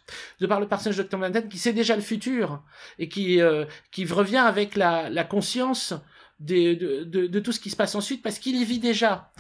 de 0.41 0.47
par 0.47 0.61
le 0.61 0.67
personnage 0.67 0.97
de 0.97 1.03
Dr 1.03 1.19
Manhattan 1.19 1.49
qui 1.49 1.59
sait 1.59 1.73
déjà 1.73 1.95
le 1.95 2.03
futur 2.03 2.63
et 2.99 3.09
qui 3.09 3.41
euh, 3.41 3.65
qui 3.91 4.05
revient 4.05 4.37
avec 4.37 4.77
la, 4.77 5.09
la 5.09 5.25
conscience 5.25 5.95
de, 6.41 7.05
de, 7.05 7.27
de, 7.27 7.41
tout 7.41 7.51
ce 7.51 7.59
qui 7.59 7.71
se 7.71 7.77
passe 7.77 7.95
ensuite 7.95 8.23
parce 8.23 8.39
qu'il 8.39 8.57
y 8.57 8.65
vit 8.65 8.79
déjà. 8.79 9.33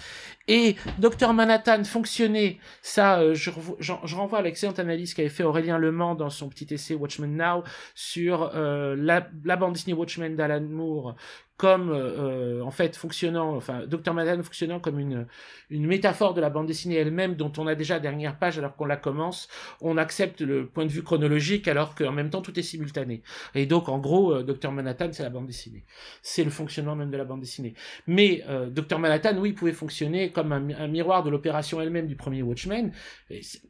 Et 0.49 0.77
Dr 0.99 1.33
Manhattan 1.33 1.85
fonctionnait, 1.85 2.59
ça 2.81 3.21
euh, 3.21 3.35
je, 3.35 3.51
je, 3.79 3.93
renvoie 4.17 4.39
à 4.39 4.43
l'excellente 4.43 4.79
analyse 4.79 5.15
qu'avait 5.15 5.29
fait 5.29 5.45
Aurélien 5.45 5.79
Le 5.79 5.93
Mans 5.93 6.15
dans 6.15 6.31
son 6.31 6.49
petit 6.49 6.73
essai 6.73 6.95
Watchmen 6.95 7.37
Now 7.37 7.63
sur 7.95 8.51
euh, 8.55 8.97
la, 8.97 9.29
la 9.45 9.57
bande 9.57 9.75
Disney 9.75 9.95
Watchmen 9.95 10.35
d'Alan 10.37 10.63
Moore 10.63 11.17
comme 11.59 11.91
euh, 11.91 12.63
en 12.63 12.71
fait 12.71 12.97
fonctionnant, 12.97 13.57
enfin 13.57 13.85
Dr 13.87 14.15
Manhattan 14.15 14.43
fonctionnant 14.45 14.79
comme 14.79 15.01
une 15.01 15.27
une 15.71 15.87
métaphore 15.87 16.33
de 16.33 16.41
la 16.41 16.51
bande 16.51 16.69
dessinée 16.69 16.95
elle-même 16.95 17.35
dont 17.35 17.53
on 17.59 17.67
a 17.67 17.75
déjà 17.75 17.95
la 17.95 18.01
dernière 18.01 18.39
page 18.39 18.59
alors 18.59 18.77
qu'on 18.77 18.87
la 18.87 18.97
commence, 18.97 19.49
on 19.81 19.97
accepte 19.97 20.41
le 20.41 20.69
point 20.69 20.87
de 20.87 20.93
vue 20.93 21.03
chronologique 21.03 21.67
alors 21.67 21.97
qu'en 21.97 22.13
même 22.13 22.31
temps 22.31 22.43
tout 22.43 22.57
est 22.59 22.63
simultané. 22.63 23.23
Et 23.57 23.67
donc 23.67 23.89
en 23.89 23.99
gros 23.99 24.33
euh, 24.33 24.45
Dr 24.45 24.71
Manhattan 24.71 25.09
c'est 25.11 25.25
la 25.25 25.31
bande 25.31 25.47
dessinée, 25.47 25.85
c'est 26.23 26.45
le 26.45 26.51
fonctionnement 26.51 26.95
même 26.95 27.11
de 27.11 27.17
la 27.17 27.25
bande 27.25 27.41
dessinée. 27.41 27.75
Mais 28.07 28.45
euh, 28.49 28.71
Dr 28.71 29.01
Manhattan 29.01 29.37
oui 29.37 29.53
pouvait 29.53 29.73
fonctionner 29.73 30.31
comme 30.31 30.53
un, 30.53 30.87
miroir 30.87 31.25
de 31.25 31.31
l'opération 31.31 31.81
elle-même 31.81 32.07
du 32.07 32.15
premier 32.15 32.43
Watchmen. 32.43 32.93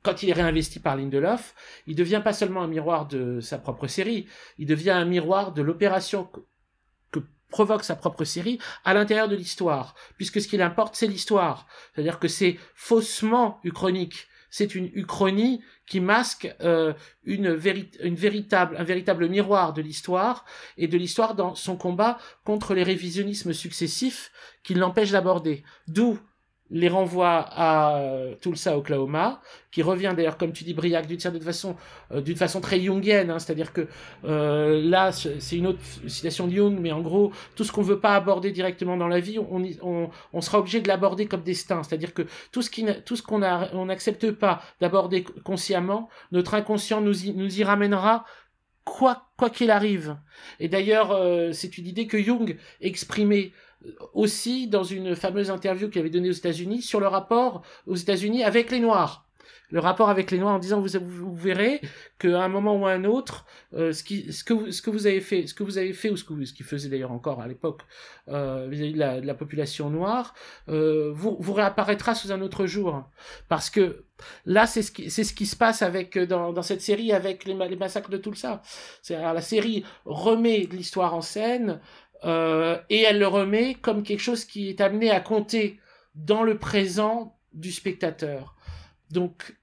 Quand 0.02 0.22
il 0.22 0.28
est 0.28 0.34
réinvesti 0.34 0.78
par 0.78 0.94
Lindelof, 0.94 1.54
il 1.86 1.96
devient 1.96 2.20
pas 2.22 2.34
seulement 2.34 2.60
un 2.60 2.68
miroir 2.68 3.08
de 3.08 3.40
sa 3.40 3.56
propre 3.56 3.86
série, 3.86 4.26
il 4.58 4.66
devient 4.66 4.90
un 4.90 5.06
miroir 5.06 5.54
de 5.54 5.62
l'opération 5.62 6.28
provoque 7.50 7.84
sa 7.84 7.96
propre 7.96 8.24
série 8.24 8.58
à 8.84 8.94
l'intérieur 8.94 9.28
de 9.28 9.36
l'histoire, 9.36 9.94
puisque 10.16 10.40
ce 10.40 10.48
qui 10.48 10.60
importe, 10.60 10.96
c'est 10.96 11.06
l'histoire. 11.06 11.66
C'est-à-dire 11.94 12.18
que 12.18 12.28
c'est 12.28 12.58
faussement 12.74 13.60
uchronique. 13.64 14.28
C'est 14.50 14.74
une 14.74 14.90
uchronie 14.94 15.62
qui 15.86 16.00
masque 16.00 16.54
euh, 16.62 16.94
une, 17.24 17.58
une 18.00 18.14
véritable, 18.14 18.76
un 18.78 18.84
véritable 18.84 19.28
miroir 19.28 19.74
de 19.74 19.82
l'histoire 19.82 20.44
et 20.78 20.88
de 20.88 20.96
l'histoire 20.96 21.34
dans 21.34 21.54
son 21.54 21.76
combat 21.76 22.18
contre 22.44 22.74
les 22.74 22.82
révisionnismes 22.82 23.52
successifs 23.52 24.30
qui 24.62 24.74
l'empêchent 24.74 25.10
d'aborder. 25.10 25.64
D'où 25.86 26.18
les 26.70 26.88
renvoie 26.88 27.46
à 27.50 27.96
euh, 27.98 28.34
Tulsa, 28.40 28.76
Oklahoma, 28.76 29.40
qui 29.70 29.82
revient 29.82 30.12
d'ailleurs, 30.16 30.36
comme 30.36 30.52
tu 30.52 30.64
dis, 30.64 30.74
Briac, 30.74 31.06
d'une 31.06 31.18
certaine 31.18 31.42
façon, 31.42 31.76
euh, 32.12 32.20
d'une 32.20 32.36
façon 32.36 32.60
très 32.60 32.80
jungienne, 32.80 33.30
hein, 33.30 33.38
c'est-à-dire 33.38 33.72
que 33.72 33.88
euh, 34.24 34.82
là, 34.82 35.12
c'est 35.12 35.56
une 35.56 35.66
autre 35.66 35.80
citation 36.06 36.46
de 36.46 36.54
Jung, 36.54 36.78
mais 36.80 36.92
en 36.92 37.00
gros, 37.00 37.32
tout 37.56 37.64
ce 37.64 37.72
qu'on 37.72 37.82
veut 37.82 38.00
pas 38.00 38.14
aborder 38.14 38.50
directement 38.50 38.96
dans 38.96 39.08
la 39.08 39.20
vie, 39.20 39.38
on, 39.38 40.40
sera 40.40 40.58
obligé 40.58 40.80
de 40.80 40.88
l'aborder 40.88 41.26
comme 41.26 41.42
destin, 41.42 41.82
c'est-à-dire 41.82 42.14
que 42.14 42.22
tout 42.52 42.62
ce 42.62 43.22
qu'on 43.22 43.86
n'accepte 43.86 44.30
pas 44.32 44.62
d'aborder 44.80 45.24
consciemment, 45.44 46.08
notre 46.32 46.54
inconscient 46.54 47.00
nous 47.00 47.26
y, 47.26 47.32
nous 47.32 47.60
y 47.60 47.64
ramènera 47.64 48.24
quoi 48.84 49.28
quoi 49.38 49.50
qu'il 49.50 49.70
arrive. 49.70 50.16
Et 50.60 50.68
d'ailleurs, 50.68 51.12
euh, 51.12 51.52
c'est 51.52 51.78
une 51.78 51.86
idée 51.86 52.06
que 52.06 52.20
Jung 52.20 52.58
exprimait 52.80 53.52
aussi 54.12 54.66
dans 54.66 54.84
une 54.84 55.14
fameuse 55.14 55.50
interview 55.50 55.88
qu'il 55.88 56.00
avait 56.00 56.10
donnée 56.10 56.30
aux 56.30 56.32
États-Unis 56.32 56.82
sur 56.82 57.00
le 57.00 57.06
rapport 57.06 57.62
aux 57.86 57.96
États-Unis 57.96 58.44
avec 58.44 58.70
les 58.70 58.80
Noirs. 58.80 59.28
Le 59.70 59.80
rapport 59.80 60.08
avec 60.08 60.30
les 60.30 60.38
Noirs 60.38 60.54
en 60.54 60.58
disant 60.58 60.80
vous, 60.80 60.98
vous, 61.00 61.34
verrez 61.34 61.82
qu'à 62.18 62.42
un 62.42 62.48
moment 62.48 62.76
ou 62.76 62.86
à 62.86 62.92
un 62.92 63.04
autre, 63.04 63.44
euh, 63.74 63.92
ce, 63.92 64.02
qui, 64.02 64.26
que 64.44 64.90
vous, 64.90 65.06
avez 65.06 65.20
fait, 65.20 65.46
ce 65.46 65.52
que 65.52 65.62
vous 65.62 65.76
avez 65.76 65.92
fait 65.92 66.08
ou 66.08 66.16
ce 66.16 66.24
que 66.24 66.44
ce 66.44 66.54
qu'il 66.54 66.64
faisait 66.64 66.88
d'ailleurs 66.88 67.12
encore 67.12 67.42
à 67.42 67.48
l'époque 67.48 67.82
euh, 68.28 68.66
vis-à-vis 68.70 68.94
de 68.94 69.26
la, 69.26 69.34
population 69.34 69.90
noire, 69.90 70.34
euh, 70.70 71.12
vous, 71.14 71.52
réapparaîtra 71.52 72.14
sous 72.14 72.32
un 72.32 72.40
autre 72.40 72.66
jour. 72.66 73.04
Parce 73.48 73.68
que 73.68 74.04
là, 74.46 74.66
c'est 74.66 74.82
ce 74.82 74.90
qui, 74.90 75.08
qui 75.08 75.46
se 75.46 75.56
passe 75.56 75.82
avec 75.82 76.18
dans, 76.18 76.62
cette 76.62 76.80
série 76.80 77.12
avec 77.12 77.44
les, 77.44 77.54
les 77.54 77.76
massacres 77.76 78.10
de 78.10 78.16
Tulsa. 78.16 78.62
C'est 79.02 79.20
la 79.20 79.40
série 79.42 79.84
remet 80.06 80.66
l'histoire 80.72 81.14
en 81.14 81.20
scène, 81.20 81.78
euh, 82.24 82.78
et 82.90 83.02
elle 83.02 83.18
le 83.18 83.26
remet 83.26 83.74
comme 83.74 84.02
quelque 84.02 84.20
chose 84.20 84.44
qui 84.44 84.68
est 84.68 84.80
amené 84.80 85.10
à 85.10 85.20
compter 85.20 85.78
dans 86.14 86.42
le 86.42 86.58
présent 86.58 87.38
du 87.52 87.72
spectateur. 87.72 88.56
Donc 89.10 89.56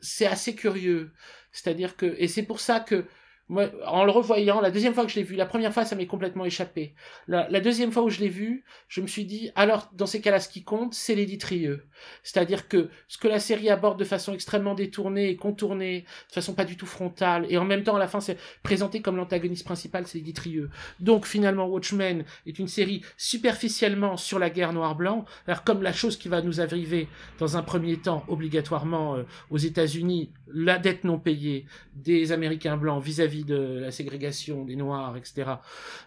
c'est 0.00 0.26
assez 0.26 0.54
curieux. 0.54 1.12
C'est-à-dire 1.52 1.96
que 1.96 2.14
et 2.18 2.28
c'est 2.28 2.42
pour 2.42 2.60
ça 2.60 2.80
que 2.80 3.06
moi, 3.50 3.68
en 3.84 4.04
le 4.04 4.12
revoyant, 4.12 4.60
la 4.60 4.70
deuxième 4.70 4.94
fois 4.94 5.04
que 5.04 5.10
je 5.10 5.16
l'ai 5.16 5.24
vu, 5.24 5.34
la 5.34 5.44
première 5.44 5.74
fois, 5.74 5.84
ça 5.84 5.96
m'est 5.96 6.06
complètement 6.06 6.44
échappé. 6.44 6.94
La, 7.26 7.60
deuxième 7.60 7.90
fois 7.90 8.04
où 8.04 8.08
je 8.08 8.20
l'ai 8.20 8.28
vu, 8.28 8.64
je 8.86 9.00
me 9.00 9.08
suis 9.08 9.24
dit, 9.24 9.50
alors, 9.56 9.90
dans 9.92 10.06
ces 10.06 10.20
cas-là, 10.20 10.38
ce 10.38 10.48
qui 10.48 10.62
compte, 10.62 10.94
c'est 10.94 11.16
l'éditrieux. 11.16 11.84
C'est-à-dire 12.22 12.68
que 12.68 12.90
ce 13.08 13.18
que 13.18 13.26
la 13.26 13.40
série 13.40 13.68
aborde 13.68 13.98
de 13.98 14.04
façon 14.04 14.34
extrêmement 14.34 14.74
détournée 14.74 15.30
et 15.30 15.36
contournée, 15.36 16.04
de 16.28 16.32
façon 16.32 16.54
pas 16.54 16.64
du 16.64 16.76
tout 16.76 16.86
frontale, 16.86 17.44
et 17.48 17.58
en 17.58 17.64
même 17.64 17.82
temps, 17.82 17.96
à 17.96 17.98
la 17.98 18.06
fin, 18.06 18.20
c'est 18.20 18.38
présenté 18.62 19.02
comme 19.02 19.16
l'antagoniste 19.16 19.64
principal, 19.64 20.06
c'est 20.06 20.18
l'éditrieux. 20.18 20.70
Donc, 21.00 21.26
finalement, 21.26 21.66
Watchmen 21.66 22.24
est 22.46 22.58
une 22.60 22.68
série 22.68 23.02
superficiellement 23.16 24.16
sur 24.16 24.38
la 24.38 24.50
guerre 24.50 24.72
noir-blanc, 24.72 25.24
alors 25.48 25.64
comme 25.64 25.82
la 25.82 25.92
chose 25.92 26.16
qui 26.16 26.28
va 26.28 26.40
nous 26.40 26.60
arriver 26.60 27.08
dans 27.40 27.56
un 27.56 27.62
premier 27.62 27.96
temps, 27.96 28.22
obligatoirement, 28.28 29.16
euh, 29.16 29.24
aux 29.50 29.58
États-Unis, 29.58 30.30
la 30.46 30.78
dette 30.78 31.02
non 31.02 31.18
payée 31.18 31.66
des 31.94 32.30
Américains 32.30 32.76
blancs 32.76 33.02
vis-à-vis 33.02 33.39
de 33.44 33.78
la 33.80 33.90
ségrégation 33.90 34.64
des 34.64 34.76
Noirs, 34.76 35.16
etc. 35.16 35.52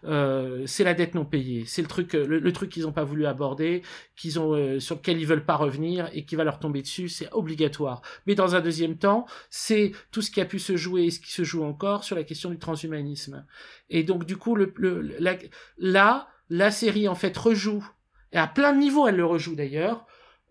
Euh, 0.04 0.64
c'est 0.66 0.84
la 0.84 0.94
dette 0.94 1.16
non 1.16 1.26
payée. 1.26 1.66
C'est 1.66 1.82
le 1.82 1.88
truc, 1.88 2.16
euh, 2.16 2.26
le, 2.26 2.54
truc 2.54 2.70
qu'ils 2.70 2.84
n'ont 2.84 2.92
pas 2.92 3.04
voulu 3.04 3.26
aborder, 3.26 3.82
qu'ils 4.16 4.40
ont, 4.40 4.54
euh, 4.54 4.80
sur 4.80 4.96
lequel 4.96 5.20
ils 5.20 5.28
veulent 5.28 5.46
pas 5.46 5.56
revenir 5.56 6.10
et 6.14 6.26
qui 6.26 6.36
va 6.36 6.44
leur 6.44 6.60
tomber 6.60 6.82
dessus. 6.82 7.10
C'est 7.10 7.32
obligatoire. 7.32 8.02
Mais 8.26 8.36
dans 8.36 8.56
un 8.56 8.62
deuxième 8.62 8.98
temps, 8.98 9.26
c'est 9.50 9.92
tout 10.12 10.22
ce 10.22 10.32
qui 10.32 10.42
a 10.42 10.46
pu 10.46 10.60
se 10.60 10.76
jouer 10.76 11.06
et 11.06 11.12
ce 11.12 11.20
qui 11.20 11.32
se 11.32 11.44
joue 11.44 11.64
encore 11.64 12.04
sur 12.04 12.16
la 12.16 12.24
question 12.24 12.50
du 12.50 12.60
transhumanisme. 12.60 13.46
Et 13.90 14.04
donc, 14.04 14.26
du 14.26 14.38
coup, 14.38 14.56
le, 14.56 14.74
la, 15.20 15.38
là, 15.78 16.28
la 16.50 16.72
série, 16.72 17.08
en 17.08 17.16
fait, 17.16 17.38
rejoue, 17.38 17.86
et 18.32 18.38
à 18.38 18.48
plein 18.48 18.74
de 18.74 18.80
niveaux, 18.80 19.08
elle 19.08 19.18
le 19.18 19.26
rejoue 19.26 19.56
d'ailleurs, 19.56 20.06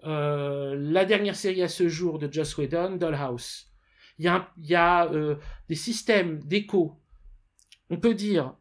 la 0.05 1.05
dernière 1.05 1.37
série 1.37 1.63
à 1.63 1.69
ce 1.69 1.89
jour 1.89 2.19
de 2.19 2.33
Joss 2.33 2.57
Whedon, 2.57 2.97
Dollhouse. 2.97 3.72
Il 4.23 4.67
y 4.69 4.75
a, 4.77 5.13
euh, 5.13 5.35
des 5.69 5.75
systèmes 5.75 6.39
d'écho. 6.45 6.97
On 7.91 7.97
peut 7.97 8.15
dire, 8.15 8.55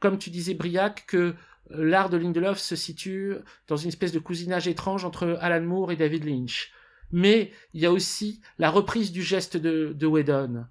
comme 0.00 0.18
tu 0.18 0.30
disais 0.30 0.54
Briac, 0.54 1.04
que 1.06 1.16
euh, 1.16 1.34
l'art 1.70 2.10
de 2.10 2.16
Lindelof 2.16 2.58
se 2.58 2.74
situe 2.74 3.36
dans 3.68 3.76
une 3.76 3.88
espèce 3.88 4.12
de 4.12 4.18
cousinage 4.18 4.66
étrange 4.66 5.04
entre 5.04 5.38
Alan 5.40 5.64
Moore 5.64 5.92
et 5.92 5.96
David 5.96 6.24
Lynch. 6.24 6.72
Mais 7.12 7.52
il 7.72 7.80
y 7.80 7.86
a 7.86 7.92
aussi 7.92 8.40
la 8.58 8.68
reprise 8.68 9.12
du 9.12 9.22
geste 9.22 9.56
de, 9.56 9.92
de 9.94 10.06
Whedon. 10.06 10.64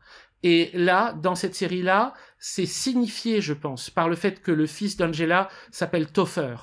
Et 0.44 0.70
là, 0.74 1.14
dans 1.14 1.36
cette 1.36 1.56
série-là, 1.56 2.14
c'est 2.38 2.66
signifié, 2.66 3.40
je 3.40 3.54
pense, 3.54 3.90
par 3.90 4.10
le 4.10 4.18
fait 4.18 4.42
que 4.42 4.52
le 4.52 4.68
fils 4.68 4.98
d'Angela 4.98 5.50
s'appelle 5.72 6.12
Topher. 6.12 6.58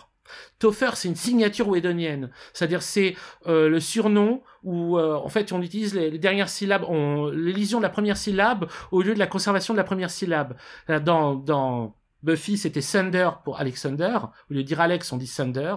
Topher, 0.59 0.91
c'est 0.95 1.09
une 1.09 1.16
signature 1.16 1.68
wedonienne. 1.68 2.31
C'est-à-dire, 2.53 2.83
c'est 2.83 3.16
euh, 3.47 3.68
le 3.68 3.81
surnom 3.81 4.43
où, 4.62 4.99
euh, 4.99 5.14
en 5.14 5.29
fait, 5.29 5.53
on 5.53 5.61
utilise 5.61 5.95
les, 5.95 6.18
dernières 6.18 6.49
syllabes, 6.49 6.85
l'élision 7.33 7.79
de 7.79 7.83
la 7.83 7.91
première 7.91 8.16
syllabe 8.16 8.68
au 8.91 9.03
lieu 9.03 9.14
de 9.14 9.18
la 9.18 9.27
conservation 9.27 9.75
de 9.75 9.79
la 9.79 9.85
première 9.85 10.11
syllabe. 10.11 10.57
Euh, 10.91 11.01
dans, 11.01 11.95
Buffy, 12.23 12.57
c'était 12.57 12.81
Thunder 12.81 13.31
pour 13.45 13.59
Alexander. 13.59 14.16
Au 14.49 14.55
lieu 14.55 14.62
de 14.62 14.66
dire 14.66 14.81
Alex, 14.81 15.11
on 15.11 15.16
dit 15.16 15.27
Thunder. 15.29 15.75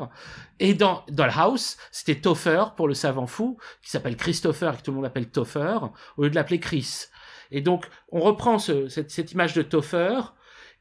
Et 0.60 0.76
dans 0.76 1.04
Dollhouse, 1.10 1.78
c'était 1.92 2.22
Topher 2.22 2.66
pour 2.78 2.88
le 2.88 2.94
savant 2.94 3.26
fou, 3.26 3.58
qui 3.82 3.90
s'appelle 3.90 4.16
Christopher 4.16 4.76
et 4.76 4.78
que 4.78 4.84
tout 4.84 4.92
le 4.92 4.98
monde 4.98 5.06
appelle 5.06 5.28
Topher, 5.32 5.80
au 6.18 6.24
lieu 6.24 6.30
de 6.30 6.36
l'appeler 6.36 6.60
Chris. 6.60 7.06
Et 7.50 7.62
donc, 7.62 7.86
on 8.12 8.20
reprend 8.20 8.60
cette, 8.60 9.10
cette 9.10 9.32
image 9.32 9.56
de 9.56 9.64
Topher, 9.64 10.20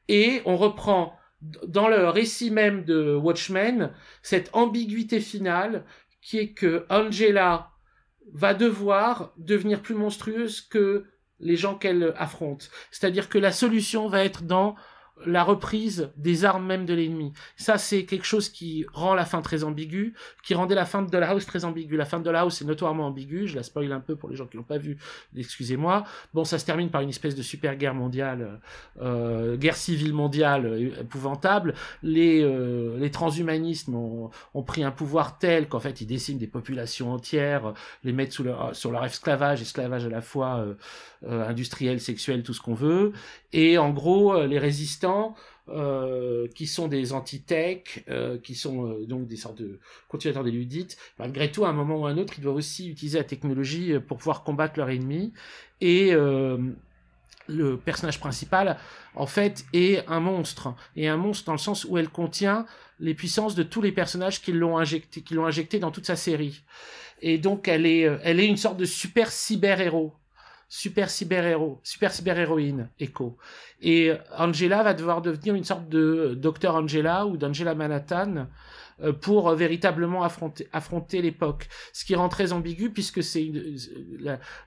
Et 0.09 0.43
on 0.45 0.59
reprend 0.59 1.19
dans 1.67 1.89
le 1.89 2.09
récit 2.09 2.51
même 2.51 2.85
de 2.85 3.15
Watchmen 3.15 3.93
cette 4.23 4.51
ambiguïté 4.53 5.21
finale 5.21 5.85
qui 6.21 6.39
est 6.39 6.53
que 6.53 6.87
Angela 6.89 7.71
va 8.33 8.55
devoir 8.55 9.33
devenir 9.37 9.83
plus 9.83 9.95
monstrueuse 9.95 10.63
que 10.63 11.05
les 11.41 11.57
gens 11.57 11.75
qu'elle 11.75 12.15
affronte. 12.17 12.71
C'est-à-dire 12.91 13.29
que 13.29 13.39
la 13.39 13.53
solution 13.53 14.09
va 14.09 14.25
être 14.25 14.45
dans 14.45 14.77
la 15.27 15.45
reprise 15.45 16.11
des 16.17 16.45
armes 16.45 16.67
même 16.67 16.87
de 16.87 16.95
l'ennemi. 16.95 17.33
Ça, 17.57 17.79
c'est 17.79 18.05
quelque 18.05 18.27
chose 18.27 18.49
qui 18.49 18.85
rend 18.93 19.15
la 19.15 19.25
fin 19.25 19.41
très 19.43 19.65
ambiguë, 19.65 20.15
qui 20.43 20.55
rendait 20.55 20.75
la 20.75 20.85
fin 20.85 21.03
de 21.03 21.17
House 21.17 21.47
très 21.47 21.65
ambiguë. 21.65 21.97
La 21.97 22.05
fin 22.05 22.21
de 22.21 22.31
House 22.31 22.61
est 22.61 22.65
notoirement 22.65 23.07
ambiguë, 23.07 23.47
je 23.47 23.57
la 23.57 23.63
spoil 23.63 23.93
un 23.93 24.01
peu 24.01 24.17
pour 24.17 24.29
les 24.29 24.37
gens 24.37 24.47
qui 24.47 24.57
l'ont 24.57 24.63
pas 24.65 24.79
vu, 24.79 24.99
excusez-moi. 25.37 26.05
Bon, 26.35 26.45
ça 26.45 26.59
se 26.59 26.67
termine 26.67 26.91
par 26.91 27.01
une 27.01 27.09
espèce 27.09 27.35
de 27.35 27.43
super 27.43 27.77
guerre 27.77 27.95
mondiale, 27.95 28.61
euh, 29.01 29.57
guerre 29.57 29.77
civile 29.77 30.13
mondiale 30.13 30.93
épouvantable. 31.01 31.75
Les, 32.03 32.43
euh, 32.43 32.99
les 32.99 33.11
transhumanistes 33.11 33.89
ont, 33.89 34.31
ont, 34.53 34.63
pris 34.63 34.83
un 34.83 34.91
pouvoir 34.91 35.39
tel 35.39 35.69
qu'en 35.69 35.81
fait, 35.81 36.01
ils 36.01 36.07
déciment 36.07 36.39
des 36.39 36.47
populations 36.47 37.13
entières, 37.13 37.75
les 38.03 38.13
mettent 38.13 38.33
sous 38.33 38.45
leur, 38.45 38.75
sur 38.75 38.91
leur 38.91 39.05
esclavage, 39.05 39.63
esclavage 39.63 40.07
à 40.07 40.09
la 40.09 40.21
fois 40.21 40.59
euh, 40.59 40.75
euh 41.25 41.45
industriel, 41.45 42.01
sexuel, 42.01 42.43
tout 42.43 42.55
ce 42.55 42.61
qu'on 42.61 42.75
veut. 42.75 43.13
Et 43.55 43.79
en 43.79 43.91
gros, 43.91 44.45
les 44.45 44.59
résistants 44.59 45.35
euh, 45.71 46.47
qui 46.55 46.67
sont 46.67 46.89
des 46.89 47.15
anti-tech, 47.15 48.05
euh, 48.11 48.37
qui 48.37 48.55
sont 48.55 48.87
euh, 48.87 49.07
donc 49.07 49.27
des 49.27 49.37
sortes 49.37 49.57
de 49.57 49.79
continuateurs 50.09 50.45
des 50.45 50.51
ludites, 50.51 50.99
malgré 51.19 51.51
tout, 51.51 51.65
à 51.65 51.71
un 51.71 51.73
moment 51.73 52.01
ou 52.01 52.07
à 52.07 52.11
un 52.11 52.19
autre, 52.19 52.35
ils 52.37 52.43
doivent 52.43 52.57
aussi 52.57 52.91
utiliser 52.91 53.17
la 53.17 53.25
technologie 53.25 53.99
pour 54.07 54.19
pouvoir 54.19 54.45
combattre 54.45 54.75
leur 54.77 54.91
ennemi. 54.91 55.33
Et 55.81 56.13
le 57.47 57.77
personnage 57.79 58.21
principal, 58.21 58.79
en 59.15 59.27
fait, 59.27 59.65
est 59.73 60.07
un 60.07 60.21
monstre. 60.21 60.75
Et 60.97 61.09
un 61.09 61.17
monstre 61.17 61.47
dans 61.47 61.53
le 61.53 61.59
sens 61.59 61.87
où 61.87 61.97
elle 61.97 62.11
contient 62.11 62.67
les 63.01 63.15
puissances 63.15 63.55
de 63.55 63.63
tous 63.63 63.81
les 63.81 63.93
personnages 63.93 64.43
qui 64.43 64.53
l'ont 64.53 64.77
injecté, 64.77 65.23
qui 65.23 65.33
l'ont 65.33 65.47
injecté 65.47 65.79
dans 65.79 65.91
toute 65.91 66.07
sa 66.07 66.17
série. 66.17 66.63
Et 67.23 67.39
donc, 67.39 67.69
elle 67.69 67.87
est, 67.87 68.01
elle 68.23 68.39
est 68.39 68.47
une 68.47 68.59
sorte 68.59 68.77
de 68.77 68.85
super 68.85 69.31
cyber-héros 69.33 70.13
super 70.69 71.11
cyber-héros, 71.11 71.81
super 71.83 72.13
cyber-héroïne, 72.13 72.89
Echo. 72.99 73.37
Et 73.81 74.13
Angela 74.37 74.83
va 74.83 74.95
devoir 74.95 75.23
devenir 75.23 75.55
une 75.55 75.65
sorte 75.65 75.89
de 75.89 76.35
Docteur 76.35 76.75
Angela 76.77 77.27
ou 77.27 77.37
d'Angela 77.37 77.75
Manhattan 77.75 78.47
euh, 79.03 79.13
pour 79.13 79.53
véritablement 79.55 80.23
affronter, 80.23 81.21
l'époque. 81.21 81.69
Ce 81.93 82.05
qui 82.05 82.15
rend 82.15 82.29
très 82.29 82.53
ambigu 82.53 82.91
puisque 82.91 83.25
c'est 83.25 83.51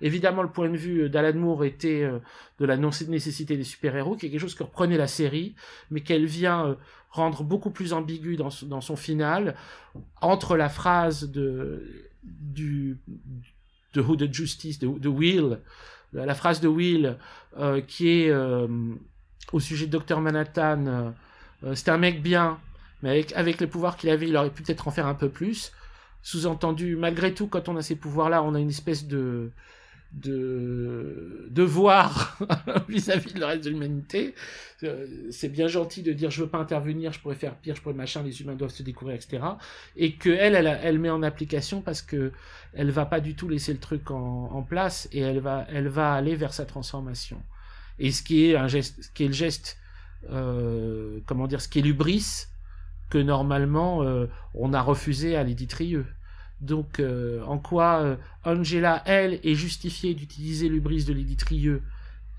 évidemment 0.02 0.44
le 0.44 0.52
point 0.52 0.70
de 0.70 0.76
vue 0.76 1.10
d'Alan 1.10 1.40
Moore 1.40 1.64
était 1.64 2.04
euh, 2.04 2.20
de 2.60 2.66
la 2.66 2.76
nécessité 2.76 3.56
des 3.56 3.64
super-héros, 3.64 4.18
qui 4.18 4.26
est 4.26 4.30
quelque 4.30 4.42
chose 4.42 4.56
que 4.56 4.64
reprenait 4.64 4.98
la 4.98 5.08
série, 5.08 5.56
mais 5.92 6.02
qu'elle 6.02 6.26
vient 6.26 6.68
euh, 6.68 6.76
rendre 7.10 7.44
beaucoup 7.44 7.72
plus 7.72 7.94
ambigu 7.94 8.36
dans, 8.36 8.50
dans 8.64 8.82
son 8.82 8.98
final, 8.98 9.56
entre 10.20 10.58
la 10.58 10.68
phrase 10.68 11.32
de, 11.32 12.10
du, 12.24 12.98
de 13.94 14.02
Who 14.02 14.16
the 14.16 14.32
Justice, 14.32 14.80
de, 14.80 14.88
de 14.88 15.10
Will, 15.10 15.60
la 16.14 16.36
phrase 16.36 16.62
de 16.62 16.68
Will 16.68 17.18
euh, 17.58 17.82
qui 17.82 18.10
est 18.10 18.30
euh, 18.30 18.68
au 19.52 19.60
sujet 19.60 19.88
de 19.88 19.98
Dr 19.98 20.20
Manhattan, 20.20 20.86
euh, 21.64 21.76
c'était 21.76 21.92
un 21.92 21.98
mec 21.98 22.22
bien, 22.22 22.60
mais 23.02 23.10
avec, 23.10 23.34
avec 23.34 23.60
les 23.60 23.68
pouvoirs 23.68 23.98
qu'il 23.98 24.10
avait, 24.10 24.28
il 24.28 24.36
aurait 24.38 24.50
pu 24.50 24.64
peut-être 24.64 24.88
en 24.88 24.92
faire 24.92 25.08
un 25.08 25.16
peu 25.16 25.30
plus. 25.30 25.72
Sous-entendu, 26.22 26.96
malgré 26.96 27.34
tout, 27.34 27.48
quand 27.48 27.70
on 27.70 27.78
a 27.78 27.82
ces 27.82 27.96
pouvoirs-là, 27.96 28.44
on 28.44 28.54
a 28.56 28.60
une 28.60 28.70
espèce 28.70 29.08
de 29.08 29.52
de 30.14 31.48
devoir 31.50 32.40
vis-à-vis 32.90 33.34
de 33.34 33.40
le 33.40 33.46
reste 33.46 33.66
de 33.66 33.70
l'humanité. 33.70 34.34
c'est 35.32 35.50
bien 35.50 35.68
gentil 35.68 36.02
de 36.02 36.14
dire 36.14 36.30
je 36.32 36.44
veux 36.44 36.50
pas 36.50 36.58
intervenir, 36.58 37.12
je 37.12 37.20
pourrais 37.20 37.36
faire 37.36 37.56
pire, 37.56 37.76
je 37.76 37.82
pourrais 37.82 37.96
machin, 37.96 38.24
les 38.24 38.42
humains 38.42 38.56
doivent 38.56 38.72
se 38.72 38.84
découvrir, 38.84 39.16
etc. 39.16 39.44
Et 39.96 40.14
que 40.14 40.30
elle, 40.30 40.56
elle, 40.56 41.00
met 41.00 41.10
en 41.10 41.24
application 41.24 41.82
parce 41.82 42.02
que 42.02 42.32
elle 42.74 42.92
va 42.92 43.06
pas 43.06 43.20
du 43.20 43.36
tout 43.36 43.50
laisser 43.50 43.74
le 43.74 43.80
truc 43.80 44.12
en, 44.12 44.62
place 44.68 45.08
et 45.12 45.20
elle 45.20 45.40
va, 45.40 45.66
elle 45.70 45.88
va 45.88 46.14
aller 46.14 46.36
vers 46.36 46.54
sa 46.54 46.66
transformation. 46.66 47.42
Et 48.00 48.12
ce 48.12 48.22
qui 48.22 48.46
est 48.46 48.56
un 48.56 48.68
geste, 48.68 49.12
le 49.20 49.32
geste, 49.32 49.78
euh, 50.30 51.20
comment 51.26 51.48
dire, 51.48 51.62
ce 51.62 51.68
qui 51.68 51.80
est 51.80 51.82
l'ubris 51.82 52.48
que 53.10 53.18
normalement 53.18 54.04
euh, 54.04 54.28
on 54.54 54.74
a 54.74 54.82
refusé 54.82 55.36
à 55.36 55.44
l'éditrieux. 55.44 56.06
Donc, 56.62 57.00
euh, 57.00 57.44
en 57.44 57.60
quoi 57.60 58.00
euh, 58.02 58.16
Angela, 58.44 59.04
elle, 59.06 59.40
est 59.44 59.56
justifiée 59.56 60.14
d'utiliser 60.14 60.70
l'ubris 60.70 61.04
de 61.04 61.14
l'éditrieux 61.14 61.82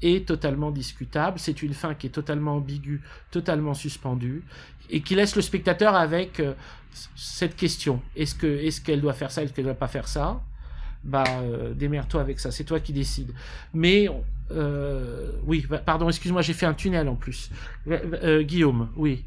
est 0.03 0.27
totalement 0.27 0.71
discutable. 0.71 1.39
C'est 1.39 1.63
une 1.63 1.75
fin 1.75 1.95
qui 1.95 2.09
est 2.09 2.11
totalement 2.11 2.57
ambiguë, 2.57 3.01
totalement 3.31 3.75
suspendue, 3.75 4.43
et 4.91 5.01
qui 5.03 5.15
laisse 5.15 5.37
le 5.37 5.43
spectateur 5.43 5.95
avec 5.95 6.41
euh, 6.41 6.55
cette 7.17 7.57
question. 7.57 8.01
Est-ce 8.17 8.35
que 8.35 8.47
est-ce 8.47 8.81
qu'elle 8.81 9.01
doit 9.01 9.13
faire 9.13 9.31
ça, 9.31 9.43
est-ce 9.43 9.53
qu'elle 9.53 9.65
ne 9.65 9.71
doit 9.71 9.79
pas 9.79 9.89
faire 9.89 10.09
ça? 10.09 10.41
Bah, 11.05 11.25
démerde-toi 11.77 12.21
avec 12.21 12.41
ça, 12.41 12.51
c'est 12.51 12.65
toi 12.65 12.81
qui 12.81 12.93
décides. 12.93 13.33
Mais, 13.73 14.09
oui, 15.47 15.65
pardon, 15.87 16.09
excuse-moi, 16.09 16.43
j'ai 16.43 16.55
fait 16.55 16.67
un 16.67 16.75
tunnel 16.75 17.09
en 17.09 17.15
plus. 17.15 17.51
Guillaume, 18.43 18.89
oui. 18.97 19.25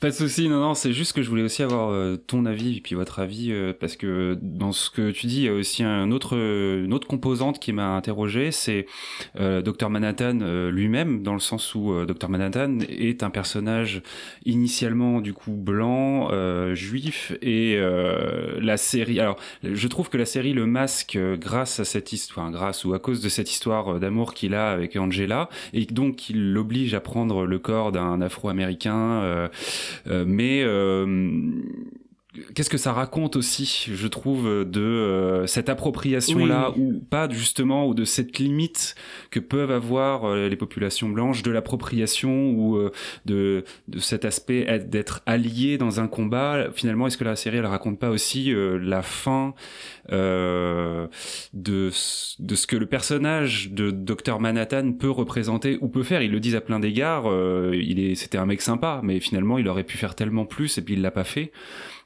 Pas 0.00 0.10
de 0.10 0.14
souci, 0.14 0.48
non, 0.48 0.60
non, 0.60 0.74
c'est 0.74 0.92
juste 0.92 1.12
que 1.12 1.22
je 1.22 1.28
voulais 1.28 1.42
aussi 1.42 1.62
avoir 1.62 1.90
euh, 1.90 2.16
ton 2.16 2.46
avis 2.46 2.76
et 2.76 2.80
puis 2.80 2.94
votre 2.94 3.18
avis 3.18 3.50
euh, 3.50 3.72
parce 3.78 3.96
que 3.96 4.38
dans 4.40 4.70
ce 4.70 4.90
que 4.90 5.10
tu 5.10 5.26
dis, 5.26 5.38
il 5.38 5.44
y 5.44 5.48
a 5.48 5.52
aussi 5.52 5.82
un 5.82 6.12
autre, 6.12 6.36
une 6.36 6.92
autre 6.92 7.08
composante 7.08 7.58
qui 7.58 7.72
m'a 7.72 7.96
interrogé, 7.96 8.52
c'est 8.52 8.86
euh, 9.40 9.60
Dr 9.60 9.90
Manhattan 9.90 10.38
euh, 10.40 10.70
lui-même, 10.70 11.24
dans 11.24 11.34
le 11.34 11.40
sens 11.40 11.74
où 11.74 11.92
Dr 12.06 12.28
Manhattan 12.28 12.78
est 12.88 13.24
un 13.24 13.30
personnage 13.30 14.02
initialement 14.44 15.20
du 15.20 15.32
coup 15.32 15.52
blanc, 15.52 16.30
juif 16.74 17.32
et 17.42 17.78
la 18.60 18.76
série. 18.76 19.18
Alors, 19.18 19.36
je 19.62 19.88
trouve 19.88 20.08
que 20.10 20.16
la 20.16 20.26
série 20.26 20.52
le 20.52 20.66
masque 20.66 21.18
grâce 21.38 21.80
à 21.80 21.84
cette 21.84 22.12
histoire, 22.12 22.50
grâce 22.50 22.84
ou 22.84 22.94
à 22.94 22.98
cause 22.98 23.20
de 23.20 23.28
cette 23.28 23.50
histoire 23.50 23.98
d'amour 23.98 24.34
qu'il 24.34 24.54
a 24.54 24.70
avec 24.70 24.96
Angela 24.96 25.48
et 25.72 25.86
donc 25.86 26.30
il 26.30 26.52
l'oblige 26.52 26.94
à 26.94 27.00
prendre 27.00 27.44
le 27.44 27.58
corps 27.58 27.92
d'un 27.92 28.20
Afro-américain 28.20 29.22
euh, 29.22 29.47
mais 30.06 30.62
euh, 30.64 31.04
qu'est-ce 32.54 32.68
que 32.68 32.76
ça 32.78 32.92
raconte 32.92 33.36
aussi, 33.36 33.86
je 33.90 34.06
trouve, 34.06 34.44
de 34.64 34.80
euh, 34.80 35.46
cette 35.46 35.68
appropriation-là, 35.68 36.72
ou 36.76 37.00
pas 37.00 37.28
justement, 37.30 37.86
ou 37.86 37.94
de 37.94 38.04
cette 38.04 38.38
limite 38.38 38.94
que 39.30 39.40
peuvent 39.40 39.70
avoir 39.70 40.24
euh, 40.24 40.48
les 40.48 40.56
populations 40.56 41.08
blanches 41.08 41.42
de 41.42 41.50
l'appropriation 41.50 42.50
ou 42.50 42.76
euh, 42.76 42.92
de, 43.24 43.64
de 43.88 43.98
cet 43.98 44.24
aspect 44.24 44.78
d'être 44.80 45.22
allié 45.26 45.78
dans 45.78 46.00
un 46.00 46.06
combat? 46.06 46.66
Finalement, 46.74 47.06
est-ce 47.06 47.16
que 47.16 47.24
la 47.24 47.36
série, 47.36 47.58
elle 47.58 47.66
raconte 47.66 47.98
pas 47.98 48.10
aussi 48.10 48.52
la 48.54 49.02
fin 49.02 49.54
de, 50.10 51.08
de 51.52 51.90
ce 51.90 52.66
que 52.66 52.76
le 52.76 52.86
personnage 52.86 53.70
de 53.70 53.90
Dr 53.90 54.38
Manhattan 54.38 54.92
peut 54.92 55.10
représenter 55.10 55.78
ou 55.80 55.88
peut 55.88 56.02
faire? 56.02 56.22
Ils 56.22 56.30
le 56.30 56.40
disent 56.40 56.56
à 56.56 56.60
plein 56.60 56.78
d'égards, 56.78 57.26
il 57.72 58.00
est, 58.00 58.14
c'était 58.14 58.38
un 58.38 58.46
mec 58.46 58.60
sympa, 58.60 59.00
mais 59.02 59.20
finalement, 59.20 59.58
il 59.58 59.68
aurait 59.68 59.84
pu 59.84 59.96
faire 59.96 60.14
tellement 60.14 60.44
plus 60.44 60.78
et 60.78 60.82
puis 60.82 60.94
il 60.94 61.02
l'a 61.02 61.10
pas 61.10 61.24
fait. 61.24 61.52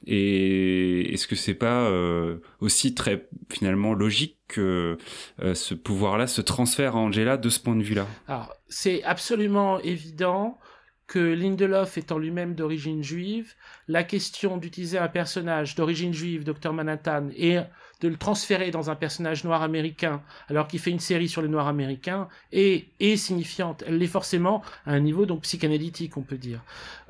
Et 0.06 1.12
est-ce 1.14 1.26
que 1.26 1.36
c'est 1.36 1.54
pas 1.54 1.86
euh, 1.88 2.38
aussi 2.60 2.94
très 2.94 3.28
finalement 3.50 3.94
logique 3.94 4.38
que 4.48 4.98
euh, 5.40 5.54
ce 5.54 5.74
pouvoir-là 5.74 6.26
se 6.26 6.40
transfère 6.40 6.96
à 6.96 6.98
Angela 6.98 7.36
de 7.36 7.48
ce 7.48 7.60
point 7.60 7.76
de 7.76 7.82
vue-là? 7.82 8.06
Alors, 8.28 8.54
c'est 8.68 9.02
absolument 9.04 9.78
évident 9.80 10.58
que 11.06 11.18
Lindelof 11.18 11.98
étant 11.98 12.18
lui-même 12.18 12.54
d'origine 12.54 13.02
juive, 13.02 13.54
la 13.86 14.02
question 14.02 14.56
d'utiliser 14.56 14.98
un 14.98 15.08
personnage 15.08 15.74
d'origine 15.74 16.14
juive, 16.14 16.42
Dr 16.42 16.72
Manhattan, 16.72 17.28
et 17.36 17.58
de 18.02 18.08
le 18.08 18.16
transférer 18.16 18.70
dans 18.70 18.90
un 18.90 18.94
personnage 18.94 19.44
noir 19.44 19.62
américain, 19.62 20.22
alors 20.48 20.68
qu'il 20.68 20.80
fait 20.80 20.90
une 20.90 21.00
série 21.00 21.28
sur 21.28 21.40
les 21.40 21.48
noirs 21.48 21.68
américains, 21.68 22.28
est, 22.52 22.86
est 23.00 23.16
signifiante. 23.16 23.82
Elle 23.86 23.98
l'est 23.98 24.06
forcément 24.06 24.62
à 24.86 24.92
un 24.92 25.00
niveau 25.00 25.24
donc 25.24 25.42
psychanalytique, 25.42 26.16
on 26.16 26.22
peut 26.22 26.36
dire. 26.36 26.60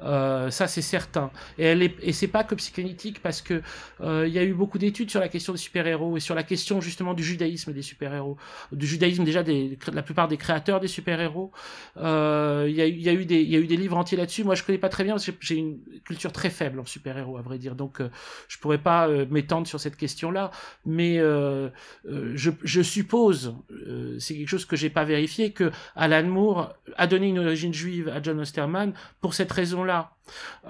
Euh, 0.02 0.50
ça, 0.50 0.68
c'est 0.68 0.82
certain. 0.82 1.30
Et 1.58 1.64
elle 1.64 1.82
et 1.82 2.12
c'est 2.12 2.28
pas 2.28 2.44
que 2.44 2.54
psychanalytique 2.54 3.20
parce 3.22 3.42
que 3.42 3.62
euh, 4.00 4.26
il 4.28 4.32
y 4.32 4.38
a 4.38 4.44
eu 4.44 4.54
beaucoup 4.54 4.78
d'études 4.78 5.10
sur 5.10 5.20
la 5.20 5.28
question 5.28 5.52
des 5.52 5.58
super-héros 5.58 6.16
et 6.16 6.20
sur 6.20 6.34
la 6.34 6.42
question 6.42 6.80
justement 6.80 7.14
du 7.14 7.24
judaïsme 7.24 7.72
des 7.72 7.82
super-héros, 7.82 8.36
du 8.70 8.86
judaïsme 8.86 9.24
déjà 9.24 9.42
des, 9.42 9.78
la 9.92 10.02
plupart 10.02 10.28
des 10.28 10.36
créateurs 10.36 10.80
des 10.80 10.88
super-héros. 10.88 11.50
Euh, 11.96 12.66
il 12.68 12.74
y, 12.74 13.08
a, 13.08 13.12
eu 13.12 13.24
des, 13.24 13.42
y 13.42 13.56
a 13.56 13.58
eu 13.58 13.66
des 13.66 13.76
livres 13.76 13.96
entiers 13.96 14.18
là-dessus. 14.18 14.44
Moi, 14.44 14.54
je 14.54 14.62
connais 14.62 14.78
pas 14.78 14.88
très 14.88 15.04
bien 15.04 15.16
j'ai 15.40 15.56
une 15.56 15.78
culture 16.04 16.32
très 16.32 16.50
faible 16.50 16.80
en 16.80 16.84
super-héros, 16.84 17.36
à 17.36 17.42
vrai 17.42 17.58
dire. 17.58 17.74
Donc, 17.74 18.00
euh, 18.00 18.10
je 18.48 18.58
pourrais 18.58 18.78
pas 18.78 19.08
euh, 19.08 19.26
m'étendre 19.30 19.66
sur 19.66 19.80
cette 19.80 19.96
question-là 19.96 20.50
mais 20.84 21.18
euh, 21.18 21.68
euh, 22.06 22.32
je, 22.34 22.50
je, 22.62 22.82
suppose, 22.82 23.54
euh, 23.70 24.18
c'est 24.18 24.34
quelque 24.34 24.48
chose 24.48 24.64
que 24.64 24.76
j'ai 24.76 24.90
pas 24.90 25.04
vérifié, 25.04 25.52
que 25.52 25.70
Alan 25.94 26.24
Moore 26.24 26.74
a 26.96 27.06
donné 27.06 27.28
une 27.28 27.38
origine 27.38 27.72
juive 27.72 28.08
à 28.08 28.22
John 28.22 28.40
Osterman 28.40 28.92
pour 29.20 29.34
cette 29.34 29.52
raison-là. 29.52 30.12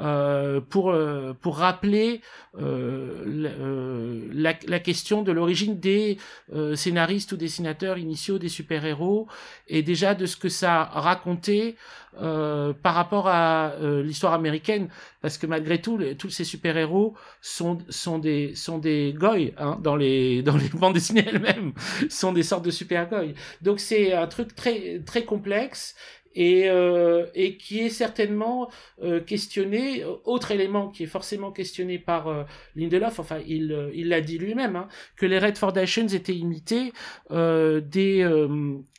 Euh, 0.00 0.60
pour 0.60 0.90
euh, 0.90 1.34
pour 1.40 1.58
rappeler 1.58 2.22
euh, 2.58 4.26
la, 4.32 4.80
question 4.80 5.22
de 5.22 5.32
l'origine 5.32 5.78
des 5.78 6.18
scénaristes 6.74 7.32
ou 7.32 7.36
dessinateurs 7.36 7.98
initiaux 7.98 8.38
des 8.38 8.48
super 8.48 8.84
héros 8.84 9.28
et 9.68 9.82
déjà 9.82 10.14
de 10.14 10.26
ce 10.26 10.36
que 10.36 10.48
ça 10.48 10.84
racontait 10.84 11.76
par 12.18 12.94
rapport 12.94 13.28
à 13.28 13.72
l'histoire 14.02 14.32
américaine. 14.34 14.88
Parce 15.20 15.38
que 15.38 15.46
malgré 15.46 15.80
tout 15.80 15.98
tous 16.18 16.30
ces 16.30 16.44
super 16.44 16.76
héros 16.76 17.14
sont 17.40 17.78
sont 17.88 18.18
des 18.18 18.54
sont 18.54 18.78
des 18.78 19.14
goy 19.16 19.54
hein, 19.56 19.78
dans 19.82 19.96
les 19.96 20.42
dans 20.48 20.56
les 20.56 20.68
bandes 20.68 20.94
dessinées 20.94 21.24
elles-mêmes. 21.26 21.72
Sont 22.10 22.32
des 22.32 22.42
sortes 22.42 22.64
de 22.64 22.70
super 22.70 23.08
goy 23.08 23.34
donc 23.60 23.80
c'est 23.80 24.12
un 24.12 24.26
truc 24.26 24.54
très 24.54 25.00
très 25.06 25.24
complexe 25.24 25.94
et, 26.34 26.68
euh, 26.68 27.26
et 27.34 27.56
qui 27.56 27.80
est 27.80 27.90
certainement 27.90 28.70
euh, 29.02 29.20
questionné. 29.20 30.04
Autre 30.24 30.50
élément 30.50 30.88
qui 30.88 31.04
est 31.04 31.06
forcément 31.06 31.52
questionné 31.52 31.98
par 31.98 32.28
euh, 32.28 32.44
Lindelof, 32.76 33.18
enfin 33.18 33.38
il 33.46 33.72
euh, 33.72 33.90
il 33.94 34.08
l'a 34.08 34.20
dit 34.20 34.38
lui-même, 34.38 34.76
hein, 34.76 34.88
que 35.16 35.26
les 35.26 35.38
Red 35.38 35.56
Foundations 35.58 36.08
étaient 36.08 36.34
imités 36.34 36.92
euh, 37.30 37.80
des 37.80 38.26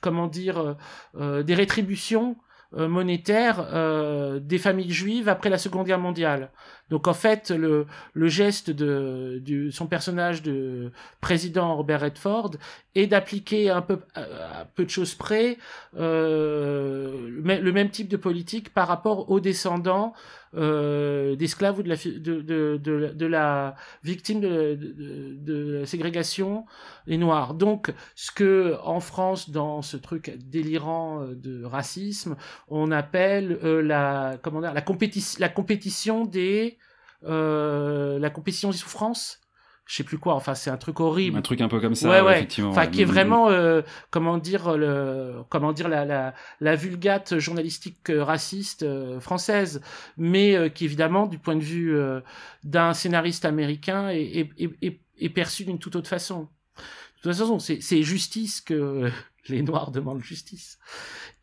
comment 0.01 0.27
dire 0.27 0.75
des 1.15 1.55
rétributions 1.55 2.35
monétaires 2.71 4.39
des 4.41 4.57
familles 4.57 4.91
juives 4.91 5.29
après 5.29 5.49
la 5.49 5.57
Seconde 5.57 5.85
Guerre 5.87 5.99
mondiale. 5.99 6.51
Donc 6.89 7.07
en 7.07 7.13
fait, 7.13 7.49
le, 7.51 7.87
geste 8.27 8.69
de 8.69 9.69
son 9.71 9.87
personnage 9.87 10.41
de 10.41 10.91
président 11.21 11.75
Robert 11.75 12.01
Redford 12.01 12.51
est 12.95 13.07
d'appliquer 13.07 13.69
un 13.69 13.81
peu 13.81 13.99
à 14.15 14.65
peu 14.75 14.85
de 14.85 14.89
choses 14.89 15.15
près 15.15 15.57
euh, 15.97 17.27
le 17.29 17.71
même 17.71 17.89
type 17.89 18.07
de 18.07 18.17
politique 18.17 18.73
par 18.73 18.87
rapport 18.87 19.31
aux 19.31 19.39
descendants 19.39 20.13
euh, 20.55 21.35
d'esclaves 21.35 21.79
ou 21.79 21.83
de 21.83 23.25
la, 23.25 23.75
victime 24.03 24.39
de, 24.39 25.79
la 25.79 25.85
ségrégation 25.87 26.65
les 27.07 27.17
noirs. 27.17 27.55
Donc, 27.55 27.91
ce 28.13 28.31
que 28.31 28.77
en 28.83 28.99
France, 28.99 29.49
dans 29.49 29.81
ce 29.81 29.97
truc 29.97 30.37
délirant 30.45 31.21
euh, 31.23 31.33
de 31.33 31.63
racisme, 31.63 32.35
on 32.67 32.91
appelle 32.91 33.57
euh, 33.63 33.81
la, 33.81 34.37
compétition 34.85 35.39
la 35.39 35.49
compétition 35.49 36.25
des 36.25 36.77
euh, 37.25 38.19
la 38.19 38.29
compétition 38.29 38.69
des 38.69 38.77
souffrances 38.77 39.39
je 39.85 39.95
sais 39.95 40.03
plus 40.03 40.17
quoi 40.17 40.35
enfin 40.35 40.55
c'est 40.55 40.69
un 40.69 40.77
truc 40.77 40.99
horrible. 40.99 41.37
Un 41.37 41.41
truc 41.41 41.59
un 41.61 41.67
peu 41.67 41.79
comme 41.79 41.95
ça 41.95 42.09
ouais, 42.09 42.21
ouais. 42.21 42.37
effectivement 42.37 42.69
enfin 42.69 42.87
qui 42.87 43.01
est 43.01 43.05
vraiment 43.05 43.49
euh, 43.49 43.81
comment 44.11 44.37
dire 44.37 44.77
le 44.77 45.41
comment 45.49 45.73
dire 45.73 45.89
la 45.89 46.05
la, 46.05 46.33
la 46.61 46.75
vulgate 46.75 47.37
journalistique 47.39 48.09
euh, 48.09 48.23
raciste 48.23 48.83
euh, 48.83 49.19
française 49.19 49.81
mais 50.17 50.55
euh, 50.55 50.69
qui 50.69 50.85
évidemment 50.85 51.27
du 51.27 51.37
point 51.37 51.55
de 51.55 51.61
vue 51.61 51.95
euh, 51.95 52.21
d'un 52.63 52.93
scénariste 52.93 53.43
américain 53.43 54.07
est, 54.09 54.49
est, 54.57 54.69
est, 54.81 54.99
est 55.19 55.29
perçu 55.29 55.65
d'une 55.65 55.79
toute 55.79 55.95
autre 55.97 56.09
façon. 56.09 56.47
De 56.77 57.29
toute 57.29 57.33
façon 57.33 57.59
c'est 57.59 57.81
c'est 57.81 58.03
justice 58.03 58.61
que 58.61 59.11
les 59.49 59.61
noirs 59.63 59.91
demandent 59.91 60.23
justice. 60.23 60.79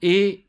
Et 0.01 0.47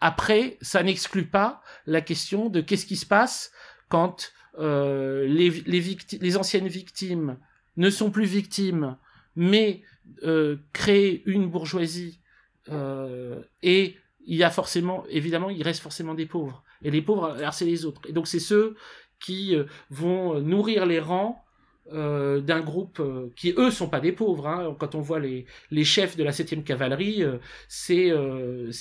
après 0.00 0.58
ça 0.60 0.82
n'exclut 0.82 1.26
pas 1.26 1.62
la 1.86 2.02
question 2.02 2.50
de 2.50 2.60
qu'est-ce 2.60 2.84
qui 2.84 2.96
se 2.96 3.06
passe 3.06 3.50
quand 3.88 4.30
euh, 4.58 5.26
les, 5.26 5.50
les, 5.50 6.36
anciennes 6.36 6.68
victimes 6.68 7.38
ne 7.76 7.90
sont 7.90 8.10
plus 8.10 8.26
victimes, 8.26 8.96
mais 9.34 9.82
euh, 10.22 10.56
créent 10.72 11.22
une 11.26 11.48
bourgeoisie 11.48 12.20
euh, 12.68 13.42
et 13.62 13.96
il 14.26 14.36
y 14.36 14.44
a 14.44 14.50
forcément, 14.50 15.04
évidemment, 15.10 15.50
il 15.50 15.62
reste 15.62 15.80
forcément 15.80 16.14
des 16.14 16.26
pauvres. 16.26 16.62
Et 16.82 16.90
les 16.90 17.02
pauvres, 17.02 17.36
c'est 17.52 17.64
les 17.64 17.84
autres. 17.84 18.00
Et 18.08 18.12
donc 18.12 18.28
c'est 18.28 18.38
ceux 18.38 18.76
qui 19.20 19.56
vont 19.90 20.40
nourrir 20.40 20.86
les 20.86 21.00
rangs 21.00 21.42
d'un 21.90 22.60
groupe 22.60 23.02
qui 23.36 23.52
eux 23.58 23.70
sont 23.70 23.88
pas 23.88 24.00
des 24.00 24.12
pauvres 24.12 24.46
hein. 24.46 24.74
quand 24.78 24.94
on 24.94 25.00
voit 25.00 25.20
les, 25.20 25.44
chefs 25.84 26.16
de 26.16 26.24
la 26.24 26.30
7e 26.30 26.62
cavalerie 26.62 27.22
c'est 27.68 28.10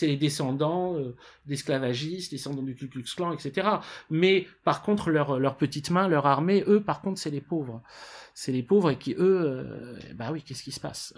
les 0.02 0.18
descendants 0.18 0.98
d'esclavagistes 1.45 2.32
descendants 2.32 2.64
du 2.64 2.76
Ku 2.76 2.88
Klux 2.88 3.03
Klan 3.15 3.34
etc 3.34 3.68
mais 4.10 4.48
par 4.64 4.82
contre 4.82 5.10
leur 5.10 5.40
leur 5.40 5.57
petite 5.57 5.90
main 5.90 6.07
leur 6.07 6.26
armée 6.26 6.64
eux 6.68 6.82
par 6.82 7.02
contre 7.02 7.20
c'est 7.20 7.30
les 7.30 7.41
pauvres. 7.41 7.82
C'est 8.36 8.52
les 8.52 8.64
pauvres 8.64 8.90
et 8.90 8.98
qui 8.98 9.14
eux 9.14 9.41
euh, 9.44 9.99
bah 10.15 10.30
oui 10.32 10.41
qu'est-ce 10.41 10.64
qui 10.64 10.72
se 10.72 10.80
passe? 10.80 11.14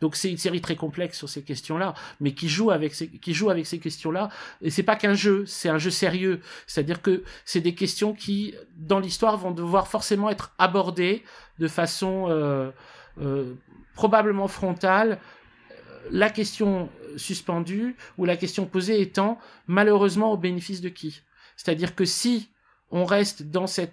Donc 0.00 0.14
c'est 0.14 0.30
une 0.30 0.36
série 0.36 0.60
très 0.60 0.76
complexe 0.76 1.18
sur 1.18 1.28
ces 1.28 1.42
questions 1.42 1.76
là 1.76 1.94
mais 2.20 2.34
qui 2.34 2.48
joue 2.48 2.70
avec 2.70 2.94
ces 2.94 3.08
qui 3.08 3.34
joue 3.34 3.50
avec 3.50 3.66
ces 3.66 3.80
questions 3.80 4.12
là 4.12 4.28
et 4.62 4.70
c'est 4.70 4.84
pas 4.84 4.94
qu'un 4.94 5.14
jeu 5.14 5.44
c'est 5.46 5.68
un 5.68 5.78
jeu 5.78 5.90
sérieux. 5.90 6.40
C'est 6.66 6.80
à 6.80 6.84
dire 6.84 7.02
que 7.02 7.24
c'est 7.44 7.60
des 7.60 7.74
questions 7.74 8.14
qui 8.14 8.54
dans 8.76 9.00
l'histoire 9.00 9.36
vont 9.36 9.50
devoir 9.50 9.88
forcément 9.88 10.30
être 10.30 10.54
abordées 10.58 11.24
de 11.58 11.68
façon 11.68 12.26
euh, 12.28 12.70
euh, 13.20 13.54
probablement 13.94 14.48
frontale. 14.48 15.18
La 16.12 16.30
question 16.30 16.88
suspendue 17.16 17.96
ou 18.18 18.24
la 18.24 18.36
question 18.36 18.66
posée 18.66 19.00
étant 19.00 19.38
malheureusement 19.66 20.32
au 20.32 20.36
bénéfice 20.36 20.80
de 20.80 20.88
qui? 20.88 21.22
C'est-à-dire 21.56 21.94
que 21.94 22.04
si 22.04 22.50
on 22.90 23.04
reste 23.04 23.42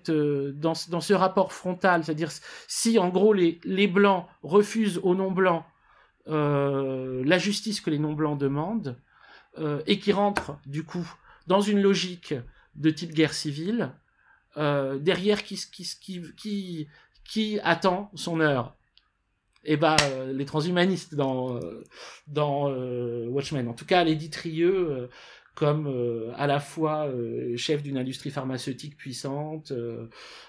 euh, 0.09 0.51
dans, 0.53 0.73
ce 0.75 1.13
rapport 1.13 1.53
frontal, 1.53 2.03
c'est-à-dire 2.03 2.29
si 2.67 2.99
en 2.99 3.09
gros 3.09 3.33
les 3.33 3.87
blancs 3.87 4.27
refusent 4.43 4.99
aux 5.03 5.15
non 5.15 5.31
blancs 5.31 5.63
euh, 6.27 7.23
la 7.25 7.37
justice 7.37 7.81
que 7.81 7.89
les 7.89 7.99
non 7.99 8.13
blancs 8.13 8.37
demandent 8.37 8.97
euh, 9.57 9.81
et 9.87 9.99
qui 9.99 10.11
rentrent 10.11 10.57
du 10.65 10.83
coup 10.83 11.11
dans 11.47 11.61
une 11.61 11.81
logique 11.81 12.33
de 12.75 12.89
type 12.89 13.13
guerre 13.13 13.33
civile, 13.33 13.91
derrière 14.55 15.43
qui 15.43 16.87
qui 17.25 17.59
attend 17.63 18.11
son 18.15 18.39
heure? 18.39 18.75
Et 19.65 19.73
eh 19.73 19.77
ben 19.77 19.95
euh, 20.01 20.33
les 20.33 20.45
transhumanistes 20.45 21.15
dans 21.15 21.55
euh, 21.55 21.83
dans 22.27 22.69
Watchmen 23.29 23.67
en 23.67 23.73
tout 23.73 23.85
cas 23.85 24.03
les 24.03 24.17
Trieux 24.29 25.07
comme 25.55 25.87
euh, 25.87 26.31
à 26.35 26.47
la 26.47 26.59
fois 26.59 27.07
euh, 27.07 27.55
chef 27.57 27.83
d'une 27.83 27.97
industrie 27.97 28.31
pharmaceutique 28.31 28.97
puissante, 28.97 29.71
euh, 29.71 30.07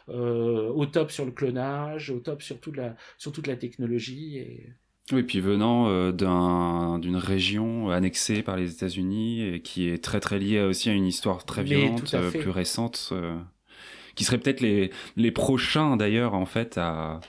euh, 0.09 0.69
au 0.71 0.87
top 0.87 1.11
sur 1.11 1.25
le 1.25 1.31
clonage, 1.31 2.11
au 2.11 2.21
top 2.21 2.43
sur 2.43 2.59
toute 2.59 2.77
la, 2.77 2.97
sur 3.19 3.33
toute 3.33 3.47
la 3.47 3.57
technologie. 3.57 4.39
Et... 4.39 4.73
Oui, 5.13 5.23
puis 5.23 5.41
venant 5.41 5.89
euh, 5.89 6.13
d'un, 6.13 6.99
d'une 6.99 7.17
région 7.17 7.91
annexée 7.91 8.43
par 8.43 8.57
les 8.57 8.73
États-Unis 8.73 9.43
et 9.43 9.61
qui 9.61 9.89
est 9.89 10.03
très 10.03 10.21
très 10.21 10.39
liée 10.39 10.63
aussi 10.63 10.89
à 10.89 10.95
une 10.95 11.07
histoire 11.07 11.45
très 11.45 11.63
violente, 11.63 12.17
plus 12.31 12.51
récente, 12.51 13.13
qui 14.15 14.25
serait 14.25 14.39
peut-être 14.39 14.63
les, 14.63 14.91
les 15.17 15.33
prochains 15.33 15.99
d'ailleurs 15.99 16.33
en 16.33 16.47
fait 16.47 16.79
à 16.79 17.21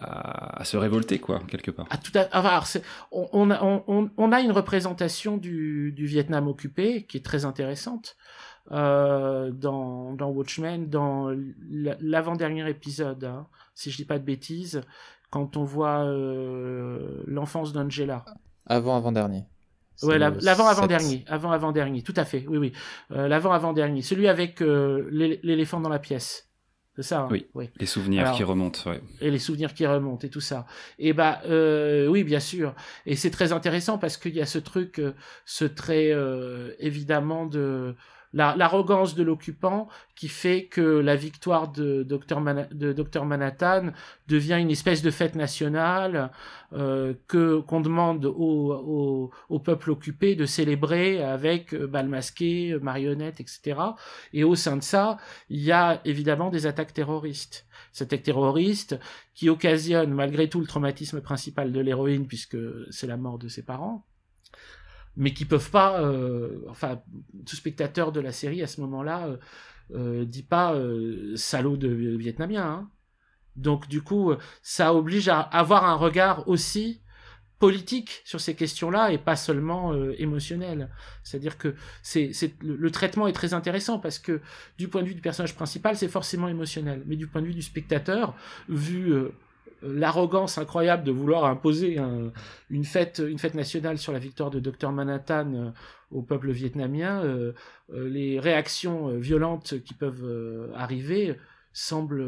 à, 0.00 0.60
à, 0.60 0.64
se 0.64 0.76
révolter, 0.76 1.18
quoi, 1.18 1.40
quelque 1.48 1.70
part. 1.70 1.86
À 1.90 1.98
tout 1.98 2.12
à, 2.14 2.20
alors, 2.32 2.66
on, 3.12 3.28
on, 3.32 3.50
a, 3.50 3.62
on, 3.62 4.10
on, 4.16 4.32
a 4.32 4.40
une 4.40 4.52
représentation 4.52 5.36
du, 5.36 5.92
du 5.92 6.06
Vietnam 6.06 6.48
occupé 6.48 7.04
qui 7.04 7.16
est 7.16 7.24
très 7.24 7.44
intéressante 7.44 8.16
euh, 8.70 9.50
dans, 9.50 10.12
dans 10.14 10.30
Watchmen, 10.30 10.88
dans 10.88 11.30
l'avant-dernier 11.68 12.68
épisode, 12.68 13.24
hein, 13.24 13.46
si 13.74 13.90
je 13.90 13.96
dis 13.96 14.04
pas 14.04 14.18
de 14.18 14.24
bêtises, 14.24 14.82
quand 15.30 15.56
on 15.56 15.64
voit 15.64 16.04
euh, 16.04 17.22
l'enfance 17.26 17.72
d'Angela. 17.72 18.24
Avant-avant-dernier. 18.66 19.44
Ouais, 20.02 20.18
l'avant-avant-dernier, 20.18 21.24
avant-avant-dernier, 21.26 22.02
tout 22.02 22.14
à 22.16 22.24
fait, 22.24 22.44
oui, 22.48 22.58
oui. 22.58 22.72
Euh, 23.10 23.26
l'avant-avant-dernier, 23.26 24.02
celui 24.02 24.28
avec 24.28 24.62
euh, 24.62 25.08
l'éléphant 25.42 25.80
dans 25.80 25.88
la 25.88 25.98
pièce. 25.98 26.47
C'est 26.98 27.04
ça. 27.04 27.20
Hein 27.20 27.28
oui. 27.30 27.46
oui. 27.54 27.70
Les 27.78 27.86
souvenirs 27.86 28.22
Alors, 28.22 28.36
qui 28.36 28.42
remontent. 28.42 28.90
Ouais. 28.90 29.00
Et 29.20 29.30
les 29.30 29.38
souvenirs 29.38 29.72
qui 29.72 29.86
remontent 29.86 30.26
et 30.26 30.30
tout 30.30 30.40
ça. 30.40 30.66
Et 30.98 31.12
bah 31.12 31.40
euh, 31.46 32.08
oui, 32.08 32.24
bien 32.24 32.40
sûr. 32.40 32.74
Et 33.06 33.14
c'est 33.14 33.30
très 33.30 33.52
intéressant 33.52 33.98
parce 33.98 34.16
qu'il 34.16 34.34
y 34.34 34.40
a 34.40 34.46
ce 34.46 34.58
truc, 34.58 34.98
euh, 34.98 35.12
ce 35.44 35.64
trait 35.64 36.10
euh, 36.10 36.72
évidemment 36.80 37.46
de 37.46 37.94
l'arrogance 38.32 39.14
de 39.14 39.22
l'occupant 39.22 39.88
qui 40.14 40.28
fait 40.28 40.66
que 40.66 40.80
la 40.80 41.16
victoire 41.16 41.70
de 41.70 42.02
Dr, 42.02 42.40
de 42.40 43.20
Manhattan 43.20 43.92
devient 44.26 44.58
une 44.60 44.70
espèce 44.70 45.02
de 45.02 45.10
fête 45.10 45.34
nationale 45.34 46.30
euh, 46.72 47.14
que 47.26 47.60
qu'on 47.60 47.80
demande 47.80 48.26
au, 48.26 48.72
au, 48.72 49.30
au, 49.48 49.58
peuple 49.58 49.90
occupé 49.90 50.34
de 50.34 50.44
célébrer 50.44 51.22
avec 51.22 51.72
euh, 51.72 51.86
bal 51.86 52.08
masqué, 52.08 52.76
marionnettes, 52.82 53.40
etc. 53.40 53.80
Et 54.32 54.44
au 54.44 54.54
sein 54.54 54.76
de 54.76 54.82
ça, 54.82 55.16
il 55.48 55.60
y 55.60 55.72
a 55.72 56.00
évidemment 56.04 56.50
des 56.50 56.66
attaques 56.66 56.92
terroristes. 56.92 57.66
Ces 57.92 58.04
attaques 58.04 58.24
terroristes 58.24 58.98
qui 59.34 59.48
occasionnent 59.48 60.12
malgré 60.12 60.48
tout 60.48 60.60
le 60.60 60.66
traumatisme 60.66 61.20
principal 61.20 61.72
de 61.72 61.80
l'héroïne 61.80 62.26
puisque 62.26 62.58
c'est 62.90 63.06
la 63.06 63.16
mort 63.16 63.38
de 63.38 63.48
ses 63.48 63.62
parents 63.62 64.04
mais 65.18 65.34
qui 65.34 65.44
peuvent 65.44 65.70
pas, 65.70 66.00
euh, 66.00 66.60
enfin, 66.68 67.02
tout 67.44 67.56
spectateur 67.56 68.12
de 68.12 68.20
la 68.20 68.32
série 68.32 68.62
à 68.62 68.68
ce 68.68 68.80
moment-là 68.80 69.26
euh, 69.26 69.36
euh, 69.94 70.24
dit 70.24 70.44
pas 70.44 70.74
euh, 70.74 71.34
salaud 71.34 71.76
de 71.76 71.88
vietnamien. 71.88 72.62
Hein. 72.62 72.90
Donc 73.56 73.88
du 73.88 74.00
coup, 74.00 74.32
ça 74.62 74.94
oblige 74.94 75.28
à 75.28 75.40
avoir 75.40 75.84
un 75.84 75.96
regard 75.96 76.48
aussi 76.48 77.02
politique 77.58 78.22
sur 78.24 78.40
ces 78.40 78.54
questions-là 78.54 79.10
et 79.10 79.18
pas 79.18 79.34
seulement 79.34 79.92
émotionnel. 80.12 80.90
C'est-à-dire 81.24 81.58
que 81.58 81.74
le, 82.62 82.90
traitement 82.92 83.26
est 83.26 83.32
très 83.32 83.52
intéressant 83.52 83.98
parce 83.98 84.20
que 84.20 84.40
du 84.78 84.86
point 84.86 85.02
de 85.02 85.08
vue 85.08 85.16
du 85.16 85.20
personnage 85.20 85.56
principal, 85.56 85.96
c'est 85.96 86.06
forcément 86.06 86.46
émotionnel, 86.46 87.02
mais 87.06 87.16
du 87.16 87.26
point 87.26 87.42
de 87.42 87.48
vue 87.48 87.54
du 87.54 87.62
spectateur, 87.62 88.36
vu 88.68 89.12
l'arrogance 89.82 90.58
incroyable 90.58 91.04
de 91.04 91.12
vouloir 91.12 91.44
imposer 91.44 91.98
une 92.70 92.84
fête, 92.84 93.20
nationale 93.54 93.98
sur 93.98 94.12
la 94.12 94.18
victoire 94.18 94.50
de 94.50 94.60
Dr 94.60 94.92
Manhattan 94.92 95.54
euh, 95.54 95.70
au 96.10 96.22
peuple 96.22 96.50
vietnamien, 96.50 97.22
les 97.90 98.40
réactions 98.40 99.18
violentes 99.18 99.82
qui 99.82 99.92
peuvent 99.92 100.72
arriver 100.74 101.36
semblent 101.72 102.24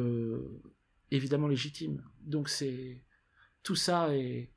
évidemment 1.10 1.48
légitimes. 1.48 2.02
Donc 2.20 2.50
c'est 2.50 3.02
tout 3.62 3.74
ça 3.74 4.14
est 4.14 4.50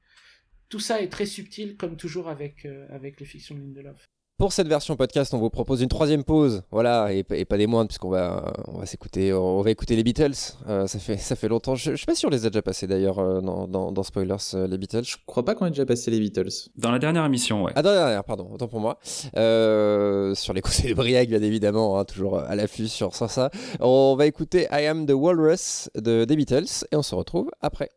tout 0.74 0.80
ça 0.80 1.04
est 1.04 1.10
très 1.10 1.28
subtil, 1.28 1.78
comme 1.78 1.98
toujours 1.98 2.30
avec, 2.30 2.66
euh, 2.66 2.88
avec 2.90 3.20
les 3.20 3.28
fictions 3.28 3.54
de 3.54 3.62
Lindelof. 3.62 4.10
Pour 4.40 4.52
cette 4.52 4.68
version 4.68 4.96
podcast, 4.96 5.34
on 5.36 5.38
vous 5.38 5.52
propose 5.52 5.82
une 5.82 5.90
troisième 5.90 6.24
pause, 6.24 6.64
voilà, 6.72 7.14
et, 7.14 7.24
pas 7.24 7.58
des 7.58 7.68
moindres, 7.68 7.88
puisqu'on 7.88 8.10
va, 8.10 8.52
on 8.68 8.80
va 8.80 8.86
s'écouter, 8.88 9.32
on 9.32 9.62
va 9.62 9.70
écouter 9.70 9.96
les 9.96 10.04
Beatles. 10.04 10.34
Euh, 10.68 10.88
ça 10.88 10.98
fait, 10.98 11.18
ça 11.18 11.36
fait 11.36 11.48
longtemps. 11.48 11.76
Je, 11.76 11.92
je 11.92 11.98
sais 11.98 12.06
pas 12.06 12.16
si 12.16 12.26
on 12.26 12.30
les 12.30 12.46
a 12.48 12.50
déjà 12.50 12.64
passés 12.64 12.88
d'ailleurs 12.88 13.20
euh, 13.20 13.42
dans, 13.42 13.92
dans, 13.92 14.04
Spoilers, 14.04 14.36
les 14.68 14.78
Beatles. 14.80 15.04
Je 15.04 15.18
crois 15.28 15.46
pas 15.46 15.54
qu'on 15.54 15.68
ait 15.68 15.70
déjà 15.70 15.86
passé 15.86 16.10
les 16.10 16.20
Beatles. 16.20 16.50
Dans 16.76 16.92
la 16.92 16.98
dernière 16.98 17.24
émission, 17.26 17.64
ouais. 17.64 17.72
Ah, 17.76 17.84
dans 17.84 17.92
la 17.92 17.98
dernière, 17.98 18.24
pardon, 18.24 18.50
autant 18.52 18.68
pour 18.68 18.80
moi. 18.80 18.98
sur 19.04 20.54
les 20.54 20.62
conseils 20.62 20.90
de 20.90 20.96
Briac, 20.96 21.30
bien 21.30 21.42
évidemment, 21.42 22.00
hein, 22.00 22.04
toujours 22.04 22.40
à 22.40 22.56
l'affût 22.56 22.88
sur 22.88 23.16
ça, 23.16 23.28
ça. 23.28 23.52
On 23.80 24.16
va 24.18 24.26
écouter 24.26 24.68
I 24.72 24.88
Am 24.88 25.06
the 25.06 25.14
Walrus 25.14 25.92
de, 25.96 26.26
des 26.26 26.36
Beatles, 26.36 26.86
et 26.92 26.96
on 26.96 27.04
se 27.04 27.14
retrouve 27.14 27.52
après. 27.62 27.92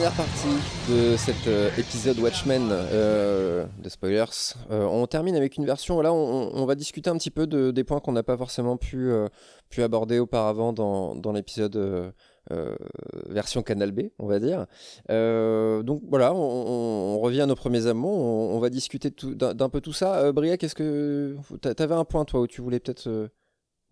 Dernière 0.00 0.16
partie 0.16 0.48
de 0.88 1.14
cet 1.18 1.46
euh, 1.46 1.68
épisode 1.76 2.18
Watchmen 2.20 2.70
euh, 2.72 3.66
de 3.82 3.88
spoilers. 3.90 4.54
Euh, 4.70 4.86
on 4.86 5.06
termine 5.06 5.36
avec 5.36 5.58
une 5.58 5.66
version. 5.66 5.92
Voilà, 5.92 6.10
on, 6.10 6.64
va 6.64 6.74
discuter 6.74 7.10
un 7.10 7.18
petit 7.18 7.30
peu 7.30 7.46
de, 7.46 7.70
des 7.70 7.84
points 7.84 8.00
qu'on 8.00 8.12
n'a 8.12 8.22
pas 8.22 8.38
forcément 8.38 8.78
pu, 8.78 9.12
pu 9.68 9.82
aborder 9.82 10.18
auparavant 10.18 10.72
dans, 10.72 11.32
l'épisode 11.34 12.14
version 13.28 13.62
Canal 13.62 13.92
B, 13.92 14.04
on 14.18 14.26
va 14.26 14.38
dire. 14.38 14.64
donc 15.10 16.00
voilà, 16.08 16.32
on, 16.34 17.18
revient 17.18 17.42
à 17.42 17.46
nos 17.46 17.54
premiers 17.54 17.86
amours. 17.86 18.20
On, 18.20 18.58
va 18.58 18.70
discuter 18.70 19.12
d'un 19.34 19.68
peu 19.68 19.82
tout 19.82 19.92
ça. 19.92 20.32
Bria, 20.32 20.56
qu'est-ce 20.56 20.74
que 20.74 21.36
t'avais 21.60 21.94
un 21.94 22.06
point 22.06 22.24
toi 22.24 22.40
où 22.40 22.46
tu 22.46 22.62
voulais 22.62 22.80
peut-être 22.80 23.28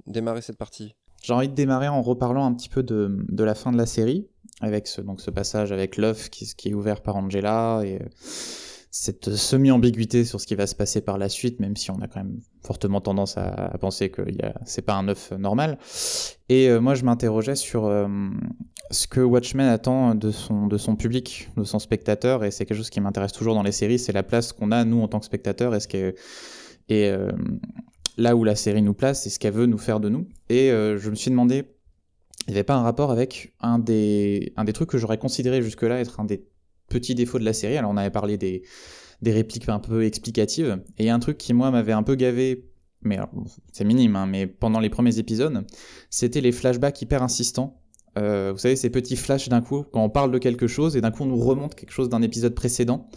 démarrer 0.07 0.41
cette 0.41 0.57
partie? 0.57 0.95
J'ai 1.23 1.35
envie 1.35 1.51
de 1.51 1.55
démarrer 1.55 1.89
en 1.89 2.01
reparlant 2.01 2.47
un 2.47 2.55
petit 2.55 2.71
peu 2.71 2.83
de 2.83 3.45
la 3.45 3.55
fin 3.55 3.73
de 3.73 3.77
la 3.77 3.85
série 3.85 4.27
avec 4.61 4.87
ce, 4.87 5.01
donc 5.01 5.21
ce 5.21 5.31
passage 5.31 5.73
avec 5.73 5.97
l'œuf 5.97 6.31
qui, 6.31 6.47
qui, 6.57 6.71
est 6.71 6.75
ouvert 6.75 7.01
par 7.01 7.17
Angela 7.17 7.83
et 7.85 7.97
euh, 7.97 8.07
cette 8.91 9.35
semi-ambiguïté 9.35 10.25
sur 10.25 10.41
ce 10.41 10.47
qui 10.47 10.55
va 10.55 10.67
se 10.67 10.75
passer 10.75 11.01
par 11.01 11.19
la 11.19 11.29
suite, 11.29 11.61
même 11.61 11.77
si 11.77 11.91
on 11.91 12.01
a 12.01 12.09
quand 12.09 12.21
même 12.21 12.41
fortement 12.63 13.01
tendance 13.01 13.37
à, 13.37 13.77
penser 13.79 14.11
que 14.11 14.23
c'est 14.65 14.83
pas 14.83 14.95
un 14.95 15.09
œuf 15.09 15.31
normal. 15.33 15.79
Et 16.49 16.69
euh, 16.69 16.81
moi, 16.81 16.95
je 16.95 17.05
m'interrogeais 17.05 17.55
sur 17.55 17.85
euh, 17.85 18.09
ce 18.91 19.07
que 19.07 19.21
Watchmen 19.21 19.69
attend 19.69 20.15
de 20.15 20.31
son, 20.31 20.67
de 20.67 20.79
son 20.79 20.97
public, 20.97 21.51
de 21.57 21.65
son 21.65 21.79
spectateur, 21.79 22.45
et 22.45 22.51
c'est 22.51 22.65
quelque 22.65 22.79
chose 22.79 22.91
qui 22.91 23.01
m'intéresse 23.01 23.33
toujours 23.33 23.55
dans 23.55 23.63
les 23.63 23.73
séries, 23.73 23.99
c'est 23.99 24.13
la 24.13 24.23
place 24.23 24.53
qu'on 24.53 24.73
a, 24.73 24.85
nous, 24.85 25.03
en 25.03 25.09
tant 25.09 25.21
que 25.21 25.27
spectateurs, 25.27 25.75
et, 25.75 25.81
ce 25.81 25.89
que, 25.89 26.15
et 26.89 27.13
là 28.17 28.35
où 28.35 28.43
la 28.43 28.57
série 28.57 28.83
nous 28.83 28.95
place, 28.95 29.27
et 29.27 29.31
ce 29.31 29.39
qu'elle 29.39 29.53
veut 29.53 29.67
nous 29.67 29.79
faire 29.79 30.01
de 30.01 30.09
nous. 30.09 30.27
Et 30.49 30.71
je 30.71 31.11
me 31.11 31.15
suis 31.15 31.31
demandé 31.31 31.67
il 32.49 32.53
n'y 32.53 32.57
avait 32.57 32.65
pas 32.65 32.77
un 32.77 32.83
rapport 32.83 33.11
avec 33.11 33.53
un 33.61 33.79
des, 33.79 34.53
un 34.57 34.65
des 34.65 34.73
trucs 34.73 34.89
que 34.89 34.97
j'aurais 34.97 35.19
considéré 35.19 35.63
jusque-là 35.63 36.01
être 36.01 36.19
un 36.19 36.25
des 36.25 36.47
petits 36.89 37.15
défauts 37.15 37.39
de 37.39 37.45
la 37.45 37.53
série. 37.53 37.77
Alors 37.77 37.91
on 37.91 37.97
avait 37.99 38.11
parlé 38.11 38.39
des, 38.39 38.63
des 39.21 39.33
répliques 39.33 39.69
un 39.69 39.79
peu 39.79 40.05
explicatives, 40.05 40.83
et 40.97 41.05
il 41.05 41.07
y 41.07 41.11
a 41.11 41.15
un 41.15 41.19
truc 41.19 41.37
qui 41.37 41.53
moi 41.53 41.71
m'avait 41.71 41.93
un 41.93 42.03
peu 42.03 42.15
gavé, 42.15 42.65
mais 43.03 43.19
c'est 43.73 43.85
minime, 43.85 44.17
hein, 44.17 44.27
mais 44.27 44.47
pendant 44.47 44.81
les 44.81 44.89
premiers 44.89 45.19
épisodes, 45.19 45.65
c'était 46.09 46.41
les 46.41 46.53
flashbacks 46.53 47.01
hyper 47.03 47.23
insistants. 47.23 47.83
Euh, 48.17 48.51
vous 48.53 48.59
savez, 48.59 48.75
ces 48.75 48.91
petits 48.91 49.15
flashs 49.15 49.49
d'un 49.49 49.61
coup, 49.61 49.85
quand 49.93 50.03
on 50.03 50.09
parle 50.09 50.33
de 50.33 50.39
quelque 50.39 50.67
chose, 50.67 50.97
et 50.97 51.03
d'un 51.03 51.11
coup 51.11 51.25
on 51.25 51.27
nous 51.27 51.39
remonte 51.39 51.75
quelque 51.75 51.93
chose 51.93 52.09
d'un 52.09 52.23
épisode 52.23 52.55
précédent. 52.55 53.09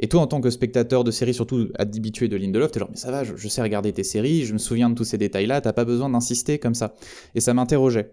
Et 0.00 0.08
toi, 0.08 0.20
en 0.20 0.26
tant 0.26 0.40
que 0.40 0.50
spectateur 0.50 1.04
de 1.04 1.12
série, 1.12 1.32
surtout 1.32 1.68
habitué 1.78 2.26
de 2.26 2.36
Lindelof, 2.36 2.72
t'es 2.72 2.80
genre, 2.80 2.90
mais 2.90 2.96
ça 2.96 3.12
va, 3.12 3.22
je, 3.22 3.36
je, 3.36 3.48
sais 3.48 3.62
regarder 3.62 3.92
tes 3.92 4.02
séries, 4.02 4.44
je 4.44 4.52
me 4.52 4.58
souviens 4.58 4.90
de 4.90 4.96
tous 4.96 5.04
ces 5.04 5.16
détails-là, 5.16 5.60
t'as 5.60 5.72
pas 5.72 5.84
besoin 5.84 6.10
d'insister 6.10 6.58
comme 6.58 6.74
ça. 6.74 6.94
Et 7.34 7.40
ça 7.40 7.54
m'interrogeait. 7.54 8.12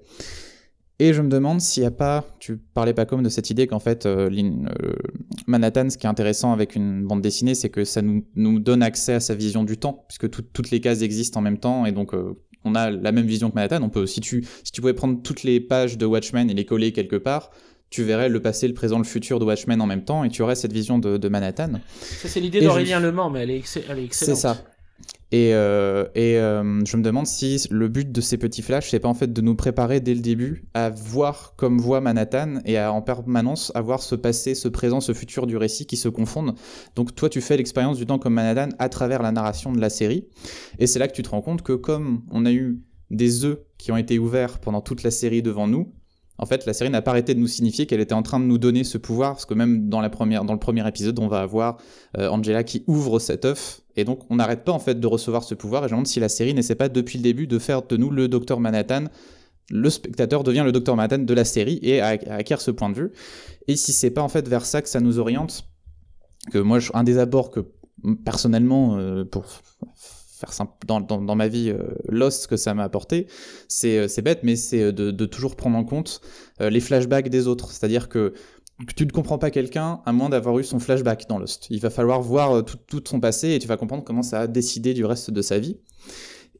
Et 0.99 1.13
je 1.13 1.21
me 1.21 1.29
demande 1.29 1.61
s'il 1.61 1.83
n'y 1.83 1.87
a 1.87 1.91
pas, 1.91 2.25
tu 2.39 2.57
parlais 2.57 2.93
pas 2.93 3.05
comme 3.05 3.21
de 3.21 3.29
cette 3.29 3.51
idée 3.51 3.67
qu'en 3.67 3.79
fait, 3.79 4.07
euh, 4.07 4.31
euh, 4.31 4.93
Manhattan, 5.45 5.91
ce 5.91 5.97
qui 5.97 6.07
est 6.07 6.09
intéressant 6.09 6.53
avec 6.53 6.75
une 6.75 7.05
bande 7.05 7.21
dessinée, 7.21 7.53
c'est 7.53 7.69
que 7.69 7.85
ça 7.85 8.01
nous, 8.01 8.25
nous, 8.35 8.59
donne 8.59 8.81
accès 8.81 9.13
à 9.13 9.19
sa 9.19 9.35
vision 9.35 9.63
du 9.63 9.77
temps, 9.77 10.05
puisque 10.07 10.29
toutes 10.29 10.71
les 10.71 10.81
cases 10.81 11.03
existent 11.03 11.39
en 11.39 11.43
même 11.43 11.59
temps, 11.59 11.85
et 11.85 11.91
donc 11.91 12.15
euh, 12.15 12.33
on 12.65 12.73
a 12.73 12.89
la 12.89 13.11
même 13.11 13.27
vision 13.27 13.51
que 13.51 13.55
Manhattan. 13.55 13.83
On 13.83 13.89
peut, 13.89 14.07
si 14.07 14.21
tu, 14.21 14.43
si 14.63 14.71
tu 14.71 14.81
pouvais 14.81 14.95
prendre 14.95 15.21
toutes 15.21 15.43
les 15.43 15.59
pages 15.59 15.99
de 15.99 16.05
Watchmen 16.07 16.49
et 16.49 16.55
les 16.55 16.65
coller 16.65 16.91
quelque 16.91 17.15
part, 17.15 17.51
tu 17.91 18.03
verrais 18.03 18.27
le 18.27 18.41
passé, 18.41 18.67
le 18.67 18.73
présent, 18.73 18.97
le 18.97 19.03
futur 19.03 19.37
de 19.37 19.45
Watchmen 19.45 19.79
en 19.81 19.85
même 19.85 20.03
temps, 20.03 20.23
et 20.23 20.29
tu 20.29 20.41
aurais 20.41 20.55
cette 20.55 20.73
vision 20.73 20.97
de, 20.97 21.17
de 21.17 21.29
Manhattan. 21.29 21.73
Ça, 22.01 22.27
c'est 22.27 22.39
l'idée 22.39 22.59
d'Aurélien 22.59 22.99
Le 22.99 23.11
Mans, 23.11 23.29
mais 23.29 23.41
elle 23.41 23.51
est, 23.51 23.85
elle 23.87 23.99
est 23.99 24.05
excellente. 24.05 24.35
C'est 24.35 24.41
ça. 24.41 24.57
Et, 25.31 25.53
euh, 25.53 26.05
euh, 26.15 26.81
je 26.85 26.97
me 26.97 27.03
demande 27.03 27.27
si 27.27 27.67
le 27.69 27.89
but 27.89 28.11
de 28.11 28.21
ces 28.21 28.37
petits 28.37 28.61
flashs, 28.61 28.89
c'est 28.89 28.99
pas 28.99 29.09
en 29.09 29.13
fait 29.13 29.33
de 29.33 29.41
nous 29.41 29.55
préparer 29.55 29.99
dès 29.99 30.13
le 30.13 30.21
début 30.21 30.65
à 30.73 30.89
voir 30.89 31.53
comme 31.57 31.79
voit 31.79 31.99
Manhattan 31.99 32.59
et 32.65 32.77
à 32.77 32.93
en 32.93 33.01
permanence 33.01 33.71
avoir 33.75 34.01
ce 34.01 34.15
passé, 34.15 34.55
ce 34.55 34.69
présent, 34.69 35.01
ce 35.01 35.13
futur 35.13 35.45
du 35.45 35.57
récit 35.57 35.85
qui 35.85 35.97
se 35.97 36.07
confondent. 36.07 36.55
Donc 36.95 37.13
toi, 37.13 37.29
tu 37.29 37.41
fais 37.41 37.57
l'expérience 37.57 37.97
du 37.97 38.05
temps 38.05 38.19
comme 38.19 38.35
Manhattan 38.35 38.69
à 38.79 38.87
travers 38.87 39.21
la 39.21 39.33
narration 39.33 39.73
de 39.73 39.81
la 39.81 39.89
série. 39.89 40.27
Et 40.79 40.87
c'est 40.87 40.99
là 40.99 41.09
que 41.09 41.13
tu 41.13 41.23
te 41.23 41.29
rends 41.29 41.41
compte 41.41 41.61
que 41.61 41.73
comme 41.73 42.23
on 42.31 42.45
a 42.45 42.51
eu 42.53 42.79
des 43.09 43.43
œufs 43.43 43.59
qui 43.77 43.91
ont 43.91 43.97
été 43.97 44.19
ouverts 44.19 44.59
pendant 44.59 44.81
toute 44.81 45.03
la 45.03 45.11
série 45.11 45.41
devant 45.41 45.67
nous, 45.67 45.93
en 46.39 46.45
fait, 46.45 46.65
la 46.65 46.73
série 46.73 46.89
n'a 46.89 47.01
pas 47.01 47.11
arrêté 47.11 47.33
de 47.33 47.39
nous 47.39 47.47
signifier 47.47 47.85
qu'elle 47.85 47.99
était 47.99 48.13
en 48.13 48.21
train 48.21 48.39
de 48.39 48.45
nous 48.45 48.57
donner 48.57 48.83
ce 48.83 48.97
pouvoir, 48.97 49.33
parce 49.33 49.45
que 49.45 49.53
même 49.53 49.89
dans, 49.89 50.01
le 50.01 50.09
premier 50.09 50.87
épisode, 50.87 51.17
on 51.19 51.27
va 51.27 51.41
avoir 51.41 51.77
euh, 52.17 52.29
Angela 52.29 52.63
qui 52.63 52.83
ouvre 52.87 53.19
cet 53.19 53.45
œuf, 53.45 53.81
et 53.95 54.03
donc 54.03 54.21
on 54.29 54.35
n'arrête 54.35 54.63
pas 54.63 54.71
en 54.71 54.79
fait 54.79 54.99
de 54.99 55.07
recevoir 55.07 55.43
ce 55.43 55.55
pouvoir, 55.55 55.83
et 55.83 55.87
je 55.87 55.93
me 55.93 55.97
demande 55.97 56.07
si 56.07 56.19
la 56.19 56.29
série 56.29 56.53
n'essaie 56.53 56.75
pas 56.75 56.89
depuis 56.89 57.17
le 57.17 57.23
début 57.23 57.47
de 57.47 57.57
faire 57.57 57.81
de 57.81 57.97
nous 57.97 58.11
le 58.11 58.27
Docteur 58.27 58.59
Manhattan, 58.59 59.05
le 59.69 59.89
spectateur 59.89 60.43
devient 60.43 60.63
le 60.63 60.71
Docteur 60.71 60.95
Manhattan 60.95 61.23
de 61.23 61.33
la 61.33 61.43
série, 61.43 61.79
et 61.81 62.01
acquiert 62.01 62.61
ce 62.61 62.71
point 62.71 62.89
de 62.89 62.95
vue, 62.95 63.11
et 63.67 63.75
si 63.75 63.91
c'est 63.91 64.11
pas 64.11 64.21
en 64.21 64.29
fait 64.29 64.47
vers 64.47 64.65
ça 64.65 64.81
que 64.81 64.89
ça 64.89 64.99
nous 64.99 65.17
oriente, 65.17 65.67
que 66.51 66.59
moi, 66.59 66.79
un 66.93 67.03
des 67.03 67.17
abords 67.17 67.49
que 67.49 67.61
personnellement, 68.23 68.97
euh, 68.97 69.25
pour 69.25 69.45
dans, 70.85 71.35
ma 71.35 71.47
vie 71.47 71.69
euh, 71.69 71.83
Lost 72.07 72.47
que 72.47 72.57
ça 72.57 72.73
m'a 72.73 72.83
apporté, 72.83 73.27
c'est 73.67 73.97
euh, 73.97 74.21
bête, 74.21 74.41
mais 74.43 74.55
c'est 74.55 74.81
euh, 74.81 74.91
de, 74.91 75.25
toujours 75.25 75.55
prendre 75.55 75.77
en 75.77 75.83
compte 75.83 76.21
euh, 76.61 76.69
les 76.69 76.79
flashbacks 76.79 77.29
des 77.29 77.47
autres. 77.47 77.71
C'est-à-dire 77.71 78.09
que 78.09 78.33
tu 78.95 79.05
ne 79.05 79.11
comprends 79.11 79.39
pas 79.39 79.49
quelqu'un 79.49 80.01
à 80.05 80.11
moins 80.11 80.29
d'avoir 80.29 80.59
eu 80.59 80.63
son 80.63 80.79
flashback 80.79 81.27
dans 81.27 81.39
Lost. 81.39 81.67
Il 81.71 81.79
va 81.79 81.89
falloir 81.89 82.21
voir 82.21 82.63
tout, 82.63 82.77
tout, 82.77 83.03
son 83.07 83.19
passé 83.19 83.49
et 83.49 83.59
tu 83.59 83.67
vas 83.67 83.77
comprendre 83.77 84.03
comment 84.03 84.21
ça 84.21 84.41
a 84.41 84.47
décidé 84.47 84.93
du 84.93 85.03
reste 85.03 85.31
de 85.31 85.41
sa 85.41 85.57
vie. 85.57 85.77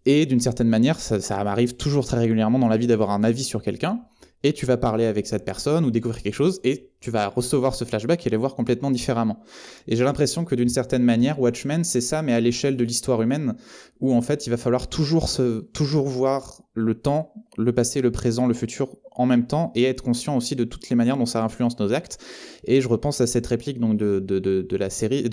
Et 0.06 0.26
d'une 0.26 0.40
certaine 0.40 0.70
manière, 0.70 1.00
ça, 1.00 1.20
ça 1.20 1.44
m'arrive 1.44 1.76
toujours 1.76 2.06
très 2.06 2.18
régulièrement 2.18 2.58
dans 2.58 2.70
la 2.70 2.78
vie 2.78 2.88
d'avoir 2.88 3.12
un 3.12 3.24
avis 3.24 3.44
sur 3.44 3.62
quelqu'un 3.62 4.02
et 4.48 4.54
tu 4.54 4.66
vas 4.66 4.78
parler 4.78 5.04
avec 5.04 5.28
cette 5.28 5.44
personne 5.44 5.84
ou 5.84 5.92
découvrir 5.92 6.24
quelque 6.24 6.34
chose 6.34 6.62
et 6.64 6.90
tu 7.02 7.12
vas 7.12 7.28
recevoir 7.28 7.76
ce 7.76 7.84
flashback 7.84 8.26
et 8.26 8.30
les 8.30 8.38
voir 8.38 8.56
complètement 8.56 8.92
différemment. 8.92 9.42
Et 9.90 9.98
j'ai 9.98 10.06
l'impression 10.06 10.46
que 10.46 10.56
d'une 10.56 10.70
certaine 10.70 11.04
manière, 11.04 11.38
Watchmen, 11.42 11.84
c'est 11.84 12.00
ça, 12.00 12.22
mais 12.22 12.32
à 12.32 12.40
l'échelle 12.40 12.78
de 12.78 12.84
l'histoire 12.86 13.22
humaine, 13.22 13.56
où 14.00 14.14
en 14.14 14.22
fait, 14.22 14.48
il 14.48 14.52
va 14.52 14.58
falloir 14.58 14.88
toujours 14.88 15.28
se, 15.28 15.60
toujours 15.60 16.08
voir 16.08 16.62
le 16.74 16.96
temps, 16.96 17.34
le 17.58 17.74
passé, 17.74 18.00
le 18.00 18.12
présent, 18.12 18.48
le 18.48 18.54
futur 18.54 18.96
en 19.12 19.26
même 19.26 19.48
temps 19.48 19.74
et 19.76 19.84
être 19.84 20.02
conscient 20.02 20.38
aussi 20.38 20.56
de 20.56 20.64
toutes 20.64 20.90
les 20.90 20.96
manières 20.96 21.18
dont 21.18 21.26
ça 21.26 21.44
influence 21.44 21.78
nos 21.78 21.92
actes. 21.92 22.24
Et 22.64 22.80
je 22.80 22.88
repense 22.88 23.20
à 23.20 23.28
cette 23.28 23.48
réplique 23.48 23.82
donc 23.82 23.98
de, 23.98 24.78
la 24.78 24.90
série, 24.90 25.30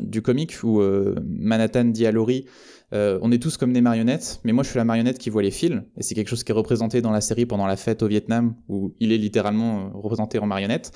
du 0.00 0.20
comic 0.20 0.58
où 0.62 0.82
euh, 0.82 1.14
Manhattan 1.26 1.84
dit 1.86 2.04
à 2.04 2.12
Laurie 2.12 2.44
euh, 2.92 3.18
on 3.22 3.32
est 3.32 3.38
tous 3.38 3.56
comme 3.56 3.72
des 3.72 3.80
marionnettes, 3.80 4.40
mais 4.44 4.52
moi 4.52 4.64
je 4.64 4.70
suis 4.70 4.76
la 4.76 4.84
marionnette 4.84 5.18
qui 5.18 5.30
voit 5.30 5.42
les 5.42 5.50
fils, 5.50 5.82
et 5.96 6.02
c'est 6.02 6.14
quelque 6.14 6.28
chose 6.28 6.44
qui 6.44 6.52
est 6.52 6.54
représenté 6.54 7.00
dans 7.00 7.10
la 7.10 7.20
série 7.20 7.46
pendant 7.46 7.66
la 7.66 7.76
fête 7.76 8.02
au 8.02 8.06
Vietnam, 8.06 8.54
où 8.68 8.94
il 9.00 9.12
est 9.12 9.18
littéralement 9.18 9.86
euh, 9.86 9.88
représenté 9.94 10.38
en 10.38 10.46
marionnette. 10.46 10.92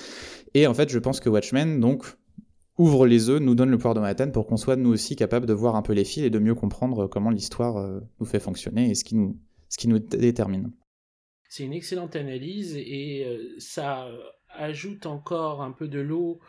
Et 0.54 0.66
en 0.66 0.74
fait, 0.74 0.90
je 0.90 0.98
pense 0.98 1.20
que 1.20 1.28
Watchmen, 1.28 1.80
donc, 1.80 2.04
ouvre 2.76 3.06
les 3.06 3.30
œufs, 3.30 3.40
nous 3.40 3.54
donne 3.54 3.70
le 3.70 3.78
pouvoir 3.78 3.94
de 3.94 4.00
Manhattan 4.00 4.30
pour 4.30 4.46
qu'on 4.46 4.58
soit 4.58 4.76
nous 4.76 4.90
aussi 4.90 5.16
capables 5.16 5.46
de 5.46 5.54
voir 5.54 5.76
un 5.76 5.82
peu 5.82 5.94
les 5.94 6.04
fils 6.04 6.24
et 6.24 6.30
de 6.30 6.38
mieux 6.38 6.54
comprendre 6.54 7.06
comment 7.06 7.30
l'histoire 7.30 7.78
euh, 7.78 8.00
nous 8.20 8.26
fait 8.26 8.40
fonctionner 8.40 8.90
et 8.90 8.94
ce 8.94 9.04
qui 9.04 9.14
nous, 9.14 9.38
ce 9.70 9.78
qui 9.78 9.88
nous 9.88 9.98
détermine. 9.98 10.72
C'est 11.48 11.64
une 11.64 11.72
excellente 11.72 12.16
analyse 12.16 12.76
et 12.76 13.24
ça 13.58 14.08
ajoute 14.50 15.06
encore 15.06 15.62
un 15.62 15.70
peu 15.70 15.86
de 15.86 16.00
l'eau 16.00 16.40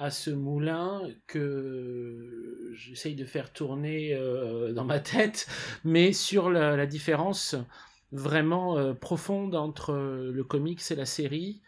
à 0.00 0.10
ce 0.10 0.30
moulin 0.30 1.02
que 1.26 2.72
j'essaye 2.72 3.14
de 3.14 3.26
faire 3.26 3.52
tourner 3.52 4.14
euh, 4.14 4.72
dans 4.72 4.84
ma 4.84 4.98
tête, 4.98 5.46
mais 5.84 6.14
sur 6.14 6.48
la, 6.48 6.86
différence 6.86 7.54
vraiment 8.10 8.78
euh, 8.78 8.94
profonde 8.94 9.54
entre 9.54 9.92
le 9.92 10.42
comics 10.42 10.80
et 10.90 10.94
la 10.94 11.04
série, 11.04 11.60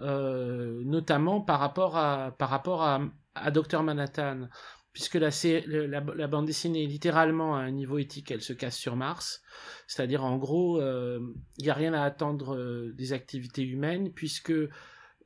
euh, 0.00 0.80
notamment 0.86 1.42
par 1.42 1.60
rapport 1.60 1.98
à, 1.98 2.34
par 2.38 2.48
rapport 2.48 2.82
à, 2.82 3.02
à 3.34 3.50
Dr 3.50 3.82
Manhattan, 3.82 4.48
puisque 4.94 5.16
la, 5.16 5.28
la, 5.66 6.26
bande 6.26 6.46
dessinée 6.46 6.84
est 6.84 6.88
littéralement 6.88 7.54
à 7.54 7.58
un 7.58 7.70
niveau 7.70 7.98
éthique, 7.98 8.30
elle 8.30 8.40
se 8.40 8.54
casse 8.54 8.78
sur 8.78 8.96
Mars, 8.96 9.42
c'est-à-dire 9.88 10.24
en 10.24 10.38
gros, 10.38 10.80
il 10.80 11.64
n'y 11.64 11.68
a 11.68 11.74
rien 11.74 11.92
à 11.92 12.02
attendre 12.02 12.90
des 12.94 13.12
activités 13.12 13.62
humaines, 13.62 14.10
puisque 14.14 14.54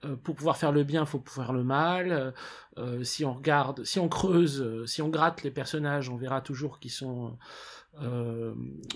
euh, 0.04 0.14
pour 0.14 0.36
pouvoir 0.36 0.56
faire 0.56 0.70
le 0.70 0.84
bien, 0.84 1.02
il 1.02 1.06
faut 1.06 1.18
pouvoir 1.18 1.52
le 1.52 1.64
mal. 1.64 2.12
Euh, 2.12 2.30
euh, 2.78 3.04
si 3.04 3.24
on 3.24 3.32
regarde, 3.32 3.84
si 3.84 3.98
on 3.98 4.08
creuse, 4.08 4.84
si 4.86 5.02
on 5.02 5.08
gratte 5.08 5.42
les 5.42 5.50
personnages, 5.50 6.08
on 6.08 6.16
verra 6.16 6.40
toujours 6.40 6.78
qu'ils 6.78 6.92
sont 6.92 7.36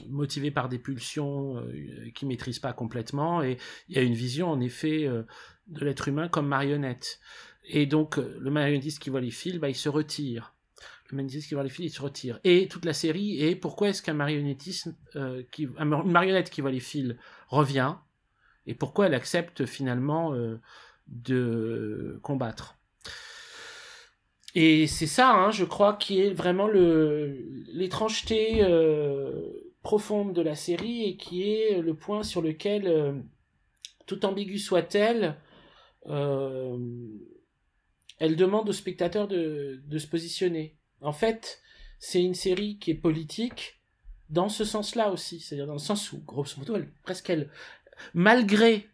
motivés 0.09 0.53
par 0.53 0.69
des 0.69 0.79
pulsions 0.79 1.61
qu'ils 2.15 2.29
maîtrisent 2.29 2.61
pas 2.61 2.73
complètement. 2.73 3.43
Et 3.43 3.59
il 3.89 3.97
y 3.97 3.99
a 3.99 4.03
une 4.03 4.15
vision, 4.15 4.49
en 4.49 4.61
effet, 4.61 5.09
de 5.67 5.85
l'être 5.85 6.07
humain 6.07 6.29
comme 6.29 6.47
marionnette. 6.47 7.19
Et 7.65 7.87
donc, 7.87 8.17
le 8.17 8.51
marionnettiste 8.51 9.01
qui 9.01 9.11
voit 9.11 9.21
les 9.21 9.33
fils, 9.33 9.57
bah, 9.57 9.69
il 9.69 9.75
se 9.75 9.89
retire. 9.89 10.55
Le 11.11 11.17
marionnettiste 11.17 11.49
qui 11.49 11.55
voit 11.55 11.65
les 11.65 11.69
fils, 11.69 11.87
il 11.87 11.97
se 11.97 12.01
retire. 12.01 12.39
Et 12.45 12.69
toute 12.69 12.85
la 12.85 12.93
série 12.93 13.43
est 13.43 13.57
pourquoi 13.57 13.89
est-ce 13.89 14.03
qu'un 14.03 14.15
marionnettiste, 14.15 14.91
une 15.17 15.73
marionnette 16.05 16.51
qui 16.51 16.61
voit 16.61 16.71
les 16.71 16.79
fils 16.79 17.17
revient? 17.49 17.97
Et 18.67 18.75
pourquoi 18.75 19.07
elle 19.07 19.15
accepte 19.15 19.67
finalement 19.67 20.33
de 21.13 22.19
combattre. 22.23 22.79
Et 24.55 24.87
c'est 24.87 25.07
ça, 25.07 25.33
hein, 25.33 25.51
je 25.51 25.65
crois, 25.65 25.95
qui 25.95 26.21
est 26.21 26.31
vraiment 26.31 26.69
l'étrangeté 26.69 28.63
euh, 28.63 29.51
profonde 29.83 30.35
de 30.35 30.43
la 30.43 30.55
série 30.55 31.05
et 31.05 31.17
qui 31.17 31.51
est 31.51 31.81
le 31.81 31.95
point 31.95 32.23
sur 32.23 32.43
lequel, 32.43 32.87
euh, 32.87 33.15
tout 34.07 34.27
ambigu 34.27 34.59
soit-elle, 34.59 35.37
euh, 36.07 36.77
elle 38.19 38.37
demande 38.37 38.69
aux 38.69 38.75
spectateurs 38.75 39.27
de, 39.27 39.81
de 39.87 39.99
se 39.99 40.07
positionner. 40.07 40.77
En 41.01 41.13
fait, 41.13 41.63
c'est 41.99 42.23
une 42.23 42.35
série 42.35 42.79
qui 42.79 42.91
est 42.91 42.95
politique 42.95 43.81
dans 44.29 44.51
ce 44.51 44.65
sens-là 44.65 45.11
aussi, 45.11 45.41
c'est-à-dire 45.41 45.67
dans 45.67 45.73
le 45.73 45.79
sens 45.79 46.13
où, 46.13 46.19
grosso 46.19 46.59
modo, 46.59 46.77
elle, 46.77 46.91
presque 47.03 47.31
elle, 47.31 47.51
malgré 48.15 48.89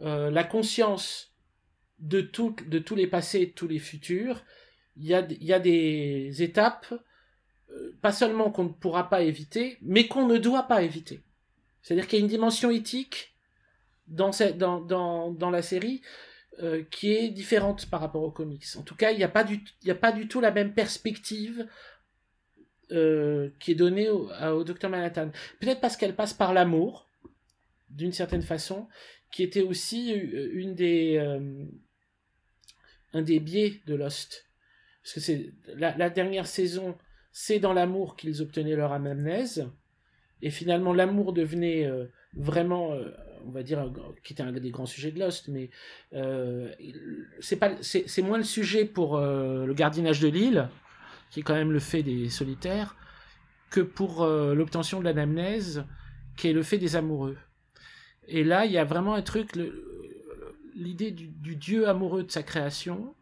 la 0.00 0.44
conscience 0.44 1.29
de, 2.00 2.20
tout, 2.20 2.56
de 2.66 2.78
tous 2.78 2.94
les 2.94 3.06
passés 3.06 3.40
et 3.40 3.46
de 3.46 3.52
tous 3.52 3.68
les 3.68 3.78
futurs, 3.78 4.42
il 4.96 5.06
y 5.06 5.14
a, 5.14 5.26
y 5.40 5.52
a 5.52 5.58
des 5.58 6.42
étapes, 6.42 6.92
euh, 7.70 7.96
pas 8.02 8.12
seulement 8.12 8.50
qu'on 8.50 8.64
ne 8.64 8.68
pourra 8.70 9.08
pas 9.08 9.22
éviter, 9.22 9.78
mais 9.82 10.08
qu'on 10.08 10.26
ne 10.26 10.38
doit 10.38 10.64
pas 10.64 10.82
éviter. 10.82 11.20
C'est-à-dire 11.82 12.06
qu'il 12.06 12.18
y 12.18 12.22
a 12.22 12.24
une 12.24 12.30
dimension 12.30 12.70
éthique 12.70 13.34
dans, 14.08 14.32
cette, 14.32 14.58
dans, 14.58 14.80
dans, 14.80 15.30
dans 15.30 15.50
la 15.50 15.62
série 15.62 16.02
euh, 16.62 16.82
qui 16.90 17.12
est 17.12 17.28
différente 17.28 17.86
par 17.86 18.00
rapport 18.00 18.22
aux 18.22 18.30
comics. 18.30 18.64
En 18.76 18.82
tout 18.82 18.96
cas, 18.96 19.12
il 19.12 19.18
n'y 19.18 19.24
a, 19.24 19.28
pas 19.28 19.44
du, 19.44 19.60
a 19.88 19.94
pas 19.94 20.12
du 20.12 20.28
tout 20.28 20.40
la 20.40 20.50
même 20.50 20.74
perspective 20.74 21.66
euh, 22.90 23.50
qui 23.60 23.70
est 23.70 23.76
donnée 23.76 24.10
au, 24.10 24.30
au 24.30 24.64
Docteur 24.64 24.90
Manhattan. 24.90 25.30
Peut-être 25.60 25.80
parce 25.80 25.96
qu'elle 25.96 26.16
passe 26.16 26.34
par 26.34 26.52
l'amour, 26.52 27.06
d'une 27.88 28.12
certaine 28.12 28.42
façon, 28.42 28.88
qui 29.30 29.42
était 29.42 29.62
aussi 29.62 30.10
une 30.10 30.74
des, 30.74 31.18
un 33.12 33.22
des 33.22 33.40
biais 33.40 33.80
de 33.86 33.94
Lost. 33.94 34.46
Parce 35.02 35.14
que 35.14 35.20
c'est 35.20 35.52
la, 35.76 36.10
dernière 36.10 36.46
saison, 36.46 36.96
c'est 37.32 37.58
dans 37.58 37.72
l'amour 37.72 38.16
qu'ils 38.16 38.42
obtenaient 38.42 38.76
leur 38.76 38.92
amnèse. 38.92 39.68
Et 40.42 40.50
finalement, 40.50 40.92
l'amour 40.92 41.32
devenait 41.32 41.86
euh, 41.86 42.06
vraiment, 42.34 42.92
euh, 42.92 43.10
on 43.46 43.50
va 43.50 43.62
dire, 43.62 43.92
qui 44.22 44.32
était 44.32 44.42
un 44.42 44.52
des 44.52 44.70
grands 44.70 44.86
sujets 44.86 45.10
de 45.10 45.18
Lost, 45.18 45.48
mais 45.48 45.70
euh, 46.14 46.70
c'est 47.40 48.22
moins 48.22 48.38
le 48.38 48.44
sujet 48.44 48.84
pour 48.84 49.18
le 49.18 49.72
gardiennage 49.72 50.20
de 50.20 50.28
l'île, 50.28 50.68
qui 51.30 51.40
est 51.40 51.42
quand 51.42 51.54
même 51.54 51.72
le 51.72 51.78
fait 51.78 52.02
des 52.02 52.28
solitaires, 52.28 52.96
que 53.70 53.80
pour 53.80 54.26
l'obtention 54.26 54.98
de 55.00 55.04
l'anamnèse, 55.04 55.84
qui 56.36 56.48
est 56.48 56.52
le 56.52 56.62
fait 56.62 56.78
des 56.78 56.96
amoureux. 56.96 57.36
Et 58.26 58.44
là, 58.44 58.64
il 58.64 58.72
y 58.72 58.78
a 58.78 58.84
vraiment 58.84 59.14
un 59.14 59.22
truc, 59.22 59.52
l'idée 60.74 61.10
du, 61.10 61.56
dieu 61.56 61.88
amoureux 61.88 62.22
de 62.22 62.30
sa 62.30 62.42
création, 62.42 63.14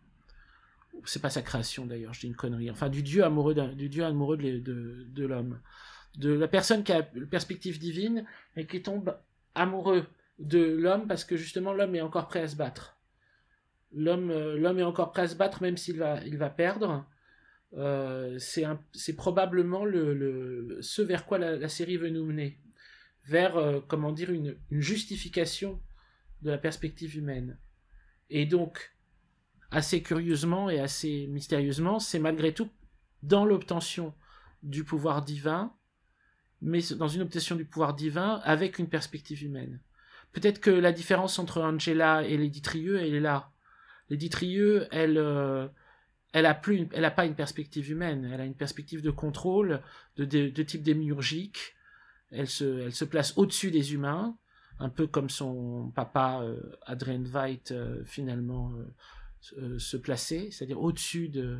c'est 1.04 1.22
pas 1.22 1.30
sa 1.30 1.42
création 1.42 1.86
d'ailleurs, 1.86 2.14
je 2.14 2.20
dis 2.20 2.26
une 2.26 2.36
connerie, 2.36 2.70
enfin 2.70 2.88
du 2.88 3.02
dieu 3.02 3.24
amoureux, 3.24 3.54
du 3.54 3.88
dieu 3.88 4.04
amoureux 4.04 4.36
de, 4.36 4.58
de, 4.58 5.26
l'homme 5.26 5.60
de 6.16 6.30
la 6.30 6.48
personne 6.48 6.82
qui 6.82 6.92
a 6.92 7.08
une 7.14 7.28
perspective 7.28 7.78
divine 7.78 8.24
et 8.56 8.66
qui 8.66 8.82
tombe 8.82 9.16
amoureux 9.54 10.06
de 10.38 10.58
l'homme 10.58 11.06
parce 11.06 11.24
que 11.24 11.36
justement 11.36 11.72
l'homme 11.72 11.94
est 11.94 12.00
encore 12.00 12.28
prêt 12.28 12.40
à 12.40 12.48
se 12.48 12.56
battre. 12.56 12.96
L'homme, 13.92 14.30
euh, 14.30 14.58
l'homme 14.58 14.78
est 14.78 14.84
encore 14.84 15.12
prêt 15.12 15.22
à 15.22 15.28
se 15.28 15.36
battre 15.36 15.62
même 15.62 15.76
s'il 15.76 15.98
va, 15.98 16.22
il 16.24 16.36
va 16.36 16.50
perdre. 16.50 17.06
Euh, 17.76 18.38
c'est, 18.38 19.12
probablement 19.14 19.84
le, 19.84 20.78
ce 20.80 21.02
vers 21.02 21.26
quoi 21.26 21.38
la, 21.38 21.56
la, 21.56 21.68
série 21.68 21.96
veut 21.96 22.08
nous 22.08 22.24
mener. 22.24 22.58
Vers, 23.26 23.56
euh, 23.56 23.80
comment 23.86 24.10
dire, 24.10 24.30
une, 24.30 24.56
une 24.70 24.80
justification 24.80 25.80
de 26.43 26.51
la 26.51 26.59
perspective 26.59 27.16
humaine. 27.16 27.59
Et 28.31 28.47
donc, 28.47 28.94
assez 29.70 30.02
curieusement 30.02 30.70
et 30.70 30.81
assez 30.81 31.27
mystérieusement, 31.28 31.98
c'est 31.98 32.19
malgré 32.19 32.52
tout 32.52 32.70
dans 33.23 33.44
l'obtention 33.44 34.15
du 34.62 34.85
pouvoir 34.85 35.23
divin 35.23 35.73
mais 36.60 36.81
dans 36.97 37.09
une 37.09 37.23
obtention 37.23 37.56
du 37.56 37.65
pouvoir 37.65 37.94
divin 37.94 38.40
avec 38.44 38.78
une 38.78 38.89
perspective 38.89 39.43
humaine. 39.43 39.81
Peut-être 40.32 40.60
que 40.60 40.70
la 40.70 40.93
différence 40.93 41.39
entre 41.39 41.62
Angela 41.62 42.24
et 42.24 42.36
Lady 42.36 42.60
Trieux, 42.62 42.98
elle 42.98 43.15
est 43.15 43.20
là. 43.20 43.51
Lady 44.10 44.28
Trieux, 44.28 44.86
elle, 44.90 45.19
euh, 45.19 45.69
elle 46.32 46.47
a 46.47 46.55
plus, 46.55 46.89
elle 46.93 47.05
a 47.05 47.10
pas 47.10 47.27
une 47.27 47.35
perspective 47.35 47.90
humaine. 47.90 48.28
Elle 48.32 48.40
a 48.40 48.44
une 48.44 48.55
perspective 48.55 49.02
de 49.02 49.10
contrôle, 49.10 49.81
de, 50.16 50.24
de, 50.24 50.48
de 50.48 50.62
type 50.62 50.82
démiurgique. 50.82 51.77
Elle 52.31 52.48
se, 52.48 52.81
elle 52.81 52.94
se 52.94 53.05
place 53.05 53.36
au-dessus 53.39 53.70
des 53.70 53.94
humains, 53.94 54.36
un 54.80 54.88
peu 54.88 55.06
comme 55.06 55.28
son 55.28 55.90
papa 55.94 56.40
euh, 56.42 56.60
Adrien 56.86 57.22
Veidt 57.22 57.72
euh, 57.72 58.05
finalement 58.05 58.72
euh, 59.59 59.78
se 59.78 59.96
plaçait, 59.96 60.50
c'est-à-dire 60.50 60.80
au-dessus 60.80 61.28
de, 61.28 61.59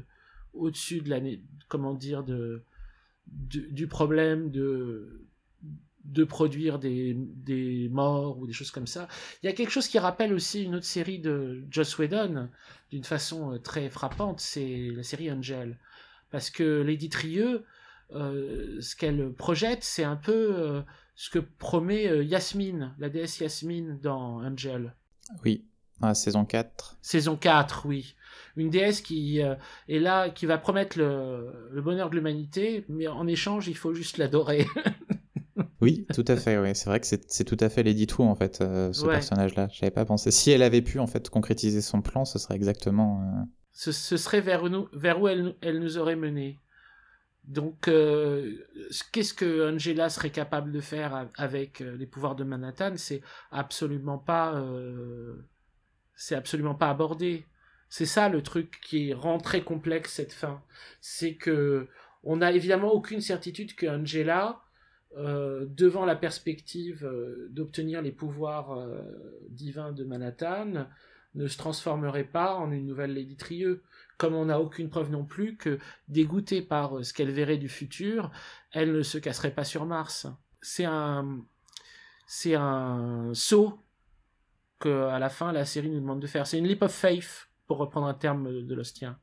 au-dessus 0.53 1.01
de 1.01 1.11
la, 1.11 1.20
comment 1.69 1.95
dire, 1.95 2.24
du, 3.27 3.86
problème 3.86 4.51
de 4.51 5.24
de 6.05 6.24
produire 6.24 6.78
des, 6.78 7.15
des 7.15 7.90
morts 7.90 8.39
ou 8.39 8.47
des 8.47 8.55
choses 8.55 8.70
comme 8.70 8.86
ça. 8.86 9.09
Il 9.43 9.47
y 9.47 9.49
a 9.51 9.53
quelque 9.53 9.70
chose 9.70 9.89
qui 9.89 9.99
rappelle 9.99 10.32
aussi 10.32 10.62
une 10.62 10.74
autre 10.77 10.86
série 10.86 11.19
de 11.19 11.62
Joss 11.70 11.99
Whedon 11.99 12.49
d'une 12.90 13.05
façon 13.05 13.59
très 13.62 13.90
frappante, 13.90 14.40
c'est 14.40 14.90
la 14.95 15.03
série 15.03 15.31
Angel. 15.31 15.78
Parce 16.31 16.49
que 16.49 16.81
Lady 16.81 17.11
Trieux, 17.11 17.62
ce 18.11 18.97
qu'elle 18.97 19.35
projette, 19.35 19.85
c'est 19.85 20.05
un 20.05 20.16
peu 20.16 20.82
ce 21.20 21.31
que 21.31 21.40
promet 21.40 22.07
euh, 22.07 22.23
Yasmine, 22.23 22.95
la 22.99 23.09
déesse 23.09 23.40
Yasmine 23.40 23.99
dans 24.01 24.40
Angel. 24.45 24.95
Oui, 25.45 25.66
ah, 26.01 26.15
saison 26.15 26.45
4. 26.45 26.99
Saison 27.03 27.36
4, 27.36 27.86
oui 27.86 28.15
une 28.57 28.70
déesse 28.70 29.01
qui 29.01 29.43
euh, 29.43 29.55
est 29.89 29.99
là, 29.99 30.31
qui 30.31 30.47
va 30.47 30.59
promettre 30.59 30.99
le, 30.99 31.70
le 31.70 31.82
bonheur 31.82 32.11
de 32.11 32.16
l'humanité, 32.16 32.85
mais 32.89 33.07
en 33.07 33.27
échange, 33.27 33.69
il 33.69 33.77
faut 33.77 33.95
juste 33.95 34.19
l'adorer. 34.19 34.66
oui, 35.81 36.07
tout 36.15 36.24
à 36.27 36.36
fait. 36.36 36.59
Oui. 36.59 36.70
C'est 36.74 36.86
vrai 36.86 37.01
que 37.01 37.07
c'est 37.07 37.45
tout 37.45 37.57
à 37.61 37.69
fait 37.69 37.82
Lady 37.82 38.07
Two, 38.07 38.24
en 38.24 38.35
fait, 38.35 38.61
euh, 38.61 38.93
ce 38.93 39.07
ouais. 39.07 39.15
personnage-là. 39.15 39.69
J'avais 39.73 39.90
pas 39.90 40.05
pensé. 40.05 40.31
Si 40.31 40.51
elle 40.51 40.62
avait 40.62 40.82
pu, 40.82 40.99
en 40.99 41.07
fait, 41.07 41.31
concrétiser 41.31 41.81
son 41.81 42.03
plan, 42.03 42.24
ce 42.24 42.39
serait 42.39 42.57
exactement. 42.57 43.23
Euh... 43.23 43.45
Ce, 43.73 43.93
ce, 43.93 44.16
serait 44.16 44.40
vers, 44.40 44.69
nous, 44.69 44.89
vers 44.93 45.20
où 45.20 45.28
elle, 45.28 45.55
elle 45.61 45.78
nous 45.78 45.99
aurait 45.99 46.16
mené. 46.16 46.59
Donc, 47.49 47.89
euh, 47.89 48.65
qu'est-ce 49.11 49.35
que 49.35 49.75
Angela 49.75 50.11
serait 50.11 50.31
capable 50.31 50.70
de 50.70 50.81
faire 50.81 51.29
avec 51.37 51.81
les 51.81 52.07
pouvoirs 52.07 52.37
de 52.37 52.45
Manhattan 52.45 52.93
C'est 52.97 53.23
absolument 53.51 54.19
pas, 54.19 54.55
euh, 54.55 55.35
c'est 56.15 56.35
absolument 56.35 56.75
pas 56.75 56.91
abordé. 56.91 57.47
C'est 57.89 58.07
ça 58.07 58.29
le 58.29 58.43
truc 58.43 58.81
qui 58.83 59.15
rend 59.15 59.39
très 59.39 59.62
complexe 59.62 60.12
cette 60.12 60.33
fin. 60.33 60.62
C'est 61.01 61.35
que 61.35 61.89
on 62.23 62.37
n'a 62.37 62.53
évidemment 62.53 62.93
aucune 62.93 63.20
certitude 63.20 63.75
que 63.75 63.87
Angela, 63.87 64.61
euh, 65.16 65.66
devant 65.70 66.05
la 66.05 66.16
perspective 66.16 67.05
euh, 67.07 67.49
d'obtenir 67.51 68.03
les 68.03 68.12
pouvoirs 68.12 68.73
euh, 68.73 69.01
divins 69.49 69.93
de 69.93 70.05
Manhattan, 70.05 70.87
ne 71.35 71.47
se 71.47 71.57
transformerait 71.57 72.25
pas 72.25 72.55
en 72.55 72.70
une 72.70 72.87
nouvelle 72.87 73.15
Lady 73.15 73.37
Trieux. 73.37 73.83
Comme 74.19 74.35
on 74.35 74.47
n'a 74.47 74.61
aucune 74.61 74.90
preuve 74.90 75.11
non 75.11 75.24
plus 75.24 75.57
que, 75.57 75.78
dégoûtée 76.09 76.61
par 76.61 77.05
ce 77.05 77.12
qu'elle 77.15 77.31
verrait 77.31 77.57
du 77.57 77.69
futur, 77.69 78.31
elle 78.73 78.93
ne 78.93 79.03
se 79.03 79.16
casserait 79.16 79.55
pas 79.55 79.65
sur 79.65 79.86
Mars. 79.86 80.27
C'est 80.61 80.85
un, 80.85 81.40
c'est 82.27 82.55
un 82.55 83.31
saut 83.32 83.78
que 84.81 85.07
à 85.07 85.19
la 85.19 85.28
fin 85.28 85.53
la 85.53 85.65
série 85.65 85.89
nous 85.89 86.01
demande 86.01 86.20
de 86.20 86.27
faire. 86.27 86.47
C'est 86.47 86.59
une 86.59 86.66
leap 86.66 86.82
of 86.82 86.93
faith 86.93 87.49
pour 87.66 87.78
reprendre 87.78 88.07
un 88.07 88.15
terme 88.15 88.66
de 88.66 88.74
l'Ostien. 88.74 89.19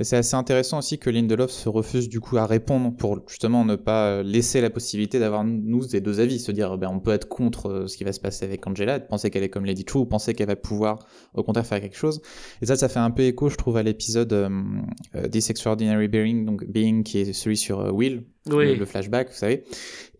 Et 0.00 0.04
c'est 0.04 0.16
assez 0.16 0.34
intéressant 0.34 0.78
aussi 0.78 0.98
que 0.98 1.10
Lindelof 1.10 1.50
se 1.50 1.68
refuse 1.68 2.08
du 2.08 2.18
coup 2.18 2.38
à 2.38 2.46
répondre 2.46 2.96
pour 2.96 3.20
justement 3.28 3.64
ne 3.64 3.76
pas 3.76 4.22
laisser 4.22 4.60
la 4.60 4.70
possibilité 4.70 5.18
d'avoir 5.18 5.44
nous 5.44 5.86
des 5.86 6.00
deux 6.00 6.18
avis, 6.18 6.40
se 6.40 6.50
dire 6.50 6.78
ben 6.78 6.88
on 6.88 6.98
peut 6.98 7.12
être 7.12 7.28
contre 7.28 7.84
ce 7.86 7.96
qui 7.96 8.04
va 8.04 8.12
se 8.12 8.20
passer 8.20 8.44
avec 8.44 8.66
Angela, 8.66 8.98
de 8.98 9.06
penser 9.06 9.30
qu'elle 9.30 9.42
est 9.42 9.50
comme 9.50 9.64
Lady 9.64 9.84
True, 9.84 10.00
ou 10.00 10.06
penser 10.06 10.34
qu'elle 10.34 10.46
va 10.46 10.56
pouvoir 10.56 10.98
au 11.34 11.42
contraire 11.42 11.66
faire 11.66 11.80
quelque 11.80 11.96
chose. 11.96 12.22
Et 12.62 12.66
ça, 12.66 12.76
ça 12.76 12.88
fait 12.88 13.00
un 13.00 13.10
peu 13.10 13.22
écho, 13.22 13.48
je 13.48 13.56
trouve, 13.56 13.76
à 13.76 13.82
l'épisode 13.82 14.32
euh, 14.32 15.28
This 15.30 15.50
Extraordinary 15.50 16.08
Being, 16.08 16.44
donc 16.46 16.64
Being 16.64 17.02
qui 17.02 17.18
est 17.18 17.32
celui 17.32 17.56
sur 17.56 17.80
euh, 17.80 17.90
Will, 17.90 18.24
oui. 18.50 18.74
le, 18.76 18.84
flashback, 18.86 19.28
vous 19.28 19.36
savez. 19.36 19.64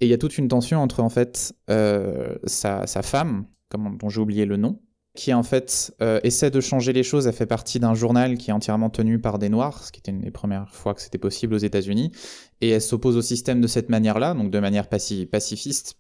Et 0.01 0.07
il 0.07 0.09
y 0.09 0.15
a 0.15 0.19
toute 0.19 0.37
une 0.39 0.49
tension 0.49 0.81
entre 0.81 1.01
en 1.01 1.09
fait 1.09 1.55
euh, 1.71 2.35
sa, 2.45 2.87
sa 2.87 3.03
femme, 3.03 3.47
comme, 3.69 3.97
dont 3.99 4.09
j'ai 4.09 4.21
oublié 4.21 4.45
le 4.45 4.57
nom, 4.57 4.81
qui 5.15 5.35
en 5.35 5.43
fait 5.43 5.95
euh, 6.01 6.21
essaie 6.23 6.51
de 6.51 6.61
changer 6.61 6.93
les 6.93 7.03
choses. 7.03 7.27
Elle 7.27 7.35
fait 7.35 7.47
partie 7.47 7.79
d'un 7.79 7.95
journal 7.95 8.39
qui 8.39 8.51
est 8.51 8.55
entièrement 8.55 8.91
tenu 8.91 9.19
par 9.19 9.39
des 9.39 9.49
Noirs, 9.49 9.85
ce 9.85 9.93
qui 9.93 10.01
était 10.01 10.11
une 10.11 10.21
des 10.21 10.31
premières 10.31 10.75
fois 10.75 10.95
que 10.95 11.03
c'était 11.03 11.19
possible 11.19 11.55
aux 11.55 11.59
États-Unis. 11.59 12.13
Et 12.61 12.71
elle 12.71 12.83
s'oppose 12.83 13.17
au 13.17 13.23
système 13.23 13.61
de 13.61 13.67
cette 13.67 13.89
manière-là, 13.89 14.35
donc 14.35 14.51
de 14.51 14.59
manière 14.59 14.89
paci 14.89 15.27
pacifiste, 15.27 15.97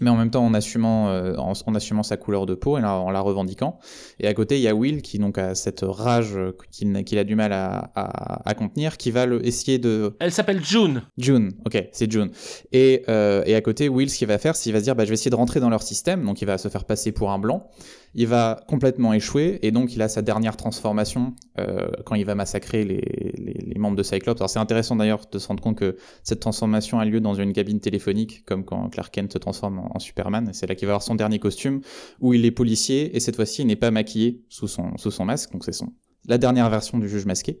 mais 0.00 0.10
en 0.10 0.16
même 0.16 0.30
temps 0.30 0.44
en 0.44 0.54
assumant, 0.54 1.08
euh, 1.10 1.36
en, 1.36 1.52
en, 1.66 1.74
assumant 1.76 2.02
sa 2.02 2.16
couleur 2.16 2.46
de 2.46 2.54
peau 2.54 2.76
et 2.78 2.82
en, 2.82 2.88
en, 2.88 3.10
la 3.10 3.20
revendiquant. 3.20 3.78
Et 4.18 4.26
à 4.26 4.34
côté, 4.34 4.56
il 4.56 4.62
y 4.62 4.68
a 4.68 4.74
Will 4.74 5.02
qui 5.02 5.18
donc 5.18 5.38
a 5.38 5.54
cette 5.54 5.82
rage 5.82 6.36
qu'il 6.72 7.04
qu 7.04 7.18
a 7.18 7.22
du 7.22 7.36
mal 7.36 7.52
à, 7.52 7.92
à, 7.94 8.48
à, 8.48 8.54
contenir, 8.54 8.96
qui 8.96 9.12
va 9.12 9.26
le, 9.26 9.46
essayer 9.46 9.78
de... 9.78 10.16
Elle 10.18 10.32
s'appelle 10.32 10.64
June. 10.64 11.02
June, 11.18 11.52
ok, 11.64 11.88
c'est 11.92 12.10
June. 12.10 12.30
Et, 12.72 13.04
euh, 13.08 13.44
et 13.46 13.54
à 13.54 13.60
côté, 13.60 13.88
Will, 13.88 14.10
ce 14.10 14.18
qu'il 14.18 14.26
va 14.26 14.38
faire, 14.38 14.56
c'est 14.56 14.64
qu'il 14.64 14.72
va 14.72 14.80
se 14.80 14.84
dire, 14.84 14.96
bah, 14.96 15.04
je 15.04 15.10
vais 15.10 15.14
essayer 15.14 15.30
de 15.30 15.36
rentrer 15.36 15.60
dans 15.60 15.70
leur 15.70 15.82
système, 15.82 16.24
donc 16.24 16.42
il 16.42 16.46
va 16.46 16.58
se 16.58 16.68
faire 16.68 16.84
passer 16.84 17.12
pour 17.12 17.30
un 17.30 17.38
blanc. 17.38 17.68
Il 18.14 18.26
va 18.26 18.64
complètement 18.68 19.12
échouer, 19.12 19.58
et 19.62 19.70
donc 19.70 19.94
il 19.94 20.02
a 20.02 20.08
sa 20.08 20.22
dernière 20.22 20.56
transformation 20.56 21.34
euh, 21.58 21.88
quand 22.04 22.14
il 22.14 22.24
va 22.24 22.34
massacrer 22.34 22.84
les, 22.84 23.32
les, 23.36 23.64
les 23.66 23.78
membres 23.78 23.96
de 23.96 24.02
Cyclops. 24.02 24.40
Alors 24.40 24.50
c'est 24.50 24.58
intéressant 24.58 24.96
d'ailleurs 24.96 25.26
de 25.30 25.38
se 25.38 25.48
rendre 25.48 25.62
compte 25.62 25.76
que 25.76 25.96
cette 26.22 26.40
transformation 26.40 26.98
a 26.98 27.04
lieu 27.04 27.20
dans 27.20 27.34
une 27.34 27.52
cabine 27.52 27.80
téléphonique, 27.80 28.44
comme 28.44 28.64
quand 28.64 28.88
Clark 28.90 29.12
Kent 29.12 29.32
se 29.32 29.38
transforme 29.38 29.78
en, 29.78 29.98
Superman. 29.98 30.50
C'est 30.52 30.66
là 30.66 30.74
qu'il 30.74 30.86
va 30.86 30.92
avoir 30.92 31.02
son 31.02 31.14
dernier 31.14 31.38
costume 31.38 31.80
où 32.20 32.34
il 32.34 32.44
est 32.44 32.50
policier 32.50 33.16
et 33.16 33.20
cette 33.20 33.36
fois-ci 33.36 33.62
il 33.62 33.66
n'est 33.66 33.76
pas 33.76 33.90
maquillé 33.90 34.44
sous 34.48 34.68
son, 34.68 34.96
sous 34.96 35.10
son 35.10 35.24
masque, 35.24 35.52
donc 35.52 35.64
c'est 35.64 35.72
son 35.72 35.92
la 36.26 36.38
dernière 36.38 36.70
version 36.70 36.98
du 36.98 37.08
juge 37.08 37.26
masqué. 37.26 37.60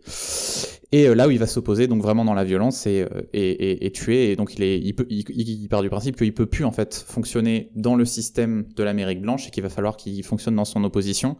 Et 0.92 1.08
euh, 1.08 1.14
là 1.14 1.26
où 1.26 1.30
il 1.30 1.38
va 1.38 1.46
s'opposer 1.46 1.86
donc 1.86 2.02
vraiment 2.02 2.24
dans 2.24 2.34
la 2.34 2.44
violence 2.44 2.86
et, 2.86 3.02
euh, 3.02 3.22
et, 3.32 3.86
et, 3.86 3.90
tuer. 3.90 4.30
Et 4.30 4.36
donc 4.36 4.54
il, 4.54 4.62
est, 4.62 4.78
il, 4.78 4.94
peut, 4.94 5.06
il, 5.08 5.68
part 5.68 5.82
du 5.82 5.90
principe 5.90 6.16
qu'il 6.16 6.32
peut 6.32 6.46
plus 6.46 6.64
en 6.64 6.72
fait 6.72 6.94
fonctionner 6.94 7.70
dans 7.74 7.96
le 7.96 8.04
système 8.04 8.66
de 8.76 8.82
l'Amérique 8.82 9.20
blanche 9.20 9.48
et 9.48 9.50
qu'il 9.50 9.62
va 9.62 9.70
falloir 9.70 9.96
qu'il 9.96 10.22
fonctionne 10.22 10.54
dans 10.54 10.64
son 10.64 10.84
opposition 10.84 11.36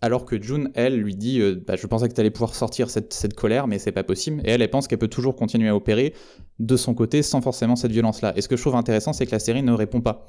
alors 0.00 0.26
que 0.26 0.40
June, 0.40 0.70
elle, 0.74 0.96
lui 0.96 1.14
dit 1.14 1.40
euh, 1.40 1.62
bah, 1.66 1.76
Je 1.76 1.86
pensais 1.86 2.08
que 2.08 2.14
tu 2.14 2.20
allais 2.20 2.30
pouvoir 2.30 2.54
sortir 2.54 2.90
cette, 2.90 3.14
cette 3.14 3.32
colère, 3.32 3.66
mais 3.66 3.78
c'est 3.78 3.92
pas 3.92 4.02
possible. 4.02 4.42
Et 4.44 4.50
elle, 4.50 4.60
elle 4.60 4.68
pense 4.68 4.86
qu'elle 4.86 4.98
peut 4.98 5.08
toujours 5.08 5.34
continuer 5.34 5.68
à 5.68 5.74
opérer 5.76 6.12
de 6.58 6.76
son 6.76 6.92
côté 6.92 7.22
sans 7.22 7.40
forcément 7.40 7.74
cette 7.74 7.92
violence-là. 7.92 8.34
Et 8.36 8.42
ce 8.42 8.48
que 8.48 8.56
je 8.56 8.60
trouve 8.60 8.76
intéressant, 8.76 9.14
c'est 9.14 9.24
que 9.24 9.32
la 9.32 9.38
série 9.38 9.62
ne 9.62 9.72
répond 9.72 10.02
pas. 10.02 10.26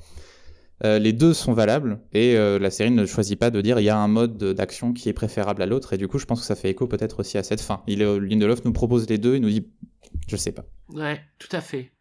Euh, 0.84 1.00
les 1.00 1.14
deux 1.14 1.34
sont 1.34 1.54
valables 1.54 2.00
et 2.12 2.36
euh, 2.36 2.60
la 2.60 2.70
série 2.70 2.92
ne 2.92 3.06
choisit 3.06 3.40
pas 3.40 3.50
de 3.50 3.62
dire 3.62 3.80
il 3.80 3.84
y 3.84 3.90
a 3.90 3.98
un 3.98 4.10
mode 4.10 4.38
d'action 4.38 4.92
qui 4.92 5.08
est 5.08 5.14
préférable 5.14 5.62
à 5.62 5.66
l'autre 5.66 5.94
et 5.94 5.98
du 5.98 6.10
coup 6.10 6.18
je 6.18 6.26
pense 6.26 6.42
que 6.42 6.46
ça 6.46 6.56
fait 6.56 6.70
écho 6.70 6.86
peut-être 6.88 7.20
aussi 7.20 7.38
à 7.38 7.44
cette 7.44 7.62
fin. 7.62 7.82
Il, 7.88 8.04
Lindelof 8.04 8.66
nous 8.66 8.74
propose 8.74 9.08
les 9.10 9.18
deux 9.18 9.36
et 9.36 9.40
nous 9.40 9.50
dit 9.50 9.68
je 10.28 10.36
sais 10.36 10.52
pas. 10.52 10.66
Ouais, 10.90 11.22
tout 11.40 11.48
à 11.52 11.62
fait. 11.62 11.92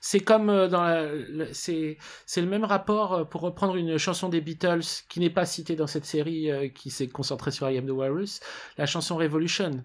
C'est 0.00 0.18
comme 0.18 0.50
euh, 0.50 0.66
dans 0.66 0.82
la, 0.82 1.10
c'est 1.52 1.96
c'est 2.26 2.40
le 2.40 2.48
même 2.48 2.64
rapport 2.64 3.28
pour 3.28 3.42
reprendre 3.42 3.76
une 3.76 3.96
chanson 3.98 4.28
des 4.28 4.40
Beatles 4.40 5.04
qui 5.08 5.20
n'est 5.20 5.30
pas 5.30 5.46
citée 5.46 5.76
dans 5.76 5.86
cette 5.86 6.04
série 6.04 6.50
qui 6.74 6.90
s'est 6.90 7.08
concentrée 7.08 7.52
sur 7.52 7.70
I 7.70 7.78
Am 7.78 7.86
the 7.86 7.90
Walrus, 7.90 8.40
la 8.78 8.86
chanson 8.86 9.16
Revolution 9.16 9.84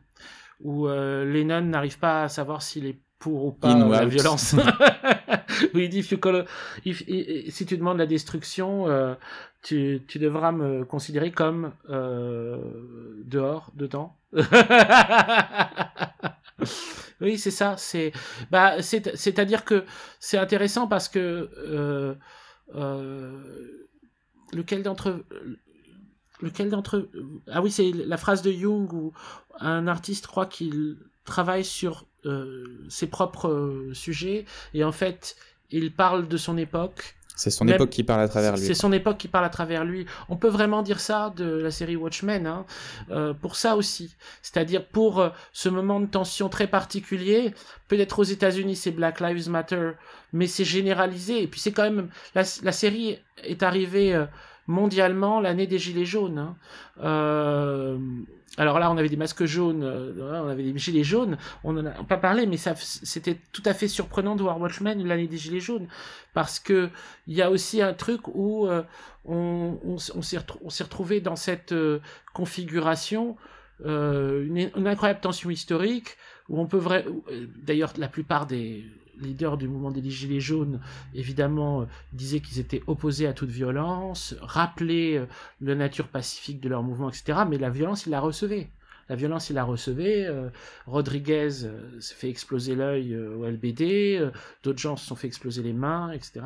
où 0.60 0.88
Lennon 0.88 1.62
n'arrive 1.62 2.00
pas 2.00 2.24
à 2.24 2.30
savoir 2.30 2.64
s'il 2.64 2.88
est 2.88 3.00
pour 3.20 3.46
ou 3.46 3.52
pas 3.52 3.76
la 3.76 4.06
violence. 4.06 4.56
oui, 5.74 5.86
il 5.86 5.90
dit 5.90 6.04
si 6.04 7.66
tu 7.66 7.78
demandes 7.78 7.98
la 7.98 8.06
destruction, 8.06 9.16
tu, 9.64 10.04
tu 10.08 10.20
devras 10.20 10.52
me 10.52 10.86
considérer 10.86 11.32
comme 11.32 11.72
dehors, 11.90 13.72
dedans. 13.76 14.16
Oui, 17.22 17.38
c'est 17.38 17.52
ça. 17.52 17.76
C'est 17.78 18.12
bah, 18.52 18.82
c'est-à-dire 18.82 19.66
que 19.66 19.86
c'est 20.20 20.38
intéressant 20.38 20.88
parce 20.88 21.10
que 21.10 21.50
euh, 21.58 22.16
euh, 22.76 23.88
lequel 24.54 24.84
d'entre 24.84 25.24
lequel 26.42 26.70
d'entre 26.70 27.10
ah 27.48 27.62
oui 27.64 27.72
c'est 27.72 27.92
la 27.92 28.18
phrase 28.18 28.44
de 28.44 28.52
Jung 28.52 28.92
où 28.94 29.14
un 29.60 29.88
artiste 29.88 30.28
croit 30.28 30.46
qu'il 30.46 30.98
travaille 31.26 31.66
sur 31.66 32.06
euh, 32.06 32.17
ses 32.90 33.08
propres 33.08 33.90
sujets 33.94 34.46
et 34.74 34.84
en 34.84 34.92
fait 34.92 35.36
il 35.72 35.92
parle 35.92 36.28
de 36.28 36.38
son 36.38 36.58
époque 36.58 37.18
c'est 37.38 37.52
son 37.52 37.68
époque 37.68 37.92
qui 37.92 38.04
parle 38.04 38.22
à 38.22 38.28
travers 38.28 38.58
lui. 38.58 38.66
C'est 38.66 38.74
son 38.74 38.92
époque 38.92 39.18
qui 39.20 39.28
parle 39.28 39.46
à 39.46 39.50
travers 39.50 39.86
lui. 39.86 40.08
On 40.28 40.36
peut 40.36 40.48
vraiment 40.48 40.82
dire 40.82 41.00
ça 41.00 41.32
de 41.36 41.46
la 41.46 41.70
série 41.70 41.96
Watchmen, 41.96 42.48
hein, 42.48 42.66
euh, 43.12 43.34
pour 43.34 43.56
ça 43.56 43.76
aussi. 43.76 44.16
C'est-à-dire 44.42 44.84
pour 44.84 45.20
euh, 45.20 45.30
ce 45.54 45.70
moment 45.70 46.00
de 46.00 46.08
tension 46.08 46.50
très 46.50 46.66
particulier. 46.66 47.54
Peut-être 47.90 48.20
aux 48.20 48.24
États-Unis 48.24 48.76
c'est 48.76 48.92
Black 48.92 49.20
Lives 49.20 49.50
Matter, 49.50 49.92
mais 50.34 50.48
c'est 50.48 50.66
généralisé. 50.66 51.44
Et 51.44 51.48
puis 51.48 51.60
c'est 51.60 51.72
quand 51.72 51.84
même 51.84 52.10
la, 52.34 52.42
la, 52.64 52.72
série 52.72 53.20
est 53.44 53.62
arrivée 53.62 54.16
euh, 54.16 54.26
mondialement 54.66 55.40
l'année 55.40 55.68
des 55.68 55.78
Gilets 55.78 56.06
jaunes. 56.06 56.56
Hein. 57.00 57.98
Alors 58.58 58.80
là, 58.80 58.92
on 58.92 58.98
avait 58.98 59.10
des 59.10 59.18
masques 59.18 59.46
jaunes, 59.46 59.84
euh, 59.84 60.44
on 60.44 60.50
avait 60.50 60.64
des 60.64 60.78
gilets 60.78 61.04
jaunes. 61.04 61.38
On 61.64 61.74
n'en 61.74 61.86
a 61.86 62.04
pas 62.04 62.18
parlé, 62.18 62.48
mais 62.48 62.58
ça, 62.58 62.74
c'était 62.76 63.38
tout 63.52 63.62
à 63.66 63.74
fait 63.74 63.88
surprenant 63.88 64.36
de 64.36 64.42
voir 64.42 64.60
Watchmen 64.60 65.06
l'année 65.06 65.28
des 65.28 65.38
gilets 65.38 65.60
jaunes, 65.60 65.88
parce 66.34 66.60
que 66.60 66.90
il 67.28 67.36
y 67.36 67.42
a 67.42 67.52
aussi 67.52 67.82
un 67.82 67.94
truc 67.94 68.28
où 68.28 68.68
euh, 68.68 68.82
on, 69.26 69.98
s'est 70.00 70.38
retrouvé 70.84 71.22
dans 71.22 71.36
cette 71.36 71.72
euh, 71.72 72.00
configuration, 72.34 73.38
une, 73.86 74.72
une, 74.76 74.88
incroyable 74.88 75.20
tension 75.20 75.52
historique, 75.52 76.18
où 76.50 76.60
on 76.60 76.66
peut. 76.66 76.82
D'ailleurs, 77.62 77.94
la 77.98 78.08
plupart 78.08 78.48
des 78.48 78.86
leader 79.20 79.58
du 79.58 79.68
mouvement 79.68 79.92
des 79.92 80.08
Gilets 80.10 80.40
jaunes, 80.40 80.80
évidemment, 81.14 81.82
euh, 81.82 81.86
disaient 82.14 82.40
qu'ils 82.40 82.60
étaient 82.60 82.84
opposés 82.88 83.28
à 83.28 83.34
toute 83.34 83.50
violence, 83.50 84.36
rappelaient 84.42 85.18
euh, 85.18 85.26
la 85.62 85.76
nature 85.76 86.08
pacifique 86.08 86.60
de 86.60 86.70
leur 86.70 86.84
mouvement, 86.84 87.10
etc. 87.10 87.40
Mais 87.48 87.58
la 87.58 87.70
violence, 87.70 88.06
ils 88.06 88.12
la 88.12 88.20
recevaient. 88.20 88.70
La 89.10 89.16
violence, 89.16 89.50
il 89.50 89.54
la 89.54 89.64
recevait. 89.64 90.26
Euh, 90.26 90.50
Rodriguez 90.86 91.50
s'est 91.52 92.16
fait 92.16 92.30
exploser 92.30 92.76
l'œil 92.76 93.16
au 93.16 93.46
LBD. 93.46 94.32
D'autres 94.64 94.80
gens 94.80 94.98
se 94.98 95.08
sont 95.08 95.16
fait 95.16 95.28
exploser 95.28 95.64
les 95.64 95.72
mains, 95.72 96.12
etc. 96.12 96.42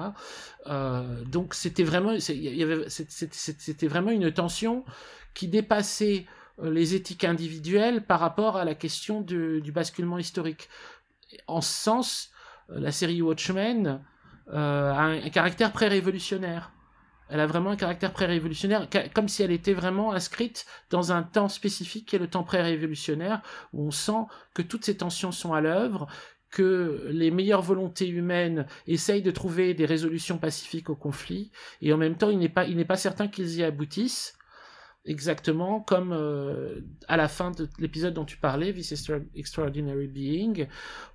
donc 1.32 1.56
c'était 1.56 1.84
vraiment, 1.84 2.20
c'était 2.20 3.88
vraiment 3.88 4.12
une 4.12 4.32
tension 4.32 4.86
qui 5.34 5.48
dépassait 5.48 6.28
les 6.62 6.94
éthiques 6.94 7.24
individuelles 7.24 8.06
par 8.06 8.20
rapport 8.20 8.58
à 8.58 8.64
la 8.64 8.76
question 8.76 9.22
du 9.22 9.72
basculement 9.72 10.20
historique. 10.20 10.70
En 11.48 11.62
ce 11.62 11.74
sens, 11.74 12.32
la 12.76 12.92
série 12.92 13.22
Watchmen 13.22 14.02
euh, 14.54 14.92
a 14.92 15.02
un, 15.04 15.30
caractère 15.30 15.72
pré-révolutionnaire. 15.72 16.72
Elle 17.30 17.40
a 17.40 17.48
vraiment 17.48 17.70
un 17.70 17.78
caractère 17.78 18.12
pré-révolutionnaire, 18.12 18.88
comme 19.14 19.30
si 19.30 19.42
elle 19.42 19.52
était 19.52 19.74
vraiment 19.74 20.12
inscrite 20.12 20.66
dans 20.90 21.14
un 21.14 21.24
temps 21.24 21.48
spécifique 21.48 22.08
qui 22.10 22.18
est 22.18 22.20
le 22.20 22.28
temps 22.28 22.44
pré-révolutionnaire, 22.44 23.42
où 23.72 23.88
on 23.88 23.92
sent 23.92 24.26
que 24.54 24.62
toutes 24.62 24.84
ces 24.84 24.98
tensions 24.98 25.32
sont 25.32 25.54
à 25.54 25.62
l'œuvre, 25.62 26.08
que 26.50 27.08
les 27.10 27.32
meilleures 27.32 27.62
volontés 27.62 28.10
humaines 28.10 28.68
essayent 28.86 29.22
de 29.22 29.32
trouver 29.32 29.74
des 29.74 29.86
résolutions 29.86 30.38
pacifiques 30.38 30.90
au 30.90 30.96
conflit, 30.96 31.52
et 31.82 31.94
en 31.94 31.98
même 31.98 32.16
temps, 32.16 32.30
il 32.30 32.40
n'est 32.40 32.86
pas 32.86 32.98
certain 32.98 33.30
qu'ils 33.30 33.56
y 33.56 33.64
aboutissent 33.64 34.38
exactement 35.06 35.80
comme 35.80 36.12
euh, 36.14 36.82
à 37.08 37.18
la 37.18 37.28
fin 37.28 37.52
de 37.52 37.68
l'épisode 37.80 38.14
dont 38.14 38.26
tu 38.26 38.38
parlais, 38.38 38.74
This 38.74 39.10
Extraordinary 39.36 40.08
Being, 40.08 40.68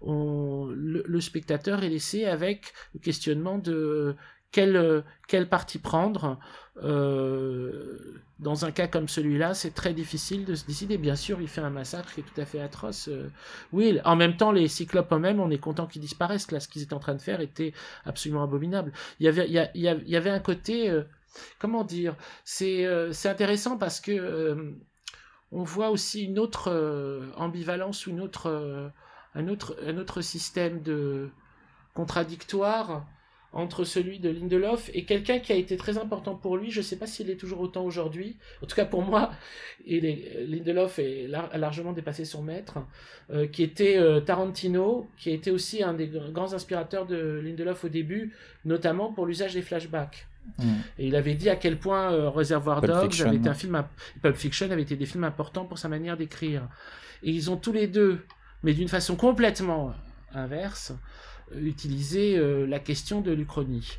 le, 0.02 1.20
spectateur 1.20 1.82
est 1.82 1.88
laissé 1.88 2.24
avec 2.24 2.72
le 2.94 3.00
questionnement 3.00 3.58
de 3.58 4.16
quelle, 4.52 5.04
quelle 5.28 5.48
partie 5.48 5.78
prendre. 5.78 6.38
Euh, 6.82 8.20
dans 8.38 8.66
un 8.66 8.70
cas 8.70 8.86
comme 8.86 9.08
celui-là, 9.08 9.54
c'est 9.54 9.70
très 9.70 9.94
difficile 9.94 10.44
de 10.44 10.54
se 10.54 10.66
décider. 10.66 10.98
Bien 10.98 11.16
sûr, 11.16 11.40
il 11.40 11.48
fait 11.48 11.62
un 11.62 11.70
massacre 11.70 12.12
qui 12.14 12.20
est 12.20 12.24
tout 12.24 12.40
à 12.40 12.44
fait 12.44 12.60
atroce. 12.60 13.08
Euh, 13.08 13.30
oui, 13.72 13.98
en 14.04 14.14
même 14.14 14.36
temps, 14.36 14.52
les 14.52 14.68
cyclopes 14.68 15.10
eux-mêmes, 15.12 15.40
on 15.40 15.50
est 15.50 15.58
content 15.58 15.86
qu'ils 15.86 16.02
disparaissent. 16.02 16.50
Là, 16.50 16.60
ce 16.60 16.68
qu'ils 16.68 16.82
étaient 16.82 16.94
en 16.94 16.98
train 16.98 17.14
de 17.14 17.22
faire 17.22 17.40
était 17.40 17.72
absolument 18.04 18.42
abominable. 18.42 18.92
Il 19.20 19.26
y 19.26 20.16
avait 20.16 20.30
un 20.30 20.40
côté 20.40 21.02
comment 21.58 21.84
dire, 21.84 22.16
euh, 22.62 23.12
c'est 23.12 23.28
intéressant 23.28 23.76
parce 23.76 24.00
que 24.00 24.12
euh, 24.12 24.72
on 25.52 25.62
voit 25.62 25.90
aussi 25.90 26.24
une 26.24 26.38
autre 26.38 26.70
euh, 26.70 27.30
ambivalence 27.36 28.06
ou 28.06 28.10
une 28.10 28.20
autre, 28.20 28.92
un, 29.34 29.48
autre, 29.48 29.76
un 29.84 29.98
autre 29.98 30.20
système 30.20 30.82
de 30.82 31.30
contradictoire 31.94 33.06
entre 33.52 33.84
celui 33.84 34.18
de 34.18 34.28
Lindelof 34.28 34.90
et 34.92 35.06
quelqu'un 35.06 35.38
qui 35.38 35.50
a 35.50 35.56
été 35.56 35.78
très 35.78 35.96
important 35.96 36.34
pour 36.34 36.58
lui. 36.58 36.70
Je 36.70 36.80
ne 36.80 36.82
sais 36.82 36.98
pas 36.98 37.06
s'il 37.06 37.30
est 37.30 37.36
toujours 37.36 37.60
autant 37.60 37.84
aujourd'hui. 37.84 38.36
En 38.62 38.66
tout 38.66 38.76
cas, 38.76 38.84
pour 38.84 39.00
moi, 39.02 39.30
il 39.86 40.04
est, 40.04 40.44
Lindelof 40.46 40.98
est 40.98 41.32
a 41.32 41.56
largement 41.56 41.92
dépassé 41.92 42.26
son 42.26 42.42
maître, 42.42 42.80
qui 43.52 43.62
était 43.62 43.98
Tarantino, 44.26 45.08
qui 45.16 45.30
a 45.30 45.32
été 45.32 45.50
aussi 45.50 45.82
un 45.82 45.94
des 45.94 46.08
grands 46.08 46.52
inspirateurs 46.52 47.06
de 47.06 47.40
Lindelof 47.42 47.84
au 47.84 47.88
début, 47.88 48.36
notamment 48.66 49.10
pour 49.14 49.24
l'usage 49.24 49.54
des 49.54 49.62
flashbacks. 49.62 50.26
Mm. 50.58 50.64
Et 50.98 51.08
il 51.08 51.16
avait 51.16 51.34
dit 51.34 51.48
à 51.48 51.56
quel 51.56 51.78
point 51.78 52.12
euh, 52.12 52.28
Reservoir 52.28 52.80
Dogs 52.80 53.20
avait 53.22 53.36
été 53.36 53.48
un 53.48 53.54
film, 53.54 53.82
Pulp 54.22 54.36
Fiction 54.36 54.70
avait 54.70 54.82
été 54.82 54.96
des 54.96 55.06
films 55.06 55.24
importants 55.24 55.64
pour 55.64 55.78
sa 55.78 55.88
manière 55.88 56.16
d'écrire. 56.16 56.62
Et 57.22 57.30
ils 57.30 57.50
ont 57.50 57.56
tous 57.56 57.72
les 57.72 57.86
deux, 57.86 58.20
mais 58.62 58.74
d'une 58.74 58.88
façon 58.88 59.16
complètement 59.16 59.94
inverse, 60.34 60.92
euh, 61.54 61.60
utilisé 61.60 62.36
euh, 62.36 62.66
la 62.66 62.78
question 62.78 63.20
de 63.20 63.32
l'Uchronie. 63.32 63.98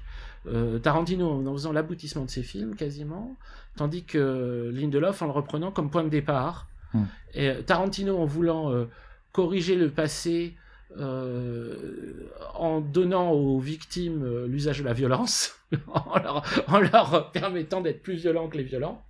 Tarantino 0.81 1.45
en 1.45 1.53
faisant 1.53 1.73
l'aboutissement 1.73 2.23
de 2.23 2.29
ses 2.29 2.41
films 2.41 2.77
quasiment, 2.77 3.35
tandis 3.75 4.05
que 4.05 4.71
Lindelof 4.73 5.21
en 5.21 5.25
le 5.25 5.33
reprenant 5.33 5.71
comme 5.71 5.89
point 5.89 6.05
de 6.05 6.09
départ. 6.09 6.69
Mm. 6.93 7.03
Et 7.33 7.53
Tarantino 7.65 8.17
en 8.17 8.23
voulant 8.23 8.87
corriger 9.33 9.75
le 9.75 9.89
passé 9.89 10.55
euh, 10.95 12.29
en 12.53 12.79
donnant 12.79 13.31
aux 13.31 13.59
victimes 13.59 14.23
euh, 14.23 14.47
l'usage 14.47 14.79
de 14.79 14.85
la 14.85 14.93
violence, 14.93 15.59
en, 15.87 16.79
leur, 16.79 17.31
permettant 17.31 17.81
d'être 17.81 18.01
plus 18.01 18.15
violents 18.15 18.47
que 18.47 18.57
les 18.57 18.63
violents. 18.63 19.03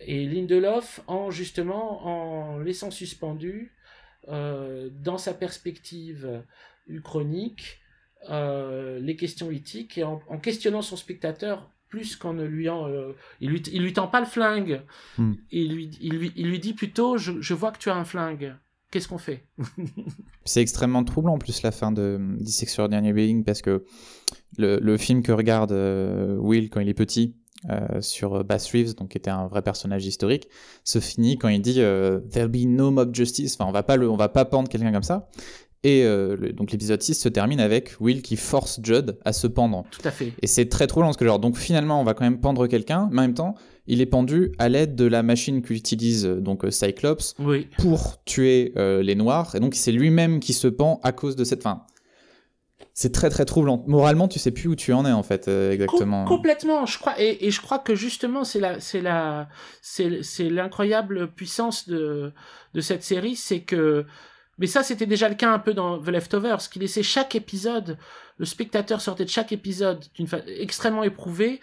Et 0.00 0.26
Lindelof, 0.26 1.00
en 1.06 1.30
justement 1.30 2.06
en 2.06 2.58
laissant 2.58 2.90
suspendu 2.90 3.72
euh, 4.28 4.90
dans 4.92 5.16
sa 5.16 5.32
perspective 5.32 6.42
uchronique 6.88 7.80
les 8.28 9.16
questions 9.18 9.50
éthiques 9.50 9.98
et 9.98 10.04
en, 10.04 10.18
questionnant 10.40 10.82
son 10.82 10.96
spectateur 10.96 11.70
plus 11.88 12.16
qu'en 12.16 12.34
ne 12.34 12.44
lui 12.44 12.68
en, 12.68 12.88
il 13.40 13.50
lui 13.50 13.60
il 13.72 13.82
lui 13.82 13.92
tend 13.92 14.06
pas 14.06 14.20
le 14.20 14.26
flingue, 14.26 14.82
hmm. 15.18 15.32
il, 15.50 15.74
lui, 15.74 15.90
il, 16.00 16.14
lui, 16.14 16.32
il 16.36 16.48
lui 16.48 16.58
dit 16.58 16.74
plutôt 16.74 17.16
je, 17.16 17.40
je 17.40 17.54
vois 17.54 17.72
que 17.72 17.78
tu 17.78 17.90
as 17.90 17.96
un 17.96 18.04
flingue 18.04 18.54
qu'est-ce 18.92 19.08
qu'on 19.08 19.18
fait 19.18 19.44
C'est 20.44 20.60
extrêmement 20.60 21.02
troublant 21.02 21.34
en 21.34 21.38
plus 21.38 21.62
la 21.62 21.72
fin 21.72 21.90
de 21.90 22.20
This 22.38 22.62
Extraordinary 22.62 23.12
Being 23.12 23.42
parce 23.42 23.62
que 23.62 23.84
le, 24.58 24.96
film 24.98 25.22
que 25.22 25.32
regarde 25.32 25.72
euh, 25.72 26.36
Will 26.36 26.70
quand 26.70 26.80
il 26.80 26.88
est 26.88 26.94
petit 26.94 27.34
euh, 27.70 28.00
sur 28.00 28.44
Bass 28.44 28.70
Reeves, 28.70 28.94
donc 28.94 29.10
qui 29.10 29.18
était 29.18 29.30
un 29.30 29.46
vrai 29.48 29.62
personnage 29.62 30.04
historique, 30.04 30.48
se 30.84 31.00
finit 31.00 31.38
quand 31.38 31.48
il 31.48 31.62
dit 31.62 31.80
euh, 31.80 32.20
There'll 32.30 32.50
be 32.50 32.66
no 32.66 32.90
mob 32.90 33.14
justice. 33.14 33.54
Enfin, 33.54 33.68
on 33.68 33.72
va 33.72 33.82
pas 33.82 33.96
le, 33.96 34.08
on 34.08 34.16
va 34.16 34.28
pas 34.28 34.44
pendre 34.44 34.68
quelqu'un 34.68 34.92
comme 34.92 35.02
ça. 35.02 35.28
Et 35.84 36.06
donc 36.54 36.70
l'épisode 36.70 37.02
6 37.02 37.14
se 37.14 37.28
termine 37.28 37.58
avec 37.58 37.96
Will 37.98 38.22
qui 38.22 38.36
force 38.36 38.78
Judd 38.84 39.18
à 39.24 39.32
se 39.32 39.48
pendre. 39.48 39.82
Tout 39.90 40.02
à 40.04 40.12
fait. 40.12 40.32
Et 40.40 40.46
c'est 40.46 40.68
très 40.68 40.86
troublant 40.86 41.08
parce 41.08 41.16
que 41.16 41.24
genre 41.24 41.40
donc 41.40 41.56
finalement 41.56 42.00
on 42.00 42.04
va 42.04 42.14
quand 42.14 42.22
même 42.22 42.40
pendre 42.40 42.68
quelqu'un, 42.68 43.08
mais 43.10 43.18
en 43.18 43.22
même 43.22 43.34
temps 43.34 43.56
il 43.86 44.00
est 44.00 44.06
pendu 44.06 44.52
à 44.58 44.68
l'aide 44.68 44.94
de 44.94 45.04
la 45.04 45.22
machine 45.22 45.62
qu'utilise 45.62 46.24
donc 46.24 46.64
Cyclops 46.70 47.34
pour 47.78 48.22
tuer 48.24 48.72
les 48.76 49.14
Noirs. 49.14 49.54
Et 49.54 49.60
donc 49.60 49.74
c'est 49.74 49.92
lui-même 49.92 50.40
qui 50.40 50.52
se 50.52 50.68
pend 50.68 51.00
à 51.02 51.12
cause 51.12 51.36
de 51.36 51.44
cette 51.44 51.62
fin 51.62 51.84
c'est 52.94 53.12
très 53.12 53.30
très 53.30 53.44
troublant. 53.44 53.84
Moralement, 53.86 54.28
tu 54.28 54.38
sais 54.38 54.50
plus 54.50 54.68
où 54.68 54.76
tu 54.76 54.92
en 54.92 55.06
es 55.06 55.12
en 55.12 55.22
fait 55.22 55.48
euh, 55.48 55.72
exactement. 55.72 56.24
complètement, 56.24 56.86
je 56.86 56.98
crois 56.98 57.14
et, 57.18 57.50
je 57.50 57.60
crois 57.60 57.78
que 57.78 57.94
justement 57.94 58.44
c'est 58.44 58.60
la 58.60 58.80
c'est 58.80 59.00
la 59.00 59.48
c'est 59.80 60.50
l'incroyable 60.50 61.28
puissance 61.32 61.88
de 61.88 62.32
de 62.74 62.80
cette 62.80 63.02
série, 63.02 63.36
c'est 63.36 63.60
que 63.60 64.04
mais 64.58 64.66
ça 64.66 64.82
c'était 64.82 65.06
déjà 65.06 65.28
le 65.28 65.34
cas 65.34 65.50
un 65.50 65.58
peu 65.58 65.72
dans 65.72 65.98
The 65.98 66.08
Leftovers, 66.08 66.68
qui 66.70 66.78
laissait 66.78 67.02
chaque 67.02 67.34
épisode, 67.34 67.98
le 68.36 68.44
spectateur 68.44 69.00
sortait 69.00 69.24
de 69.24 69.30
chaque 69.30 69.52
épisode 69.52 70.04
d'une 70.14 70.28
extrêmement 70.46 71.02
éprouvé 71.02 71.60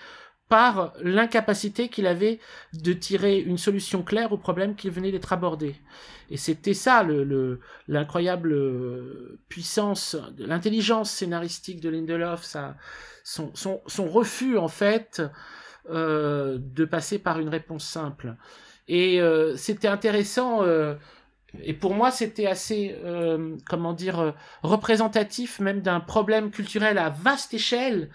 par 0.49 0.93
l'incapacité 0.99 1.89
qu'il 1.89 2.07
avait 2.07 2.39
de 2.73 2.91
tirer 2.91 3.39
une 3.39 3.59
solution 3.59 4.01
claire 4.01 4.34
au 4.34 4.38
problème 4.38 4.76
qui 4.76 4.89
venait 4.89 5.11
d'être 5.11 5.31
abordé. 5.31 5.76
Et 6.31 6.38
c'était 6.38 6.73
ça 6.73 7.03
le, 7.03 7.59
l'incroyable 7.88 8.51
euh, 8.51 9.39
puissance, 9.47 10.17
l'intelligence 10.39 11.11
scénaristique 11.11 11.80
de 11.81 11.89
Lindelof, 11.89 12.43
son 13.23 14.09
refus 14.09 14.57
en 14.57 14.67
fait 14.67 15.21
euh, 15.89 16.57
de 16.59 16.84
passer 16.84 17.19
par 17.19 17.39
une 17.39 17.49
réponse 17.49 17.85
simple. 17.85 18.35
Et 18.88 19.21
euh, 19.21 19.55
c'était 19.55 19.88
intéressant. 19.88 20.63
et 21.61 21.73
pour 21.76 21.93
moi, 21.93 22.09
c'était 22.09 22.47
assez, 22.47 22.95
comment 23.67 23.93
dire, 23.93 24.34
représentatif 24.63 25.59
même 25.59 25.81
d'un 25.81 25.99
problème 25.99 26.49
culturel 26.49 26.97
à 26.97 27.09
vaste 27.09 27.53
échelle 27.53 28.09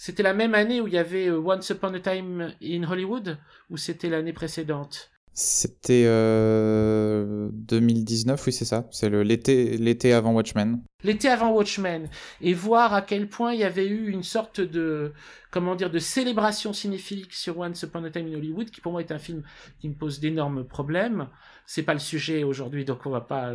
c'était 0.00 0.22
la 0.22 0.32
même 0.32 0.54
année 0.54 0.80
où 0.80 0.86
il 0.86 0.94
y 0.94 0.98
avait 0.98 1.26
euh, 1.26 1.42
Once 1.44 1.68
Upon 1.70 1.92
a 1.92 1.98
Time 1.98 2.54
in 2.62 2.84
Hollywood 2.84 3.36
ou 3.68 3.76
c'était 3.76 4.08
l'année 4.08 4.32
précédente? 4.32 5.10
C'était 5.32 6.04
euh, 6.06 7.48
2019, 7.52 8.46
oui 8.46 8.52
c'est 8.52 8.64
ça. 8.64 8.86
C'est 8.92 9.10
l'été, 9.10 9.76
l'été 9.76 10.12
avant 10.12 10.32
Watchmen. 10.34 10.82
L'été 11.02 11.28
avant 11.28 11.50
Watchmen 11.50 12.08
et 12.40 12.54
voir 12.54 12.94
à 12.94 13.02
quel 13.02 13.28
point 13.28 13.54
il 13.54 13.58
y 13.58 13.64
avait 13.64 13.88
eu 13.88 14.10
une 14.10 14.22
sorte 14.22 14.60
de 14.60 15.12
comment 15.50 15.74
dire 15.74 15.90
de 15.90 15.98
célébration 15.98 16.72
cinéphilique 16.72 17.34
sur 17.34 17.58
Once 17.58 17.82
Upon 17.82 18.04
a 18.04 18.10
Time 18.10 18.28
in 18.28 18.36
Hollywood 18.36 18.70
qui 18.70 18.80
pour 18.80 18.92
moi 18.92 19.00
est 19.00 19.10
un 19.10 19.18
film 19.18 19.42
qui 19.80 19.88
me 19.88 19.94
pose 19.94 20.20
d'énormes 20.20 20.62
problèmes. 20.62 21.26
C'est 21.66 21.82
pas 21.82 21.94
le 21.94 22.00
sujet 22.00 22.44
aujourd'hui 22.44 22.84
donc 22.84 23.04
on 23.04 23.10
va 23.10 23.20
pas. 23.20 23.52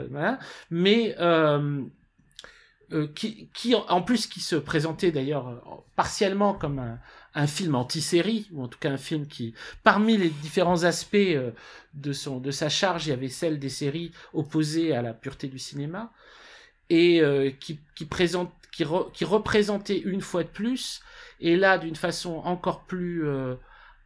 Mais 0.70 1.16
euh, 1.20 1.84
euh, 2.94 3.08
qui, 3.08 3.76
en 3.76 4.02
plus 4.04 4.28
qui 4.28 4.40
se 4.40 4.56
présentait 4.56 5.12
d'ailleurs 5.12 5.48
euh, 5.48 5.58
partiellement 5.96 6.54
comme 6.54 6.80
un, 7.34 7.48
film 7.48 7.74
anti-série, 7.74 8.48
ou 8.52 8.62
en 8.62 8.68
tout 8.68 8.78
cas 8.78 8.92
un 8.92 8.98
film 8.98 9.26
qui, 9.26 9.56
parmi 9.84 10.16
les 10.16 10.30
différents 10.30 10.84
aspects 10.84 11.16
euh, 11.16 11.52
de, 11.96 12.14
son, 12.14 12.40
de 12.40 12.52
sa 12.52 12.70
charge, 12.70 13.08
il 13.08 13.10
y 13.10 13.14
avait 13.14 13.30
celle 13.30 13.58
des 13.58 13.70
séries 13.70 14.12
opposées 14.34 14.94
à 14.94 15.02
la 15.02 15.14
pureté 15.14 15.48
du 15.48 15.58
cinéma, 15.58 16.12
et 16.90 17.24
qui, 17.60 17.80
qui, 17.96 18.06
présente, 18.06 18.54
qui, 18.72 18.84
qui, 19.14 19.26
représentait 19.26 19.98
une 19.98 20.22
fois 20.22 20.44
de 20.44 20.50
plus, 20.50 21.02
et 21.40 21.56
là 21.56 21.80
d'une 21.80 21.96
façon 21.96 22.36
encore 22.44 22.84
plus 22.84 23.26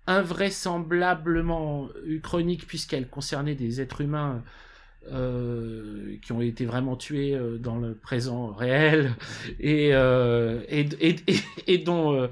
invraisemblablement 0.05 1.89
chronique, 2.23 2.65
puisqu'elle 2.65 3.09
concernait 3.09 3.55
des 3.55 3.81
êtres 3.81 3.99
humains 3.99 4.41
euh, 5.11 6.17
qui 6.21 6.31
ont 6.33 6.41
été 6.41 6.65
vraiment 6.65 6.97
tués 6.97 7.33
euh, 7.33 7.57
dans 7.57 7.77
le 7.77 7.95
présent 7.95 8.47
réel 8.47 9.15
et, 9.59 9.91
euh, 9.93 10.59
dont, 11.85 12.27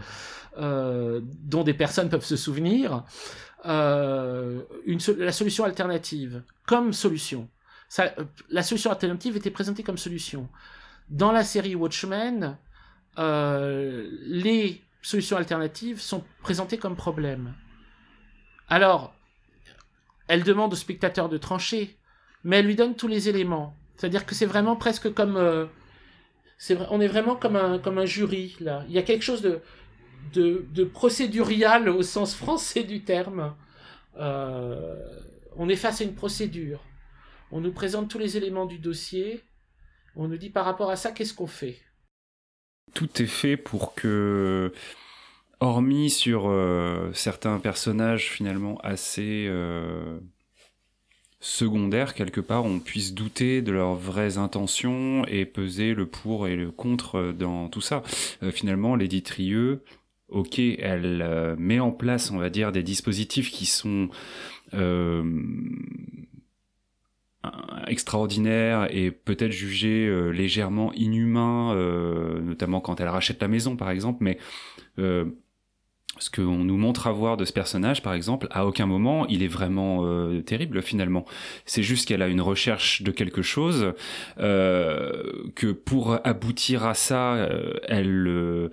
des 1.63 1.73
personnes 1.73 2.09
peuvent 2.09 2.25
se 2.25 2.35
souvenir, 2.35 3.05
la 3.63 5.31
solution 5.31 5.63
alternative 5.63 6.43
comme 6.65 6.91
solution. 6.91 7.47
La 8.49 8.63
solution 8.63 8.91
alternative 8.91 9.37
était 9.37 9.51
présentée 9.51 9.83
comme 9.83 9.97
solution. 9.97 10.49
Dans 11.09 11.31
la 11.31 11.45
série 11.45 11.75
Watchmen, 11.75 12.57
les 13.17 14.81
solutions 15.01 15.37
alternatives 15.37 16.01
sont 16.01 16.25
présentées 16.41 16.77
comme 16.77 16.97
problème. 16.97 17.53
Alors, 18.67 19.13
elle 20.27 20.43
demande 20.43 20.73
au 20.73 20.75
spectateur 20.75 21.29
de 21.29 21.37
trancher 21.37 21.95
mais 22.45 22.59
elle 22.59 22.67
lui 22.67 22.75
donne 22.75 22.95
tous 22.95 23.09
les 23.09 23.27
éléments. 23.27 23.75
C'est-à-dire 23.95 24.25
que 24.25 24.35
c'est 24.35 24.45
vraiment 24.45 24.77
presque 24.77 25.13
comme... 25.13 25.35
Euh, 25.35 25.65
on 26.89 27.01
est 27.01 27.07
vraiment 27.07 27.35
comme 27.35 27.57
un, 27.57 27.79
comme 27.79 27.97
un 27.97 28.05
jury, 28.05 28.55
là. 28.61 28.85
Il 28.87 28.93
y 28.93 28.97
a 28.97 29.01
quelque 29.01 29.23
chose 29.23 29.41
de, 29.41 29.59
de, 30.33 30.65
de 30.71 30.83
procédurial 30.85 31.89
au 31.89 32.03
sens 32.03 32.35
français 32.35 32.83
du 32.83 33.03
terme. 33.03 33.55
Euh, 34.17 34.95
on 35.57 35.67
est 35.67 35.75
face 35.75 35.99
à 36.01 36.03
une 36.05 36.13
procédure. 36.13 36.81
On 37.51 37.61
nous 37.61 37.73
présente 37.73 38.09
tous 38.09 38.19
les 38.19 38.37
éléments 38.37 38.67
du 38.67 38.77
dossier. 38.77 39.43
On 40.15 40.27
nous 40.27 40.37
dit 40.37 40.51
par 40.51 40.65
rapport 40.65 40.91
à 40.91 40.95
ça, 40.95 41.11
qu'est-ce 41.11 41.33
qu'on 41.33 41.47
fait? 41.47 41.81
Tout 42.93 43.21
est 43.21 43.27
fait 43.27 43.57
pour 43.57 43.95
que 43.95 44.71
hormis 45.59 46.09
sur 46.09 46.47
euh, 46.47 47.11
certains 47.13 47.59
personnages 47.59 48.29
finalement 48.29 48.77
assez 48.81 49.47
secondaire 51.45 52.15
quelque 52.15 52.41
part, 52.41 52.65
on 52.65 52.79
puisse 52.79 53.13
douter 53.13 53.61
de 53.61 53.71
leurs 53.71 53.93
vraies 53.93 54.39
intentions 54.39 55.23
et 55.27 55.45
peser 55.45 55.93
le 55.93 56.07
pour 56.07 56.47
et 56.47 56.55
le 56.55 56.71
contre 56.71 57.35
dans 57.37 57.69
tout 57.69 57.81
ça. 57.81 58.01
Euh, 58.41 58.51
finalement, 58.51 58.95
Lady 58.95 59.21
Trieux, 59.21 59.83
ok, 60.27 60.57
elle 60.57 61.21
euh, 61.21 61.55
met 61.59 61.79
en 61.79 61.91
place, 61.91 62.31
on 62.31 62.39
va 62.39 62.49
dire, 62.49 62.71
des 62.71 62.81
dispositifs 62.81 63.51
qui 63.51 63.67
sont 63.67 64.09
euh, 64.73 65.23
extraordinaires 67.85 68.87
et 68.89 69.11
peut-être 69.11 69.51
jugés 69.51 70.11
légèrement 70.33 70.91
inhumains, 70.93 71.75
notamment 72.41 72.81
quand 72.81 72.99
elle 72.99 73.07
rachète 73.07 73.39
la 73.39 73.47
maison, 73.47 73.75
par 73.75 73.91
exemple, 73.91 74.23
mais 74.23 74.39
ce 76.17 76.29
qu'on 76.29 76.63
nous 76.63 76.77
montre 76.77 77.07
avoir 77.07 77.37
de 77.37 77.45
ce 77.45 77.53
personnage, 77.53 78.01
par 78.01 78.13
exemple, 78.13 78.47
à 78.51 78.65
aucun 78.65 78.85
moment 78.85 79.25
il 79.27 79.43
est 79.43 79.47
vraiment 79.47 80.01
euh, 80.03 80.41
terrible 80.41 80.81
finalement. 80.81 81.25
C'est 81.65 81.83
juste 81.83 82.07
qu'elle 82.07 82.21
a 82.21 82.27
une 82.27 82.41
recherche 82.41 83.01
de 83.01 83.11
quelque 83.11 83.41
chose, 83.41 83.93
euh, 84.39 85.23
que 85.55 85.67
pour 85.67 86.19
aboutir 86.23 86.85
à 86.85 86.93
ça, 86.93 87.33
euh, 87.33 87.73
elle 87.87 88.69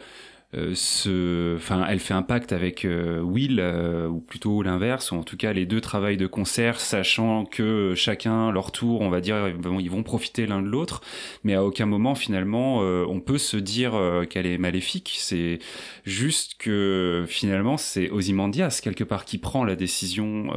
euh, 0.55 1.59
elle 1.89 1.99
fait 2.01 2.15
un 2.15 2.23
pacte 2.23 2.53
avec 2.53 2.85
euh, 2.85 3.21
Will, 3.21 3.59
euh, 3.59 4.07
ou 4.09 4.21
plutôt 4.21 4.63
l'inverse, 4.63 5.11
ou 5.11 5.17
en 5.17 5.23
tout 5.23 5.37
cas 5.37 5.53
les 5.53 5.65
deux 5.65 5.81
travaillent 5.81 6.19
de 6.19 6.27
concert, 6.27 6.79
sachant 6.81 7.45
que 7.45 7.95
chacun 7.97 8.51
leur 8.53 8.71
tour, 8.71 9.01
on 9.01 9.09
va 9.09 9.21
dire, 9.21 9.49
ils 9.49 9.91
vont 9.91 10.03
profiter 10.03 10.47
l'un 10.47 10.61
de 10.61 10.69
l'autre, 10.69 11.01
mais 11.45 11.55
à 11.55 11.65
aucun 11.65 11.87
moment 11.87 12.15
finalement 12.15 12.79
on 12.79 13.21
peut 13.21 13.39
se 13.39 13.57
dire 13.57 13.93
qu'elle 14.29 14.47
est 14.47 14.59
maléfique. 14.59 15.17
C'est 15.19 15.59
juste 16.05 16.55
que 16.59 17.25
finalement 17.27 17.77
c'est 17.77 18.11
Ozymandias 18.11 18.81
quelque 18.83 19.05
part 19.05 19.25
qui 19.25 19.39
prend 19.39 19.65
la 19.65 19.77
décision, 19.77 20.51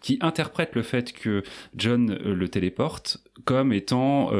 qui 0.00 0.18
interprète 0.20 0.74
le 0.74 0.82
fait 0.82 1.12
que 1.12 1.42
John 1.76 2.14
le 2.24 2.48
téléporte 2.48 3.18
comme 3.44 3.72
étant 3.72 4.30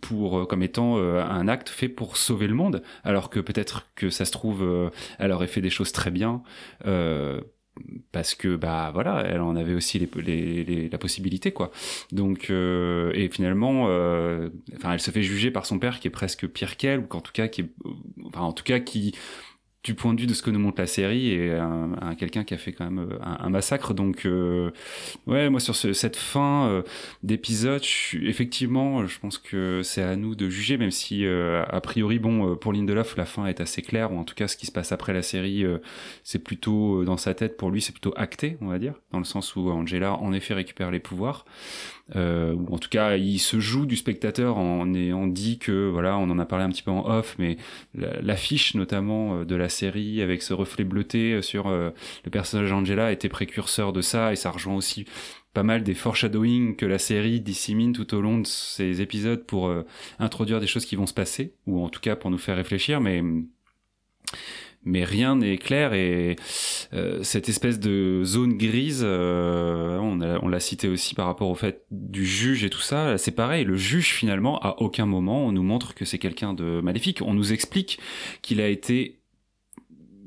pour 0.00 0.48
comme 0.48 0.62
étant 0.62 0.98
un 0.98 1.48
acte 1.48 1.68
fait 1.68 1.88
pour 1.88 2.16
sauver 2.16 2.46
le 2.46 2.54
monde, 2.54 2.82
alors 3.04 3.30
que 3.30 3.40
peut-être 3.40 3.86
que 3.94 4.10
ça 4.10 4.24
se 4.24 4.32
trouve, 4.32 4.62
euh, 4.62 4.90
elle 5.18 5.32
aurait 5.32 5.46
fait 5.46 5.60
des 5.60 5.70
choses 5.70 5.92
très 5.92 6.10
bien. 6.10 6.42
Euh, 6.86 7.40
parce 8.12 8.34
que 8.34 8.56
bah 8.56 8.90
voilà 8.92 9.22
elle 9.24 9.40
en 9.40 9.56
avait 9.56 9.72
aussi 9.72 9.98
les, 9.98 10.88
la 10.90 10.98
possibilité 10.98 11.52
quoi 11.52 11.70
donc 12.12 12.50
euh, 12.50 13.10
et 13.14 13.28
finalement 13.28 13.84
enfin 13.84 14.92
elle 14.92 15.00
se 15.00 15.10
fait 15.10 15.22
juger 15.22 15.50
par 15.50 15.64
son 15.64 15.78
père 15.78 15.98
qui 16.00 16.08
est 16.08 16.10
presque 16.10 16.46
pire 16.48 16.76
qu'elle 16.76 16.98
ou 16.98 17.06
qu'en 17.06 17.20
tout 17.22 17.32
cas 17.32 17.48
qui 17.48 17.62
est 17.62 17.70
enfin 18.26 18.40
en 18.40 18.52
tout 18.52 18.64
cas 18.64 18.80
qui 18.80 19.14
du 19.82 19.94
point 19.94 20.12
de 20.12 20.20
vue 20.20 20.26
de 20.26 20.34
ce 20.34 20.42
que 20.42 20.50
nous 20.50 20.58
montre 20.58 20.80
la 20.80 20.86
série 20.86 21.30
et 21.30 21.54
un, 21.54 22.14
quelqu'un 22.18 22.44
qui 22.44 22.52
a 22.52 22.58
fait 22.58 22.72
quand 22.72 22.84
même 22.84 22.98
euh, 22.98 23.18
un, 23.22 23.48
massacre. 23.48 23.94
Donc, 23.94 24.26
euh, 24.26 24.70
ouais, 25.26 25.48
moi 25.48 25.58
sur 25.58 25.74
cette 25.74 26.16
fin 26.16 26.68
euh, 26.68 26.82
d'épisode, 27.22 27.82
effectivement, 28.22 29.06
je 29.06 29.18
pense 29.18 29.38
que 29.38 29.80
c'est 29.82 30.02
à 30.02 30.16
nous 30.16 30.34
de 30.34 30.50
juger, 30.50 30.76
même 30.76 30.90
si 30.90 31.26
a 31.26 31.80
priori, 31.80 32.18
bon, 32.18 32.56
pour 32.56 32.72
Lindelof, 32.72 33.16
la 33.16 33.24
fin 33.24 33.46
est 33.46 33.60
assez 33.60 33.82
claire, 33.82 34.12
ou 34.12 34.18
en 34.18 34.24
tout 34.24 34.34
cas, 34.34 34.48
ce 34.48 34.56
qui 34.56 34.66
se 34.66 34.72
passe 34.72 34.92
après 34.92 35.12
la 35.12 35.22
série, 35.22 35.64
c'est 36.24 36.38
plutôt 36.40 37.04
dans 37.04 37.16
sa 37.16 37.34
tête. 37.34 37.56
Pour 37.56 37.70
lui, 37.70 37.80
c'est 37.80 37.92
plutôt 37.92 38.12
acté, 38.16 38.56
on 38.60 38.68
va 38.68 38.78
dire, 38.78 38.94
dans 39.12 39.18
le 39.18 39.24
sens 39.24 39.56
où 39.56 39.70
Angela 39.70 40.14
en 40.14 40.32
effet 40.32 40.54
récupère 40.54 40.90
les 40.90 41.00
pouvoirs. 41.00 41.44
Euh, 42.16 42.54
ou 42.54 42.74
en 42.74 42.78
tout 42.78 42.88
cas 42.88 43.16
il 43.16 43.38
se 43.38 43.60
joue 43.60 43.86
du 43.86 43.96
spectateur 43.96 44.58
en 44.58 44.92
ayant 44.94 45.28
dit 45.28 45.58
que 45.58 45.88
voilà 45.88 46.18
on 46.18 46.28
en 46.30 46.40
a 46.40 46.44
parlé 46.44 46.64
un 46.64 46.70
petit 46.70 46.82
peu 46.82 46.90
en 46.90 47.06
off 47.06 47.36
mais 47.38 47.56
l'affiche 47.94 48.74
notamment 48.74 49.36
euh, 49.36 49.44
de 49.44 49.54
la 49.54 49.68
série 49.68 50.20
avec 50.20 50.42
ce 50.42 50.52
reflet 50.52 50.82
bleuté 50.82 51.34
euh, 51.34 51.42
sur 51.42 51.70
le 51.70 52.30
personnage 52.30 52.70
d'Angela 52.70 53.12
était 53.12 53.28
précurseur 53.28 53.92
de 53.92 54.00
ça 54.00 54.32
et 54.32 54.36
ça 54.36 54.50
rejoint 54.50 54.74
aussi 54.74 55.04
pas 55.54 55.62
mal 55.62 55.82
des 55.82 55.94
foreshadowing 55.94 56.74
que 56.76 56.86
la 56.86 56.98
série 56.98 57.40
dissémine 57.40 57.92
tout 57.92 58.12
au 58.14 58.20
long 58.20 58.38
de 58.38 58.46
ces 58.46 59.00
épisodes 59.00 59.44
pour 59.44 59.72
introduire 60.18 60.60
des 60.60 60.66
choses 60.66 60.86
qui 60.86 60.96
vont 60.96 61.06
se 61.06 61.14
passer 61.14 61.54
ou 61.66 61.84
en 61.84 61.88
tout 61.88 62.00
cas 62.00 62.16
pour 62.16 62.30
nous 62.30 62.38
faire 62.38 62.56
réfléchir 62.56 63.00
mais 63.00 63.22
mais 64.84 65.04
rien 65.04 65.36
n'est 65.36 65.58
clair 65.58 65.92
et 65.92 66.36
euh, 66.92 67.22
cette 67.22 67.48
espèce 67.48 67.78
de 67.78 68.22
zone 68.24 68.56
grise, 68.56 69.02
euh, 69.04 69.98
on 69.98 70.48
l'a 70.48 70.60
cité 70.60 70.88
aussi 70.88 71.14
par 71.14 71.26
rapport 71.26 71.48
au 71.48 71.54
fait 71.54 71.84
du 71.90 72.24
juge 72.24 72.64
et 72.64 72.70
tout 72.70 72.80
ça, 72.80 73.18
c'est 73.18 73.30
pareil, 73.30 73.64
le 73.64 73.76
juge 73.76 74.12
finalement 74.12 74.58
à 74.60 74.76
aucun 74.78 75.06
moment 75.06 75.46
on 75.46 75.52
nous 75.52 75.62
montre 75.62 75.94
que 75.94 76.04
c'est 76.04 76.18
quelqu'un 76.18 76.54
de 76.54 76.80
maléfique, 76.80 77.20
on 77.22 77.34
nous 77.34 77.52
explique 77.52 77.98
qu'il 78.42 78.60
a 78.60 78.68
été 78.68 79.20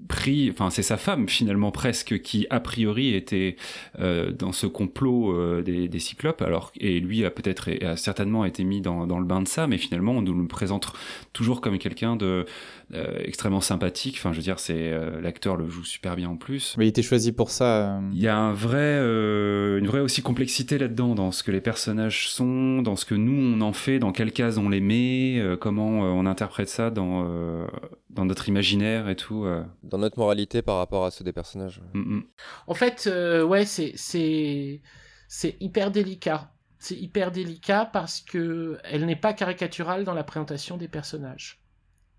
pris, 0.07 0.49
enfin 0.51 0.69
c'est 0.69 0.83
sa 0.83 0.97
femme 0.97 1.27
finalement 1.27 1.71
presque 1.71 2.21
qui 2.21 2.45
a 2.49 2.59
priori 2.59 3.15
était 3.15 3.55
euh, 3.99 4.31
dans 4.31 4.51
ce 4.51 4.67
complot 4.67 5.31
euh, 5.31 5.61
des, 5.61 5.87
des, 5.87 5.99
cyclopes, 5.99 6.41
alors 6.41 6.71
et 6.79 6.99
lui 6.99 7.25
a 7.25 7.31
peut-être 7.31 7.71
a 7.83 7.97
certainement 7.97 8.45
été 8.45 8.63
mis 8.63 8.81
dans, 8.81 9.07
dans, 9.07 9.19
le 9.19 9.25
bain 9.25 9.41
de 9.41 9.47
ça, 9.47 9.67
mais 9.67 9.77
finalement 9.77 10.13
on 10.13 10.21
nous 10.21 10.39
le 10.39 10.47
présente 10.47 10.93
toujours 11.31 11.61
comme 11.61 11.77
quelqu'un 11.77 12.15
de 12.15 12.45
euh, 12.93 13.19
extrêmement 13.23 13.61
sympathique. 13.61 14.15
Enfin 14.17 14.31
je 14.31 14.37
veux 14.37 14.43
dire 14.43 14.59
c'est 14.59 14.91
l'acteur 15.21 15.55
le 15.55 15.67
joue 15.67 15.83
super 15.83 16.15
bien 16.15 16.29
en 16.29 16.37
plus. 16.37 16.75
Mais 16.77 16.85
il 16.85 16.89
était 16.89 17.01
choisi 17.01 17.31
pour 17.31 17.49
ça. 17.49 17.99
Il 18.11 18.19
y 18.19 18.27
a 18.27 18.37
un 18.37 18.53
vrai, 18.53 18.97
une 18.97 19.87
vraie 19.87 20.01
aussi 20.01 20.21
complexité 20.21 20.77
là-dedans 20.77 21.15
dans 21.15 21.31
ce 21.31 21.43
que 21.43 21.51
les 21.51 21.61
personnages 21.61 22.29
sont, 22.29 22.81
dans 22.81 22.95
ce 22.95 23.05
que 23.05 23.15
nous 23.15 23.57
on 23.57 23.61
en 23.61 23.73
fait, 23.73 23.99
dans 23.99 24.11
quelle 24.11 24.31
case 24.31 24.57
on 24.57 24.69
les 24.69 24.81
met, 24.81 25.41
comment 25.59 25.87
on 25.87 26.25
interprète 26.25 26.69
ça 26.69 26.89
dans 26.89 27.67
dans 28.09 28.25
notre 28.25 28.47
imaginaire 28.47 29.09
et 29.09 29.15
tout. 29.15 29.45
Dans 29.81 29.97
notre 29.97 30.19
moralité 30.19 30.61
par 30.61 30.77
rapport 30.77 31.05
à 31.05 31.11
ceux 31.11 31.23
des 31.23 31.33
personnages. 31.33 31.81
Mm, 31.93 32.17
mm. 32.17 32.23
En 32.67 32.73
fait, 32.73 33.07
euh, 33.07 33.43
ouais, 33.43 33.65
c'est 33.65 33.93
c'est 33.95 35.57
hyper 35.59 35.91
délicat. 35.91 36.51
C'est 36.79 36.97
hyper 36.97 37.31
délicat 37.31 37.85
parce 37.85 38.19
que 38.19 38.77
elle 38.83 39.05
n'est 39.05 39.15
pas 39.15 39.33
caricaturale 39.33 40.03
dans 40.03 40.13
la 40.13 40.23
présentation 40.23 40.77
des 40.77 40.87
personnages. 40.87 41.61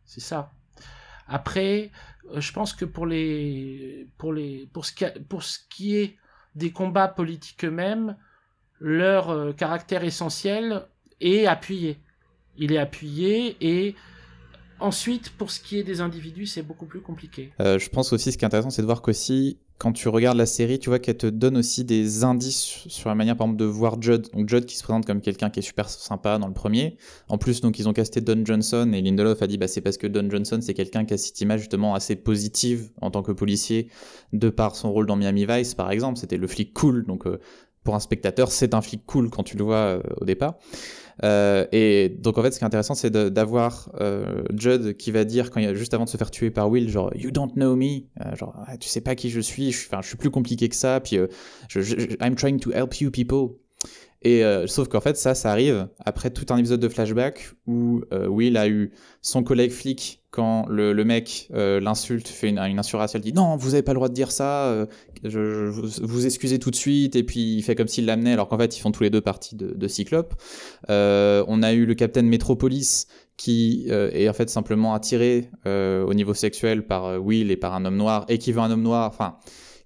C'est 0.05 0.21
ça. 0.21 0.53
Après, 1.27 1.91
euh, 2.33 2.41
je 2.41 2.53
pense 2.53 2.73
que 2.73 2.85
pour 2.85 3.07
les 3.07 4.07
pour 4.19 4.33
les 4.33 4.69
pour 4.73 4.85
ce 4.85 4.93
qui 4.93 5.05
pour 5.29 5.43
ce 5.43 5.59
qui 5.71 5.97
est 5.97 6.17
des 6.55 6.71
combats 6.71 7.09
politiques 7.09 7.65
eux-mêmes, 7.65 8.17
leur 8.81 9.31
euh, 9.31 9.53
caractère 9.53 10.05
essentiel 10.05 10.87
est 11.21 11.47
appuyé. 11.47 11.99
Il 12.57 12.73
est 12.73 12.79
appuyé 12.79 13.57
et 13.61 13.95
Ensuite, 14.81 15.31
pour 15.31 15.51
ce 15.51 15.61
qui 15.61 15.79
est 15.79 15.85
des 15.85 16.01
individus, 16.01 16.47
c'est 16.47 16.63
beaucoup 16.63 16.87
plus 16.87 17.01
compliqué. 17.01 17.53
Euh, 17.61 17.79
je 17.79 17.89
pense 17.89 18.13
aussi, 18.13 18.33
ce 18.33 18.39
qui 18.39 18.45
est 18.45 18.47
intéressant, 18.47 18.71
c'est 18.71 18.83
de 18.83 18.87
voir 18.87 19.03
qu'aussi, 19.03 19.59
quand 19.79 19.93
tu 19.93 20.09
regardes 20.09 20.39
la 20.39 20.47
série, 20.47 20.79
tu 20.79 20.89
vois 20.89 20.99
qu'elle 20.99 21.17
te 21.17 21.27
donne 21.27 21.57
aussi 21.57 21.85
des 21.85 22.23
indices 22.25 22.85
sur 22.87 23.09
la 23.09 23.15
manière, 23.15 23.37
par 23.37 23.47
exemple, 23.47 23.61
de 23.61 23.65
voir 23.65 24.01
Judd. 24.01 24.29
Donc 24.33 24.49
Judd 24.49 24.67
qui 24.67 24.77
se 24.77 24.83
présente 24.83 25.05
comme 25.05 25.21
quelqu'un 25.21 25.51
qui 25.51 25.59
est 25.59 25.63
super 25.63 25.89
sympa 25.89 26.39
dans 26.39 26.47
le 26.47 26.55
premier. 26.55 26.97
En 27.29 27.39
plus, 27.39 27.61
donc 27.61 27.79
ils 27.79 27.89
ont 27.89 27.93
casté 27.93 28.21
Don 28.21 28.45
Johnson 28.45 28.93
et 28.95 29.03
Lindelof 29.03 29.43
a 29.43 29.47
dit, 29.47 29.59
bah 29.59 29.69
c'est 29.69 29.81
parce 29.81 29.97
que 29.97 30.07
Don 30.07 30.31
Johnson, 30.31 30.61
c'est 30.63 30.75
quelqu'un 30.75 31.05
qui 31.05 31.15
a 31.15 31.19
cette 31.19 31.41
image 31.41 31.61
justement 31.61 31.95
assez 31.95 32.15
positive 32.17 32.91
en 33.01 33.11
tant 33.11 33.23
que 33.23 33.33
policier, 33.33 33.89
de 34.33 34.49
par 34.49 34.77
son 34.77 34.93
rôle 34.93 35.07
dans 35.07 35.17
Miami 35.17 35.45
Vice, 35.45 35.75
par 35.75 35.91
exemple. 35.91 36.19
C'était 36.19 36.37
le 36.37 36.47
flic 36.47 36.73
cool, 36.73 37.05
donc 37.05 37.27
euh, 37.27 37.41
pour 37.83 37.95
un 37.95 38.01
spectateur, 38.01 38.53
c'est 38.53 38.75
un 38.75 38.81
flic 38.81 39.05
cool 39.07 39.29
quand 39.29 39.43
tu 39.43 39.57
le 39.57 39.65
vois 39.65 39.77
euh, 39.77 40.03
au 40.21 40.25
départ. 40.25 40.55
Euh, 41.23 41.66
et 41.73 42.09
donc 42.09 42.39
en 42.39 42.43
fait, 42.43 42.51
ce 42.51 42.59
qui 42.59 42.65
est 42.65 42.66
intéressant, 42.66 42.95
c'est 42.95 43.11
d'avoir 43.11 43.91
euh, 44.01 44.43
Judd 44.57 44.97
qui 44.97 45.11
va 45.11 45.24
dire 45.24 45.51
quand 45.51 45.61
il, 45.61 45.74
juste 45.74 45.95
avant 45.95 46.05
de 46.05 46.09
se 46.09 46.16
faire 46.16 46.31
tuer 46.31 46.51
par 46.51 46.69
Will, 46.70 46.89
genre 46.89 47.11
You 47.15 47.31
don't 47.31 47.53
know 47.55 47.77
me, 47.77 48.03
euh, 48.20 48.35
genre 48.35 48.57
tu 48.81 48.89
sais 48.89 49.01
pas 49.01 49.15
qui 49.15 49.31
je 49.31 49.41
suis, 49.41 49.73
je, 49.73 49.86
enfin 49.86 50.01
je 50.03 50.09
suis 50.09 50.16
plus 50.16 50.31
compliqué 50.31 50.69
que 50.69 50.77
ça, 50.77 51.01
puis 51.01 51.19
je, 51.69 52.16
I'm 52.20 52.35
trying 52.35 52.59
to 52.59 52.73
help 52.73 53.01
you 53.01 53.11
people. 53.11 53.57
Et 54.25 54.43
sauf 54.67 54.89
qu'en 54.89 55.01
fait, 55.01 55.17
ça, 55.17 55.35
ça 55.35 55.51
arrive 55.51 55.89
après 56.05 56.31
tout 56.31 56.47
un 56.49 56.57
épisode 56.57 56.81
de 56.81 56.89
flashback 56.89 57.53
où 57.67 58.03
Will 58.11 58.57
a 58.57 58.69
eu 58.69 58.93
son 59.21 59.43
collègue 59.43 59.71
flic 59.71 60.25
quand 60.35 60.67
le, 60.69 60.93
mec 61.05 61.49
euh, 61.55 61.79
l'insulte, 61.79 62.27
fait 62.27 62.49
une, 62.49 62.59
une 62.59 62.81
elle 63.15 63.21
dit 63.21 63.33
non, 63.33 63.57
vous 63.57 63.75
avez 63.75 63.85
pas 63.85 63.93
le 63.93 63.99
droit 63.99 64.09
de 64.09 64.15
dire 64.15 64.33
ça, 64.33 64.65
euh, 64.65 64.87
je, 65.23 65.69
vous 66.03 66.27
excusez 66.27 66.59
tout 66.59 66.73
de 66.73 66.77
suite, 66.77 67.15
et 67.15 67.23
puis 67.23 67.55
il 67.55 67.63
fait 67.63 67.77
comme 67.77 67.87
s'il 67.87 68.05
l'amenait, 68.05 68.33
alors 68.33 68.49
qu'en 68.49 68.59
fait 68.59 68.77
ils 68.77 68.81
font 68.81 68.91
tous 68.91 69.05
les 69.05 69.11
deux 69.11 69.21
partie 69.21 69.55
de, 69.55 69.87
Cyclope. 69.87 70.35
Euh, 70.91 71.45
on 71.47 71.63
a 71.63 71.73
eu 71.73 71.87
le 71.87 71.95
capitaine 71.95 72.27
Metropolis 72.27 73.07
qui 73.37 73.87
euh, 73.91 74.11
est 74.13 74.29
en 74.29 74.33
fait 74.33 74.51
simplement 74.51 74.95
attiré 74.95 75.51
euh, 75.67 76.05
au 76.05 76.15
niveau 76.15 76.35
sexuel 76.35 76.85
par 76.85 77.23
Will 77.23 77.53
et 77.53 77.57
par 77.57 77.73
un 77.73 77.85
homme 77.85 77.97
noir, 77.97 78.25
et 78.29 78.39
qui 78.39 78.51
veut 78.51 78.61
un 78.61 78.73
homme 78.73 78.83
noir, 78.83 79.09
enfin. 79.09 79.37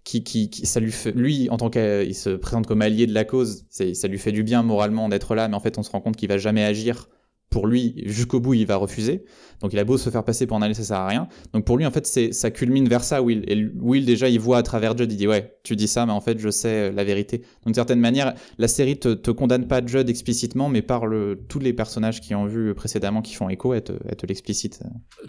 Qui, 0.09 0.25
qui, 0.25 0.49
qui, 0.49 0.65
ça 0.65 0.81
lui 0.81 0.91
fait, 0.91 1.13
lui, 1.13 1.51
en 1.51 1.59
tant 1.59 1.69
qu'il 1.69 2.15
se 2.15 2.31
présente 2.31 2.67
comme 2.67 2.81
allié 2.81 3.07
de 3.07 3.13
la 3.13 3.25
cause, 3.25 3.67
ça 3.69 4.09
lui 4.09 4.17
fait 4.17 4.33
du 4.33 4.43
bien 4.43 4.63
moralement 4.63 5.11
d'être 5.11 5.35
là, 5.35 5.49
mais 5.49 5.55
en 5.55 5.61
fait, 5.61 5.77
on 5.77 5.83
se 5.83 5.91
rend 5.91 6.01
compte 6.01 6.17
qu'il 6.17 6.31
va 6.31 6.39
jamais 6.39 6.65
agir 6.65 7.11
pour 7.51 7.67
lui, 7.67 8.03
jusqu'au 8.07 8.41
bout, 8.41 8.55
il 8.55 8.67
va 8.67 8.77
refuser. 8.77 9.25
Donc 9.61 9.73
il 9.73 9.79
a 9.79 9.85
beau 9.85 9.99
se 9.99 10.11
faire 10.11 10.25
passer 10.25 10.47
pour 10.47 10.57
un 10.57 10.63
allié, 10.63 10.75
ça 10.75 10.85
sert 10.85 10.97
à 10.97 11.09
rien. 11.09 11.29
Donc 11.53 11.65
pour 11.65 11.77
lui, 11.77 11.87
en 11.87 11.91
fait, 11.91 12.07
c'est 12.07 12.33
ça 12.33 12.51
culmine 12.51 12.89
vers 12.89 13.03
ça, 13.05 13.23
Will. 13.23 13.45
Et 13.49 13.71
Will, 13.81 14.05
déjà, 14.05 14.29
il 14.29 14.39
voit 14.39 14.59
à 14.59 14.63
travers 14.63 14.97
Judd, 14.97 15.11
il 15.11 15.17
dit 15.17 15.27
Ouais, 15.27 15.59
tu 15.63 15.77
dis 15.77 15.89
ça, 15.89 16.05
mais 16.07 16.13
en 16.13 16.21
fait, 16.21 16.39
je 16.39 16.51
sais 16.51 16.89
euh, 16.89 16.93
la 16.93 17.05
vérité. 17.05 17.39
Donc 17.39 17.67
d'une 17.67 17.75
certaine 17.75 18.01
manière, 18.01 18.35
la 18.59 18.69
série 18.69 18.99
te, 18.99 19.15
te 19.15 19.31
condamne 19.31 19.67
pas 19.67 19.85
Judd 19.85 20.09
explicitement, 20.09 20.69
mais 20.69 20.83
par 20.83 21.07
le, 21.07 21.45
tous 21.49 21.59
les 21.59 21.73
personnages 21.73 22.21
qui 22.21 22.35
ont 22.35 22.47
vu 22.47 22.75
précédemment 22.75 23.23
qui 23.23 23.35
font 23.35 23.49
écho, 23.49 23.75
elle 23.75 23.83
te, 23.83 23.93
elle 24.09 24.17
te 24.17 24.27
l'explicite. 24.27 24.81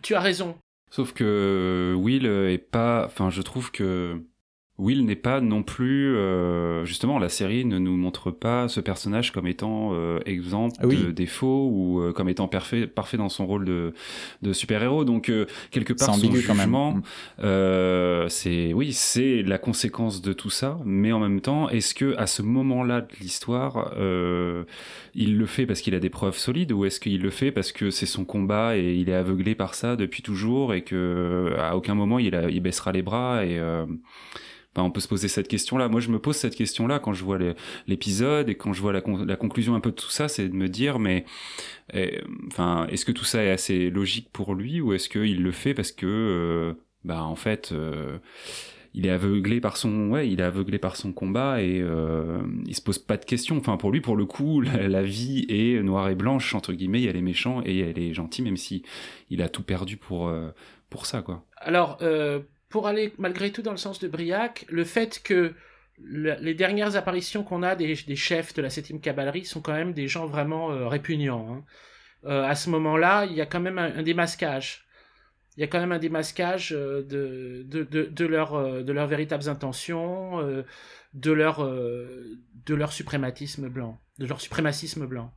Tu 0.01 0.15
as 0.15 0.21
raison. 0.21 0.55
Sauf 0.91 1.13
que 1.13 1.95
Will 1.97 2.25
est 2.25 2.57
pas. 2.57 3.05
Enfin, 3.05 3.29
je 3.29 3.41
trouve 3.41 3.71
que 3.71 4.21
Will 4.79 5.05
n'est 5.05 5.17
pas 5.17 5.41
non 5.41 5.61
plus 5.61 6.15
euh, 6.15 6.85
justement 6.85 7.19
la 7.19 7.27
série 7.27 7.65
ne 7.65 7.77
nous 7.77 7.97
montre 7.97 8.31
pas 8.31 8.69
ce 8.69 8.79
personnage 8.79 9.33
comme 9.33 9.45
étant 9.45 9.89
euh, 9.93 10.19
exemple 10.25 10.77
ah 10.79 10.87
de 10.87 11.11
défaut 11.11 11.69
ou 11.69 11.99
euh, 11.99 12.13
comme 12.13 12.29
étant 12.29 12.47
parfait 12.47 12.87
parfait 12.87 13.17
dans 13.17 13.27
son 13.27 13.45
rôle 13.45 13.65
de, 13.65 13.93
de 14.41 14.53
super 14.53 14.81
héros 14.81 15.03
donc 15.03 15.31
quelque 15.71 15.91
part 15.91 16.15
son 16.15 16.31
jugement 16.31 16.93
mm. 16.93 18.29
c'est 18.29 18.73
oui 18.73 18.93
c'est 18.93 19.43
la 19.43 19.57
conséquence 19.57 20.21
de 20.21 20.31
tout 20.31 20.49
ça. 20.49 20.79
Mais 20.85 21.11
en 21.11 21.19
même 21.19 21.41
temps 21.41 21.67
est-ce 21.69 21.93
que 21.93 22.15
à 22.17 22.25
ce 22.25 22.41
moment-là 22.41 23.01
de 23.01 23.15
l'histoire 23.19 23.91
il 25.13 25.37
le 25.37 25.45
fait 25.45 25.65
parce 25.65 25.81
qu'il 25.81 25.93
a 25.93 25.99
des 25.99 26.09
preuves 26.09 26.37
solides 26.37 26.71
ou 26.71 26.85
est-ce 26.85 27.01
qu'il 27.01 27.21
le 27.21 27.29
fait 27.31 27.51
parce 27.51 27.73
que 27.73 27.91
c'est 27.91 28.05
son 28.05 28.23
combat 28.23 28.77
et 28.77 28.95
il 28.95 29.09
est 29.09 29.13
aveuglé 29.13 29.55
par 29.55 29.75
ça 29.75 29.97
depuis 29.97 30.23
toujours 30.23 30.73
et 30.73 30.83
que 30.83 31.53
à 31.59 31.75
aucun 31.75 31.95
moment 31.95 32.17
il, 32.17 32.33
a, 32.33 32.49
il 32.49 32.61
baissera 32.61 32.93
les 32.93 33.01
bras 33.01 33.45
et 33.45 33.59
on 34.77 34.91
peut 34.91 34.99
se 34.99 35.07
poser 35.07 35.27
cette 35.27 35.47
question-là. 35.47 35.87
Moi, 35.87 35.99
je 35.99 36.09
me 36.09 36.19
pose 36.19 36.35
cette 36.35 36.55
question-là 36.55 36.99
quand 36.99 37.13
je 37.13 37.23
vois 37.23 37.39
l'épisode 37.87 38.49
et 38.49 38.55
quand 38.55 38.73
je 38.73 38.81
vois 38.81 38.93
la, 38.93 39.01
conclusion 39.01 39.75
un 39.75 39.79
peu 39.79 39.91
de 39.91 39.95
tout 39.95 40.09
ça, 40.09 40.27
c'est 40.27 40.47
de 40.47 40.55
me 40.55 40.69
dire, 40.69 40.99
mais 40.99 41.25
eh, 41.93 42.21
enfin, 42.47 42.87
est-ce 42.87 43.05
que 43.05 43.11
tout 43.11 43.25
ça 43.25 43.43
est 43.43 43.51
assez 43.51 43.89
logique 43.89 44.29
pour 44.31 44.55
lui 44.55 44.81
ou 44.81 44.93
est-ce 44.93 45.09
qu'il 45.09 45.41
le 45.41 45.51
fait 45.51 45.73
parce 45.73 45.91
que, 45.91 46.05
euh, 46.05 46.73
bah, 47.03 47.23
en 47.23 47.35
fait, 47.35 47.71
euh, 47.71 48.19
il 48.93 49.05
est 49.05 49.11
aveuglé 49.11 49.59
par 49.59 49.77
son, 49.77 50.09
ouais, 50.09 50.29
il 50.29 50.39
est 50.39 50.43
aveuglé 50.43 50.77
par 50.77 50.95
son 50.95 51.13
combat 51.13 51.61
et 51.61 51.79
euh, 51.81 52.41
il 52.65 52.75
se 52.75 52.81
pose 52.81 52.99
pas 52.99 53.17
de 53.17 53.25
questions. 53.25 53.57
Enfin, 53.57 53.77
pour 53.77 53.91
lui, 53.91 54.01
pour 54.01 54.15
le 54.15 54.25
coup, 54.25 54.61
la, 54.61 55.03
vie 55.03 55.45
est 55.49 55.81
noire 55.81 56.09
et 56.09 56.15
blanche 56.15 56.53
entre 56.55 56.73
guillemets. 56.73 57.07
A 57.07 57.11
les 57.11 57.21
méchants 57.21 57.61
et 57.65 57.79
elle 57.79 57.99
est 57.99 58.13
gentille, 58.13 58.45
même 58.45 58.57
si 58.57 58.83
il 59.29 59.41
a 59.41 59.49
tout 59.49 59.63
perdu 59.63 59.97
pour 59.97 60.31
pour 60.89 61.05
ça, 61.05 61.21
quoi. 61.21 61.45
Alors 61.57 61.99
pour 62.69 62.87
aller 62.87 63.13
malgré 63.17 63.51
tout 63.51 63.61
dans 63.61 63.71
le 63.71 63.77
sens 63.77 63.99
de 63.99 64.07
Briac, 64.07 64.65
le 64.69 64.83
fait 64.85 65.21
que 65.23 65.53
les 66.01 66.53
dernières 66.53 66.95
apparitions 66.95 67.43
qu'on 67.43 67.63
a 67.63 67.75
des, 67.75 67.95
chefs 68.15 68.53
de 68.53 68.61
la 68.61 68.69
7 68.69 69.01
cavalerie 69.01 69.45
sont 69.45 69.61
quand 69.61 69.73
même 69.73 69.93
des 69.93 70.07
gens 70.07 70.27
vraiment 70.27 70.71
euh, 70.71 70.87
répugnants. 70.87 71.47
Hein. 71.51 71.63
Euh, 72.25 72.43
à 72.43 72.55
ce 72.55 72.69
moment-là, 72.69 73.25
il 73.25 73.33
y 73.33 73.41
a 73.41 73.45
quand 73.45 73.59
même 73.59 73.77
un, 73.77 74.01
démasquage. 74.03 74.85
Il 75.57 75.61
y 75.61 75.63
a 75.63 75.67
quand 75.67 75.79
même 75.79 75.91
un 75.91 75.99
démasquage 75.99 76.71
euh, 76.73 77.03
de, 77.03 77.65
de, 77.83 78.25
leur, 78.25 78.83
de 78.83 78.91
leurs 78.93 79.07
véritables 79.07 79.49
intentions, 79.49 80.39
de, 81.13 81.31
leur, 81.31 81.65
de 81.65 82.75
leur 82.75 82.93
suprématisme 82.93 83.67
blanc. 83.67 83.99
De 84.19 84.25
leur 84.25 84.39
suprémacisme 84.39 85.05
blanc. 85.05 85.33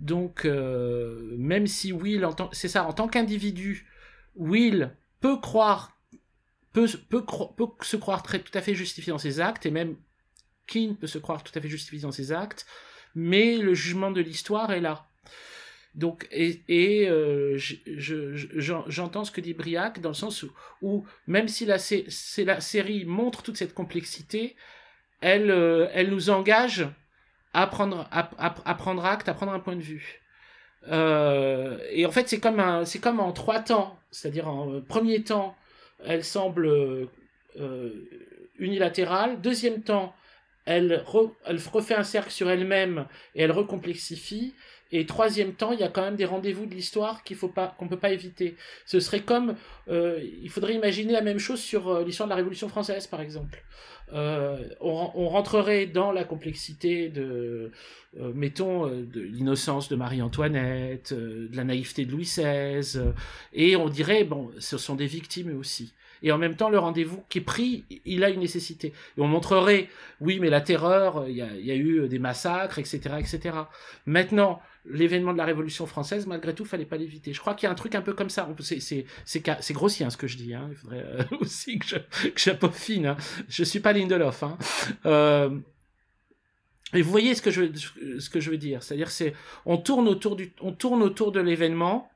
Donc, 0.00 0.44
même 0.44 1.66
si 1.66 1.92
Will, 1.92 2.26
c'est 2.52 2.68
ça, 2.68 2.84
en 2.84 2.92
tant 2.92 3.08
qu'individu, 3.08 3.86
Will 4.34 4.94
peut 5.20 5.38
croire 5.38 5.95
peut, 6.76 6.86
se 7.82 7.96
croire 7.96 8.22
tout 8.22 8.58
à 8.58 8.60
fait 8.60 8.74
justifié 8.74 9.10
dans 9.10 9.18
ses 9.18 9.40
actes, 9.40 9.64
et 9.64 9.70
même 9.70 9.96
Keane 10.66 10.96
peut 10.96 11.06
se 11.06 11.18
croire 11.18 11.42
tout 11.42 11.52
à 11.56 11.60
fait 11.60 11.68
justifié 11.68 12.00
dans 12.00 12.12
ses 12.12 12.32
actes, 12.32 12.66
mais 13.14 13.56
le 13.56 13.72
jugement 13.72 14.10
de 14.10 14.20
l'histoire 14.20 14.70
est 14.72 14.80
là. 14.80 15.06
Donc, 15.94 16.28
et, 16.30 16.60
euh, 17.08 17.56
j'entends 17.56 19.24
ce 19.24 19.30
que 19.30 19.40
dit 19.40 19.54
Briac 19.54 20.02
dans 20.02 20.10
le 20.10 20.14
sens 20.14 20.44
où, 20.82 21.06
même 21.26 21.48
si 21.48 21.64
la, 21.64 21.78
série 21.78 23.06
montre 23.06 23.42
toute 23.42 23.56
cette 23.56 23.72
complexité, 23.72 24.54
elle, 25.22 25.50
euh, 25.50 26.04
nous 26.04 26.28
engage 26.28 26.86
à 27.54 27.66
prendre, 27.66 28.06
à, 28.12 28.74
prendre 28.74 29.06
acte, 29.06 29.30
à 29.30 29.34
prendre 29.34 29.52
un 29.52 29.60
point 29.60 29.76
de 29.76 29.80
vue. 29.80 30.20
Euh, 30.88 31.78
et 31.90 32.04
en 32.04 32.10
fait, 32.10 32.28
c'est 32.28 32.38
comme 32.38 32.60
en 32.60 33.32
trois 33.32 33.60
temps. 33.60 33.98
C'est-à-dire, 34.10 34.46
en 34.48 34.82
premier 34.82 35.22
temps, 35.22 35.56
elle 36.04 36.24
semble 36.24 36.66
euh, 36.66 37.90
unilatérale. 38.58 39.40
Deuxième 39.40 39.82
temps, 39.82 40.14
elle 40.64 41.02
refait 41.06 41.94
un 41.94 42.04
cercle 42.04 42.30
sur 42.30 42.50
elle-même 42.50 43.06
et 43.34 43.42
elle 43.42 43.52
recomplexifie. 43.52 44.54
Et 44.92 45.04
troisième 45.04 45.52
temps, 45.52 45.72
il 45.72 45.80
y 45.80 45.82
a 45.82 45.88
quand 45.88 46.02
même 46.02 46.16
des 46.16 46.24
rendez-vous 46.24 46.66
de 46.66 46.74
l'histoire 46.74 47.24
qu'il 47.24 47.36
faut 47.36 47.48
pas, 47.48 47.74
qu'on 47.78 47.88
peut 47.88 47.98
pas 47.98 48.12
éviter. 48.12 48.56
Ce 48.84 49.00
serait 49.00 49.20
comme, 49.20 49.56
euh, 49.88 50.20
il 50.42 50.48
faudrait 50.48 50.74
imaginer 50.74 51.12
la 51.12 51.22
même 51.22 51.38
chose 51.38 51.60
sur 51.60 51.88
euh, 51.88 52.04
l'histoire 52.04 52.28
de 52.28 52.30
la 52.30 52.36
Révolution 52.36 52.68
française, 52.68 53.06
par 53.06 53.20
exemple. 53.20 53.64
Euh, 54.12 54.68
on, 54.80 55.28
rentrerait 55.28 55.86
dans 55.86 56.12
la 56.12 56.22
complexité 56.22 57.08
de, 57.08 57.72
mettons, 58.14 58.86
de 58.86 59.20
l'innocence 59.20 59.88
de 59.88 59.96
Marie-Antoinette, 59.96 61.12
de 61.12 61.50
la 61.52 61.64
naïveté 61.64 62.04
de 62.04 62.12
Louis 62.12 62.22
XVI, 62.22 63.00
et 63.52 63.74
on 63.74 63.88
dirait, 63.88 64.22
bon, 64.22 64.52
ce 64.60 64.78
sont 64.78 64.94
des 64.94 65.06
victimes 65.06 65.58
aussi 65.58 65.92
et 66.22 66.32
en 66.32 66.38
même 66.38 66.56
temps 66.56 66.70
le 66.70 66.78
rendez-vous 66.78 67.22
qui 67.28 67.38
est 67.38 67.42
pris, 67.42 67.84
il 68.04 68.24
a 68.24 68.30
une 68.30 68.40
nécessité. 68.40 68.88
Et 69.18 69.20
on 69.20 69.26
montrerait, 69.26 69.88
oui, 70.20 70.38
mais 70.40 70.48
la 70.48 70.62
terreur, 70.62 71.28
il 71.28 71.36
y 71.36 71.42
a, 71.42 71.54
y 71.54 71.70
a, 71.70 71.76
eu 71.76 72.08
des 72.08 72.18
massacres, 72.18 72.78
etc., 72.78 73.16
etc. 73.18 73.54
Maintenant, 74.06 74.60
l'événement 74.88 75.32
de 75.32 75.38
la 75.38 75.44
Révolution 75.44 75.86
française, 75.86 76.26
malgré 76.26 76.54
tout, 76.54 76.64
fallait 76.64 76.86
pas 76.86 76.96
l'éviter. 76.96 77.32
Je 77.32 77.40
crois 77.40 77.54
qu'il 77.54 77.66
y 77.66 77.68
a 77.68 77.72
un 77.72 77.76
truc 77.76 77.94
un 77.94 78.02
peu 78.02 78.12
comme 78.12 78.30
ça. 78.30 78.48
C'est 78.60 79.72
grossier 79.72 80.06
hein, 80.06 80.10
ce 80.10 80.16
que 80.16 80.26
je 80.26 80.36
dis. 80.36 80.54
Hein. 80.54 80.68
Il 80.70 80.76
faudrait 80.76 81.04
euh, 81.04 81.22
aussi 81.40 81.78
que 81.78 81.86
je, 81.86 81.96
que 81.96 82.40
j'appofine. 82.40 83.06
Hein. 83.06 83.16
Je 83.48 83.64
suis 83.64 83.80
pas 83.80 83.92
Lindelof. 83.92 84.42
Hein. 84.42 84.58
Euh, 85.06 85.58
et 86.94 87.02
vous 87.02 87.10
voyez 87.10 87.34
ce 87.34 87.42
que 87.42 87.50
je, 87.50 87.64
je 87.72 88.50
veux 88.50 88.58
dire. 88.58 88.82
C'est-à-dire, 88.82 89.10
c'est 89.10 89.34
on 89.64 89.76
tourne 89.76 90.08
autour 90.08 90.36
du, 90.36 90.52
on 90.60 90.72
tourne 90.72 91.02
autour 91.02 91.32
de 91.32 91.40
l'événement 91.40 92.10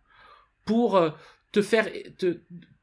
pour 0.64 0.96
euh, 0.96 1.10
te 1.52 1.62
faire, 1.62 1.88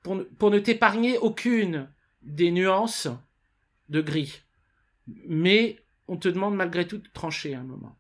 pour, 0.04 0.24
pour 0.38 0.52
ne 0.52 0.60
t'épargner 0.60 1.18
aucune 1.18 1.90
des 2.22 2.52
nuances 2.52 3.08
de 3.90 4.02
gris. 4.02 4.42
Mais 5.28 5.80
on 6.08 6.18
te 6.18 6.28
demande 6.28 6.56
malgré 6.56 6.86
tout 6.86 6.98
de 6.98 7.08
trancher 7.14 7.54
à 7.54 7.60
un 7.60 7.64
moment. 7.64 7.97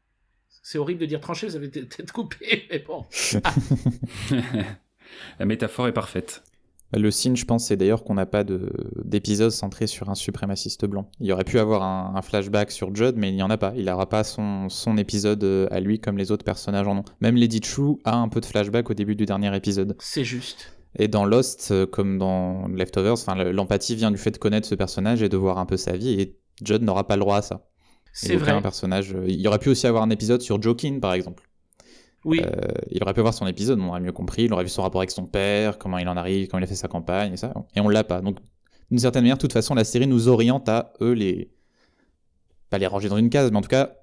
C'est 0.69 0.79
horrible 0.79 0.99
de 0.99 1.05
dire 1.05 1.21
trancher, 1.21 1.47
vous 1.47 1.55
avez 1.55 1.69
peut-être 1.69 2.11
coupé, 2.11 2.63
mais 2.69 2.79
bon. 2.79 3.05
La 5.39 5.45
métaphore 5.45 5.87
est 5.87 5.93
parfaite. 5.93 6.43
Le 6.91 7.09
signe, 7.09 7.37
je 7.37 7.45
pense, 7.45 7.67
c'est 7.67 7.77
d'ailleurs 7.77 8.03
qu'on 8.03 8.15
n'a 8.15 8.25
pas 8.25 8.43
d'épisode 8.43 9.51
centré 9.51 9.87
sur 9.87 10.09
un 10.09 10.15
suprémaciste 10.15 10.85
blanc. 10.85 11.09
Il 11.21 11.27
y 11.27 11.31
aurait 11.31 11.45
pu 11.45 11.57
avoir 11.59 11.83
un, 11.83 12.21
flashback 12.21 12.71
sur 12.71 12.93
Judd, 12.93 13.15
mais 13.15 13.29
il 13.29 13.35
n'y 13.35 13.43
en 13.43 13.49
a 13.49 13.57
pas. 13.57 13.71
Il 13.77 13.85
n'aura 13.85 14.09
pas 14.09 14.25
son, 14.25 14.67
son, 14.67 14.97
épisode 14.97 15.41
euh, 15.45 15.69
à 15.71 15.79
lui 15.79 16.01
comme 16.01 16.17
les 16.17 16.33
autres 16.33 16.43
personnages 16.43 16.87
en 16.87 16.97
ont. 16.97 17.05
Même 17.21 17.37
Lady 17.37 17.61
True 17.61 17.97
a 18.03 18.17
un 18.17 18.27
peu 18.27 18.41
de 18.41 18.45
flashback 18.45 18.89
au 18.89 18.93
début 18.93 19.15
du 19.15 19.25
dernier 19.25 19.55
épisode. 19.55 19.95
C'est 19.99 20.25
juste. 20.25 20.73
Et 20.99 21.07
dans 21.07 21.23
Lost, 21.23 21.69
euh, 21.71 21.85
comme 21.85 22.17
dans 22.17 22.67
Leftovers, 22.67 23.15
l'empathie 23.53 23.95
vient 23.95 24.11
du 24.11 24.17
fait 24.17 24.31
de 24.31 24.37
connaître 24.37 24.67
ce 24.67 24.75
personnage 24.75 25.21
et 25.21 25.29
de 25.29 25.37
voir 25.37 25.59
un 25.59 25.65
peu 25.65 25.77
sa 25.77 25.95
vie, 25.95 26.19
et 26.19 26.37
Judd 26.61 26.83
n'aura 26.83 27.07
pas 27.07 27.15
le 27.15 27.21
droit 27.21 27.37
à 27.37 27.41
ça. 27.41 27.69
C'est 28.17 28.35
vrai. 28.35 28.51
Un 28.51 28.61
personnage. 28.61 29.13
Euh, 29.13 29.25
il 29.27 29.47
aurait 29.47 29.59
pu 29.59 29.69
aussi 29.69 29.85
avoir 29.85 30.01
un 30.01 30.09
épisode 30.09 30.41
sur 30.41 30.61
Jokin, 30.61 30.99
par 30.99 31.13
exemple. 31.13 31.43
Oui. 32.25 32.41
Euh, 32.43 32.49
il 32.89 33.01
aurait 33.03 33.13
pu 33.13 33.19
avoir 33.19 33.33
son 33.33 33.45
épisode, 33.45 33.79
on 33.79 33.89
aurait 33.89 33.99
mieux 33.99 34.11
compris. 34.11 34.45
Il 34.45 34.53
aurait 34.53 34.63
vu 34.63 34.69
son 34.69 34.81
rapport 34.81 35.01
avec 35.01 35.11
son 35.11 35.27
père, 35.27 35.77
comment 35.77 35.99
il 35.99 36.07
en 36.09 36.17
arrive, 36.17 36.47
comment 36.47 36.59
il 36.59 36.63
a 36.63 36.67
fait 36.67 36.75
sa 36.75 36.87
campagne 36.87 37.33
et 37.33 37.37
ça. 37.37 37.53
Et 37.75 37.79
on 37.79 37.89
l'a 37.89 38.03
pas. 38.03 38.21
Donc, 38.21 38.37
d'une 38.89 38.99
certaine 38.99 39.21
manière, 39.21 39.37
de 39.37 39.41
toute 39.41 39.53
façon, 39.53 39.75
la 39.75 39.83
série 39.83 40.07
nous 40.07 40.27
oriente 40.27 40.67
à 40.67 40.93
eux 41.01 41.11
les. 41.11 41.51
Pas 42.69 42.79
les 42.79 42.87
ranger 42.87 43.07
dans 43.07 43.17
une 43.17 43.29
case, 43.29 43.51
mais 43.51 43.57
en 43.57 43.61
tout 43.61 43.69
cas, 43.69 43.93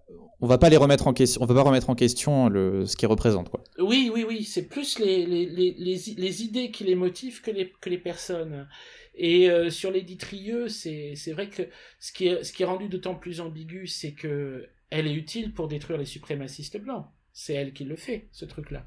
on 0.40 0.46
va 0.46 0.58
pas 0.58 0.68
les 0.68 0.76
remettre 0.76 1.06
en 1.08 1.12
question. 1.12 1.42
On 1.42 1.46
va 1.46 1.54
pas 1.54 1.62
remettre 1.62 1.90
en 1.90 1.94
question 1.94 2.48
le... 2.48 2.86
ce 2.86 2.96
qu'ils 2.96 3.08
représentent, 3.08 3.50
quoi. 3.50 3.64
Oui, 3.78 4.10
oui, 4.14 4.24
oui. 4.26 4.44
C'est 4.44 4.68
plus 4.68 4.98
les, 5.00 5.26
les, 5.26 5.46
les, 5.46 5.74
les, 6.16 6.42
idées 6.42 6.70
qui 6.70 6.84
les 6.84 6.94
motivent 6.94 7.42
que 7.42 7.50
les, 7.50 7.72
que 7.80 7.90
les 7.90 7.98
personnes. 7.98 8.68
Et 9.16 9.50
euh, 9.50 9.70
sur 9.70 9.90
Lady 9.90 10.16
Trieux, 10.16 10.68
c'est 10.68 11.14
vrai 11.32 11.48
que 11.48 11.62
ce 12.00 12.12
qui 12.12 12.26
est, 12.26 12.42
ce 12.42 12.52
qui 12.52 12.62
est 12.62 12.66
rendu 12.66 12.88
d'autant 12.88 13.14
plus 13.14 13.40
ambigu, 13.40 13.86
c'est 13.86 14.12
que 14.12 14.68
elle 14.90 15.06
est 15.06 15.14
utile 15.14 15.52
pour 15.52 15.68
détruire 15.68 15.98
les 15.98 16.04
suprémacistes 16.04 16.78
blancs. 16.78 17.06
C'est 17.32 17.54
elle 17.54 17.72
qui 17.72 17.84
le 17.84 17.96
fait, 17.96 18.28
ce 18.30 18.44
truc-là. 18.44 18.86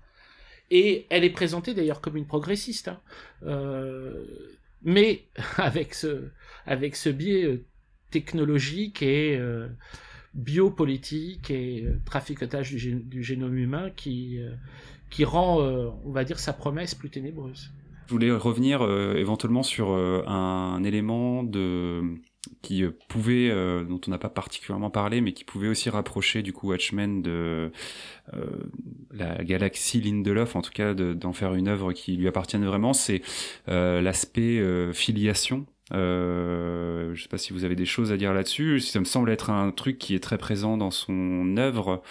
Et 0.70 1.06
elle 1.10 1.24
est 1.24 1.30
présentée 1.30 1.74
d'ailleurs 1.74 2.02
comme 2.02 2.18
une 2.18 2.28
progressiste. 2.28 2.88
Hein. 2.90 3.02
Euh, 3.44 4.26
mais 4.84 5.26
avec 5.58 5.94
ce, 5.94 6.30
avec 6.66 6.96
ce 6.96 7.10
biais 7.10 7.44
euh, 7.44 7.66
technologique 8.12 9.02
et 9.02 9.38
euh, 9.38 9.68
biopolitique 10.34 11.52
et 11.52 11.88
traficotage 12.06 12.72
du, 12.72 12.96
du, 12.96 13.24
génome 13.24 13.58
humain 13.58 13.90
qui, 13.96 14.40
qui 15.10 15.26
rend, 15.26 15.60
on 15.60 16.12
va 16.12 16.24
dire, 16.24 16.40
sa 16.40 16.54
promesse 16.54 16.94
plus 16.94 17.10
ténébreuse. 17.10 17.72
Je 18.08 18.14
voulais 18.14 18.32
revenir 18.32 18.84
euh, 18.84 19.16
éventuellement 19.16 19.64
sur 19.64 19.92
euh, 19.92 20.24
un, 20.28 20.82
élément 20.86 21.44
de 21.44 22.02
qui 22.62 22.84
euh, 22.84 22.92
pouvait, 23.10 23.50
dont 23.84 24.00
on 24.08 24.10
n'a 24.10 24.18
pas 24.18 24.30
particulièrement 24.30 24.90
parlé, 24.90 25.20
mais 25.20 25.34
qui 25.34 25.44
pouvait 25.44 25.68
aussi 25.68 25.90
rapprocher 25.90 26.42
du 26.42 26.54
coup 26.54 26.70
Watchmen 26.70 27.22
de 27.22 27.70
la 29.12 29.44
galaxie 29.44 30.00
Lindelof, 30.00 30.56
en 30.56 30.62
tout 30.62 30.72
cas 30.72 30.94
d'en 30.94 31.34
faire 31.34 31.54
une 31.54 31.68
œuvre 31.68 31.92
qui 31.92 32.16
lui 32.16 32.30
appartienne 32.30 32.66
vraiment, 32.66 32.94
c'est 32.94 33.22
l'aspect 33.68 34.64
filiation. 34.94 35.66
Euh, 35.94 37.14
je 37.14 37.24
sais 37.24 37.30
pas 37.30 37.38
si 37.38 37.52
vous 37.52 37.66
avez 37.66 37.76
des 37.76 37.86
choses 37.86 38.14
à 38.14 38.18
dire 38.18 38.34
là-dessus. 38.34 38.80
Ça 38.80 39.00
me 39.00 39.06
semble 39.06 39.30
être 39.30 39.50
un 39.50 39.72
truc 39.72 39.98
qui 39.98 40.16
est 40.16 40.24
très 40.24 40.38
présent 40.38 40.78
dans 40.78 40.92
son 40.92 41.58
œuvre, 41.58 42.02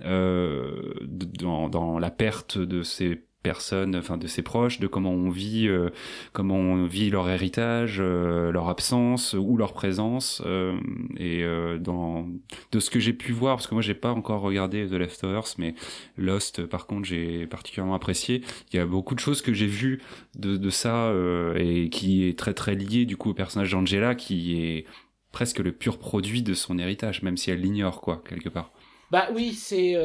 dans, 0.00 1.68
dans 1.68 1.98
la 1.98 2.10
perte 2.10 2.58
de 2.58 2.82
ses 2.82 3.27
personnes, 3.42 3.94
enfin 3.94 4.16
de 4.16 4.26
ses 4.26 4.42
proches, 4.42 4.80
de 4.80 4.86
comment 4.86 5.12
on 5.12 5.30
vit, 5.30 5.68
euh, 5.68 5.90
comment 6.32 6.56
on 6.56 6.86
vit 6.86 7.08
leur 7.08 7.28
héritage, 7.30 7.98
euh, 8.00 8.50
leur 8.50 8.68
absence 8.68 9.34
ou 9.34 9.56
leur 9.56 9.72
présence. 9.72 10.42
Euh, 10.44 10.76
et 11.16 11.44
dans 11.80 12.28
de 12.72 12.80
ce 12.80 12.90
que 12.90 12.98
j'ai 12.98 13.12
pu 13.12 13.32
voir, 13.32 13.56
parce 13.56 13.66
que 13.66 13.74
moi 13.74 13.82
j'ai 13.82 13.94
pas 13.94 14.10
encore 14.10 14.40
regardé 14.40 14.86
The 14.86 14.92
Leftovers, 14.92 15.54
mais 15.58 15.74
Lost 16.16 16.66
par 16.66 16.86
contre 16.86 17.06
j'ai 17.06 17.46
particulièrement 17.46 17.94
apprécié. 17.94 18.42
Il 18.72 18.76
y 18.76 18.80
a 18.80 18.86
beaucoup 18.86 19.14
de 19.14 19.20
choses 19.20 19.40
que 19.40 19.52
j'ai 19.52 19.66
vues 19.66 20.02
de, 20.36 20.56
de 20.56 20.70
ça 20.70 21.12
et 21.56 21.88
qui 21.90 22.28
est 22.28 22.38
très 22.38 22.54
très 22.54 22.74
lié 22.74 23.04
du 23.04 23.16
coup 23.16 23.30
au 23.30 23.34
personnage 23.34 23.70
d'Angela 23.72 24.14
qui 24.14 24.60
est 24.60 24.84
presque 25.32 25.58
le 25.58 25.72
pur 25.72 25.98
produit 25.98 26.42
de 26.42 26.54
son 26.54 26.78
héritage, 26.78 27.22
même 27.22 27.36
si 27.36 27.50
elle 27.50 27.60
l'ignore 27.60 28.00
quoi 28.00 28.22
quelque 28.28 28.48
part. 28.48 28.72
Bah 29.10 29.28
oui, 29.34 29.52
c'est 29.52 29.96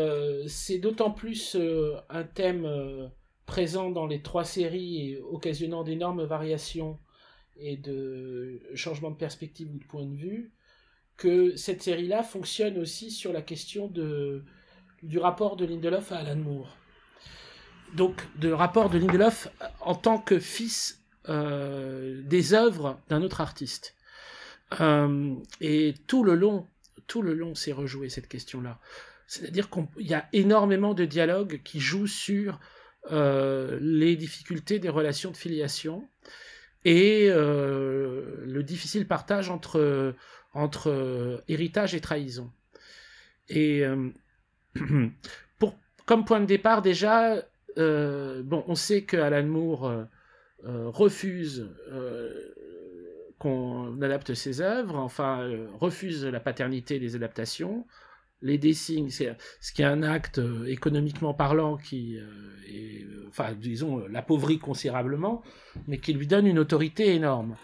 c'est 0.47 0.77
d'autant 0.77 1.11
plus 1.11 1.57
un 2.09 2.23
thème 2.23 3.09
présent 3.53 3.91
dans 3.91 4.07
les 4.07 4.23
trois 4.23 4.45
séries 4.45 5.11
et 5.11 5.21
occasionnant 5.21 5.83
d'énormes 5.83 6.23
variations 6.23 6.97
et 7.55 7.77
de 7.77 8.59
changements 8.73 9.11
de 9.11 9.15
perspective 9.15 9.69
ou 9.71 9.77
de 9.77 9.83
point 9.83 10.07
de 10.07 10.15
vue, 10.15 10.51
que 11.17 11.55
cette 11.55 11.83
série-là 11.83 12.23
fonctionne 12.23 12.79
aussi 12.79 13.11
sur 13.11 13.31
la 13.31 13.43
question 13.43 13.85
de, 13.85 14.43
du 15.03 15.19
rapport 15.19 15.55
de 15.55 15.65
Lindelof 15.65 16.11
à 16.11 16.17
Alan 16.17 16.35
Moore. 16.35 16.75
Donc, 17.93 18.23
de 18.39 18.51
rapport 18.51 18.89
de 18.89 18.97
Lindelof 18.97 19.49
en 19.81 19.93
tant 19.93 20.17
que 20.17 20.39
fils 20.39 21.03
euh, 21.29 22.23
des 22.23 22.55
œuvres 22.55 22.99
d'un 23.07 23.21
autre 23.21 23.39
artiste. 23.39 23.93
Euh, 24.81 25.35
et 25.61 25.93
tout 26.07 26.23
le 26.23 26.33
long, 26.33 26.65
tout 27.05 27.21
le 27.21 27.35
long, 27.35 27.53
c'est 27.53 27.71
rejoué 27.71 28.09
cette 28.09 28.27
question-là. 28.27 28.79
C'est-à-dire 29.27 29.69
qu'il 29.69 30.07
y 30.07 30.15
a 30.15 30.27
énormément 30.33 30.95
de 30.95 31.05
dialogues 31.05 31.61
qui 31.63 31.79
jouent 31.79 32.07
sur 32.07 32.59
euh, 33.11 33.77
les 33.81 34.15
difficultés 34.15 34.79
des 34.79 34.87
relations 34.87 35.29
de 35.31 35.35
filiation 35.35 36.07
et 36.85 37.27
euh, 37.29 38.45
le 38.45 38.63
difficile 38.63 39.05
partage 39.07 39.49
entre, 39.49 40.15
entre 40.53 40.89
euh, 40.89 41.37
héritage 41.49 41.95
et 41.95 41.99
trahison. 41.99 42.49
Et 43.49 43.83
pour, 45.59 45.75
comme 46.05 46.23
point 46.23 46.39
de 46.39 46.45
départ, 46.45 46.81
déjà, 46.81 47.35
bon, 47.75 48.63
on 48.67 48.75
sait 48.75 49.03
que 49.03 49.17
Alan 49.17 49.45
Moore 49.45 50.05
refuse 50.63 51.69
qu'on 53.37 54.01
adapte 54.01 54.33
ses 54.33 54.61
œuvres, 54.61 54.95
enfin, 54.95 55.49
refuse 55.77 56.25
la 56.25 56.39
paternité 56.39 56.99
des 56.99 57.17
adaptations, 57.17 57.85
les 58.43 58.57
dessins, 58.57 59.07
c'est 59.09 59.35
ce 59.61 59.71
qui 59.71 59.81
est 59.81 59.85
un 59.85 60.03
acte 60.03 60.37
euh, 60.37 60.65
économiquement 60.65 61.33
parlant 61.33 61.77
qui 61.77 62.17
euh, 62.17 62.23
euh, 62.69 63.25
enfin, 63.29 63.53
disons, 63.53 64.05
l'appauvrit 64.07 64.59
considérablement, 64.59 65.41
mais 65.87 65.97
qui 65.97 66.13
lui 66.13 66.27
donne 66.27 66.45
une 66.45 66.59
autorité 66.59 67.15
énorme. 67.15 67.55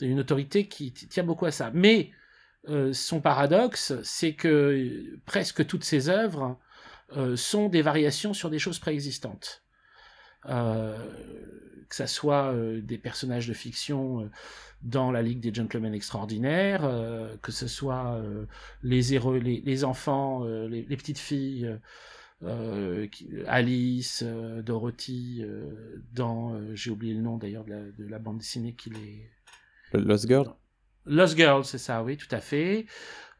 une 0.00 0.18
autorité 0.18 0.66
qui 0.66 0.92
tient 0.92 1.24
beaucoup 1.24 1.46
à 1.46 1.50
ça. 1.50 1.70
Mais 1.72 2.10
son 2.92 3.20
paradoxe, 3.20 3.94
c'est 4.02 4.32
que 4.32 5.16
presque 5.24 5.64
toutes 5.66 5.84
ses 5.84 6.08
œuvres 6.08 6.58
sont 7.36 7.68
des 7.68 7.80
variations 7.80 8.34
sur 8.34 8.50
des 8.50 8.58
choses 8.58 8.80
préexistantes. 8.80 9.62
Euh, 10.48 10.96
que 11.88 11.94
ça 11.94 12.08
soit 12.08 12.52
euh, 12.52 12.80
des 12.80 12.98
personnages 12.98 13.46
de 13.46 13.52
fiction 13.52 14.22
euh, 14.22 14.30
dans 14.82 15.12
la 15.12 15.22
Ligue 15.22 15.38
des 15.38 15.54
Gentlemen 15.54 15.94
Extraordinaires, 15.94 16.82
que 17.42 17.50
ce 17.50 17.66
soit 17.66 18.20
les, 18.82 19.14
héros, 19.14 19.34
les, 19.34 19.84
enfants, 19.84 20.44
les, 20.44 20.84
petites 20.96 21.18
filles, 21.18 21.76
Alice, 23.46 24.22
Dorothy, 24.22 25.44
dans, 26.12 26.60
j'ai 26.74 26.90
oublié 26.90 27.14
le 27.14 27.22
nom 27.22 27.36
d'ailleurs 27.36 27.64
de, 27.64 28.04
la, 28.06 28.18
bande 28.18 28.38
dessinée 28.38 28.74
qui 28.74 28.90
les... 28.90 29.30
Lost 29.94 30.28
Girl? 30.28 30.54
Lost 31.06 31.36
Girl, 31.36 31.64
c'est 31.64 31.78
ça, 31.78 32.04
oui, 32.04 32.16
tout 32.16 32.32
à 32.32 32.40
fait. 32.40 32.86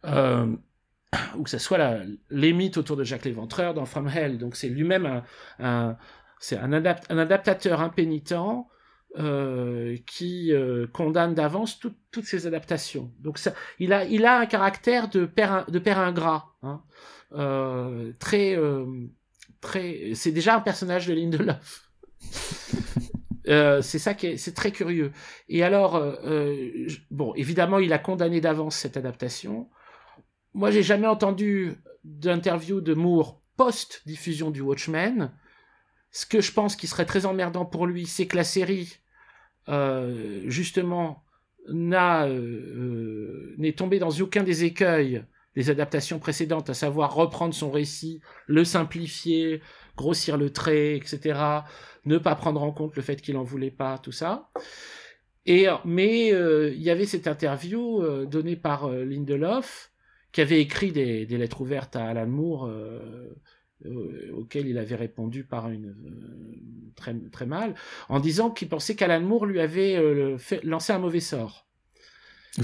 ou 0.04 1.42
que 1.42 1.50
ce 1.50 1.58
soit 1.58 2.00
les 2.30 2.52
mythes 2.54 2.78
autour 2.78 2.96
de 2.96 3.04
Jacques 3.04 3.26
l'Éventreur 3.26 3.74
dans 3.74 3.84
From 3.84 4.08
Hell. 4.08 4.38
Donc 4.38 4.56
c'est 4.56 4.70
lui-même 4.70 5.22
un, 5.60 5.96
c'est 6.38 6.58
un, 6.58 6.72
adaptateur 6.72 7.80
impénitent 7.80 8.34
euh, 9.18 9.96
qui 10.06 10.52
euh, 10.52 10.86
condamne 10.92 11.34
d'avance 11.34 11.78
toutes 11.78 12.24
ces 12.24 12.46
adaptations. 12.46 13.12
Donc 13.20 13.40
il 13.78 13.92
a, 13.94 14.38
un 14.38 14.46
caractère 14.46 15.08
de 15.08 15.24
père, 15.24 15.64
de 15.70 15.80
ingrat, 15.88 16.54
hein. 16.62 16.82
euh, 17.32 18.12
très, 18.18 18.58
très. 19.60 20.12
C'est 20.14 20.32
déjà 20.32 20.56
un 20.56 20.60
personnage 20.60 21.06
de 21.06 21.14
Lindelof. 21.14 21.90
C'est 23.48 24.00
ça 24.00 24.14
qui 24.14 24.26
est, 24.26 24.36
c'est 24.38 24.54
très 24.54 24.72
curieux. 24.72 25.12
Et 25.48 25.62
alors, 25.62 26.02
bon, 27.12 27.32
évidemment, 27.36 27.78
il 27.78 27.92
a 27.92 27.98
condamné 27.98 28.40
d'avance 28.40 28.74
cette 28.74 28.96
adaptation. 28.96 29.70
Moi, 30.52 30.72
j'ai 30.72 30.82
jamais 30.82 31.06
entendu 31.06 31.76
d'interview 32.02 32.80
de 32.80 32.92
Moore 32.92 33.40
post-diffusion 33.56 34.50
du 34.50 34.62
Watchmen 34.62 35.30
ce 36.16 36.24
que 36.24 36.40
je 36.40 36.50
pense 36.50 36.76
qui 36.76 36.86
serait 36.86 37.04
très 37.04 37.26
emmerdant 37.26 37.66
pour 37.66 37.86
lui, 37.86 38.06
c'est 38.06 38.26
que 38.26 38.38
la 38.38 38.44
série, 38.44 39.00
euh, 39.68 40.44
justement, 40.46 41.22
n'a 41.68 42.26
euh, 42.26 42.32
euh, 42.32 43.54
n'est 43.58 43.74
tombée 43.74 43.98
dans 43.98 44.08
aucun 44.08 44.42
des 44.42 44.64
écueils 44.64 45.22
des 45.56 45.68
adaptations 45.68 46.18
précédentes, 46.18 46.70
à 46.70 46.74
savoir 46.74 47.14
reprendre 47.14 47.52
son 47.52 47.70
récit, 47.70 48.22
le 48.46 48.64
simplifier, 48.64 49.60
grossir 49.94 50.38
le 50.38 50.48
trait, 50.48 50.96
etc., 50.96 51.38
ne 52.06 52.16
pas 52.16 52.34
prendre 52.34 52.62
en 52.62 52.72
compte 52.72 52.96
le 52.96 53.02
fait 53.02 53.20
qu'il 53.20 53.36
en 53.36 53.44
voulait 53.44 53.70
pas, 53.70 53.98
tout 53.98 54.12
ça. 54.12 54.48
Et 55.44 55.66
mais 55.84 56.28
il 56.28 56.82
y 56.82 56.88
avait 56.88 57.04
cette 57.04 57.26
interview 57.26 58.02
donnée 58.26 58.56
par 58.56 58.88
Lindelof, 58.88 59.92
qui 60.32 60.40
avait 60.40 60.60
écrit 60.60 60.92
des, 60.92 61.26
des, 61.26 61.36
lettres 61.38 61.60
ouvertes 61.60 61.96
à 61.96 62.06
Alan 62.06 62.26
Moore 62.26 62.70
euh, 63.84 64.32
auquel 64.32 64.66
il 64.66 64.78
avait 64.78 64.94
répondu 64.94 65.44
par 65.44 65.68
une 65.68 65.90
euh, 65.90 66.92
très 66.96 67.14
très 67.30 67.44
mal, 67.44 67.74
en 68.08 68.20
disant 68.20 68.50
qu'il 68.50 68.70
pensait 68.70 68.96
qu'Alan 68.96 69.20
Moore 69.20 69.44
lui 69.44 69.60
avait 69.60 69.96
euh, 69.96 70.38
fait, 70.38 70.64
lancé 70.64 70.94
un 70.94 70.98
mauvais 70.98 71.20
sort. 71.20 71.66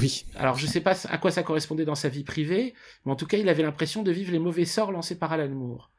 Oui. 0.01 0.25
Alors 0.37 0.57
je 0.57 0.67
sais 0.67 0.81
pas 0.81 0.97
à 1.11 1.19
quoi 1.19 1.31
ça 1.31 1.43
correspondait 1.43 1.85
dans 1.85 1.95
sa 1.95 2.09
vie 2.09 2.25
privée, 2.25 2.73
mais 3.05 3.13
en 3.13 3.17
tout 3.17 3.27
cas 3.27 3.37
il 3.37 3.51
avait 3.51 3.63
l'impression 3.63 4.03
de 4.03 4.11
vivre 4.11 4.33
les 4.33 4.39
mauvais 4.39 4.65
sorts 4.65 4.91
lancés 4.91 5.19
par 5.19 5.31
Alan 5.33 5.51
Moore. 5.51 5.91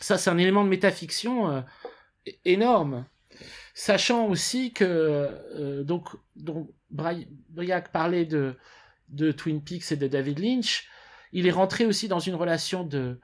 Ça 0.00 0.16
c'est 0.16 0.30
un 0.30 0.38
élément 0.38 0.64
de 0.64 0.70
métafiction 0.70 1.62
énorme, 2.46 3.04
sachant 3.74 4.28
aussi 4.28 4.72
que 4.72 5.82
donc 5.82 6.08
donc 6.36 6.70
Briac 6.90 7.92
parlait 7.92 8.24
de 8.24 8.56
de 9.10 9.30
Twin 9.30 9.62
Peaks 9.62 9.92
et 9.92 9.96
de 9.96 10.08
David 10.08 10.38
Lynch, 10.38 10.88
il 11.32 11.46
est 11.46 11.52
rentré 11.52 11.84
aussi 11.84 12.08
dans 12.08 12.18
une 12.18 12.34
relation 12.34 12.82
de 12.82 13.20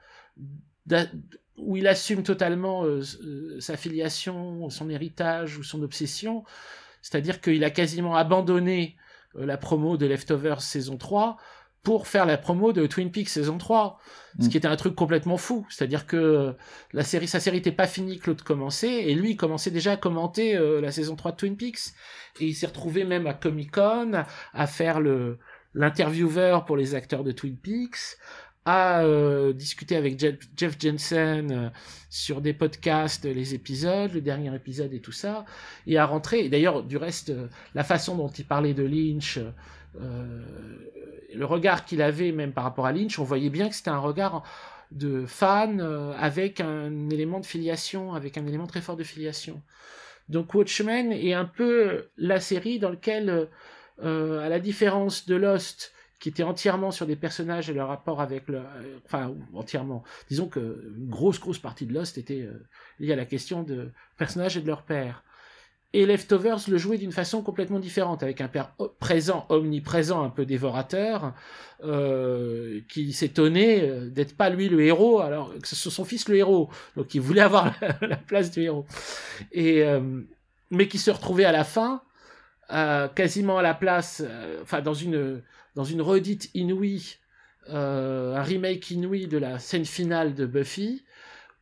où 1.57 1.77
il 1.77 1.87
assume 1.87 2.23
totalement 2.23 2.83
euh, 2.85 3.01
euh, 3.23 3.59
sa 3.59 3.77
filiation, 3.77 4.69
son 4.69 4.89
héritage 4.89 5.57
ou 5.57 5.63
son 5.63 5.81
obsession. 5.83 6.43
C'est-à-dire 7.01 7.41
qu'il 7.41 7.63
a 7.63 7.69
quasiment 7.69 8.15
abandonné 8.15 8.97
euh, 9.35 9.45
la 9.45 9.57
promo 9.57 9.97
de 9.97 10.05
Leftovers 10.05 10.61
saison 10.61 10.97
3 10.97 11.37
pour 11.83 12.07
faire 12.07 12.25
la 12.25 12.37
promo 12.37 12.71
de 12.71 12.87
Twin 12.87 13.11
Peaks 13.11 13.29
saison 13.29 13.57
3. 13.57 13.99
Ce 14.39 14.45
mm. 14.45 14.49
qui 14.49 14.57
était 14.57 14.67
un 14.67 14.75
truc 14.77 14.95
complètement 14.95 15.37
fou. 15.37 15.65
C'est-à-dire 15.69 16.07
que 16.07 16.55
la 16.93 17.03
série, 17.03 17.27
sa 17.27 17.39
série 17.39 17.57
n'était 17.57 17.73
pas 17.73 17.87
finie 17.87 18.19
que 18.19 18.31
l'autre 18.31 18.45
commençait, 18.45 19.03
et 19.03 19.13
lui, 19.13 19.31
il 19.31 19.37
commençait 19.37 19.69
déjà 19.69 19.91
à 19.91 19.97
commenter 19.97 20.57
la 20.81 20.91
saison 20.93 21.17
3 21.17 21.33
de 21.33 21.37
Twin 21.37 21.57
Peaks. 21.57 21.93
Et 22.39 22.45
il 22.45 22.55
s'est 22.55 22.67
retrouvé 22.67 23.03
même 23.03 23.27
à 23.27 23.33
Comic 23.33 23.71
Con 23.71 24.23
à 24.53 24.67
faire 24.67 25.01
le, 25.01 25.39
l'intervieweur 25.73 26.65
pour 26.65 26.77
les 26.77 26.95
acteurs 26.95 27.23
de 27.23 27.31
Twin 27.31 27.57
Peaks, 27.57 28.17
à 28.65 29.01
euh, 29.03 29.51
discuter 29.53 29.95
avec 29.95 30.19
Jeff, 30.19 30.77
Jensen 30.79 31.51
euh, 31.51 31.69
sur 32.09 32.41
des 32.41 32.53
podcasts, 32.53 33.25
les 33.25 33.53
épisodes, 33.53 34.13
le 34.13 34.21
dernier 34.21 34.53
épisode 34.55 34.93
et 34.93 35.01
tout 35.01 35.11
ça, 35.11 35.45
et 35.85 35.97
à 35.97 36.05
rentrer. 36.05 36.45
Et 36.45 36.49
d'ailleurs, 36.49 36.83
du 36.83 36.97
reste, 36.97 37.29
euh, 37.29 37.47
la 37.75 37.83
façon 37.83 38.15
dont 38.15 38.29
il 38.29 38.45
parlait 38.45 38.73
de 38.73 38.83
Lynch, 38.83 39.39
le 41.35 41.45
regard 41.45 41.85
qu'il 41.85 42.01
avait 42.01 42.31
même 42.31 42.51
par 42.51 42.63
rapport 42.63 42.87
à 42.87 42.91
Lynch, 42.91 43.19
on 43.19 43.23
voyait 43.23 43.51
bien 43.51 43.69
que 43.69 43.75
c'était 43.75 43.91
un 43.91 43.99
regard 43.99 44.43
de 44.89 45.25
fan 45.27 45.81
avec 46.17 46.61
un 46.61 47.09
élément 47.11 47.39
de 47.39 47.45
filiation, 47.45 48.13
avec 48.13 48.39
un 48.39 48.47
élément 48.47 48.65
très 48.65 48.81
fort 48.81 48.97
de 48.97 49.03
filiation. 49.03 49.61
Donc 50.29 50.55
Watchmen 50.55 51.11
est 51.11 51.33
un 51.33 51.45
peu 51.45 52.09
la 52.17 52.39
série 52.39 52.79
dans 52.79 52.89
laquelle, 52.89 53.49
à 54.01 54.49
la 54.49 54.59
différence 54.59 55.27
de 55.27 55.35
Lost, 55.35 55.93
qui 56.23 56.29
était 56.29 56.43
entièrement 56.43 56.91
sur 56.91 57.05
des 57.05 57.17
personnages 57.17 57.69
et 57.69 57.73
leur 57.73 57.89
rapport 57.89 58.21
avec 58.21 58.47
le, 58.47 58.59
euh, 58.59 58.97
enfin 59.05 59.33
entièrement. 59.53 60.05
Disons 60.29 60.47
que 60.47 60.93
une 60.97 61.09
grosse 61.09 61.37
grosse 61.37 61.59
partie 61.59 61.85
de 61.85 61.93
Lost 61.93 62.17
était 62.17 62.43
euh, 62.43 62.65
liée 62.97 63.11
à 63.11 63.17
la 63.17 63.25
question 63.25 63.61
de 63.61 63.91
personnages 64.15 64.55
et 64.55 64.61
de 64.61 64.67
leur 64.67 64.83
père. 64.83 65.25
Et 65.91 66.05
Leftovers 66.05 66.59
le 66.69 66.77
jouait 66.77 66.97
d'une 66.97 67.11
façon 67.11 67.41
complètement 67.41 67.77
différente, 67.77 68.23
avec 68.23 68.39
un 68.39 68.47
père 68.47 68.73
présent, 69.01 69.45
omniprésent, 69.49 70.23
un 70.23 70.29
peu 70.29 70.45
dévorateur, 70.45 71.33
euh, 71.83 72.79
qui 72.87 73.11
s'étonnait 73.11 74.09
d'être 74.09 74.37
pas 74.37 74.49
lui 74.49 74.69
le 74.69 74.79
héros, 74.79 75.19
alors 75.19 75.53
que 75.59 75.67
c'est 75.67 75.75
son 75.75 76.05
fils 76.05 76.29
le 76.29 76.37
héros, 76.37 76.69
donc 76.95 77.13
il 77.13 77.19
voulait 77.19 77.41
avoir 77.41 77.73
la, 78.01 78.15
place 78.15 78.49
du 78.49 78.61
héros. 78.61 78.85
Et 79.51 79.83
mais 80.71 80.87
qui 80.87 80.97
se 80.97 81.11
retrouvait 81.11 81.45
à 81.45 81.51
la 81.51 81.65
fin, 81.65 82.01
quasiment 83.15 83.57
à 83.57 83.61
la 83.61 83.73
place, 83.73 84.23
enfin 84.61 84.81
dans 84.81 84.93
une 84.93 85.41
dans 85.75 85.83
une 85.83 86.01
redite 86.01 86.49
inouïe, 86.53 87.17
euh, 87.69 88.35
un 88.35 88.43
remake 88.43 88.91
inouï 88.91 89.27
de 89.27 89.37
la 89.37 89.59
scène 89.59 89.85
finale 89.85 90.35
de 90.35 90.45
Buffy, 90.45 91.03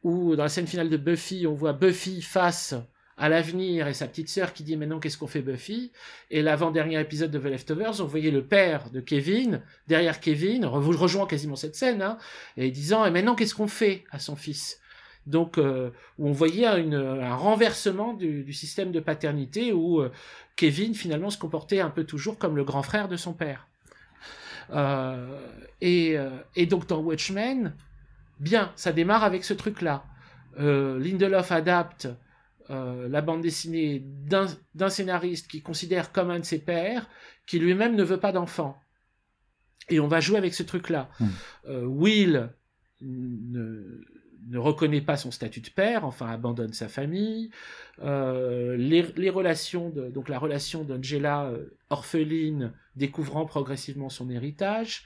où 0.03 0.35
dans 0.35 0.43
la 0.43 0.49
scène 0.49 0.67
finale 0.67 0.89
de 0.89 0.97
Buffy, 0.97 1.45
on 1.47 1.53
voit 1.53 1.73
Buffy 1.73 2.21
face 2.21 2.75
à 3.17 3.29
l'avenir 3.29 3.88
et 3.88 3.93
sa 3.93 4.07
petite 4.07 4.29
sœur 4.29 4.51
qui 4.51 4.63
dit 4.63 4.75
maintenant 4.75 4.99
qu'est-ce 4.99 5.17
qu'on 5.17 5.27
fait 5.27 5.43
Buffy? 5.43 5.91
Et 6.31 6.41
l'avant-dernier 6.41 6.99
épisode 6.99 7.29
de 7.29 7.38
The 7.38 7.43
Leftovers 7.45 8.01
on 8.01 8.05
voyait 8.05 8.31
le 8.31 8.43
père 8.43 8.89
de 8.89 8.99
Kevin 8.99 9.61
derrière 9.88 10.19
Kevin 10.19 10.65
vous 10.65 10.97
rejoint 10.97 11.27
quasiment 11.27 11.55
cette 11.55 11.75
scène 11.75 12.01
hein, 12.01 12.17
et 12.57 12.71
disant 12.71 13.05
et 13.05 13.11
maintenant 13.11 13.35
qu'est-ce 13.35 13.53
qu'on 13.53 13.67
fait 13.67 14.05
à 14.09 14.17
son 14.17 14.35
fils? 14.35 14.81
Donc 15.27 15.57
euh, 15.57 15.91
où 16.18 16.27
on 16.27 16.31
voyait 16.31 16.65
un 16.65 17.35
renversement 17.35 18.14
du, 18.14 18.52
système 18.53 18.91
de 18.91 18.99
paternité 18.99 19.72
où 19.72 20.02
euh, 20.02 20.11
Kevin 20.56 20.95
finalement 20.95 21.30
se 21.30 21.38
comportait 21.38 21.80
un 21.80 21.89
peu 21.89 22.03
toujours 22.03 22.38
comme 22.38 22.56
le 22.56 22.64
grand 22.64 22.84
frère 22.84 23.07
de 23.07 23.18
son 23.18 23.34
père 23.34 23.68
euh, 24.72 25.39
et, 25.81 26.15
et, 26.56 26.65
donc 26.65 26.88
dans 26.88 27.02
Watchmen, 27.02 27.76
bien, 28.39 28.72
ça 28.76 28.93
démarre 28.93 29.23
avec 29.23 29.43
ce 29.43 29.53
truc-là. 29.53 30.06
Lindelof 30.57 31.52
adapte 31.52 32.07
la 32.69 33.22
bande 33.22 33.41
dessinée 33.41 34.06
d'un 34.06 34.89
scénariste 34.89 35.49
qui 35.49 35.61
considère 35.61 36.14
comme 36.14 36.30
un 36.30 36.39
de 36.39 36.45
ses 36.45 36.60
pères, 36.60 37.10
qui 37.48 37.60
lui-même 37.60 37.95
ne 37.95 38.03
veut 38.03 38.19
pas 38.19 38.31
d'enfant. 38.31 38.77
Et 39.89 39.99
on 39.99 40.07
va 40.07 40.22
jouer 40.22 40.38
avec 40.38 40.53
ce 40.53 40.64
truc-là. 40.64 41.10
Hmm. 41.19 41.88
Will 41.88 42.49
ne, 43.02 44.02
ne 44.47 44.57
reconnaît 44.57 45.01
pas 45.01 45.18
son 45.18 45.31
statut 45.31 45.61
de 45.61 45.69
père, 45.69 46.05
enfin 46.05 46.27
abandonne 46.27 46.73
sa 46.73 46.88
famille. 46.88 47.51
Euh, 48.01 48.76
les, 48.77 49.30
relations, 49.30 49.89
donc 49.89 50.30
la 50.30 50.39
relation 50.39 50.84
d'Angela 50.84 51.45
euh, 51.45 51.77
orpheline, 51.89 52.73
découvrant 52.95 53.45
progressivement 53.45 54.09
son 54.09 54.30
héritage. 54.30 55.05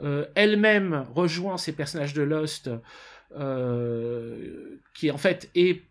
Euh, 0.00 0.26
elle-même 0.34 1.06
rejoint 1.14 1.56
ces 1.56 1.72
personnages 1.72 2.12
de 2.12 2.22
Lost, 2.22 2.70
qui 4.94 5.10
en 5.10 5.18
fait 5.18 5.50
est 5.54 5.82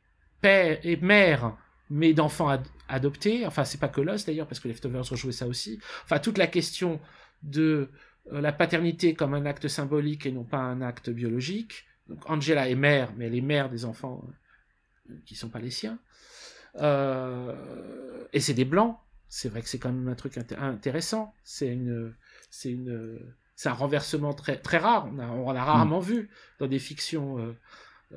père 0.41 0.80
et 0.84 0.98
mère, 0.98 1.57
mais 1.90 2.14
d'enfants 2.14 2.56
adoptés. 2.88 3.45
Enfin, 3.45 3.64
c'est 3.64 3.80
pas 3.80 3.88
que 3.88 4.02
Lost 4.02 4.28
d'ailleurs, 4.28 4.48
parce 4.48 4.60
que 4.60 4.68
Leftovers 4.68 5.10
rejouait 5.10 5.32
ça 5.32 5.48
aussi. 5.48 5.80
Enfin, 6.03 6.20
toute 6.20 6.38
la 6.38 6.48
question 6.48 6.99
de 7.44 7.90
la 8.32 8.52
paternité 8.52 9.14
comme 9.14 9.34
un 9.34 9.45
acte 9.45 9.68
symbolique 9.68 10.26
et 10.26 10.32
non 10.32 10.44
pas 10.44 10.57
un 10.57 10.82
acte 10.82 11.10
biologique 11.10 11.86
donc 12.07 12.30
Angela 12.30 12.69
est 12.69 12.76
mère, 12.76 13.14
mais 13.15 13.26
elle 13.26 13.36
est 13.36 13.41
mère 13.41 13.69
des 13.69 13.86
enfants 13.86 14.23
euh, 15.10 15.14
qui 15.26 15.36
sont 15.36 15.49
pas 15.49 15.60
les 15.60 15.72
siens. 15.72 15.99
Euh, 16.77 17.56
et 18.34 18.40
c'est 18.40 18.53
des 18.53 18.65
blancs. 18.65 18.98
c'est 19.30 19.49
vrai 19.49 19.61
que 19.61 19.69
c'est 19.69 19.80
quand 19.80 19.91
même 19.91 20.07
un 20.07 20.15
truc 20.15 20.38
intéressant. 20.57 21.34
C'est 21.44 21.68
une, 21.68 22.14
c'est 22.49 22.72
une, 22.72 23.19
c'est 23.56 23.69
un 23.69 23.73
renversement 23.73 24.34
très 24.34 24.57
très 24.57 24.77
rare. 24.77 25.10
On 25.14 25.19
a, 25.19 25.27
on 25.27 25.45
rarement 25.45 26.02
mm. 26.02 26.06
vu 26.06 26.30
dans 26.60 26.68
des 26.68 26.80
fictions 26.80 27.40
euh, 27.40 27.53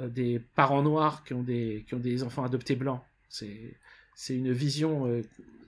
euh, 0.01 0.09
des 0.09 0.41
parents 0.55 0.83
noirs 0.83 1.25
qui 1.25 1.35
ont 1.35 1.43
des 1.43 1.85
qui 1.89 1.95
ont 1.95 2.01
des 2.01 2.23
enfants 2.23 2.45
adoptés 2.45 2.77
blancs. 2.77 3.01
C'est 3.29 3.77
c'est 4.15 4.35
une 4.35 4.53
vision 4.53 5.23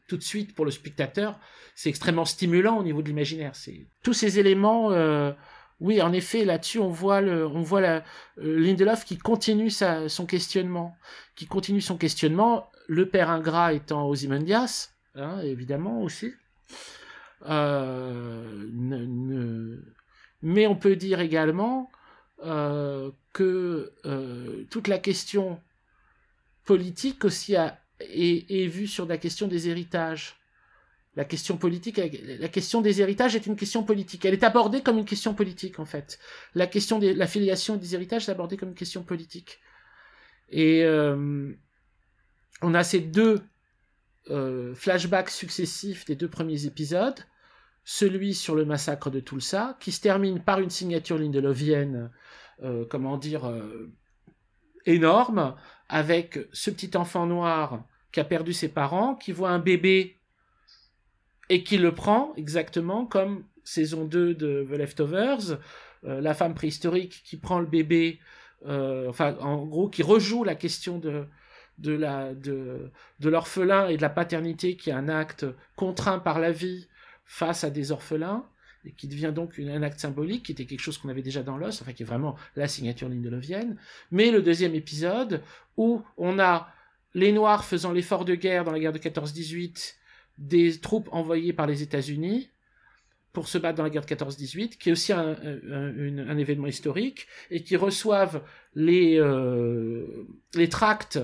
tout 0.08 0.16
de 0.16 0.22
suite 0.24 0.56
pour 0.56 0.64
le 0.64 0.72
spectateur. 0.72 1.38
C'est 1.76 1.88
extrêmement 1.88 2.24
stimulant 2.24 2.78
au 2.78 2.82
niveau 2.82 3.00
de 3.00 3.06
l'imaginaire. 3.06 3.54
C'est 3.54 3.86
tous 4.02 4.12
ces 4.12 4.40
éléments. 4.40 4.90
Oui, 5.80 6.02
en 6.02 6.12
effet, 6.12 6.44
là-dessus, 6.44 6.78
on 6.78 6.88
voit 6.88 7.20
le, 7.20 7.44
voit 7.44 7.80
la 7.80 8.04
Lindelof 8.36 9.04
qui 9.04 9.16
continue 9.16 9.70
son 9.70 10.26
questionnement, 10.26 10.94
qui 11.36 11.46
continue 11.46 11.80
son 11.80 11.96
questionnement. 11.96 12.70
Le 12.86 13.08
père 13.08 13.30
ingrat 13.30 13.72
étant 13.72 14.06
Ozymandias, 14.06 14.90
hein, 15.14 15.40
évidemment 15.40 16.02
aussi. 16.02 16.32
Euh, 17.46 18.66
mais 20.42 20.66
on 20.66 20.76
peut 20.76 20.96
dire 20.96 21.20
également 21.20 21.90
euh, 22.44 23.10
que 23.32 23.92
euh, 24.04 24.64
toute 24.70 24.88
la 24.88 24.98
question 24.98 25.62
politique 26.64 27.24
aussi 27.24 27.54
est, 27.54 28.66
vue 28.66 28.86
sur 28.86 29.06
la 29.06 29.18
question 29.18 29.48
des 29.48 29.68
héritages. 29.68 30.39
La 31.16 31.24
question 31.24 31.56
politique, 31.56 32.00
la 32.38 32.48
question 32.48 32.80
des 32.80 33.00
héritages 33.00 33.34
est 33.34 33.46
une 33.46 33.56
question 33.56 33.82
politique. 33.82 34.24
Elle 34.24 34.34
est 34.34 34.44
abordée 34.44 34.80
comme 34.80 34.98
une 34.98 35.04
question 35.04 35.34
politique 35.34 35.80
en 35.80 35.84
fait. 35.84 36.18
La 36.54 36.66
question 36.68 37.00
de 37.00 37.08
la 37.08 37.26
filiation 37.26 37.76
des 37.76 37.94
héritages 37.94 38.28
est 38.28 38.32
abordée 38.32 38.56
comme 38.56 38.70
une 38.70 38.74
question 38.76 39.02
politique. 39.02 39.58
Et 40.50 40.84
on 40.86 42.74
a 42.74 42.84
ces 42.84 43.00
deux 43.00 43.40
flashbacks 44.74 45.30
successifs 45.30 46.04
des 46.04 46.14
deux 46.14 46.28
premiers 46.28 46.66
épisodes 46.66 47.26
celui 47.84 48.34
sur 48.34 48.54
le 48.54 48.64
massacre 48.64 49.10
de 49.10 49.18
Tulsa, 49.18 49.76
qui 49.80 49.92
se 49.92 50.00
termine 50.00 50.40
par 50.40 50.60
une 50.60 50.70
signature 50.70 51.18
lindelovienne, 51.18 52.12
euh, 52.62 52.84
comment 52.88 53.16
dire, 53.16 53.46
euh, 53.46 53.92
énorme, 54.86 55.56
avec 55.88 56.38
ce 56.52 56.70
petit 56.70 56.96
enfant 56.96 57.26
noir 57.26 57.84
qui 58.12 58.20
a 58.20 58.24
perdu 58.24 58.52
ses 58.52 58.68
parents, 58.68 59.16
qui 59.16 59.32
voit 59.32 59.50
un 59.50 59.58
bébé 59.58 60.19
et 61.50 61.62
qui 61.62 61.76
le 61.76 61.92
prend 61.92 62.32
exactement 62.36 63.04
comme 63.04 63.44
saison 63.64 64.06
2 64.06 64.34
de 64.34 64.66
The 64.70 64.72
Leftovers, 64.72 65.58
euh, 66.04 66.20
la 66.22 66.32
femme 66.32 66.54
préhistorique 66.54 67.22
qui 67.24 67.36
prend 67.36 67.60
le 67.60 67.66
bébé, 67.66 68.18
enfin 68.66 69.36
en 69.40 69.66
gros 69.66 69.88
qui 69.88 70.02
rejoue 70.02 70.44
la 70.44 70.54
question 70.54 70.98
de, 70.98 71.24
de 71.78 71.92
la 71.92 72.34
de, 72.34 72.90
de 73.18 73.28
l'orphelin 73.28 73.88
et 73.88 73.96
de 73.96 74.02
la 74.02 74.10
paternité 74.10 74.76
qui 74.76 74.90
est 74.90 74.94
un 74.94 75.08
acte 75.08 75.46
contraint 75.76 76.18
par 76.18 76.40
la 76.40 76.52
vie 76.52 76.88
face 77.24 77.64
à 77.64 77.70
des 77.70 77.92
orphelins, 77.92 78.44
et 78.84 78.92
qui 78.92 79.06
devient 79.06 79.32
donc 79.34 79.58
un 79.58 79.82
acte 79.82 80.00
symbolique, 80.00 80.46
qui 80.46 80.52
était 80.52 80.64
quelque 80.64 80.80
chose 80.80 80.98
qu'on 80.98 81.08
avait 81.08 81.22
déjà 81.22 81.42
dans 81.42 81.56
l'os, 81.56 81.80
enfin 81.80 81.92
qui 81.92 82.02
est 82.02 82.06
vraiment 82.06 82.36
la 82.56 82.66
signature 82.66 83.08
lindelovienne. 83.08 83.76
Mais 84.10 84.30
le 84.30 84.42
deuxième 84.42 84.74
épisode, 84.74 85.42
où 85.76 86.02
on 86.16 86.38
a 86.38 86.72
les 87.14 87.32
Noirs 87.32 87.64
faisant 87.64 87.92
l'effort 87.92 88.24
de 88.24 88.34
guerre 88.34 88.64
dans 88.64 88.72
la 88.72 88.80
guerre 88.80 88.92
de 88.92 88.98
14-18, 88.98 89.94
des 90.40 90.80
troupes 90.80 91.08
envoyées 91.12 91.52
par 91.52 91.66
les 91.66 91.82
États-Unis 91.82 92.50
pour 93.32 93.46
se 93.46 93.58
battre 93.58 93.76
dans 93.76 93.84
la 93.84 93.90
guerre 93.90 94.04
de 94.04 94.12
14-18, 94.12 94.76
qui 94.76 94.88
est 94.88 94.92
aussi 94.92 95.12
un, 95.12 96.36
événement 96.36 96.66
historique, 96.66 97.28
et 97.50 97.62
qui 97.62 97.76
reçoivent 97.76 98.42
les, 98.74 99.20
euh, 99.20 100.26
les 100.54 100.68
tracts 100.68 101.20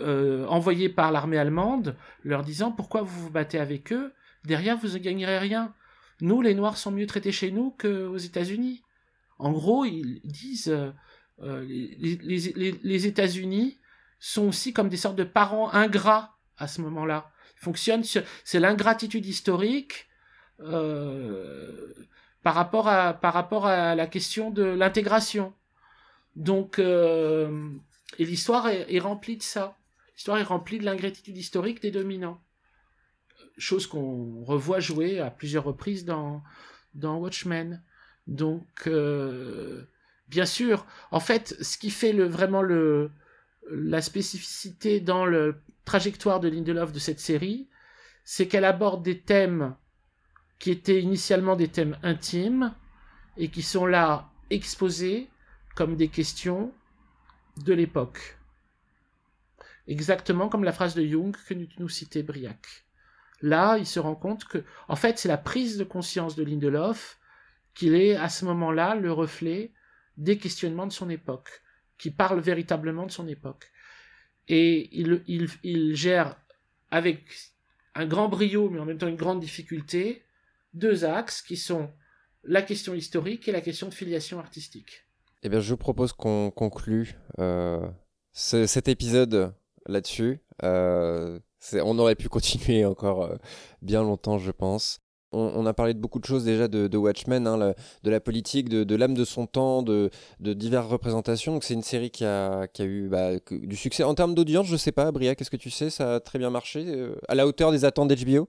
euh, 0.00 0.44
envoyés 0.48 0.90
par 0.90 1.12
l'armée 1.12 1.38
allemande, 1.38 1.96
leur 2.22 2.42
disant 2.42 2.72
pourquoi 2.72 3.00
vous 3.00 3.22
vous 3.22 3.30
battez 3.30 3.58
avec 3.58 3.90
eux? 3.90 4.12
Derrière 4.44 4.76
vous 4.76 4.88
ne 4.88 4.98
gagnerez 4.98 5.38
rien. 5.38 5.72
Nous, 6.20 6.42
les 6.42 6.54
Noirs 6.54 6.76
sont 6.76 6.90
mieux 6.90 7.06
traités 7.06 7.32
chez 7.32 7.50
nous 7.50 7.70
qu'aux 7.70 8.18
États-Unis. 8.18 8.82
En 9.38 9.52
gros, 9.52 9.86
ils 9.86 10.20
disent 10.24 10.76
euh, 11.42 11.64
les, 11.64 13.06
États-Unis 13.06 13.78
sont 14.18 14.48
aussi 14.48 14.72
comme 14.72 14.88
des 14.88 14.96
sortes 14.96 15.16
de 15.16 15.24
parents 15.24 15.72
ingrats 15.72 16.36
à 16.58 16.68
ce 16.68 16.80
moment-là. 16.82 17.30
Fonctionne 17.56 18.02
c'est 18.44 18.60
l'ingratitude 18.60 19.26
historique 19.26 20.06
euh, 20.60 21.92
par 22.42 22.54
rapport 22.54 22.88
à 22.88 23.14
par 23.14 23.34
rapport 23.34 23.66
à 23.66 23.94
la 23.94 24.06
question 24.06 24.50
de 24.50 24.62
l'intégration. 24.62 25.52
Donc 26.36 26.78
et 26.78 28.24
l'histoire 28.24 28.68
est 28.68 28.98
remplie 28.98 29.36
de 29.36 29.42
ça. 29.42 29.76
L'histoire 30.14 30.38
est 30.38 30.42
remplie 30.42 30.78
de 30.78 30.84
l'ingratitude 30.84 31.36
historique 31.36 31.82
des 31.82 31.90
dominants 31.90 32.40
chose 33.58 33.86
qu'on 33.86 34.44
revoit 34.44 34.80
jouer 34.80 35.20
à 35.20 35.30
plusieurs 35.30 35.64
reprises 35.64 36.04
dans, 36.04 36.42
dans 36.94 37.18
Watchmen. 37.18 37.82
Donc, 38.26 38.66
euh, 38.86 39.84
bien 40.28 40.46
sûr, 40.46 40.86
en 41.10 41.20
fait, 41.20 41.56
ce 41.60 41.78
qui 41.78 41.90
fait 41.90 42.12
le, 42.12 42.24
vraiment 42.24 42.62
le, 42.62 43.10
la 43.70 44.02
spécificité 44.02 45.00
dans 45.00 45.26
la 45.26 45.52
trajectoire 45.84 46.40
de 46.40 46.48
Lindelof 46.48 46.92
de 46.92 46.98
cette 46.98 47.20
série, 47.20 47.68
c'est 48.24 48.48
qu'elle 48.48 48.64
aborde 48.64 49.02
des 49.02 49.20
thèmes 49.20 49.76
qui 50.58 50.70
étaient 50.70 51.00
initialement 51.00 51.56
des 51.56 51.68
thèmes 51.68 51.98
intimes 52.02 52.74
et 53.36 53.48
qui 53.50 53.62
sont 53.62 53.86
là 53.86 54.30
exposés 54.50 55.28
comme 55.74 55.96
des 55.96 56.08
questions 56.08 56.72
de 57.64 57.72
l'époque. 57.72 58.38
Exactement 59.86 60.48
comme 60.48 60.64
la 60.64 60.72
phrase 60.72 60.94
de 60.94 61.04
Jung 61.04 61.36
que 61.48 61.54
nous 61.78 61.88
citait 61.88 62.22
Briac. 62.22 62.86
Là, 63.42 63.76
il 63.78 63.86
se 63.86 64.00
rend 64.00 64.14
compte 64.14 64.44
que, 64.44 64.64
en 64.88 64.96
fait, 64.96 65.18
c'est 65.18 65.28
la 65.28 65.38
prise 65.38 65.76
de 65.76 65.84
conscience 65.84 66.36
de 66.36 66.42
Lindelof 66.42 67.18
qu'il 67.74 67.94
est 67.94 68.16
à 68.16 68.28
ce 68.28 68.44
moment-là 68.46 68.94
le 68.94 69.12
reflet 69.12 69.72
des 70.16 70.38
questionnements 70.38 70.86
de 70.86 70.92
son 70.92 71.10
époque, 71.10 71.62
qui 71.98 72.10
parle 72.10 72.40
véritablement 72.40 73.06
de 73.06 73.10
son 73.10 73.26
époque. 73.28 73.70
Et 74.48 74.88
il, 74.92 75.96
gère 75.96 76.36
avec 76.90 77.24
un 77.94 78.06
grand 78.06 78.28
brio, 78.28 78.70
mais 78.70 78.78
en 78.78 78.84
même 78.84 78.98
temps 78.98 79.08
une 79.08 79.16
grande 79.16 79.40
difficulté, 79.40 80.22
deux 80.74 81.04
axes 81.04 81.42
qui 81.42 81.56
sont 81.56 81.90
la 82.44 82.62
question 82.62 82.94
historique 82.94 83.48
et 83.48 83.52
la 83.52 83.60
question 83.60 83.88
de 83.88 83.94
filiation 83.94 84.38
artistique. 84.38 85.04
Eh 85.42 85.48
bien, 85.48 85.60
je 85.60 85.70
vous 85.70 85.76
propose 85.76 86.12
qu'on 86.12 86.50
conclue 86.50 87.16
euh, 87.38 87.88
cet 88.32 88.88
épisode 88.88 89.54
là-dessus. 89.86 90.40
Euh, 90.62 91.40
on 91.72 91.98
aurait 91.98 92.14
pu 92.14 92.28
continuer 92.28 92.84
encore 92.84 93.24
euh, 93.24 93.36
bien 93.82 94.02
longtemps, 94.02 94.38
je 94.38 94.52
pense. 94.52 95.00
On, 95.36 95.66
a 95.66 95.74
parlé 95.74 95.94
de 95.94 95.98
beaucoup 95.98 96.18
de 96.18 96.24
choses 96.24 96.44
déjà 96.44 96.68
de, 96.68 96.96
Watchmen, 96.96 97.46
hein, 97.46 97.74
de 98.02 98.10
la 98.10 98.20
politique, 98.20 98.68
de, 98.68 98.96
l'âme 98.96 99.14
de 99.14 99.24
son 99.24 99.46
temps, 99.46 99.82
de, 99.82 100.10
diverses 100.40 100.88
représentations. 100.88 101.60
C'est 101.60 101.74
une 101.74 101.82
série 101.82 102.10
qui 102.10 102.24
a, 102.24 102.66
eu 102.80 103.08
bah, 103.08 103.32
du 103.50 103.76
succès. 103.76 104.02
En 104.02 104.14
termes 104.14 104.34
d'audience, 104.34 104.66
je 104.66 104.76
sais 104.76 104.92
pas, 104.92 105.10
Bria, 105.12 105.34
qu'est-ce 105.34 105.50
que 105.50 105.56
tu 105.56 105.70
sais? 105.70 105.90
Ça 105.90 106.16
a 106.16 106.20
très 106.20 106.38
bien 106.38 106.50
marché 106.50 106.84
euh, 106.86 107.14
À 107.28 107.34
la 107.34 107.46
hauteur 107.46 107.72
des 107.72 107.84
attentes 107.84 108.08
d'HBO 108.08 108.48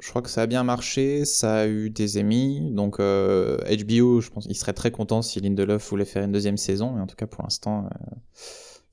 je 0.00 0.10
crois 0.10 0.20
que 0.20 0.30
ça 0.30 0.42
a 0.42 0.46
bien 0.48 0.64
marché, 0.64 1.24
ça 1.24 1.58
a 1.58 1.66
eu 1.68 1.88
des 1.88 2.18
émis, 2.18 2.72
donc 2.72 2.96
HBO, 2.96 3.02
euh, 3.02 4.20
je 4.20 4.30
pense, 4.30 4.46
il 4.46 4.56
serait 4.56 4.72
très 4.72 4.90
content 4.90 5.22
si 5.22 5.40
Lindelof 5.40 5.88
voulait 5.90 6.04
faire 6.04 6.24
une 6.24 6.32
deuxième 6.32 6.56
saison, 6.56 6.90
mais 6.90 7.00
en 7.00 7.06
tout 7.06 7.14
cas 7.14 7.28
pour 7.28 7.44
l'instant, 7.44 7.88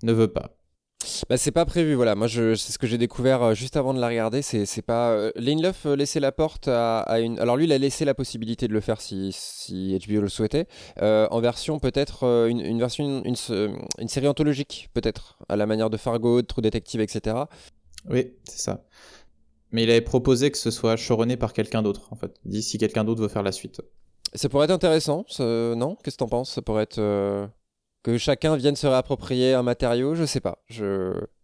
ne 0.03 0.13
veut 0.13 0.27
pas. 0.27 0.58
Bah, 1.29 1.37
c'est 1.37 1.51
pas 1.51 1.65
prévu, 1.65 1.93
voilà. 1.93 2.15
Moi, 2.15 2.27
je, 2.27 2.55
c'est 2.55 2.73
ce 2.73 2.77
que 2.77 2.85
j'ai 2.85 2.97
découvert 2.97 3.41
euh, 3.41 3.53
juste 3.53 3.77
avant 3.77 3.93
de 3.93 4.01
la 4.01 4.07
regarder. 4.07 4.41
C'est, 4.41 4.65
c'est 4.65 4.81
pas. 4.81 5.11
Euh, 5.11 5.31
Lane 5.35 5.61
Love 5.61 5.77
euh, 5.85 5.95
laissait 5.95 6.19
la 6.19 6.31
porte 6.31 6.67
à, 6.67 7.19
une. 7.19 7.39
Alors, 7.39 7.55
lui, 7.55 7.65
il 7.65 7.71
a 7.71 7.77
laissé 7.77 8.03
la 8.03 8.13
possibilité 8.13 8.67
de 8.67 8.73
le 8.73 8.81
faire 8.81 8.99
si, 8.99 9.29
si 9.33 9.97
HBO 10.07 10.21
le 10.21 10.29
souhaitait. 10.29 10.67
en 10.99 11.39
version, 11.39 11.79
peut-être, 11.79 12.23
une, 12.49 12.59
une, 12.59 12.79
version, 12.79 13.23
une, 13.23 13.35
une, 13.99 14.07
série 14.07 14.27
anthologique, 14.27 14.89
peut-être, 14.93 15.39
à 15.47 15.55
la 15.55 15.65
manière 15.65 15.89
de 15.89 15.97
Fargo, 15.97 16.41
de 16.41 16.47
True 16.47 16.61
Detective, 16.61 16.99
etc. 16.99 17.37
Oui, 18.09 18.33
c'est 18.43 18.59
ça. 18.59 18.83
Mais 19.71 19.83
il 19.83 19.91
avait 19.91 20.01
proposé 20.01 20.51
que 20.51 20.57
ce 20.57 20.71
soit 20.71 20.97
choronné 20.97 21.37
par 21.37 21.53
quelqu'un 21.53 21.81
d'autre, 21.81 22.11
en 22.11 22.15
fait. 22.15 22.35
Il 22.45 22.51
dit 22.51 22.63
si 22.63 22.77
quelqu'un 22.77 23.03
d'autre 23.03 23.21
veut 23.21 23.27
faire 23.27 23.43
la 23.43 23.51
suite. 23.51 23.81
Ça 24.33 24.49
pourrait 24.49 24.65
être 24.65 24.71
intéressant, 24.71 25.25
non? 25.39 25.95
Qu'est-ce 26.03 26.17
que 26.17 26.23
t'en 26.23 26.27
penses? 26.27 26.51
Ça 26.51 26.61
pourrait 26.61 26.83
être 26.83 26.99
que 28.03 28.17
chacun 28.17 28.55
vienne 28.55 28.75
se 28.75 28.87
réapproprier 28.87 29.53
un 29.53 29.63
matériau, 29.63 30.15
je 30.15 30.25
sais 30.25 30.39
pas. 30.39 30.63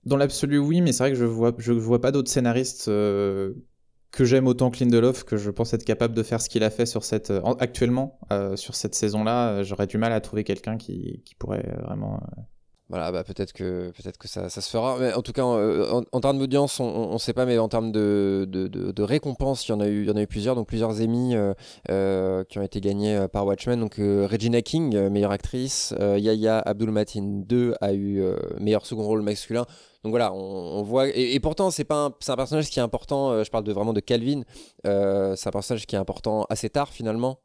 Dans 0.06 0.18
l'absolu, 0.18 0.58
oui, 0.58 0.82
mais 0.82 0.92
c'est 0.92 1.04
vrai 1.04 1.12
que 1.12 1.18
je 1.18 1.26
vois, 1.26 1.54
je 1.58 1.74
vois 1.74 2.00
pas 2.00 2.12
d'autres 2.12 2.30
scénaristes 2.30 2.88
euh, 2.88 3.54
que 4.12 4.24
j'aime 4.24 4.48
autant 4.48 4.72
que 4.72 4.80
Lindelof, 4.80 5.24
que 5.24 5.36
je 5.36 5.50
pense 5.52 5.74
être 5.74 5.84
capable 5.84 6.14
de 6.14 6.24
faire 6.24 6.42
ce 6.42 6.50
qu'il 6.50 6.64
a 6.64 6.70
fait 6.70 6.86
sur 6.86 7.04
cette, 7.04 7.32
euh, 7.32 7.42
actuellement 7.60 8.20
euh, 8.32 8.56
sur 8.56 8.76
cette 8.76 8.96
saison-là. 8.96 9.64
J'aurais 9.64 9.88
du 9.88 9.98
mal 9.98 10.14
à 10.14 10.22
trouver 10.22 10.44
quelqu'un 10.44 10.78
qui, 10.78 11.24
pourrait 11.40 11.76
vraiment 11.84 12.22
voilà, 12.90 13.12
bah 13.12 13.24
peut-être 13.24 13.52
que 13.52 13.92
peut-être 13.98 14.20
que 14.20 14.28
ça, 14.28 14.48
ça, 14.50 14.62
se 14.62 14.70
fera. 14.70 14.98
Mais 15.00 15.12
en 15.14 15.24
tout 15.24 15.32
cas, 15.32 15.44
en, 15.44 16.04
en, 16.12 16.20
termes 16.22 16.38
d'audience, 16.38 16.80
on 16.80 17.14
ne 17.14 17.18
sait 17.18 17.34
pas, 17.34 17.46
mais 17.46 17.58
en 17.58 17.68
termes 17.68 17.92
de, 17.92 18.46
de, 18.48 18.68
de, 18.68 19.04
récompenses, 19.04 19.68
il 19.68 19.72
y 19.72 19.74
en 19.74 19.80
a 19.80 19.88
eu, 19.88 20.04
il 20.04 20.08
y 20.08 20.12
en 20.12 20.16
a 20.16 20.22
eu 20.22 20.28
plusieurs, 20.28 20.56
donc 20.56 20.68
plusieurs 20.68 21.02
Emmy 21.02 21.36
euh, 21.36 21.54
euh, 21.90 22.44
qui 22.44 22.60
ont 22.60 22.62
été 22.62 22.82
gagnés 22.82 23.16
euh, 23.16 23.28
par 23.28 23.48
Watchmen. 23.48 23.80
Donc 23.80 23.96
Regina 23.98 24.62
King, 24.62 25.10
meilleure 25.10 25.32
actrice, 25.32 25.96
Yaya 26.00 26.60
Abdul 26.60 26.92
Matin 26.92 27.24
2 27.24 27.76
a 27.82 27.94
eu 27.94 28.24
meilleur 28.60 28.86
second 28.86 29.04
rôle 29.04 29.24
masculin. 29.24 29.66
Donc 30.06 30.12
voilà, 30.12 30.32
on, 30.34 30.84
voit. 30.84 31.08
Et, 31.08 31.40
pourtant, 31.40 31.72
c'est 31.72 31.84
pas 31.84 32.06
un 32.06 32.36
personnage 32.36 32.70
qui 32.70 32.78
est 32.78 32.84
important. 32.84 33.44
je 33.44 33.50
parle 33.50 33.68
vraiment 33.72 33.92
de 33.92 34.00
Calvin. 34.00 34.44
c'est 34.84 35.48
un 35.48 35.52
personnage 35.52 35.88
qui 35.88 35.96
est 35.96 35.98
important 35.98 36.46
assez 36.48 36.70
tard 36.70 36.90
finalement, 36.90 37.40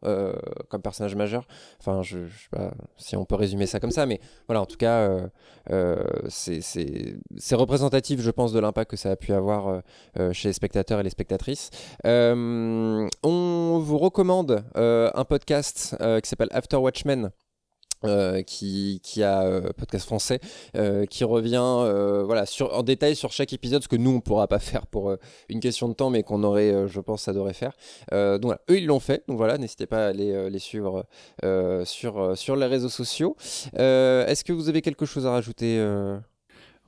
comme 0.68 0.82
personnage 0.82 1.16
majeur. 1.16 1.46
Enfin, 1.78 2.02
je, 2.02 2.26
je, 2.26 2.38
sais 2.38 2.48
pas 2.50 2.70
si 2.98 3.16
on 3.16 3.24
peut 3.24 3.36
résumer 3.36 3.64
ça 3.64 3.80
comme 3.80 3.90
ça, 3.90 4.04
mais 4.04 4.20
voilà, 4.46 4.60
en 4.60 4.66
tout 4.66 4.76
cas, 4.76 5.08
c'est 6.28 7.54
représentatif, 7.54 8.20
je 8.20 8.30
pense, 8.30 8.52
de 8.52 8.60
l'impact 8.60 8.90
que 8.90 8.98
ça 8.98 9.12
a 9.12 9.16
pu 9.16 9.32
avoir 9.32 9.80
chez 10.32 10.50
les 10.50 10.52
spectateurs 10.52 11.00
et 11.00 11.02
les 11.02 11.08
spectatrices. 11.08 11.70
on 12.04 13.08
vous 13.82 13.98
recommande 13.98 14.66
un 14.74 15.24
podcast 15.24 15.96
qui 16.22 16.28
s'appelle 16.28 16.50
After 16.50 16.76
Watchmen. 16.76 17.30
Euh, 18.06 18.40
qui, 18.42 18.98
a 19.22 19.42
euh, 19.42 19.72
podcast 19.76 20.06
français 20.06 20.40
euh, 20.74 21.04
qui 21.04 21.22
revient 21.22 21.84
voilà 22.24 22.44
en 22.72 22.82
détail 22.82 23.14
sur 23.14 23.30
chaque 23.30 23.52
épisode 23.52 23.82
ce 23.82 23.88
que 23.88 23.96
nous 23.96 24.10
on 24.12 24.20
pourra 24.20 24.48
pas 24.48 24.58
faire 24.58 24.86
pour 24.86 25.14
une 25.50 25.60
question 25.60 25.86
de 25.86 25.92
temps 25.92 26.08
mais 26.08 26.22
qu'on 26.22 26.42
aurait 26.42 26.88
je 26.88 27.00
pense 27.00 27.28
adorer 27.28 27.52
faire. 27.52 27.72
Donc 28.10 28.44
voilà, 28.44 28.60
eux 28.70 28.78
ils 28.78 28.86
l'ont 28.86 29.00
fait. 29.00 29.22
Donc 29.28 29.36
voilà 29.36 29.58
n'hésitez 29.58 29.86
pas 29.86 30.06
à 30.06 30.08
aller 30.08 30.48
les 30.48 30.58
suivre 30.58 31.04
sur, 31.84 32.38
sur 32.38 32.56
les 32.56 32.66
réseaux 32.66 32.88
sociaux. 32.88 33.36
Est-ce 33.74 34.44
que 34.44 34.52
vous 34.52 34.70
avez 34.70 34.80
quelque 34.80 35.04
chose 35.04 35.26
à 35.26 35.32
rajouter 35.32 35.78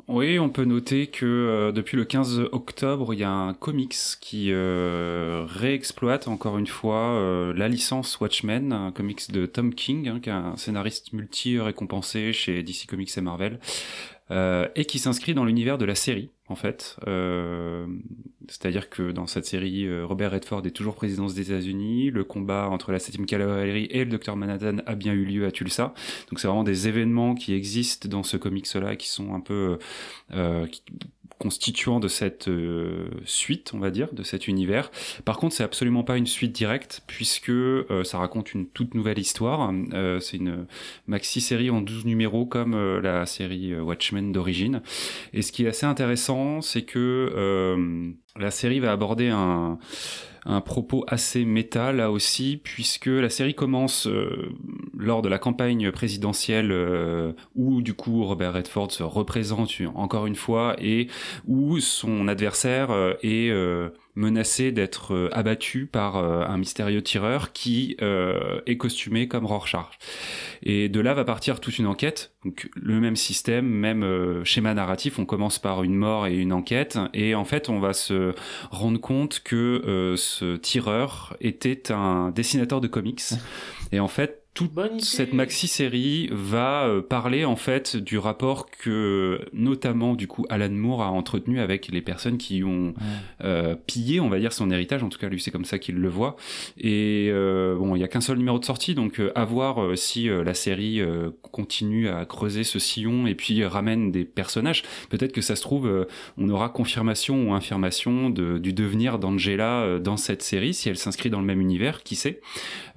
oui, 0.09 0.39
on 0.39 0.49
peut 0.49 0.65
noter 0.65 1.07
que 1.07 1.24
euh, 1.24 1.73
depuis 1.73 1.97
le 1.97 2.05
15 2.05 2.49
octobre, 2.53 3.15
il 3.15 3.20
y 3.20 3.24
a 3.24 3.31
un 3.31 3.55
comics 3.55 3.95
qui 4.20 4.49
euh, 4.51 5.45
réexploite 5.49 6.29
encore 6.29 6.59
une 6.59 6.66
fois 6.66 7.15
euh, 7.15 7.53
la 7.55 7.69
licence 7.69 8.19
Watchmen, 8.20 8.73
un 8.73 8.91
comics 8.91 9.31
de 9.31 9.47
Tom 9.47 9.74
King, 9.74 10.09
hein, 10.09 10.20
qui 10.20 10.29
est 10.29 10.33
un 10.33 10.57
scénariste 10.57 11.12
multi-récompensé 11.12 12.33
chez 12.33 12.62
DC 12.62 12.87
Comics 12.89 13.16
et 13.16 13.20
Marvel, 13.20 13.61
et 14.74 14.87
qui 14.87 14.99
s'inscrit 14.99 15.35
dans 15.35 15.45
l'univers 15.45 15.77
de 15.77 15.85
la 15.85 15.95
série 15.95 16.31
en 16.53 16.55
fait. 16.55 16.97
Euh, 17.09 17.87
c'est-à-dire 18.49 18.91
que 18.91 19.11
dans 19.11 19.27
cette 19.27 19.47
série, 19.47 19.87
euh, 19.87 20.05
Robert 20.05 20.31
Redford 20.31 20.65
est 20.66 20.70
toujours 20.70 20.95
président 20.95 21.27
des 21.27 21.41
États-Unis. 21.41 22.11
Le 22.11 22.23
combat 22.23 22.69
entre 22.69 22.93
la 22.93 22.99
7e 22.99 23.24
cavalerie 23.24 23.87
et 23.91 24.05
le 24.05 24.11
Docteur 24.11 24.37
Manhattan 24.37 24.79
a 24.87 24.95
bien 24.95 25.12
eu 25.12 25.24
lieu 25.24 25.47
à 25.47 25.51
Tulsa. 25.51 25.95
Donc 26.31 26.39
c'est 26.39 26.47
vraiment 26.47 26.65
des 26.65 26.87
événements 26.89 27.35
qui 27.35 27.55
existent 27.55 28.09
dans 28.09 28.23
ce 28.23 28.37
comics-là, 28.37 28.97
qui 28.97 29.09
sont 29.09 29.35
un 29.35 29.41
peu 29.41 29.79
euh, 30.33 30.66
constituant 31.43 31.98
de 31.98 32.06
cette 32.06 32.47
euh, 32.47 33.09
suite, 33.24 33.73
on 33.74 33.81
va 33.81 33.90
dire, 33.90 34.12
de 34.12 34.23
cet 34.23 34.47
univers. 34.47 34.93
Par 35.24 35.39
contre, 35.39 35.56
c'est 35.56 35.64
absolument 35.64 36.05
pas 36.05 36.16
une 36.16 36.28
suite 36.28 36.52
directe, 36.52 37.02
puisque 37.09 37.48
euh, 37.48 38.05
ça 38.05 38.19
raconte 38.19 38.55
une 38.55 38.69
toute 38.69 38.94
nouvelle 38.94 39.19
histoire. 39.19 39.73
Euh, 39.93 40.20
c'est 40.20 40.36
une 40.36 40.66
maxi-série 41.09 41.69
en 41.69 41.81
12 41.81 42.05
numéros, 42.05 42.47
comme 42.47 43.01
la 43.01 43.27
série 43.27 43.74
Watchmen 43.74 44.31
d'origine. 44.31 44.82
Et 45.32 45.43
ce 45.43 45.51
qui 45.51 45.64
est 45.64 45.69
assez 45.69 45.85
intéressant, 45.85 46.60
c'est 46.60 46.82
que 46.82 48.14
la 48.38 48.50
série 48.50 48.80
va 48.80 48.92
aborder 48.92 49.28
un 49.28 49.78
un 50.44 50.60
propos 50.60 51.04
assez 51.09 51.44
méta 51.44 51.92
là 51.92 52.10
aussi, 52.10 52.60
puisque 52.62 53.06
la 53.06 53.30
série 53.30 53.54
commence 53.54 54.06
euh, 54.06 54.52
lors 54.96 55.22
de 55.22 55.28
la 55.28 55.38
campagne 55.38 55.92
présidentielle 55.92 56.72
euh, 56.72 57.32
où 57.54 57.80
du 57.82 57.94
coup 57.94 58.24
Robert 58.24 58.54
Redford 58.54 58.90
se 58.90 59.02
représente 59.02 59.70
encore 59.94 60.26
une 60.26 60.34
fois 60.34 60.74
et 60.78 61.09
où 61.46 61.78
son 61.78 62.26
adversaire 62.28 62.90
euh, 62.90 63.14
est 63.22 63.52
menacé 64.14 64.72
d'être 64.72 65.14
euh, 65.14 65.30
abattu 65.32 65.86
par 65.86 66.16
euh, 66.16 66.44
un 66.47 66.59
mystérieux 66.59 67.02
tireur 67.02 67.52
qui 67.52 67.97
euh, 68.02 68.60
est 68.66 68.76
costumé 68.76 69.26
comme 69.26 69.47
Rorschach. 69.47 69.98
Et 70.62 70.89
de 70.89 71.01
là 71.01 71.14
va 71.14 71.24
partir 71.24 71.60
toute 71.60 71.78
une 71.78 71.86
enquête. 71.86 72.32
Donc 72.44 72.68
le 72.74 73.01
même 73.01 73.16
système, 73.16 73.66
même 73.66 74.44
schéma 74.44 74.74
narratif. 74.74 75.18
On 75.18 75.24
commence 75.24 75.59
par 75.59 75.82
une 75.82 75.94
mort 75.94 76.26
et 76.26 76.36
une 76.36 76.52
enquête, 76.52 76.98
et 77.14 77.34
en 77.34 77.44
fait 77.44 77.68
on 77.68 77.78
va 77.78 77.93
se 77.93 78.34
rendre 78.70 79.01
compte 79.01 79.43
que 79.44 80.14
ce 80.16 80.56
tireur 80.56 81.36
était 81.40 81.93
un 81.93 82.30
dessinateur 82.30 82.80
de 82.80 82.89
comics. 82.89 83.22
Et 83.93 84.01
en 84.01 84.09
fait 84.09 84.41
toute 84.55 85.01
cette 85.01 85.33
maxi 85.33 85.66
série 85.66 86.29
va 86.31 86.85
euh, 86.85 87.01
parler 87.01 87.47
en 87.47 87.57
fait 87.57 87.97
du 87.97 88.19
rapport 88.19 88.69
que 88.70 89.41
notamment 89.55 90.15
du 90.15 90.27
coup 90.27 90.45
Alan 90.51 90.69
Moore 90.69 91.03
a 91.03 91.11
entretenu 91.11 91.59
avec 91.59 91.89
les 91.89 92.03
personnes 92.03 92.37
qui 92.37 92.62
ont 92.62 92.93
euh, 93.43 93.74
pillé 93.87 94.20
on 94.20 94.29
va 94.29 94.39
dire 94.39 94.53
son 94.53 94.70
héritage. 94.70 95.03
En 95.03 95.09
tout 95.09 95.19
cas 95.19 95.31
lui 95.31 95.41
c'est 95.41 95.51
comme 95.51 95.65
ça 95.65 95.79
qu'il 95.79 95.95
le 95.95 96.09
voit. 96.11 96.37
Et 96.77 97.31
euh, 97.31 97.77
bon 97.77 97.97
il 97.97 98.01
y 98.01 98.05
a 98.05 98.09
qu'un 98.09 98.20
seul 98.20 98.37
numéro 98.37 98.59
de 98.59 98.65
sortie 98.66 98.95
donc 98.95 99.23
à 99.35 99.45
voir 99.47 99.97
si 99.97 100.29
la 100.29 100.53
série 100.53 101.01
continue 101.51 102.11
à 102.11 102.27
creuser 102.27 102.62
ce 102.62 102.79
sillon 102.79 103.27
et 103.27 103.35
puis 103.35 103.65
ramène 103.65 104.12
des 104.12 104.24
personnages. 104.24 104.83
Peut-être 105.09 105.33
que 105.33 105.41
ça 105.41 105.57
se 105.57 105.62
trouve 105.62 106.07
on 106.37 106.49
aura 106.51 106.69
confirmation 106.69 107.49
ou 107.49 107.55
infirmation 107.55 108.29
de, 108.29 108.59
du 108.59 108.74
devenir 108.74 109.19
d'Angela 109.19 109.99
dans 109.99 110.19
cette 110.19 110.43
série 110.43 110.74
si 110.74 110.91
elle 110.91 110.99
s'inscrit 110.99 111.31
dans 111.31 111.41
le 111.41 111.47
même 111.47 111.61
univers 111.62 112.03
qui 112.03 112.16
sait. 112.16 112.43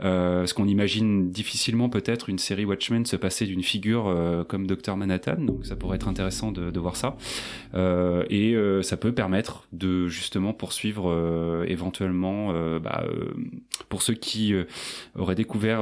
Ce 0.01 0.53
qu'on 0.53 0.67
imagine 0.67 1.31
difficilement 1.45 1.89
peut-être 1.89 2.27
une 2.27 2.39
série 2.39 2.65
Watchmen 2.65 3.05
se 3.05 3.15
passer 3.15 3.45
d'une 3.45 3.61
figure 3.61 4.07
euh, 4.07 4.43
comme 4.43 4.65
Docteur 4.65 4.97
Manhattan, 4.97 5.35
donc 5.37 5.63
ça 5.63 5.75
pourrait 5.75 5.97
être 5.97 6.07
intéressant 6.07 6.51
de, 6.51 6.71
de 6.71 6.79
voir 6.79 6.95
ça. 6.95 7.17
Euh, 7.75 8.23
et 8.31 8.55
euh, 8.55 8.81
ça 8.81 8.97
peut 8.97 9.11
permettre 9.11 9.67
de 9.71 10.07
justement 10.07 10.53
poursuivre 10.53 11.05
éventuellement, 11.67 12.51
bah, 12.79 13.05
pour 13.89 14.01
ceux 14.01 14.13
qui 14.15 14.53
auraient 15.15 15.35
découvert 15.35 15.81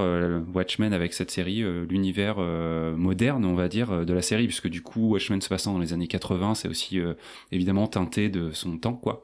Watchmen 0.54 0.92
avec 0.92 1.14
cette 1.14 1.32
série, 1.32 1.64
l'univers 1.90 2.38
moderne, 2.98 3.46
on 3.46 3.54
va 3.54 3.68
dire, 3.68 4.06
de 4.06 4.14
la 4.14 4.22
série, 4.22 4.48
puisque 4.48 4.68
du 4.68 4.82
coup 4.82 5.12
Watchmen 5.12 5.42
se 5.42 5.50
passant 5.50 5.74
dans 5.74 5.80
les 5.80 5.94
années 5.94 6.08
80, 6.08 6.56
c'est 6.56 6.68
aussi 6.68 7.00
évidemment 7.52 7.88
teinté 7.88 8.30
de 8.30 8.52
son 8.52 8.78
temps, 8.78 8.94
quoi. 8.94 9.24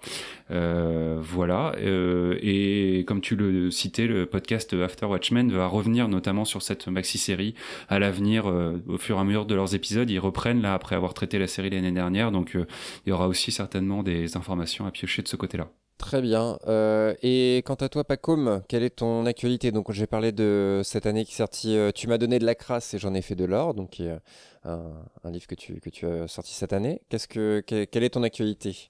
voilà. 0.50 1.74
et 1.82 3.04
comme 3.08 3.22
tu 3.22 3.36
le 3.36 3.72
citais, 3.72 4.08
le 4.08 4.26
podcast 4.26 4.74
After 4.74 5.06
Watchmen 5.08 5.52
va 5.52 5.68
revenir 5.68 6.08
notamment 6.08 6.29
sur 6.46 6.62
cette 6.62 6.88
maxi-série 6.88 7.56
à 7.88 8.00
l'avenir, 8.00 8.50
euh, 8.50 8.82
au 8.88 8.98
fur 8.98 9.18
et 9.18 9.20
à 9.20 9.24
mesure 9.24 9.46
de 9.46 9.56
leurs 9.56 9.76
épisodes, 9.76 10.10
ils 10.10 10.20
reprennent 10.20 10.62
là 10.62 10.74
après 10.74 10.96
avoir 10.96 11.14
traité 11.14 11.40
la 11.40 11.48
série 11.48 11.70
l'année 11.70 11.92
dernière, 11.92 12.32
donc 12.32 12.56
euh, 12.56 12.66
il 13.06 13.10
y 13.10 13.12
aura 13.12 13.28
aussi 13.28 13.52
certainement 13.52 14.04
des 14.04 14.38
informations 14.38 14.86
à 14.86 14.92
piocher 14.92 15.22
de 15.22 15.28
ce 15.28 15.36
côté-là. 15.36 15.70
Très 15.98 16.22
bien. 16.22 16.58
Euh, 16.68 17.14
et 17.24 17.62
quant 17.66 17.76
à 17.76 17.90
toi, 17.90 18.06
Pacom, 18.06 18.62
quelle 18.70 18.84
est 18.84 18.98
ton 18.98 19.26
actualité? 19.26 19.74
Donc, 19.74 19.92
j'ai 19.92 20.08
parlé 20.08 20.32
de 20.32 20.80
cette 20.86 21.06
année 21.06 21.26
qui 21.26 21.34
est 21.34 21.36
sortie. 21.36 21.78
tu 21.94 22.08
m'as 22.08 22.18
donné 22.18 22.40
de 22.40 22.46
la 22.46 22.56
crasse 22.56 22.94
et 22.94 23.00
j'en 23.00 23.14
ai 23.14 23.22
fait 23.22 23.36
de 23.36 23.44
l'or, 23.44 23.74
donc 23.74 24.00
un, 24.00 24.94
un, 25.24 25.32
livre 25.32 25.48
que 25.48 25.56
tu, 25.56 25.82
que 25.82 25.90
tu 25.90 26.06
as 26.06 26.30
sorti 26.30 26.54
cette 26.54 26.72
année. 26.72 27.02
Qu'est-ce 27.10 27.28
que, 27.28 27.62
quelle 27.68 28.04
est 28.04 28.12
ton 28.12 28.24
actualité? 28.24 28.90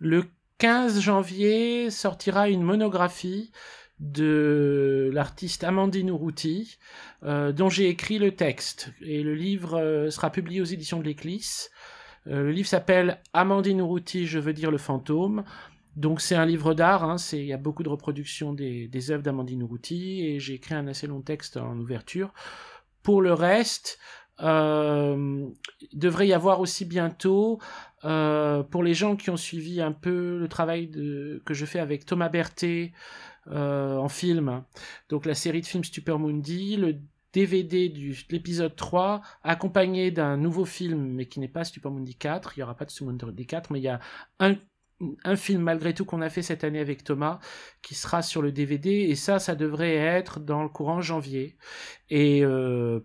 Le 0.00 0.24
15 0.58 1.00
janvier 1.00 1.88
sortira 1.88 2.48
une 2.48 2.62
monographie 2.62 3.50
de 4.00 5.10
l'artiste 5.12 5.62
Amandine 5.62 6.08
Urruti, 6.08 6.78
euh, 7.22 7.52
dont 7.52 7.68
j'ai 7.68 7.88
écrit 7.88 8.18
le 8.18 8.34
texte. 8.34 8.92
Et 9.02 9.22
le 9.22 9.34
livre 9.34 9.78
euh, 9.78 10.10
sera 10.10 10.30
publié 10.30 10.60
aux 10.62 10.64
éditions 10.64 10.98
de 10.98 11.04
l'Éclisse. 11.04 11.70
Euh, 12.26 12.42
le 12.42 12.50
livre 12.50 12.68
s'appelle 12.68 13.20
Amandine 13.34 13.80
Urruti, 13.80 14.26
je 14.26 14.38
veux 14.38 14.54
dire 14.54 14.70
le 14.70 14.78
fantôme. 14.78 15.44
Donc 15.96 16.22
c'est 16.22 16.34
un 16.34 16.46
livre 16.46 16.72
d'art, 16.72 17.04
hein, 17.04 17.16
il 17.32 17.44
y 17.44 17.52
a 17.52 17.58
beaucoup 17.58 17.82
de 17.82 17.88
reproductions 17.88 18.54
des, 18.54 19.10
œuvres 19.10 19.22
d'Amandine 19.22 19.60
Urruti, 19.60 20.24
et 20.24 20.40
j'ai 20.40 20.54
écrit 20.54 20.74
un 20.74 20.86
assez 20.86 21.06
long 21.06 21.20
texte 21.20 21.58
en 21.58 21.76
ouverture. 21.78 22.32
Pour 23.02 23.20
le 23.20 23.34
reste, 23.34 23.98
il 24.38 25.52
devrait 25.92 26.28
y 26.28 26.32
avoir 26.32 26.60
aussi 26.60 26.84
bientôt, 26.84 27.58
pour 28.02 28.82
les 28.84 28.94
gens 28.94 29.16
qui 29.16 29.30
ont 29.30 29.36
suivi 29.36 29.80
un 29.80 29.90
peu 29.90 30.38
le 30.38 30.46
travail 30.46 30.90
que 31.44 31.54
je 31.54 31.66
fais 31.66 31.80
avec 31.80 32.06
Thomas 32.06 32.28
Berthet, 32.28 32.92
en 33.46 34.08
film. 34.08 34.64
Donc 35.08 35.26
la 35.26 35.34
série 35.34 35.60
de 35.60 35.66
films 35.66 35.84
Mundi, 36.18 36.76
le 36.76 37.00
DVD 37.32 37.88
de 37.88 38.14
l'épisode 38.30 38.74
3, 38.74 39.22
accompagné 39.42 40.10
d'un 40.10 40.36
nouveau 40.36 40.64
film, 40.64 41.14
mais 41.14 41.26
qui 41.26 41.40
n'est 41.40 41.48
pas 41.48 41.62
Mundi 41.84 42.14
4. 42.14 42.52
Il 42.56 42.60
n'y 42.60 42.62
aura 42.64 42.74
pas 42.74 42.84
de 42.84 43.04
Mundi 43.04 43.46
4, 43.46 43.72
mais 43.72 43.78
il 43.78 43.84
y 43.84 43.88
a 43.88 44.00
un, 44.40 44.56
un 45.24 45.36
film 45.36 45.62
malgré 45.62 45.94
tout 45.94 46.04
qu'on 46.04 46.22
a 46.22 46.28
fait 46.28 46.42
cette 46.42 46.64
année 46.64 46.80
avec 46.80 47.04
Thomas, 47.04 47.38
qui 47.82 47.94
sera 47.94 48.22
sur 48.22 48.42
le 48.42 48.52
DVD. 48.52 48.90
Et 48.90 49.14
ça, 49.14 49.38
ça 49.38 49.54
devrait 49.54 49.94
être 49.94 50.40
dans 50.40 50.62
le 50.62 50.68
courant 50.68 51.00
janvier. 51.00 51.56
Et 52.08 52.44
euh, 52.44 53.00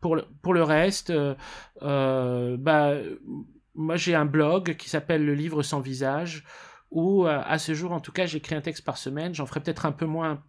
pour, 0.00 0.16
le, 0.16 0.24
pour 0.42 0.52
le 0.54 0.62
reste, 0.62 1.10
euh, 1.10 2.56
bah, 2.58 2.94
moi 3.74 3.96
j'ai 3.96 4.14
un 4.14 4.26
blog 4.26 4.76
qui 4.76 4.90
s'appelle 4.90 5.24
Le 5.24 5.34
Livre 5.34 5.62
sans 5.62 5.80
visage 5.80 6.44
où 6.90 7.26
euh, 7.26 7.42
à 7.44 7.58
ce 7.58 7.74
jour 7.74 7.92
en 7.92 8.00
tout 8.00 8.12
cas 8.12 8.26
j'écris 8.26 8.54
un 8.54 8.60
texte 8.60 8.84
par 8.84 8.98
semaine. 8.98 9.34
J'en 9.34 9.46
ferai 9.46 9.60
peut-être 9.60 9.86
un 9.86 9.92
peu 9.92 10.06
moins 10.06 10.42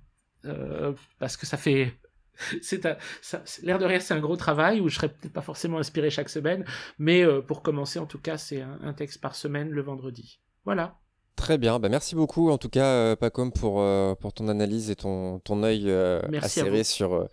euh, 0.45 0.93
parce 1.19 1.38
que 1.38 1.45
ça 1.45 1.57
fait 1.57 1.93
c'est 2.61 2.84
l'air 3.63 3.77
de 3.77 3.85
rien 3.85 3.99
c'est 3.99 4.13
un 4.13 4.19
gros 4.19 4.38
travail 4.38 4.80
où 4.80 4.89
je 4.89 4.95
serai 4.95 5.09
peut-être 5.09 5.34
pas 5.34 5.41
forcément 5.41 5.77
inspiré 5.77 6.09
chaque 6.09 6.30
semaine. 6.30 6.65
Mais 6.97 7.23
euh, 7.23 7.41
pour 7.41 7.61
commencer 7.61 7.99
en 7.99 8.05
tout 8.05 8.19
cas 8.19 8.38
c'est 8.38 8.61
un, 8.61 8.93
texte 8.93 9.22
par 9.22 9.35
semaine 9.35 9.69
le 9.69 9.81
vendredi. 9.81 10.39
Voilà. 10.65 10.97
Très 11.35 11.57
bien, 11.57 11.80
bah 11.80 11.89
merci 11.89 12.13
beaucoup 12.13 12.51
en 12.51 12.57
tout 12.57 12.69
cas 12.69 13.15
Pacom 13.15 13.51
pour, 13.51 13.84
pour 14.19 14.34
ton 14.34 14.47
analyse 14.47 14.91
et 14.91 14.95
ton, 14.95 15.39
ton 15.39 15.63
œil 15.63 15.89
acéré 16.39 16.84
sur, 16.84 17.27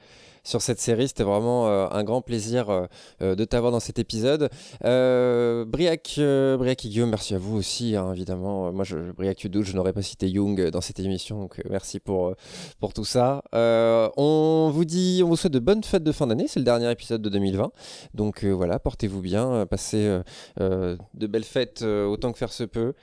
sur 0.48 0.62
cette 0.62 0.80
série. 0.80 1.08
C'était 1.08 1.24
vraiment 1.24 1.68
un 1.68 2.04
grand 2.04 2.22
plaisir 2.22 2.88
de 3.20 3.44
t'avoir 3.44 3.72
dans 3.72 3.80
cet 3.80 3.98
épisode. 3.98 4.48
Briac, 4.80 6.18
Briac 6.18 6.84
et 6.84 6.88
Guillaume, 6.88 7.10
merci 7.10 7.34
à 7.34 7.38
vous 7.38 7.56
aussi, 7.56 7.96
hein, 7.96 8.12
évidemment. 8.12 8.72
Moi, 8.72 8.84
je, 8.84 9.12
Briac 9.12 9.46
je 9.52 9.76
n'aurais 9.76 9.92
pas 9.92 10.02
cité 10.02 10.28
Young 10.28 10.70
dans 10.70 10.80
cette 10.80 11.00
émission, 11.00 11.40
donc 11.40 11.60
merci 11.68 12.00
pour, 12.00 12.34
pour 12.80 12.92
tout 12.92 13.04
ça. 13.04 13.42
on 13.52 14.70
vous 14.72 14.84
dit, 14.84 15.20
on 15.24 15.28
vous 15.28 15.36
souhaite 15.36 15.52
de 15.52 15.58
bonnes 15.58 15.84
fêtes 15.84 16.04
de 16.04 16.12
fin 16.12 16.26
d'année. 16.26 16.46
C'est 16.48 16.60
le 16.60 16.64
dernier 16.64 16.90
épisode 16.90 17.22
de 17.22 17.28
2020. 17.28 17.70
Donc 18.14 18.44
voilà, 18.44 18.78
portez-vous 18.78 19.20
bien, 19.20 19.66
passez 19.66 20.20
de 20.58 21.26
belles 21.26 21.44
fêtes 21.44 21.82
autant 21.82 22.32
que 22.32 22.38
faire 22.38 22.52
se 22.52 22.64
peut. 22.64 22.94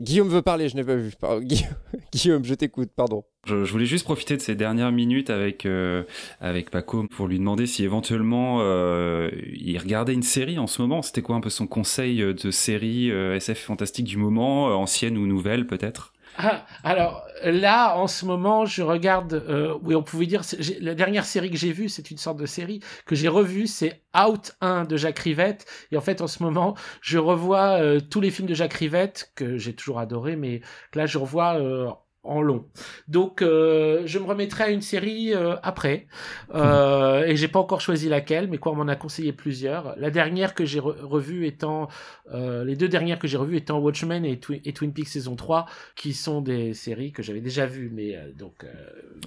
Guillaume 0.00 0.28
veut 0.28 0.42
parler, 0.42 0.68
je 0.68 0.74
n'ai 0.74 0.82
pas 0.82 0.96
vu. 0.96 1.12
Guillaume, 2.12 2.44
je 2.44 2.54
t'écoute, 2.54 2.90
pardon. 2.96 3.24
Je, 3.46 3.54
voulais 3.54 3.86
juste 3.86 4.04
profiter 4.04 4.36
de 4.36 4.42
ces 4.42 4.56
dernières 4.56 4.90
minutes 4.90 5.30
avec 5.30 5.66
euh, 5.66 6.02
avec 6.40 6.70
Paco 6.70 7.06
pour 7.06 7.28
lui 7.28 7.38
demander 7.38 7.66
si 7.66 7.84
éventuellement 7.84 8.58
euh, 8.62 9.30
il 9.52 9.78
regardait 9.78 10.14
une 10.14 10.22
série 10.22 10.58
en 10.58 10.66
ce 10.66 10.82
moment. 10.82 11.02
C'était 11.02 11.22
quoi 11.22 11.36
un 11.36 11.40
peu 11.40 11.50
son 11.50 11.66
conseil 11.66 12.18
de 12.20 12.50
série 12.50 13.10
euh, 13.10 13.36
SF 13.36 13.60
fantastique 13.60 14.06
du 14.06 14.16
moment, 14.16 14.66
ancienne 14.80 15.16
ou 15.16 15.26
nouvelle 15.26 15.66
peut-être? 15.66 16.13
Ah, 16.36 16.66
alors 16.82 17.24
là, 17.44 17.96
en 17.96 18.06
ce 18.06 18.24
moment, 18.24 18.64
je 18.64 18.82
regarde. 18.82 19.34
Euh, 19.34 19.78
oui, 19.82 19.94
on 19.94 20.02
pouvait 20.02 20.26
dire. 20.26 20.42
La 20.80 20.94
dernière 20.94 21.24
série 21.24 21.50
que 21.50 21.56
j'ai 21.56 21.72
vue, 21.72 21.88
c'est 21.88 22.10
une 22.10 22.18
sorte 22.18 22.38
de 22.38 22.46
série 22.46 22.80
que 23.06 23.14
j'ai 23.14 23.28
revue. 23.28 23.66
C'est 23.66 24.02
Out 24.16 24.52
1 24.60 24.84
de 24.84 24.96
Jacques 24.96 25.18
Rivette. 25.18 25.66
Et 25.92 25.96
en 25.96 26.00
fait, 26.00 26.20
en 26.20 26.26
ce 26.26 26.42
moment, 26.42 26.74
je 27.00 27.18
revois 27.18 27.80
euh, 27.80 28.00
tous 28.00 28.20
les 28.20 28.30
films 28.30 28.48
de 28.48 28.54
Jacques 28.54 28.74
Rivette 28.74 29.32
que 29.34 29.58
j'ai 29.58 29.74
toujours 29.74 29.98
adoré, 29.98 30.36
mais 30.36 30.60
là, 30.94 31.06
je 31.06 31.18
revois 31.18 31.54
euh, 31.54 31.90
en 32.24 32.40
long. 32.40 32.64
Donc 33.08 33.42
euh, 33.42 34.02
je 34.06 34.18
me 34.18 34.24
remettrai 34.24 34.64
à 34.64 34.70
une 34.70 34.82
série 34.82 35.32
euh, 35.32 35.56
après. 35.62 36.06
Euh, 36.54 37.24
et 37.24 37.36
j'ai 37.36 37.48
pas 37.48 37.60
encore 37.60 37.80
choisi 37.80 38.08
laquelle, 38.08 38.48
mais 38.48 38.58
quoi 38.58 38.72
on 38.72 38.76
m'en 38.76 38.88
a 38.88 38.96
conseillé 38.96 39.32
plusieurs. 39.32 39.94
La 39.98 40.10
dernière 40.10 40.54
que 40.54 40.64
j'ai 40.64 40.80
revue 40.80 41.46
étant 41.46 41.88
les 42.32 42.76
deux 42.76 42.88
dernières 42.88 43.18
que 43.18 43.28
j'ai 43.28 43.36
revues 43.36 43.56
étant 43.56 43.78
Watchmen 43.78 44.24
et, 44.24 44.40
et, 44.64 44.72
Twin 44.72 44.92
Peaks 44.92 45.08
saison 45.08 45.36
3 45.36 45.66
qui 45.94 46.14
sont 46.14 46.40
des 46.40 46.74
séries 46.74 47.12
que 47.12 47.22
j'avais 47.22 47.40
déjà 47.40 47.66
vues 47.66 47.90
mais 47.92 48.16
donc 48.36 48.64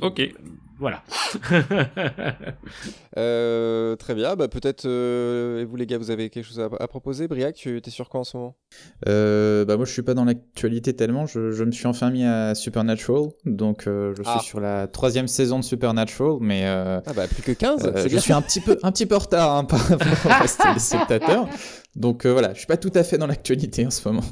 OK. 0.02 0.22
Voilà. 0.80 1.04
très 3.98 4.16
bien, 4.16 4.36
bah 4.36 4.48
peut-être 4.48 4.86
et 4.86 5.66
vous 5.66 5.76
les 5.76 5.86
gars, 5.86 5.98
vous 5.98 6.12
avez 6.12 6.30
quelque 6.30 6.46
chose 6.46 6.60
à, 6.60 6.88
proposer? 6.88 7.28
Briac, 7.28 7.56
tu 7.56 7.82
es 7.86 7.90
sur 7.90 8.10
quoi 8.10 8.22
en 8.22 8.24
ce 8.24 8.38
moment? 8.38 8.56
Bah 9.06 9.76
moi 9.76 9.86
je 9.86 9.92
suis 9.92 10.04
pas 10.04 10.14
dans 10.14 10.26
l'actualité 10.26 10.96
tellement, 10.96 11.26
je, 11.26 11.52
je 11.52 11.64
me 11.64 11.72
suis 11.72 11.88
enfin 11.88 12.12
mis 12.12 12.24
à 12.24 12.56
Super 12.56 12.78
Supernatural. 12.78 13.30
Donc, 13.46 13.88
euh, 13.88 14.14
je 14.16 14.22
suis 14.22 14.32
ah. 14.36 14.42
sur 14.42 14.60
la 14.60 14.88
troisième 14.88 15.28
saison 15.28 15.60
de 15.60 15.64
Supernatural, 15.64 16.38
mais. 16.42 16.64
Euh, 16.66 17.00
ah 17.06 17.14
bah, 17.14 17.28
plus 17.28 17.42
que 17.42 17.52
15 17.52 17.86
euh, 17.86 18.08
Je 18.08 18.18
suis 18.18 18.34
un 18.34 18.42
petit, 18.42 18.62
peu, 18.62 18.78
un 18.84 18.92
petit 18.92 19.08
peu 19.08 19.16
en 19.16 19.20
retard 19.20 19.56
hein, 19.56 19.64
par 19.64 19.80
rapport 19.80 20.32
à 20.32 20.74
les 20.74 20.80
spectateurs. 20.80 21.48
Donc, 21.96 22.26
voilà, 22.26 22.54
je 22.54 22.60
suis 22.60 22.68
pas 22.68 22.78
tout 22.78 22.92
à 22.94 23.04
fait 23.04 23.18
dans 23.18 23.28
l'actualité 23.28 23.86
en 23.86 23.90
ce 23.90 24.08
moment. 24.08 24.24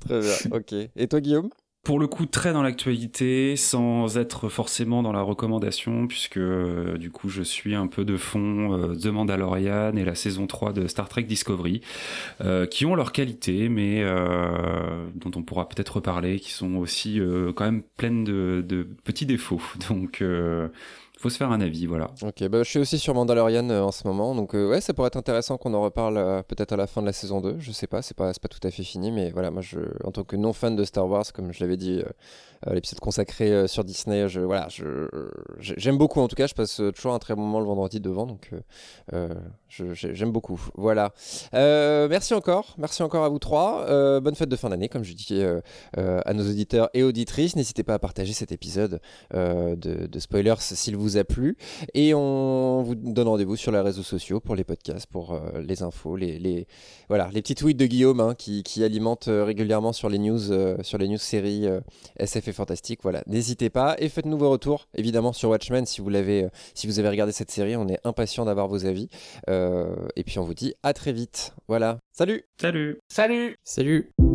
Très 0.00 0.20
bien, 0.20 0.34
ok. 0.50 0.74
Et 0.96 1.06
toi, 1.06 1.20
Guillaume? 1.20 1.50
Pour 1.84 1.98
le 1.98 2.06
coup 2.06 2.24
très 2.24 2.54
dans 2.54 2.62
l'actualité 2.62 3.56
sans 3.56 4.16
être 4.16 4.48
forcément 4.48 5.02
dans 5.02 5.12
la 5.12 5.20
recommandation 5.20 6.06
puisque 6.06 6.38
euh, 6.38 6.96
du 6.96 7.10
coup 7.10 7.28
je 7.28 7.42
suis 7.42 7.74
un 7.74 7.86
peu 7.86 8.06
de 8.06 8.16
fond 8.16 8.72
euh, 8.72 8.94
The 8.94 9.06
Mandalorian 9.06 9.94
et 9.94 10.04
la 10.04 10.14
saison 10.14 10.46
3 10.46 10.72
de 10.72 10.86
Star 10.86 11.10
Trek 11.10 11.24
Discovery 11.24 11.82
euh, 12.40 12.64
qui 12.66 12.86
ont 12.86 12.94
leur 12.94 13.12
qualité 13.12 13.68
mais 13.68 14.02
dont 15.14 15.30
on 15.36 15.42
pourra 15.42 15.68
peut-être 15.68 15.96
reparler 15.96 16.40
qui 16.40 16.52
sont 16.52 16.76
aussi 16.76 17.20
quand 17.54 17.64
même 17.64 17.82
pleines 17.96 18.24
de, 18.24 18.64
de 18.66 18.82
petits 19.04 19.26
défauts. 19.26 19.60
Donc 19.88 20.22
faut 21.24 21.30
se 21.30 21.38
faire 21.38 21.50
un 21.52 21.62
avis, 21.62 21.86
voilà. 21.86 22.10
Ok, 22.20 22.46
bah, 22.48 22.62
je 22.62 22.68
suis 22.68 22.78
aussi 22.78 22.98
sur 22.98 23.14
Mandalorian 23.14 23.70
euh, 23.70 23.80
en 23.80 23.92
ce 23.92 24.06
moment, 24.06 24.34
donc 24.34 24.54
euh, 24.54 24.68
ouais, 24.68 24.82
ça 24.82 24.92
pourrait 24.92 25.06
être 25.06 25.16
intéressant 25.16 25.56
qu'on 25.56 25.72
en 25.72 25.80
reparle 25.80 26.18
euh, 26.18 26.42
peut-être 26.42 26.72
à 26.72 26.76
la 26.76 26.86
fin 26.86 27.00
de 27.00 27.06
la 27.06 27.14
saison 27.14 27.40
2, 27.40 27.56
je 27.60 27.72
sais 27.72 27.86
pas, 27.86 28.02
c'est 28.02 28.14
pas, 28.14 28.30
pas 28.34 28.48
tout 28.48 28.60
à 28.62 28.70
fait 28.70 28.82
fini, 28.82 29.10
mais 29.10 29.30
voilà, 29.30 29.50
moi, 29.50 29.62
je, 29.62 29.78
en 30.04 30.10
tant 30.10 30.22
que 30.22 30.36
non-fan 30.36 30.76
de 30.76 30.84
Star 30.84 31.08
Wars, 31.08 31.24
comme 31.32 31.50
je 31.50 31.60
l'avais 31.60 31.78
dit, 31.78 32.02
l'épisode 32.70 33.00
consacré 33.00 33.66
sur 33.68 33.84
Disney, 33.84 34.28
je, 34.28 34.40
voilà, 34.40 34.68
j'aime 35.58 35.96
beaucoup, 35.96 36.20
en 36.20 36.28
tout 36.28 36.36
cas, 36.36 36.46
je 36.46 36.54
passe 36.54 36.82
toujours 36.94 37.14
un 37.14 37.18
très 37.18 37.34
bon 37.34 37.42
moment 37.42 37.60
le 37.60 37.66
vendredi 37.66 38.00
devant, 38.00 38.26
donc 38.26 38.50
j'aime 39.70 40.30
beaucoup, 40.30 40.60
voilà. 40.74 41.14
merci 41.52 42.34
encore, 42.34 42.74
merci 42.76 43.02
encore 43.02 43.24
à 43.24 43.30
vous 43.30 43.38
trois, 43.38 44.20
bonne 44.20 44.34
fête 44.34 44.50
de 44.50 44.56
fin 44.56 44.68
d'année, 44.68 44.90
comme 44.90 45.04
je 45.04 45.14
dis 45.14 45.42
à 45.96 46.34
nos 46.34 46.46
auditeurs 46.46 46.90
et 46.92 47.02
auditrices, 47.02 47.56
n'hésitez 47.56 47.82
pas 47.82 47.94
à 47.94 47.98
partager 47.98 48.34
cet 48.34 48.52
épisode 48.52 49.00
de, 49.32 49.74
de 50.06 50.18
spoilers 50.18 50.56
s'il 50.58 50.96
vous 50.96 51.13
a 51.18 51.24
plu. 51.24 51.56
Et 51.94 52.14
on 52.14 52.82
vous 52.82 52.94
donne 52.94 53.28
rendez-vous 53.28 53.56
sur 53.56 53.72
les 53.72 53.80
réseaux 53.80 54.02
sociaux 54.02 54.40
pour 54.40 54.54
les 54.54 54.64
podcasts, 54.64 55.06
pour 55.06 55.32
euh, 55.32 55.60
les 55.60 55.82
infos, 55.82 56.16
les, 56.16 56.38
les, 56.38 56.66
voilà, 57.08 57.30
les 57.32 57.42
petits 57.42 57.54
tweets 57.54 57.76
de 57.76 57.86
Guillaume 57.86 58.20
hein, 58.20 58.34
qui, 58.36 58.62
qui 58.62 58.84
alimentent 58.84 59.28
euh, 59.28 59.44
régulièrement 59.44 59.92
sur 59.92 60.08
les 60.08 60.18
news, 60.18 60.52
euh, 60.52 60.76
sur 60.82 60.98
les 60.98 61.08
news 61.08 61.18
séries 61.18 61.66
SF 62.16 62.48
et 62.48 62.52
fantastique. 62.52 63.00
Voilà, 63.02 63.22
n'hésitez 63.26 63.70
pas 63.70 63.96
et 63.98 64.08
faites-nous 64.08 64.38
vos 64.38 64.50
retours, 64.50 64.88
évidemment 64.94 65.32
sur 65.32 65.50
Watchmen 65.50 65.86
si 65.86 66.00
vous 66.00 66.08
l'avez, 66.08 66.48
si 66.74 66.86
vous 66.86 66.98
avez 66.98 67.08
regardé 67.08 67.32
cette 67.32 67.50
série. 67.50 67.76
On 67.76 67.88
est 67.88 68.00
impatient 68.04 68.44
d'avoir 68.44 68.68
vos 68.68 68.86
avis. 68.86 69.08
et 69.48 70.24
puis 70.24 70.38
on 70.38 70.44
vous 70.44 70.54
dit 70.54 70.74
à 70.82 70.92
très 70.92 71.12
vite. 71.12 71.54
Voilà, 71.68 71.98
salut. 72.12 72.44
Salut. 72.60 72.98
Salut. 73.08 73.56
Salut. 73.64 74.33